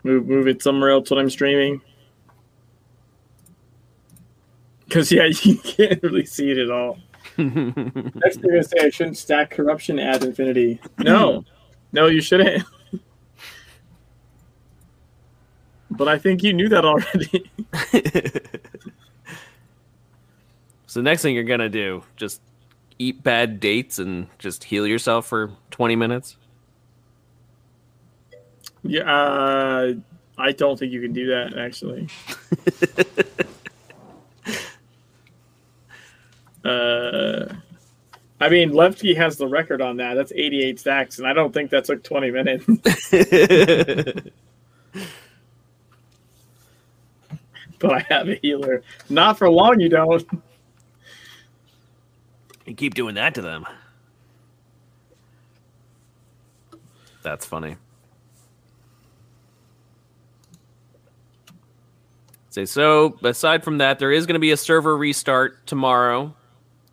Move 0.05 0.29
move 0.29 0.47
it 0.47 0.63
somewhere 0.63 0.91
else 0.91 1.11
when 1.11 1.19
I'm 1.19 1.31
streaming. 1.31 1.81
Because 4.85 5.11
yeah, 5.11 5.25
you 5.43 5.59
can't 5.59 6.01
really 6.03 6.27
see 6.27 6.53
it 6.53 6.59
at 6.59 6.71
all. 6.71 6.99
Next, 7.37 8.41
they're 8.41 8.53
gonna 8.53 8.63
say 8.63 8.79
I 8.83 8.91
shouldn't 8.91 9.17
stack 9.17 9.51
corruption 9.51 9.99
ad 9.99 10.23
infinity. 10.23 10.81
No, 10.99 11.45
no, 11.93 12.07
you 12.07 12.21
shouldn't. 12.21 12.65
but 15.99 16.09
I 16.09 16.17
think 16.17 16.43
you 16.43 16.55
knew 16.55 16.71
that 16.71 16.85
already. 16.85 17.51
so 20.87 21.01
the 21.01 21.03
next 21.03 21.23
thing 21.23 21.35
you're 21.35 21.45
gonna 21.45 21.69
do, 21.69 22.05
just 22.17 22.41
eat 22.99 23.23
bad 23.23 23.61
dates 23.61 23.99
and 23.99 24.29
just 24.39 24.65
heal 24.65 24.87
yourself 24.87 25.27
for 25.27 25.53
20 25.73 25.97
minutes. 25.97 26.37
yeah, 28.83 29.03
uh, 29.03 29.93
I 30.39 30.53
don't 30.53 30.79
think 30.79 30.93
you 30.93 31.01
can 31.01 31.13
do 31.13 31.27
that 31.27 31.59
actually. 31.59 32.09
uh, 36.65 37.53
I 38.41 38.49
mean, 38.49 38.73
Lefty 38.73 39.15
has 39.15 39.37
the 39.37 39.49
record 39.49 39.83
on 39.83 39.97
that. 39.97 40.15
That's 40.15 40.33
88 40.33 40.79
stacks, 40.79 41.19
and 41.19 41.27
I 41.27 41.33
don't 41.33 41.53
think 41.53 41.71
that 41.71 41.85
took 41.85 42.05
20 42.05 42.31
minutes. 42.31 42.65
but 47.81 47.93
I 47.93 47.99
have 48.09 48.29
a 48.29 48.35
healer. 48.37 48.83
Not 49.09 49.39
for 49.39 49.49
long, 49.51 49.81
you 49.81 49.89
don't. 49.89 50.27
You 52.67 52.75
keep 52.75 52.95
doing 52.95 53.15
that 53.15 53.35
to 53.37 53.43
them. 53.43 53.67
That's 57.23 57.45
funny. 57.47 57.77
Say 62.51 62.65
so. 62.65 63.17
Aside 63.23 63.63
from 63.65 63.79
that, 63.79 63.99
there 63.99 64.13
is 64.13 64.27
going 64.27 64.35
to 64.35 64.41
be 64.41 64.51
a 64.51 64.57
server 64.57 64.97
restart 64.97 65.67
tomorrow, 65.67 66.35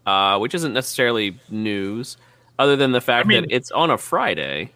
uh, 0.06 0.38
which 0.40 0.54
isn't 0.54 0.74
necessarily 0.74 1.40
news, 1.50 2.18
other 2.60 2.76
than 2.76 2.92
the 2.92 3.02
fact 3.02 3.28
mean- 3.28 3.42
that 3.44 3.52
it's 3.52 3.72
on 3.72 3.90
a 3.92 3.98
Friday. 3.98 4.72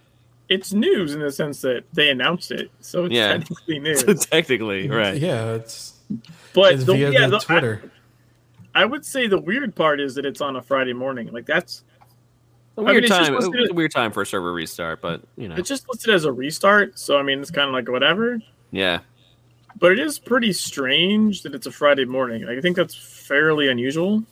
It's 0.48 0.74
news 0.74 1.14
in 1.14 1.20
the 1.20 1.32
sense 1.32 1.62
that 1.62 1.84
they 1.94 2.10
announced 2.10 2.50
it, 2.50 2.72
so 2.80 3.06
it's 3.06 3.14
Yeah. 3.14 3.38
technically 3.38 3.80
news. 3.82 4.00
So 4.02 4.14
technically, 4.16 4.90
right? 4.90 5.16
Yeah, 5.16 5.54
it's 5.54 5.99
But 6.54 6.74
it's 6.74 6.84
the, 6.86 6.94
via 6.94 7.12
yeah, 7.12 7.26
the 7.28 7.32
the- 7.32 7.40
Twitter. 7.40 7.92
I, 8.74 8.82
I 8.82 8.86
would 8.86 9.06
say 9.06 9.28
the 9.28 9.40
weird 9.40 9.76
part 9.76 10.00
is 10.00 10.16
that 10.16 10.26
it's 10.26 10.42
on 10.42 10.56
a 10.56 10.62
Friday 10.62 10.94
morning. 10.94 11.32
Like 11.32 11.46
that's 11.46 11.84
A 12.78 12.82
I 12.82 12.84
weird 12.84 12.96
mean, 12.96 13.04
it's 13.06 13.10
just 13.10 13.26
time. 13.30 13.36
listed- 13.36 13.56
It's 13.62 13.72
a 13.72 13.74
weird 13.74 13.92
time 13.92 14.12
for 14.12 14.22
a 14.22 14.26
server 14.26 14.54
restart, 14.54 15.02
but 15.02 15.22
you 15.38 15.48
know, 15.48 15.56
it's 15.56 15.70
just 15.70 15.88
listed 15.90 16.14
as 16.14 16.26
a 16.26 16.32
restart. 16.32 16.98
So 17.00 17.18
I 17.18 17.24
mean, 17.24 17.40
it's 17.42 17.52
kind 17.52 17.68
of 17.68 17.74
like 17.74 17.90
whatever. 17.90 18.40
yeah. 18.72 19.00
But 19.78 19.94
it 19.94 20.00
is 20.00 20.20
pretty 20.20 20.52
strange 20.52 21.44
that 21.44 21.54
it's 21.56 21.66
a 21.68 21.72
Friday 21.72 22.04
morning. 22.04 22.44
Like, 22.46 22.58
I 22.58 22.62
think 22.62 22.76
that's 22.76 22.96
fairly 22.96 23.70
unusual. 23.70 24.24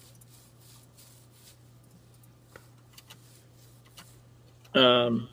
Um, 4.75 5.29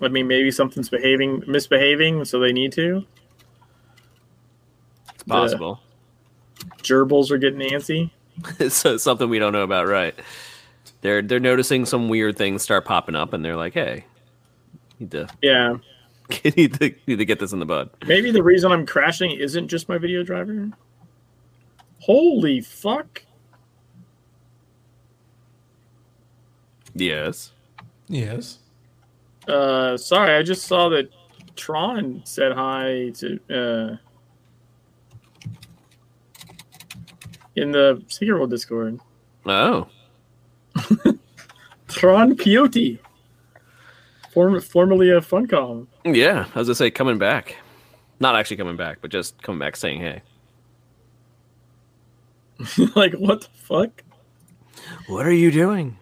I 0.00 0.08
mean, 0.08 0.26
maybe 0.26 0.50
something's 0.50 0.88
behaving, 0.88 1.42
misbehaving, 1.46 2.24
so 2.24 2.38
they 2.38 2.52
need 2.52 2.72
to. 2.72 3.04
It's 5.26 5.32
possible. 5.32 5.80
Gerbils 6.78 7.30
are 7.30 7.38
getting 7.38 7.60
antsy. 7.60 8.10
it's 8.60 8.86
uh, 8.86 8.96
something 8.96 9.28
we 9.28 9.38
don't 9.38 9.52
know 9.52 9.62
about, 9.62 9.88
right? 9.88 10.14
They're 11.00 11.20
they're 11.20 11.40
noticing 11.40 11.84
some 11.84 12.08
weird 12.08 12.36
things 12.36 12.62
start 12.62 12.84
popping 12.84 13.16
up, 13.16 13.32
and 13.32 13.44
they're 13.44 13.56
like, 13.56 13.74
"Hey, 13.74 14.04
need 15.00 15.10
to 15.10 15.28
Yeah, 15.42 15.76
need 16.56 16.74
to 16.74 16.94
need 17.06 17.18
to 17.18 17.24
get 17.24 17.40
this 17.40 17.52
in 17.52 17.58
the 17.58 17.66
bud." 17.66 17.90
maybe 18.06 18.30
the 18.30 18.42
reason 18.42 18.70
I'm 18.70 18.86
crashing 18.86 19.32
isn't 19.32 19.68
just 19.68 19.88
my 19.88 19.98
video 19.98 20.22
driver. 20.22 20.70
Holy 22.00 22.60
fuck! 22.60 23.22
Yes. 26.94 27.52
Yes. 28.08 28.58
Uh, 29.48 29.96
sorry, 29.96 30.36
I 30.36 30.42
just 30.42 30.66
saw 30.66 30.88
that 30.90 31.10
Tron 31.56 32.22
said 32.24 32.52
hi 32.52 33.10
to 33.16 33.40
uh 33.50 33.96
in 37.56 37.72
the 37.72 38.02
Secret 38.08 38.34
World 38.36 38.50
Discord. 38.50 39.00
Oh, 39.46 39.88
Tron 41.88 42.36
Peyote, 42.36 42.98
form, 44.32 44.60
formerly 44.60 45.10
of 45.10 45.26
Funcom. 45.28 45.86
yeah. 46.04 46.46
as 46.50 46.54
I 46.54 46.58
was 46.58 46.68
gonna 46.68 46.74
say 46.74 46.90
coming 46.90 47.18
back, 47.18 47.56
not 48.20 48.34
actually 48.36 48.56
coming 48.58 48.76
back, 48.76 48.98
but 49.00 49.10
just 49.10 49.40
coming 49.42 49.58
back 49.58 49.76
saying, 49.76 50.00
"Hey, 50.00 50.22
like 52.94 53.14
what 53.14 53.42
the 53.42 53.48
fuck? 53.54 54.02
what 55.08 55.26
are 55.26 55.32
you 55.32 55.50
doing?" 55.50 55.96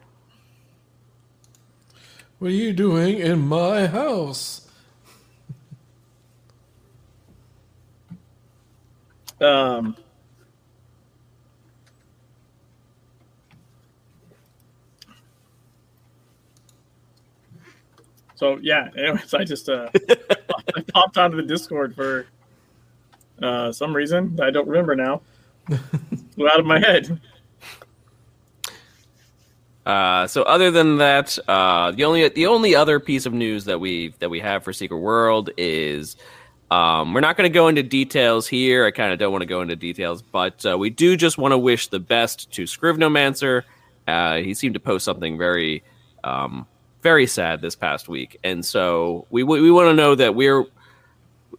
What 2.40 2.48
are 2.50 2.54
you 2.54 2.72
doing 2.74 3.18
in 3.20 3.46
my 3.46 3.86
house? 3.86 4.68
Um. 9.40 9.96
So 18.34 18.58
yeah. 18.62 18.88
Anyways, 18.96 19.34
I 19.34 19.44
just 19.44 19.68
uh, 19.68 19.88
I 20.76 20.80
popped 20.92 21.18
onto 21.18 21.36
the 21.36 21.42
Discord 21.42 21.94
for 21.94 22.26
uh, 23.42 23.72
some 23.72 23.94
reason 23.94 24.38
I 24.40 24.50
don't 24.50 24.68
remember 24.68 24.94
now. 24.94 25.22
Flew 26.34 26.48
out 26.48 26.60
of 26.60 26.66
my 26.66 26.78
head. 26.78 27.20
Uh, 29.86 30.26
so 30.26 30.42
other 30.44 30.70
than 30.70 30.96
that, 30.96 31.38
uh, 31.46 31.90
the 31.90 32.04
only 32.04 32.28
the 32.30 32.46
only 32.46 32.74
other 32.74 32.98
piece 32.98 33.26
of 33.26 33.34
news 33.34 33.66
that 33.66 33.78
we 33.78 34.14
that 34.18 34.30
we 34.30 34.40
have 34.40 34.64
for 34.64 34.72
Secret 34.72 34.98
World 34.98 35.50
is 35.58 36.16
um, 36.70 37.12
we're 37.12 37.20
not 37.20 37.36
going 37.36 37.50
to 37.50 37.54
go 37.54 37.68
into 37.68 37.82
details 37.82 38.46
here. 38.46 38.86
I 38.86 38.90
kind 38.90 39.12
of 39.12 39.18
don't 39.18 39.30
want 39.30 39.42
to 39.42 39.46
go 39.46 39.60
into 39.60 39.76
details, 39.76 40.22
but 40.22 40.64
uh, 40.64 40.78
we 40.78 40.88
do 40.90 41.16
just 41.16 41.36
want 41.36 41.52
to 41.52 41.58
wish 41.58 41.88
the 41.88 42.00
best 42.00 42.50
to 42.52 42.62
Scrivnomancer. 42.62 43.62
Uh, 44.08 44.36
he 44.36 44.54
seemed 44.54 44.74
to 44.74 44.80
post 44.80 45.04
something 45.04 45.36
very 45.36 45.82
um, 46.24 46.66
very 47.04 47.26
sad 47.26 47.60
this 47.60 47.76
past 47.76 48.08
week, 48.08 48.40
and 48.42 48.64
so 48.64 49.26
we 49.28 49.42
we 49.42 49.70
want 49.70 49.88
to 49.90 49.94
know 49.94 50.14
that 50.14 50.34
we're 50.34 50.64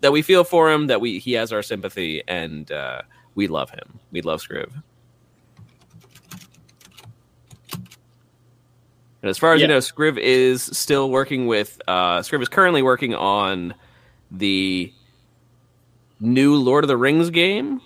that 0.01 0.11
we 0.11 0.23
feel 0.23 0.43
for 0.43 0.71
him, 0.71 0.87
that 0.87 0.99
we 0.99 1.19
he 1.19 1.33
has 1.33 1.53
our 1.53 1.61
sympathy, 1.61 2.23
and 2.27 2.71
uh, 2.71 3.03
we 3.35 3.47
love 3.47 3.69
him. 3.69 3.99
We 4.11 4.21
love 4.21 4.41
Scriv. 4.41 4.71
And 9.21 9.29
as 9.29 9.37
far 9.37 9.53
as 9.53 9.61
you 9.61 9.67
know, 9.67 9.77
Scriv 9.77 10.17
is 10.17 10.63
still 10.63 11.11
working 11.11 11.45
with. 11.45 11.79
Uh, 11.87 12.19
Scriv 12.19 12.41
is 12.41 12.49
currently 12.49 12.81
working 12.81 13.13
on 13.13 13.75
the 14.31 14.91
new 16.19 16.55
Lord 16.55 16.83
of 16.83 16.87
the 16.87 16.97
Rings 16.97 17.29
game 17.29 17.81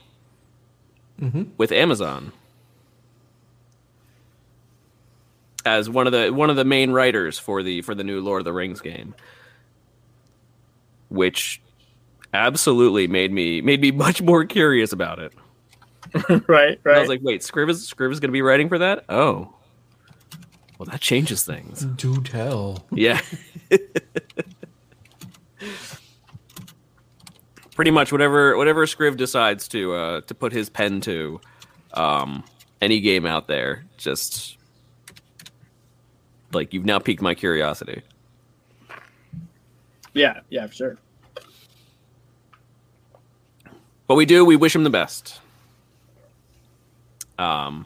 with 1.58 1.74
Amazon 1.74 2.32
as 5.66 5.90
one 5.90 6.08
of 6.08 6.14
the 6.14 6.32
one 6.32 6.50
of 6.50 6.56
the 6.56 6.66
main 6.66 6.92
writers 6.92 7.38
for 7.40 7.64
the 7.64 7.82
for 7.82 7.94
the 7.96 8.04
new 8.04 8.22
Lord 8.22 8.42
of 8.42 8.46
the 8.46 8.54
Rings 8.54 8.82
game, 8.82 9.14
which 11.10 11.62
absolutely 12.34 13.08
made 13.08 13.32
me 13.32 13.62
made 13.62 13.82
me 13.82 13.92
much 14.06 14.22
more 14.22 14.46
curious 14.46 14.92
about 14.92 15.20
it. 15.20 15.34
right, 16.48 16.80
And 16.86 16.96
I 16.96 17.00
was 17.00 17.10
like, 17.10 17.22
wait, 17.22 17.42
Scriv 17.42 17.70
is 17.70 17.88
Scriv 17.88 18.12
is 18.12 18.20
going 18.20 18.30
to 18.30 18.34
be 18.34 18.42
writing 18.42 18.68
for 18.68 18.80
that? 18.80 19.06
Oh, 19.10 19.54
well, 20.80 20.88
that 20.88 21.02
changes 21.02 21.44
things. 21.44 21.82
Do 21.86 22.22
tell. 22.24 22.86
Yeah. 22.92 23.22
Pretty 27.76 27.92
much 27.92 28.12
whatever 28.12 28.58
whatever 28.58 28.86
Scriv 28.86 29.18
decides 29.18 29.68
to 29.70 29.94
uh, 29.94 30.22
to 30.22 30.34
put 30.34 30.52
his 30.52 30.70
pen 30.70 31.02
to, 31.02 31.40
um, 31.94 32.44
any 32.82 33.00
game 33.02 33.26
out 33.26 33.48
there, 33.48 33.86
just 33.98 34.58
like 36.54 36.74
you've 36.74 36.86
now 36.86 37.00
piqued 37.00 37.22
my 37.22 37.36
curiosity. 37.36 38.02
yeah, 40.14 40.40
yeah, 40.50 40.68
for 40.68 40.74
sure. 40.74 40.98
But 44.08 44.16
we 44.16 44.26
do 44.26 44.44
we 44.44 44.56
wish 44.56 44.76
him 44.76 44.84
the 44.84 44.90
best. 44.90 45.40
Um, 47.38 47.86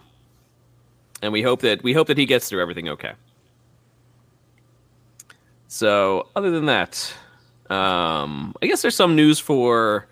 and 1.21 1.31
we 1.31 1.41
hope 1.41 1.61
that 1.61 1.83
we 1.83 1.93
hope 1.93 2.07
that 2.07 2.17
he 2.17 2.25
gets 2.25 2.49
through 2.49 2.61
everything 2.61 2.89
okay. 2.89 3.13
So, 5.67 6.27
other 6.35 6.51
than 6.51 6.67
that, 6.67 7.13
um, 7.69 8.53
I 8.61 8.67
guess 8.67 8.83
there's 8.83 8.95
some 8.95 9.15
news 9.15 9.39
for 9.39 10.07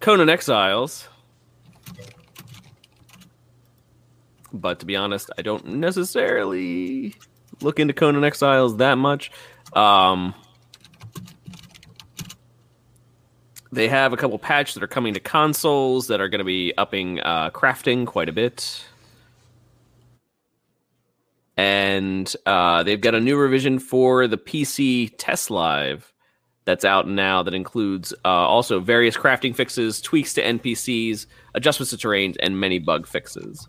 Conan 0.00 0.30
Exiles. 0.30 1.09
But 4.52 4.80
to 4.80 4.86
be 4.86 4.96
honest, 4.96 5.30
I 5.38 5.42
don't 5.42 5.66
necessarily 5.66 7.14
look 7.60 7.78
into 7.78 7.94
Conan 7.94 8.24
Exiles 8.24 8.76
that 8.78 8.96
much. 8.96 9.30
Um, 9.74 10.34
they 13.72 13.88
have 13.88 14.12
a 14.12 14.16
couple 14.16 14.38
patches 14.38 14.74
that 14.74 14.82
are 14.82 14.88
coming 14.88 15.14
to 15.14 15.20
consoles 15.20 16.08
that 16.08 16.20
are 16.20 16.28
going 16.28 16.40
to 16.40 16.44
be 16.44 16.72
upping 16.76 17.20
uh, 17.20 17.50
crafting 17.50 18.06
quite 18.06 18.28
a 18.28 18.32
bit. 18.32 18.84
And 21.56 22.34
uh, 22.46 22.82
they've 22.82 23.00
got 23.00 23.14
a 23.14 23.20
new 23.20 23.36
revision 23.36 23.78
for 23.78 24.26
the 24.26 24.38
PC 24.38 25.12
Test 25.18 25.50
Live 25.50 26.12
that's 26.64 26.84
out 26.84 27.08
now 27.08 27.42
that 27.42 27.54
includes 27.54 28.12
uh, 28.24 28.28
also 28.28 28.80
various 28.80 29.16
crafting 29.16 29.54
fixes, 29.54 30.00
tweaks 30.00 30.34
to 30.34 30.42
NPCs, 30.42 31.26
adjustments 31.54 31.90
to 31.90 31.96
terrains, 31.96 32.36
and 32.40 32.58
many 32.58 32.78
bug 32.78 33.06
fixes. 33.06 33.68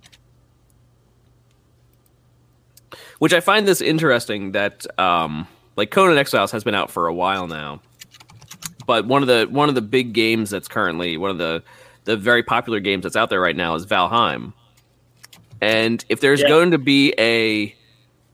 Which 3.22 3.34
I 3.34 3.39
find 3.39 3.68
this 3.68 3.81
interesting 3.81 4.53
that 4.53 4.85
um, 4.99 5.48
like 5.76 5.91
Conan 5.91 6.18
Exiles 6.18 6.52
has 6.52 6.64
been 6.64 6.73
out 6.73 6.89
for 6.89 7.06
a 7.07 7.14
while 7.14 7.45
now 7.48 7.81
but 8.88 9.06
one 9.06 9.22
of 9.22 9.27
the 9.27 9.48
one 9.49 9.69
of 9.69 9.76
the 9.76 9.81
big 9.81 10.11
games 10.11 10.49
that's 10.49 10.68
currently 10.68 11.15
one 11.15 11.30
of 11.30 11.38
the 11.38 11.64
the 12.06 12.18
very 12.18 12.43
popular 12.43 12.80
games 12.80 13.03
that's 13.03 13.15
out 13.15 13.30
there 13.30 13.39
right 13.39 13.56
now 13.56 13.76
is 13.76 13.85
Valheim. 13.85 14.53
And 15.61 16.03
if 16.10 16.19
there's 16.19 16.41
Yeah. 16.41 16.48
going 16.49 16.72
to 16.72 16.77
be 16.80 17.14
a 17.19 17.76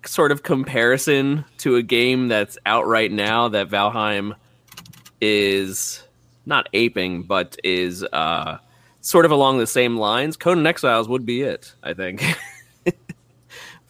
sort 0.05 0.31
of 0.31 0.43
comparison 0.43 1.43
to 1.57 1.75
a 1.75 1.83
game 1.83 2.29
that's 2.29 2.57
out 2.65 2.87
right 2.87 3.11
now 3.11 3.49
that 3.49 3.67
Valheim 3.69 4.35
is 5.19 6.01
not 6.45 6.69
aping 6.73 7.23
but 7.23 7.57
is 7.63 8.03
uh 8.13 8.57
sort 9.01 9.25
of 9.25 9.31
along 9.31 9.57
the 9.59 9.67
same 9.67 9.97
lines, 9.97 10.37
Conan 10.37 10.65
Exiles 10.65 11.07
would 11.07 11.25
be 11.25 11.41
it, 11.41 11.73
I 11.83 11.93
think. 11.93 12.23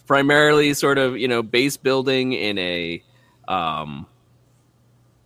Primarily 0.08 0.74
sort 0.74 0.98
of, 0.98 1.18
you 1.18 1.28
know, 1.28 1.44
base 1.44 1.78
building 1.78 2.34
in 2.34 2.58
a 2.58 3.04
um 3.48 4.08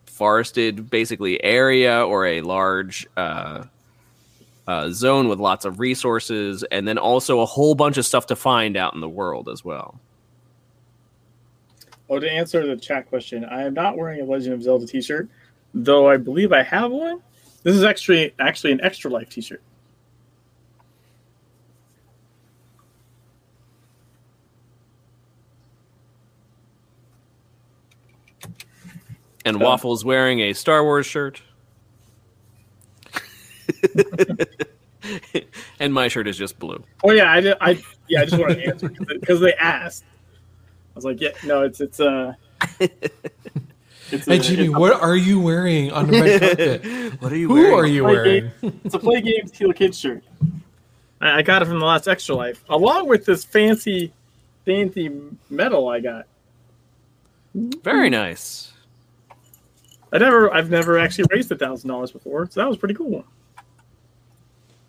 forested 0.05 0.89
basically 0.89 1.43
area 1.43 2.05
or 2.05 2.27
a 2.27 2.41
large 2.41 3.07
uh, 3.17 3.63
uh, 4.67 4.89
zone 4.91 5.27
with 5.27 5.39
lots 5.39 5.65
of 5.65 5.79
resources 5.79 6.63
and 6.71 6.87
then 6.87 6.99
also 6.99 7.39
a 7.39 7.45
whole 7.45 7.73
bunch 7.73 7.97
of 7.97 8.05
stuff 8.05 8.27
to 8.27 8.35
find 8.35 8.77
out 8.77 8.93
in 8.93 8.99
the 8.99 9.09
world 9.09 9.49
as 9.49 9.65
well 9.65 9.99
Oh, 12.11 12.19
to 12.19 12.29
answer 12.29 12.67
the 12.67 12.75
chat 12.75 13.07
question, 13.07 13.45
I 13.45 13.61
am 13.61 13.73
not 13.73 13.95
wearing 13.97 14.19
a 14.19 14.25
Legend 14.25 14.53
of 14.53 14.61
Zelda 14.61 14.85
T-shirt, 14.85 15.29
though 15.73 16.09
I 16.09 16.17
believe 16.17 16.51
I 16.51 16.61
have 16.61 16.91
one. 16.91 17.21
This 17.63 17.73
is 17.73 17.85
actually 17.85 18.33
actually 18.37 18.73
an 18.73 18.81
Extra 18.81 19.09
Life 19.09 19.29
T-shirt. 19.29 19.61
And 29.45 29.57
Oh. 29.57 29.65
waffles 29.65 30.05
wearing 30.05 30.39
a 30.41 30.53
star 30.53 30.83
wars 30.83 31.05
shirt 31.05 31.41
and 35.79 35.93
my 35.93 36.07
shirt 36.07 36.27
is 36.27 36.37
just 36.37 36.59
blue 36.59 36.83
Oh 37.03 37.11
yeah, 37.11 37.31
I, 37.31 37.41
did, 37.41 37.57
I 37.61 37.81
yeah, 38.07 38.21
I 38.21 38.25
just 38.25 38.39
wanted 38.39 38.55
to 38.55 38.65
answer 38.67 38.89
because 39.19 39.39
they 39.39 39.53
asked. 39.53 40.03
I 40.93 40.95
was 40.95 41.05
like, 41.05 41.21
yeah, 41.21 41.29
no, 41.45 41.63
it's 41.63 41.79
it's 41.81 41.99
uh, 41.99 42.33
it's 42.79 44.25
Hey 44.25 44.37
a, 44.37 44.39
Jimmy, 44.39 44.65
it's, 44.65 44.75
what 44.75 44.93
are 44.93 45.15
you 45.15 45.39
wearing 45.39 45.91
on 45.91 46.07
the 46.07 46.21
red 46.21 46.41
carpet? 46.41 47.13
what 47.21 47.31
are 47.31 47.37
you 47.37 47.47
Who 47.47 47.73
are 47.73 47.85
you 47.85 48.03
Play 48.03 48.13
wearing? 48.13 48.51
it's 48.83 48.93
a 48.93 48.99
Play 48.99 49.21
Games 49.21 49.57
Heal 49.57 49.73
Kids 49.73 49.97
shirt. 49.97 50.23
I, 51.21 51.37
I 51.37 51.41
got 51.41 51.61
it 51.61 51.65
from 51.65 51.79
the 51.79 51.85
last 51.85 52.07
Extra 52.07 52.35
Life, 52.35 52.63
along 52.69 53.07
with 53.07 53.25
this 53.25 53.43
fancy, 53.45 54.11
fancy 54.65 55.09
medal 55.49 55.87
I 55.87 56.01
got. 56.01 56.25
very 57.55 58.09
nice 58.09 58.70
I 60.13 60.17
never, 60.17 60.53
I've 60.53 60.69
never 60.69 60.99
actually 60.99 61.25
raised 61.31 61.51
a 61.51 61.55
thousand 61.57 61.89
dollars 61.89 62.11
before, 62.11 62.47
so 62.49 62.59
that 62.59 62.67
was 62.67 62.77
pretty 62.77 62.95
cool. 62.95 63.23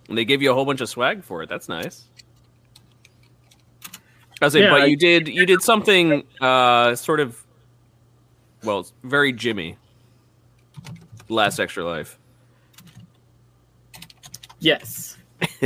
and 0.08 0.18
they 0.18 0.24
give 0.24 0.42
you 0.42 0.50
a 0.50 0.54
whole 0.54 0.64
bunch 0.64 0.80
of 0.80 0.88
swag 0.88 1.22
for 1.22 1.42
it 1.42 1.48
that's 1.48 1.68
nice 1.68 2.06
I 4.40 4.46
was 4.46 4.52
saying, 4.54 4.64
Yeah, 4.64 4.70
but 4.72 4.82
I- 4.82 4.86
you 4.86 4.96
did 4.96 5.28
you 5.28 5.46
did 5.46 5.62
something 5.62 6.24
uh, 6.40 6.96
sort 6.96 7.20
of 7.20 7.42
well 8.64 8.84
very 9.04 9.32
Jimmy 9.32 9.76
last 11.28 11.60
extra 11.60 11.84
life 11.84 12.18
Yes, 14.58 15.16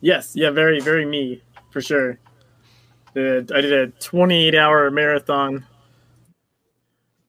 yes, 0.00 0.34
yeah, 0.34 0.50
very, 0.50 0.80
very 0.80 1.04
me 1.06 1.42
for 1.70 1.80
sure. 1.80 2.18
I 3.14 3.20
did 3.42 3.72
a 3.72 3.86
twenty-eight 4.00 4.54
hour 4.54 4.90
marathon. 4.90 5.64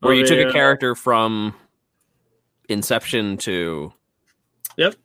Where 0.01 0.13
you 0.13 0.23
of 0.23 0.27
took 0.29 0.49
a 0.49 0.51
character 0.51 0.95
from 0.95 1.53
Inception 2.69 3.37
to 3.37 3.91
Yep. 4.77 4.95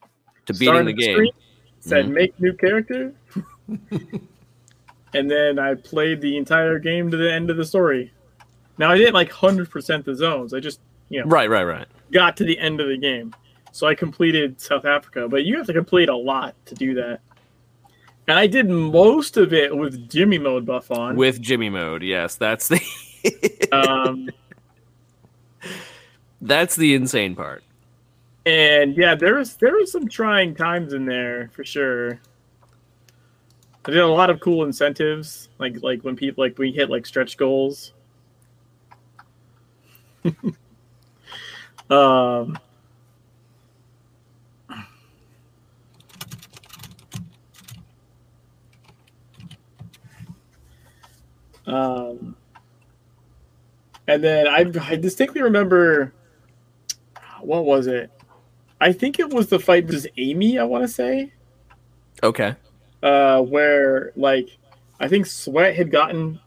to 0.46 0.52
beating 0.52 0.68
started 0.68 0.86
the 0.88 0.92
game. 0.92 1.14
screen, 1.14 1.32
said 1.80 2.06
Mhm. 2.06 2.12
make 2.12 2.40
new 2.40 2.52
character, 2.54 3.12
and 5.14 5.30
then 5.30 5.58
I 5.58 5.74
played 5.74 6.20
the 6.20 6.36
entire 6.36 6.78
game 6.78 7.10
to 7.10 7.16
the 7.16 7.32
end 7.32 7.50
of 7.50 7.56
the 7.56 7.64
story. 7.64 8.12
Now 8.78 8.90
I 8.90 8.96
didn't 8.98 9.14
like 9.14 9.30
hundred 9.30 9.70
percent 9.70 10.04
the 10.04 10.14
zones. 10.14 10.52
I 10.54 10.60
just 10.60 10.80
you 11.08 11.20
know 11.20 11.26
Right, 11.26 11.48
right, 11.48 11.64
right. 11.64 11.86
got 12.12 12.36
to 12.38 12.44
the 12.44 12.58
end 12.58 12.80
of 12.80 12.88
the 12.88 12.96
game, 12.98 13.34
so 13.72 13.86
I 13.86 13.94
completed 13.94 14.60
South 14.60 14.84
Africa. 14.84 15.28
But 15.28 15.44
you 15.44 15.56
have 15.56 15.66
to 15.66 15.72
complete 15.72 16.08
a 16.08 16.16
lot 16.16 16.54
to 16.66 16.74
do 16.74 16.94
that. 16.94 17.20
And 18.28 18.38
I 18.38 18.46
did 18.48 18.68
most 18.68 19.36
of 19.36 19.52
it 19.52 19.76
with 19.76 20.08
Jimmy 20.10 20.38
mode 20.38 20.66
buff 20.66 20.90
on. 20.90 21.14
With 21.16 21.40
Jimmy 21.40 21.70
mode, 21.70 22.02
yes, 22.02 22.34
that's 22.36 22.68
the 22.68 23.68
um, 23.72 24.28
that's 26.40 26.76
the 26.76 26.94
insane 26.94 27.34
part. 27.34 27.62
and 28.44 28.96
yeah, 28.96 29.14
there 29.14 29.34
was 29.36 29.56
there 29.56 29.74
was 29.74 29.92
some 29.92 30.08
trying 30.08 30.54
times 30.54 30.92
in 30.92 31.04
there 31.04 31.50
for 31.54 31.64
sure. 31.64 32.20
I 33.84 33.90
did 33.90 33.98
a 33.98 34.06
lot 34.06 34.30
of 34.30 34.40
cool 34.40 34.64
incentives, 34.64 35.48
like 35.58 35.82
like 35.82 36.02
when 36.02 36.16
people 36.16 36.42
like 36.44 36.58
we 36.58 36.72
hit 36.72 36.90
like 36.90 37.06
stretch 37.06 37.36
goals. 37.36 37.92
um, 41.90 42.58
Um, 51.66 52.36
and 54.06 54.22
then 54.22 54.46
I, 54.46 54.64
I 54.80 54.96
distinctly 54.96 55.42
remember 55.42 56.12
what 57.46 57.64
was 57.64 57.86
it? 57.86 58.10
I 58.80 58.92
think 58.92 59.18
it 59.18 59.30
was 59.32 59.48
the 59.48 59.58
fight 59.58 59.86
versus 59.86 60.06
Amy. 60.18 60.58
I 60.58 60.64
want 60.64 60.84
to 60.84 60.88
say, 60.88 61.32
Okay. 62.22 62.54
uh, 63.02 63.40
where 63.40 64.12
like 64.16 64.48
I 65.00 65.08
think 65.08 65.26
sweat 65.26 65.74
had 65.76 65.90
gotten 65.90 66.40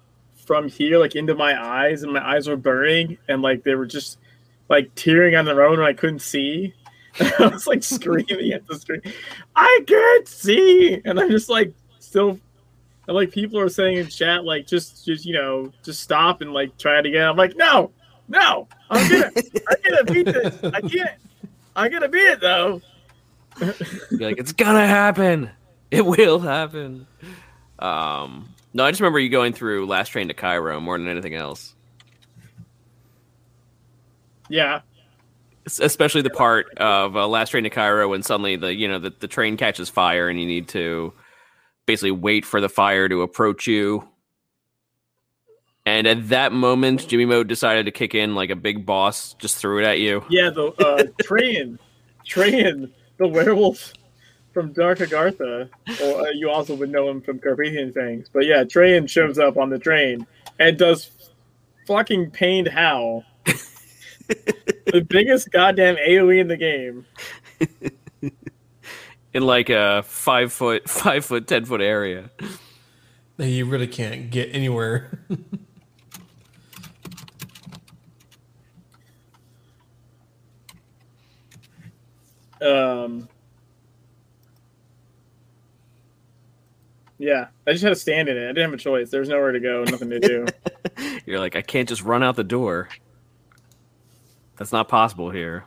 from 0.46 0.68
here 0.68 1.00
like 1.00 1.16
into 1.16 1.36
my 1.36 1.60
eyes, 1.62 2.04
and 2.04 2.12
my 2.14 2.28
eyes 2.28 2.48
were 2.48 2.58
burning, 2.58 3.18
and 3.28 3.42
like 3.42 3.64
they 3.64 3.76
were 3.76 3.86
just 3.86 4.18
like 4.70 4.94
tearing 4.96 5.36
on 5.36 5.46
their 5.46 5.64
own, 5.64 5.76
and 5.80 5.84
I 5.88 5.94
couldn't 5.94 6.20
see. 6.20 6.74
I 7.40 7.48
was 7.48 7.66
like 7.68 7.84
screaming 7.84 8.52
at 8.52 8.68
the 8.68 8.78
screen, 8.78 9.02
I 9.56 9.80
can't 9.88 10.28
see, 10.28 11.02
and 11.06 11.20
I'm 11.20 11.30
just 11.30 11.50
like 11.50 11.74
still. 12.00 12.40
And 13.08 13.16
like 13.16 13.32
people 13.32 13.60
are 13.60 13.70
saying 13.70 13.98
in 13.98 14.08
chat, 14.08 14.46
like 14.46 14.68
just 14.68 15.04
just 15.06 15.26
you 15.26 15.34
know 15.34 15.72
just 15.84 16.02
stop 16.02 16.42
and 16.42 16.54
like 16.54 16.78
try 16.78 17.00
it 17.00 17.08
again. 17.08 17.28
I'm 17.28 17.36
like, 17.38 17.58
no, 17.58 17.92
no, 18.30 18.68
I'm 18.90 19.10
gonna 19.10 19.32
I'm 19.36 19.78
gonna 19.84 20.04
beat 20.06 20.26
this. 20.26 20.64
I 20.64 20.82
can't. 20.82 21.12
I'm 21.76 21.92
gonna 21.92 22.08
beat 22.10 22.20
it 22.20 22.40
though. 22.40 22.82
You're 23.60 24.30
like, 24.30 24.38
it's 24.38 24.54
gonna 24.54 24.88
happen. 24.88 25.50
It 25.92 26.06
will 26.06 26.40
happen. 26.40 27.08
Um, 27.80 28.54
no, 28.74 28.86
I 28.86 28.92
just 28.92 29.02
remember 29.02 29.20
you 29.20 29.30
going 29.30 29.54
through 29.54 29.88
Last 29.88 30.10
Train 30.10 30.28
to 30.30 30.34
Cairo 30.34 30.80
more 30.80 30.98
than 30.98 31.08
anything 31.08 31.36
else. 31.36 31.74
Yeah, 34.50 34.82
Especially 35.80 36.22
the 36.24 36.30
part 36.32 36.78
of 36.78 37.16
uh, 37.16 37.28
Last 37.28 37.50
Train 37.50 37.64
to 37.64 37.70
Cairo 37.70 38.08
when 38.10 38.24
suddenly 38.24 38.56
the 38.56 38.74
you 38.74 38.88
know 38.88 38.98
the, 39.00 39.14
the 39.20 39.28
train 39.28 39.58
catches 39.58 39.90
fire 39.90 40.28
and 40.28 40.40
you 40.40 40.46
need 40.46 40.68
to 40.70 41.14
basically 41.86 42.12
wait 42.12 42.46
for 42.46 42.60
the 42.62 42.70
fire 42.70 43.08
to 43.10 43.22
approach 43.22 43.68
you. 43.68 44.08
And 45.90 46.06
at 46.06 46.30
that 46.30 46.52
moment, 46.52 47.08
Jimmy 47.08 47.26
Mode 47.26 47.48
decided 47.48 47.88
to 47.88 47.92
kick 47.92 48.14
in 48.14 48.36
like 48.36 48.52
a 48.52 48.56
big 48.56 48.86
boss, 48.86 49.34
just 49.34 49.58
threw 49.58 49.80
it 49.80 49.86
at 49.86 50.00
you. 50.00 50.24
yeah. 50.30 50.52
The 50.52 50.68
uh, 50.68 51.04
train, 51.24 51.80
train, 52.24 52.94
the 53.18 53.28
werewolf 53.28 53.94
from 54.54 54.72
Dark 54.72 55.00
Agartha. 55.00 55.68
Or 56.04 56.28
uh, 56.28 56.30
you 56.30 56.52
also 56.52 56.76
would 56.76 56.92
know 56.92 57.10
him 57.10 57.22
from 57.22 57.40
Carpathian 57.40 57.92
Fangs. 57.92 58.30
But 58.32 58.46
yeah, 58.46 58.64
Train 58.66 59.08
shows 59.08 59.40
up 59.40 59.58
on 59.58 59.72
the 59.72 59.80
train 59.80 60.28
and 60.60 60.78
does 60.78 61.10
fucking 61.88 62.30
pained 62.32 62.68
howl. 62.68 63.26
the 64.28 65.04
biggest 65.10 65.50
goddamn 65.50 65.96
AOE 65.96 66.40
in 66.40 66.48
the 66.50 66.58
game. 66.58 67.04
in 69.34 69.42
like 69.42 69.72
a 69.72 70.04
five 70.04 70.54
foot, 70.54 70.88
five 70.88 71.26
foot, 71.26 71.48
ten 71.48 71.66
foot 71.66 71.82
area. 71.82 72.30
that 73.38 73.50
you 73.50 73.66
really 73.66 73.88
can't 73.88 74.30
get 74.30 74.54
anywhere. 74.54 75.20
Um, 82.62 83.30
yeah, 87.18 87.48
I 87.66 87.72
just 87.72 87.84
had 87.84 87.90
to 87.90 87.96
stand 87.96 88.28
in 88.30 88.38
it. 88.38 88.44
I 88.44 88.48
didn't 88.48 88.72
have 88.72 88.74
a 88.74 88.78
choice. 88.78 89.10
There 89.10 89.22
was 89.22 89.30
nowhere 89.30 89.52
to 89.52 89.60
go, 89.60 89.84
nothing 89.84 90.10
to 90.10 90.20
do. 90.20 90.46
You're 91.26 91.40
like, 91.40 91.56
I 91.56 91.62
can't 91.62 91.88
just 91.88 92.04
run 92.04 92.24
out 92.24 92.36
the 92.36 92.44
door. 92.44 92.90
That's 94.58 94.72
not 94.72 94.90
possible 94.90 95.30
here. 95.30 95.66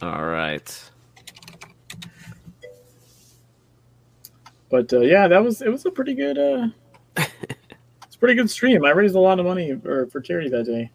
All 0.00 0.24
right. 0.24 0.86
but 4.76 4.92
uh, 4.92 5.00
yeah, 5.00 5.26
that 5.28 5.42
was 5.42 5.62
it. 5.62 5.70
Was 5.70 5.86
a 5.86 5.90
pretty 5.90 6.14
good. 6.14 6.38
Uh, 6.38 6.68
it's 8.16 8.20
pretty 8.20 8.34
good 8.34 8.48
stream. 8.48 8.82
I 8.84 8.90
raised 8.92 9.14
a 9.14 9.20
lot 9.20 9.38
of 9.38 9.44
money 9.44 9.76
for, 9.76 10.06
for 10.06 10.22
charity 10.22 10.48
that 10.48 10.64
day. 10.64 10.90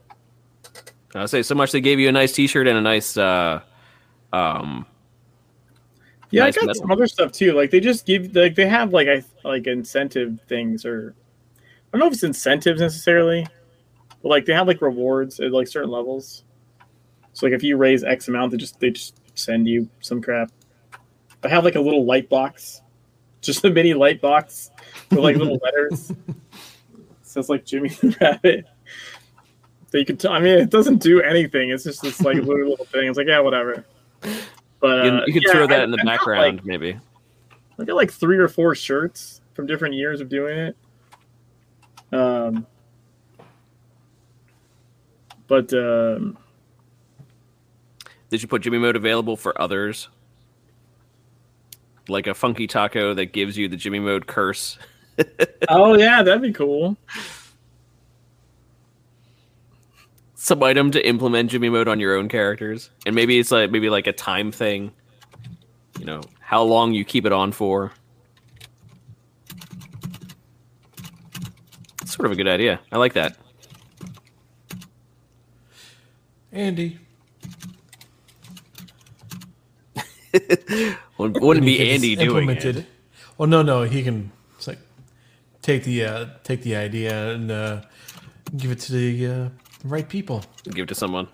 I'll 1.14 1.28
say 1.28 1.44
so 1.44 1.54
much 1.54 1.72
they 1.72 1.82
gave 1.82 2.00
you 2.00 2.10
a 2.10 2.12
nice 2.12 2.34
T-shirt 2.34 2.68
and 2.68 2.78
a 2.78 2.82
nice, 2.82 3.16
uh, 3.16 3.62
um, 4.34 4.86
Yeah, 6.32 6.46
Nice 6.46 6.58
I 6.58 6.62
got 6.62 6.68
metal. 6.68 6.82
some 6.82 6.92
other 6.92 7.06
stuff 7.08 7.32
too. 7.32 7.52
Like 7.54 7.70
they 7.70 7.80
just 7.80 8.06
give 8.08 8.36
like 8.36 8.56
they 8.56 8.66
have 8.68 8.92
like 8.94 9.08
I 9.08 9.24
like 9.44 9.68
incentive 9.68 10.40
things 10.48 10.84
or 10.86 11.14
I 11.60 11.62
don't 11.92 12.00
know 12.00 12.08
if 12.08 12.14
it's 12.14 12.24
incentives 12.24 12.82
necessarily, 12.82 13.46
but 14.24 14.30
like 14.30 14.46
they 14.46 14.54
have 14.54 14.66
like 14.68 14.82
rewards 14.82 15.40
at 15.42 15.52
like 15.52 15.68
certain 15.68 15.92
levels. 15.92 16.44
So 17.34 17.46
like 17.46 17.54
if 17.54 17.62
you 17.62 17.78
raise 17.78 18.04
X 18.04 18.28
amount, 18.30 18.52
they 18.52 18.58
just 18.58 18.80
they 18.80 18.90
just 18.92 19.16
send 19.36 19.68
you 19.68 19.90
some 20.00 20.22
crap. 20.22 20.52
I 21.44 21.50
have 21.50 21.66
like 21.66 21.76
a 21.76 21.82
little 21.82 22.06
light 22.06 22.30
box, 22.30 22.82
just 23.42 23.64
a 23.66 23.70
mini 23.70 23.94
light 23.94 24.22
box 24.22 24.72
with 25.10 25.20
like 25.20 25.36
little 25.36 25.60
letters. 25.64 26.14
Says 27.32 27.48
like 27.50 27.66
Jimmy 27.66 27.90
the 27.90 28.16
Rabbit. 28.22 28.66
That 29.92 30.00
you 30.00 30.06
can. 30.06 30.18
T- 30.18 30.28
I 30.28 30.40
mean, 30.40 30.60
it 30.60 30.70
doesn't 30.70 30.98
do 30.98 31.22
anything. 31.22 31.70
It's 31.70 31.84
just 31.86 32.02
this 32.02 32.22
like 32.22 32.36
little 32.38 32.70
little 32.70 32.86
thing. 32.86 33.08
It's 33.08 33.18
like 33.18 33.28
yeah, 33.28 33.40
whatever. 33.40 33.86
But 34.80 35.06
you, 35.06 35.12
uh, 35.12 35.24
you 35.28 35.34
could 35.34 35.44
yeah, 35.44 35.52
throw 35.52 35.68
that 35.68 35.82
I- 35.82 35.84
in 35.86 35.92
the 35.92 36.00
I 36.02 36.04
background, 36.04 36.58
like, 36.58 36.66
maybe. 36.66 36.98
I 37.80 37.84
got 37.86 37.96
like 37.96 38.12
three 38.12 38.38
or 38.38 38.48
four 38.48 38.76
shirts 38.76 39.42
from 39.54 39.66
different 39.66 39.96
years 39.96 40.20
of 40.22 40.30
doing 40.30 40.58
it. 40.58 40.78
Um, 42.12 42.68
but 45.48 45.74
um, 45.74 46.38
Did 48.30 48.42
you 48.42 48.48
put 48.48 48.62
Jimmy 48.62 48.78
Mode 48.78 48.96
available 48.96 49.38
for 49.38 49.60
others? 49.60 50.10
Like 52.10 52.28
a 52.28 52.34
funky 52.34 52.68
taco 52.68 53.14
that 53.14 53.28
gives 53.28 53.58
you 53.58 53.68
the 53.70 53.78
Jimmy 53.78 54.00
Mode 54.00 54.28
curse. 54.28 54.78
oh 55.70 55.98
yeah, 55.98 56.24
that'd 56.24 56.42
be 56.42 56.52
cool. 56.52 56.98
Some 60.36 60.64
item 60.64 60.90
to 60.92 61.08
implement 61.08 61.52
Jimmy 61.52 61.70
Mode 61.70 61.88
on 61.88 62.00
your 62.00 62.16
own 62.16 62.28
characters. 62.28 62.90
And 63.06 63.14
maybe 63.14 63.38
it's 63.40 63.52
like 63.52 63.70
maybe 63.70 63.90
like 63.90 64.08
a 64.08 64.14
time 64.14 64.52
thing. 64.52 64.92
You 66.00 66.06
know, 66.06 66.22
how 66.40 66.64
long 66.64 66.94
you 66.94 67.06
keep 67.06 67.26
it 67.26 67.32
on 67.32 67.52
for. 67.52 67.92
Sort 72.06 72.26
of 72.26 72.32
a 72.32 72.36
good 72.36 72.48
idea. 72.48 72.80
I 72.92 72.98
like 72.98 73.14
that. 73.14 73.38
Andy. 76.52 77.00
Wouldn't, 81.18 81.42
wouldn't 81.42 81.66
be 81.66 81.74
He 81.74 81.78
can 81.78 81.88
Andy 81.88 82.16
just 82.16 82.28
doing 82.28 82.50
implement 82.50 82.66
it. 82.66 82.76
Oh, 82.76 82.80
it. 82.80 82.86
Well, 83.38 83.48
no, 83.50 83.62
no, 83.62 83.84
he 83.84 84.04
can. 84.04 84.32
Take 85.62 85.84
the 85.84 86.06
uh, 86.06 86.26
take 86.44 86.64
the 86.64 86.76
idea 86.76 87.34
and 87.34 87.52
uh, 87.52 87.82
give 88.58 88.72
it 88.72 88.80
to 88.82 88.92
the 88.94 89.28
uh, 89.28 89.50
right 89.84 90.08
people. 90.08 90.44
Give 90.64 90.84
it 90.84 90.90
to 90.90 90.96
someone. 90.96 91.28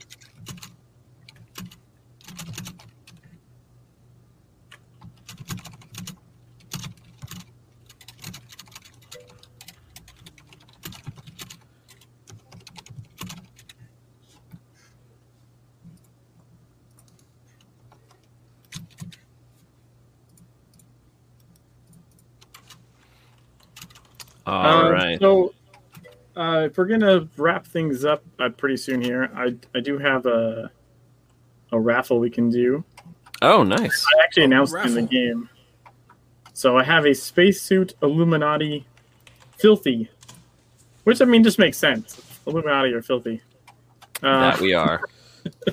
All 24.47 24.85
Um, 24.85 24.91
right. 24.91 25.19
So 25.19 25.53
uh, 26.35 26.67
if 26.69 26.77
we're 26.77 26.85
gonna 26.85 27.27
wrap 27.37 27.67
things 27.67 28.05
up 28.05 28.23
uh, 28.39 28.49
pretty 28.49 28.77
soon 28.77 29.01
here, 29.01 29.29
I 29.35 29.55
I 29.75 29.79
do 29.81 29.97
have 29.97 30.25
a 30.25 30.71
a 31.71 31.79
raffle 31.79 32.19
we 32.19 32.29
can 32.29 32.49
do. 32.49 32.83
Oh, 33.41 33.61
nice. 33.63 34.05
I 34.17 34.23
actually 34.23 34.45
announced 34.45 34.73
in 34.75 34.93
the 34.95 35.01
game. 35.01 35.49
So 36.53 36.77
I 36.77 36.83
have 36.83 37.05
a 37.05 37.13
spacesuit 37.13 37.93
Illuminati 38.01 38.87
filthy, 39.57 40.09
which 41.03 41.21
I 41.21 41.25
mean 41.25 41.43
just 41.43 41.59
makes 41.59 41.77
sense. 41.77 42.39
Illuminati 42.47 42.93
are 42.93 43.01
filthy. 43.01 43.41
Uh, 44.23 44.39
That 44.51 44.59
we 44.61 44.73
are. 44.73 45.01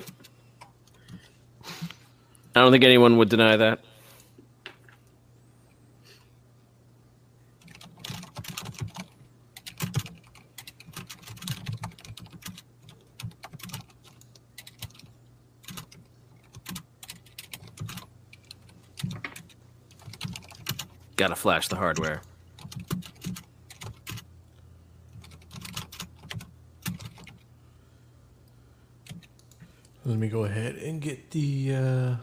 I 2.55 2.61
don't 2.61 2.71
think 2.71 2.83
anyone 2.83 3.17
would 3.17 3.29
deny 3.29 3.57
that. 3.57 3.79
Gotta 21.25 21.35
flash 21.35 21.69
the 21.69 21.75
hardware. 21.75 22.21
Let 30.05 30.19
me 30.19 30.27
go 30.27 30.43
ahead 30.43 30.75
and 30.75 31.01
get 31.01 31.31
the. 31.31 31.73
Uh... 31.73 32.15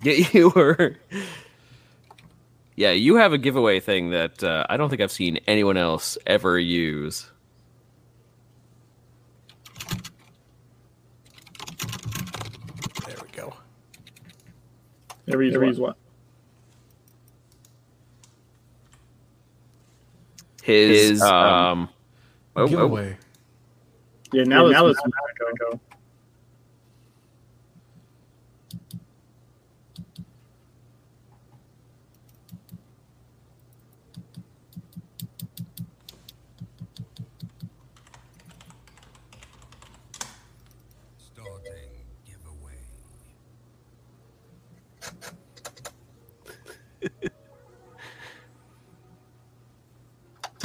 Get 0.00 0.34
you 0.34 0.50
were. 0.50 0.96
Yeah, 2.74 2.90
you 2.90 3.14
have 3.14 3.32
a 3.32 3.38
giveaway 3.38 3.78
thing 3.78 4.10
that 4.10 4.42
uh, 4.42 4.66
I 4.68 4.76
don't 4.76 4.90
think 4.90 5.02
I've 5.02 5.12
seen 5.12 5.38
anyone 5.46 5.76
else 5.76 6.18
ever 6.26 6.58
use. 6.58 7.30
There 13.06 13.16
we 13.22 13.28
go. 13.30 13.54
Never 15.26 15.42
use, 15.42 15.52
never 15.52 15.66
use 15.66 15.80
what? 15.80 15.96
His, 20.62 21.10
His 21.10 21.22
um, 21.22 21.88
oh, 22.54 22.62
oh. 22.62 22.68
giveaway. 22.68 23.16
Yeah, 24.32 24.44
now, 24.44 24.66
yeah, 24.66 24.72
now 24.72 24.86
it's 24.86 25.00
Monaco. 25.00 25.80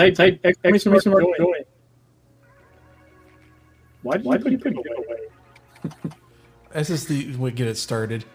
Type 0.10 0.42
type 0.42 0.58
exclamation 0.64 1.12
mark 1.12 1.24
going. 1.38 1.64
Why 4.02 4.18
did 4.18 4.26
Why 4.26 4.38
you 4.38 4.58
put 4.58 4.74
it 4.74 4.78
away? 4.98 5.18
This 6.74 6.90
is 6.90 7.06
the 7.06 7.36
way 7.36 7.52
get 7.52 7.68
it 7.68 7.78
started. 7.78 8.26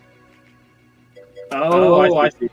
Oh, 1.53 1.95
oh 1.95 2.17
I, 2.17 2.29
see. 2.29 2.49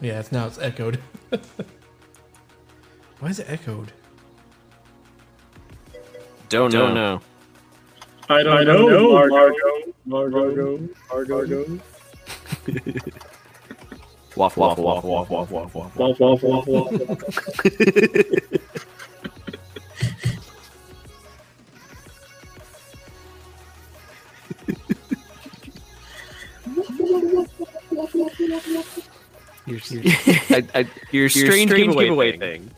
Yeah, 0.00 0.20
it's 0.20 0.30
now 0.30 0.46
it's 0.46 0.58
echoed. 0.58 1.00
Why 3.20 3.28
is 3.28 3.38
it 3.38 3.46
echoed? 3.48 3.92
Don't, 6.48 6.70
don't 6.70 6.94
know. 6.94 7.20
I 8.28 8.42
don't, 8.42 8.58
I 8.58 8.64
don't 8.64 8.90
know, 8.90 9.12
Margo. 9.12 9.92
Margo. 10.04 10.88
Margo. 11.08 11.34
Margo. 11.34 11.80
Waff, 14.36 14.54
waff, 14.58 14.76
waff, 14.76 15.02
waff, 15.02 15.30
waff, 15.30 15.50
waff, 15.50 15.74
waff, 15.74 15.96
waff, 15.96 16.20
waff, 16.20 16.42
waff, 16.42 16.66
waff. 16.66 16.92
Your, 29.66 29.78
your, 29.88 30.02
I, 30.50 30.64
I, 30.74 30.86
your 31.10 31.28
strange, 31.30 31.70
strange 31.70 31.70
giveaway, 31.70 32.04
giveaway 32.04 32.32
thing. 32.32 32.62
thing. 32.64 32.70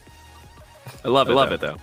I 1.05 1.09
love 1.09 1.29
it. 1.29 1.33
I 1.33 1.35
love 1.35 1.49
though. 1.49 1.55
it 1.57 1.61
though. 1.61 1.77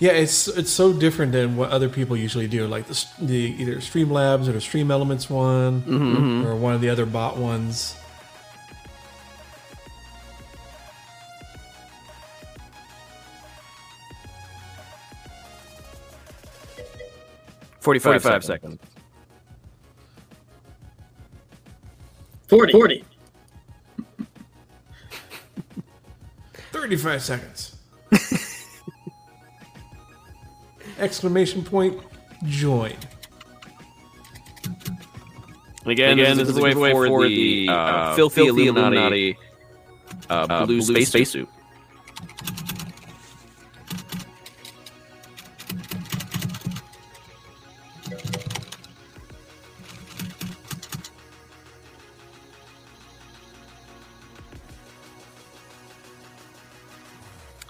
Yeah, 0.00 0.12
it's 0.12 0.46
it's 0.46 0.70
so 0.70 0.92
different 0.92 1.32
than 1.32 1.56
what 1.56 1.70
other 1.70 1.88
people 1.88 2.16
usually 2.16 2.46
do, 2.46 2.68
like 2.68 2.86
the, 2.86 3.04
the 3.20 3.54
either 3.58 3.76
Streamlabs 3.76 4.46
or 4.46 4.52
the 4.52 4.60
Stream 4.60 4.92
Elements 4.92 5.28
one, 5.28 5.82
mm-hmm. 5.82 6.46
or 6.46 6.54
one 6.54 6.72
of 6.72 6.80
the 6.80 6.88
other 6.88 7.04
bot 7.04 7.36
ones. 7.36 7.96
Forty-five, 17.80 18.22
45 18.22 18.44
seconds. 18.44 18.78
seconds. 18.80 18.98
40. 22.48 22.72
40. 22.72 23.04
35 26.72 27.22
seconds. 27.22 27.76
exclamation 30.98 31.64
point, 31.64 31.98
join. 32.44 32.94
Again, 35.86 36.18
Again 36.18 36.36
this, 36.36 36.48
is 36.48 36.54
the 36.54 36.60
way 36.60 36.74
for, 36.74 37.06
for 37.06 37.26
the, 37.26 37.66
uh, 37.68 37.72
uh, 37.72 38.14
filthy, 38.14 38.44
filthy 38.44 38.66
Illuminati, 38.66 38.96
Illuminati 38.96 39.38
uh, 40.28 40.46
uh, 40.50 40.66
blue, 40.66 40.82
blue 40.82 40.82
space, 40.82 41.08
spacesuit. 41.08 41.48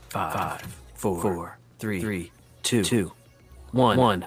Five, 0.09 0.63
four, 0.95 1.23
four 1.23 1.59
three, 1.79 2.01
three, 2.01 2.33
two, 2.65 2.83
two 2.83 3.13
one. 3.73 3.97
One. 3.99 4.27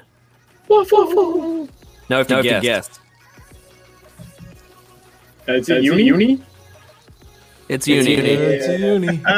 Woof, 0.68 0.92
woof, 0.92 1.14
woof. 1.16 1.70
Now 2.10 2.20
if 2.20 2.30
you 2.30 2.44
guess. 2.44 2.62
guess. 2.64 3.00
Uh, 5.48 5.54
it's 5.54 5.70
a 5.70 5.82
uni? 5.82 6.04
uni? 6.04 6.44
It's 7.68 7.88
uni. 7.88 8.14
It's 8.14 8.68
uni. 8.68 8.78
It's 8.78 8.82
uni. 8.82 9.22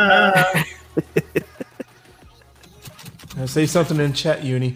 Ah. 3.35 3.45
say 3.45 3.65
something 3.65 3.99
in 3.99 4.13
chat, 4.13 4.43
uni. 4.43 4.75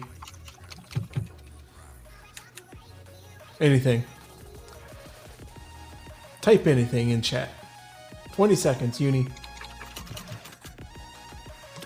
Anything. 3.60 4.04
Type 6.40 6.66
anything 6.66 7.10
in 7.10 7.22
chat. 7.22 7.50
20 8.32 8.54
seconds, 8.54 9.00
uni. 9.00 9.26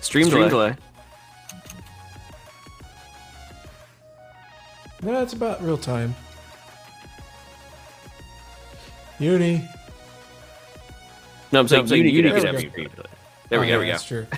Stream, 0.00 0.26
Stream 0.26 0.48
delay. 0.48 0.48
delay. 0.48 0.76
No, 5.02 5.20
it's 5.20 5.32
about 5.32 5.60
real 5.62 5.76
time. 5.76 6.14
Uni. 9.18 9.68
No, 11.50 11.58
I'm 11.60 11.68
saying, 11.68 11.86
no, 11.86 11.92
I'm 11.92 11.98
uni, 11.98 12.10
uni, 12.10 12.28
uni, 12.28 12.40
there, 12.40 12.54
we 12.54 12.64
go. 12.64 12.70
there 13.48 13.60
we 13.60 13.66
go. 13.66 13.72
There 13.72 13.80
we 13.80 13.86
go. 13.86 13.92
That's 13.92 14.04
true. 14.04 14.26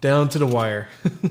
Down 0.00 0.28
to 0.30 0.38
the 0.38 0.46
wire. 0.46 0.88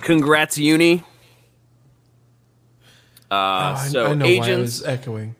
Congrats, 0.00 0.56
Uni. 0.58 1.04
Uh, 3.30 3.30
oh, 3.30 3.34
I, 3.34 3.88
so 3.88 4.06
I 4.06 4.14
know 4.14 4.24
agents, 4.26 4.48
why 4.48 4.54
I 4.54 4.58
was 4.58 4.84
echoing. 4.84 5.34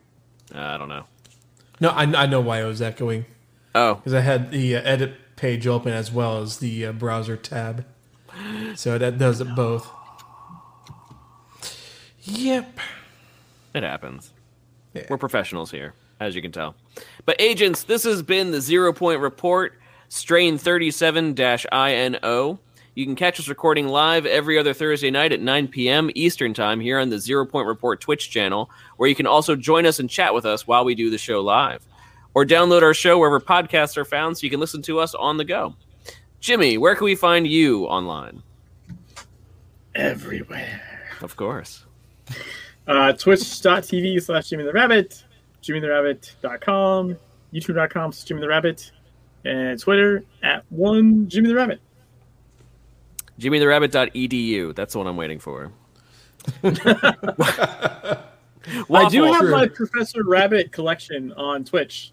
Uh, 0.53 0.59
I 0.59 0.77
don't 0.77 0.89
know. 0.89 1.05
No, 1.79 1.89
I, 1.89 2.03
I 2.03 2.25
know 2.25 2.41
why 2.41 2.61
I 2.61 2.65
was 2.65 2.81
echoing. 2.81 3.25
Oh, 3.73 3.95
because 3.95 4.13
I 4.13 4.21
had 4.21 4.51
the 4.51 4.75
uh, 4.77 4.81
edit 4.83 5.35
page 5.35 5.67
open 5.67 5.91
as 5.91 6.11
well 6.11 6.41
as 6.41 6.59
the 6.59 6.85
uh, 6.85 6.91
browser 6.93 7.35
tab, 7.35 7.85
so 8.75 8.97
that 8.97 9.17
does 9.17 9.41
it 9.41 9.53
both. 9.55 9.89
Yep, 12.21 12.79
it 13.73 13.83
happens. 13.83 14.31
Yeah. 14.93 15.07
We're 15.09 15.17
professionals 15.17 15.71
here, 15.71 15.93
as 16.19 16.35
you 16.35 16.41
can 16.41 16.53
tell. 16.53 16.75
But 17.25 17.35
agents, 17.39 17.83
this 17.83 18.03
has 18.05 18.23
been 18.23 18.51
the 18.51 18.61
Zero 18.61 18.93
Point 18.93 19.19
Report, 19.19 19.73
strain 20.07 20.57
thirty-seven 20.57 21.35
INO. 21.37 22.59
You 22.95 23.05
can 23.05 23.17
catch 23.17 23.41
us 23.41 23.49
recording 23.49 23.89
live 23.89 24.25
every 24.25 24.57
other 24.57 24.73
Thursday 24.73 25.11
night 25.11 25.33
at 25.33 25.41
9 25.41 25.67
p.m. 25.67 26.09
Eastern 26.15 26.53
Time 26.53 26.79
here 26.79 26.97
on 26.97 27.09
the 27.09 27.19
Zero 27.19 27.45
Point 27.45 27.67
Report 27.67 27.99
Twitch 27.99 28.29
channel, 28.29 28.69
where 28.95 29.09
you 29.09 29.15
can 29.15 29.27
also 29.27 29.53
join 29.57 29.85
us 29.85 29.99
and 29.99 30.09
chat 30.09 30.33
with 30.33 30.45
us 30.45 30.65
while 30.65 30.85
we 30.85 30.95
do 30.95 31.09
the 31.09 31.17
show 31.17 31.41
live. 31.41 31.85
Or 32.33 32.45
download 32.45 32.83
our 32.83 32.93
show 32.93 33.19
wherever 33.19 33.41
podcasts 33.41 33.97
are 33.97 34.05
found 34.05 34.37
so 34.37 34.45
you 34.45 34.49
can 34.49 34.61
listen 34.61 34.81
to 34.83 34.99
us 35.01 35.13
on 35.13 35.35
the 35.35 35.43
go. 35.43 35.75
Jimmy, 36.39 36.77
where 36.77 36.95
can 36.95 37.03
we 37.03 37.15
find 37.15 37.45
you 37.45 37.83
online? 37.85 38.41
Everywhere. 39.93 40.81
Of 41.21 41.35
course. 41.35 41.83
Uh, 42.87 43.11
Twitch.tv 43.11 44.21
slash 44.21 44.47
Jimmy 44.47 44.63
the 44.63 44.71
Rabbit, 44.71 45.21
JimmyTheRabbit.com, 45.63 47.17
YouTube.com 47.53 48.11
slash 48.13 48.25
Jimmy 48.25 48.39
the 48.39 48.47
Rabbit, 48.47 48.91
and 49.43 49.77
Twitter 49.77 50.23
at 50.43 50.63
one 50.69 51.27
Jimmy 51.27 51.49
the 51.49 51.55
Rabbit. 51.55 51.81
JimmyTheRabbit.edu. 53.39 54.75
That's 54.75 54.93
the 54.93 54.99
one 54.99 55.07
I'm 55.07 55.17
waiting 55.17 55.39
for. 55.39 55.71
I 56.63 58.27
do 59.09 59.23
have 59.23 59.45
my 59.45 59.67
Professor 59.67 60.23
Rabbit 60.23 60.71
collection 60.71 61.33
on 61.33 61.63
Twitch. 61.63 62.11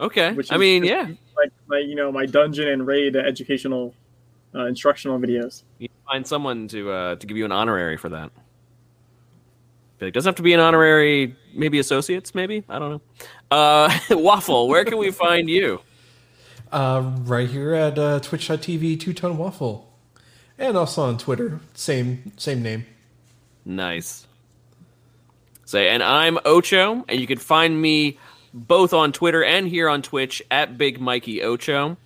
Okay. 0.00 0.32
Which 0.32 0.52
I 0.52 0.56
mean, 0.56 0.84
yeah. 0.84 1.08
Like 1.36 1.52
my, 1.66 1.78
you 1.78 1.94
know, 1.94 2.12
my 2.12 2.26
dungeon 2.26 2.68
and 2.68 2.86
raid 2.86 3.16
educational, 3.16 3.94
uh, 4.54 4.66
instructional 4.66 5.18
videos. 5.18 5.62
You 5.78 5.88
find 6.06 6.26
someone 6.26 6.68
to 6.68 6.90
uh, 6.90 7.16
to 7.16 7.26
give 7.26 7.36
you 7.36 7.44
an 7.44 7.52
honorary 7.52 7.96
for 7.96 8.08
that. 8.10 8.30
feel 9.98 10.08
it 10.08 10.14
doesn't 10.14 10.28
have 10.28 10.36
to 10.36 10.42
be 10.42 10.52
an 10.52 10.60
honorary, 10.60 11.36
maybe 11.54 11.78
associates, 11.78 12.34
maybe 12.34 12.64
I 12.68 12.78
don't 12.78 12.90
know. 12.90 13.00
Uh, 13.50 13.98
Waffle, 14.10 14.68
where 14.68 14.84
can 14.84 14.98
we 14.98 15.10
find 15.10 15.48
you? 15.48 15.80
Uh, 16.70 17.12
right 17.22 17.48
here 17.48 17.74
at 17.74 17.98
uh, 17.98 18.20
twitch.tv, 18.20 18.98
two 18.98 19.12
tone 19.12 19.38
waffle. 19.38 19.93
And 20.58 20.76
also 20.76 21.02
on 21.02 21.18
Twitter, 21.18 21.60
same 21.74 22.32
same 22.36 22.62
name. 22.62 22.86
Nice. 23.64 24.26
Say, 25.64 25.88
and 25.88 26.02
I'm 26.02 26.38
Ocho, 26.44 27.04
and 27.08 27.20
you 27.20 27.26
can 27.26 27.38
find 27.38 27.80
me 27.80 28.18
both 28.52 28.92
on 28.92 29.12
Twitter 29.12 29.42
and 29.42 29.66
here 29.66 29.88
on 29.88 30.02
Twitch 30.02 30.42
at 30.50 30.78
Big 30.78 31.00
Mikey 31.00 31.42
Ocho. 31.42 31.96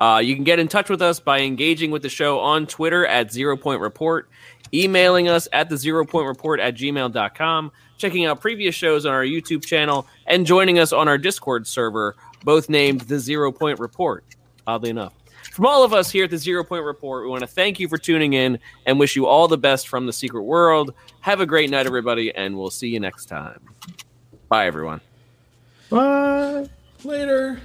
Uh, 0.00 0.20
you 0.22 0.34
can 0.34 0.44
get 0.44 0.58
in 0.58 0.68
touch 0.68 0.90
with 0.90 1.00
us 1.00 1.20
by 1.20 1.40
engaging 1.40 1.90
with 1.90 2.02
the 2.02 2.08
show 2.08 2.40
on 2.40 2.66
Twitter 2.66 3.06
at 3.06 3.32
Zero 3.32 3.56
Point 3.56 3.80
Report, 3.80 4.28
emailing 4.72 5.28
us 5.28 5.48
at 5.52 5.70
the 5.70 5.76
Zero 5.76 6.04
Point 6.04 6.26
Report 6.26 6.60
at 6.60 6.74
gmail.com, 6.74 7.72
checking 7.96 8.26
out 8.26 8.40
previous 8.40 8.74
shows 8.74 9.06
on 9.06 9.12
our 9.12 9.24
YouTube 9.24 9.64
channel, 9.64 10.06
and 10.26 10.44
joining 10.44 10.78
us 10.78 10.92
on 10.92 11.08
our 11.08 11.16
Discord 11.16 11.66
server, 11.66 12.16
both 12.42 12.68
named 12.68 13.02
the 13.02 13.18
Zero 13.18 13.52
Point 13.52 13.78
Report, 13.78 14.24
oddly 14.66 14.90
enough. 14.90 15.14
From 15.54 15.66
all 15.66 15.84
of 15.84 15.92
us 15.92 16.10
here 16.10 16.24
at 16.24 16.30
the 16.30 16.36
Zero 16.36 16.64
Point 16.64 16.82
Report, 16.82 17.22
we 17.22 17.30
want 17.30 17.42
to 17.42 17.46
thank 17.46 17.78
you 17.78 17.86
for 17.86 17.96
tuning 17.96 18.32
in 18.32 18.58
and 18.86 18.98
wish 18.98 19.14
you 19.14 19.26
all 19.26 19.46
the 19.46 19.56
best 19.56 19.86
from 19.86 20.04
the 20.04 20.12
secret 20.12 20.42
world. 20.42 20.92
Have 21.20 21.38
a 21.38 21.46
great 21.46 21.70
night, 21.70 21.86
everybody, 21.86 22.34
and 22.34 22.58
we'll 22.58 22.70
see 22.70 22.88
you 22.88 22.98
next 22.98 23.26
time. 23.26 23.60
Bye, 24.48 24.66
everyone. 24.66 25.00
Bye. 25.90 26.68
Later. 27.04 27.60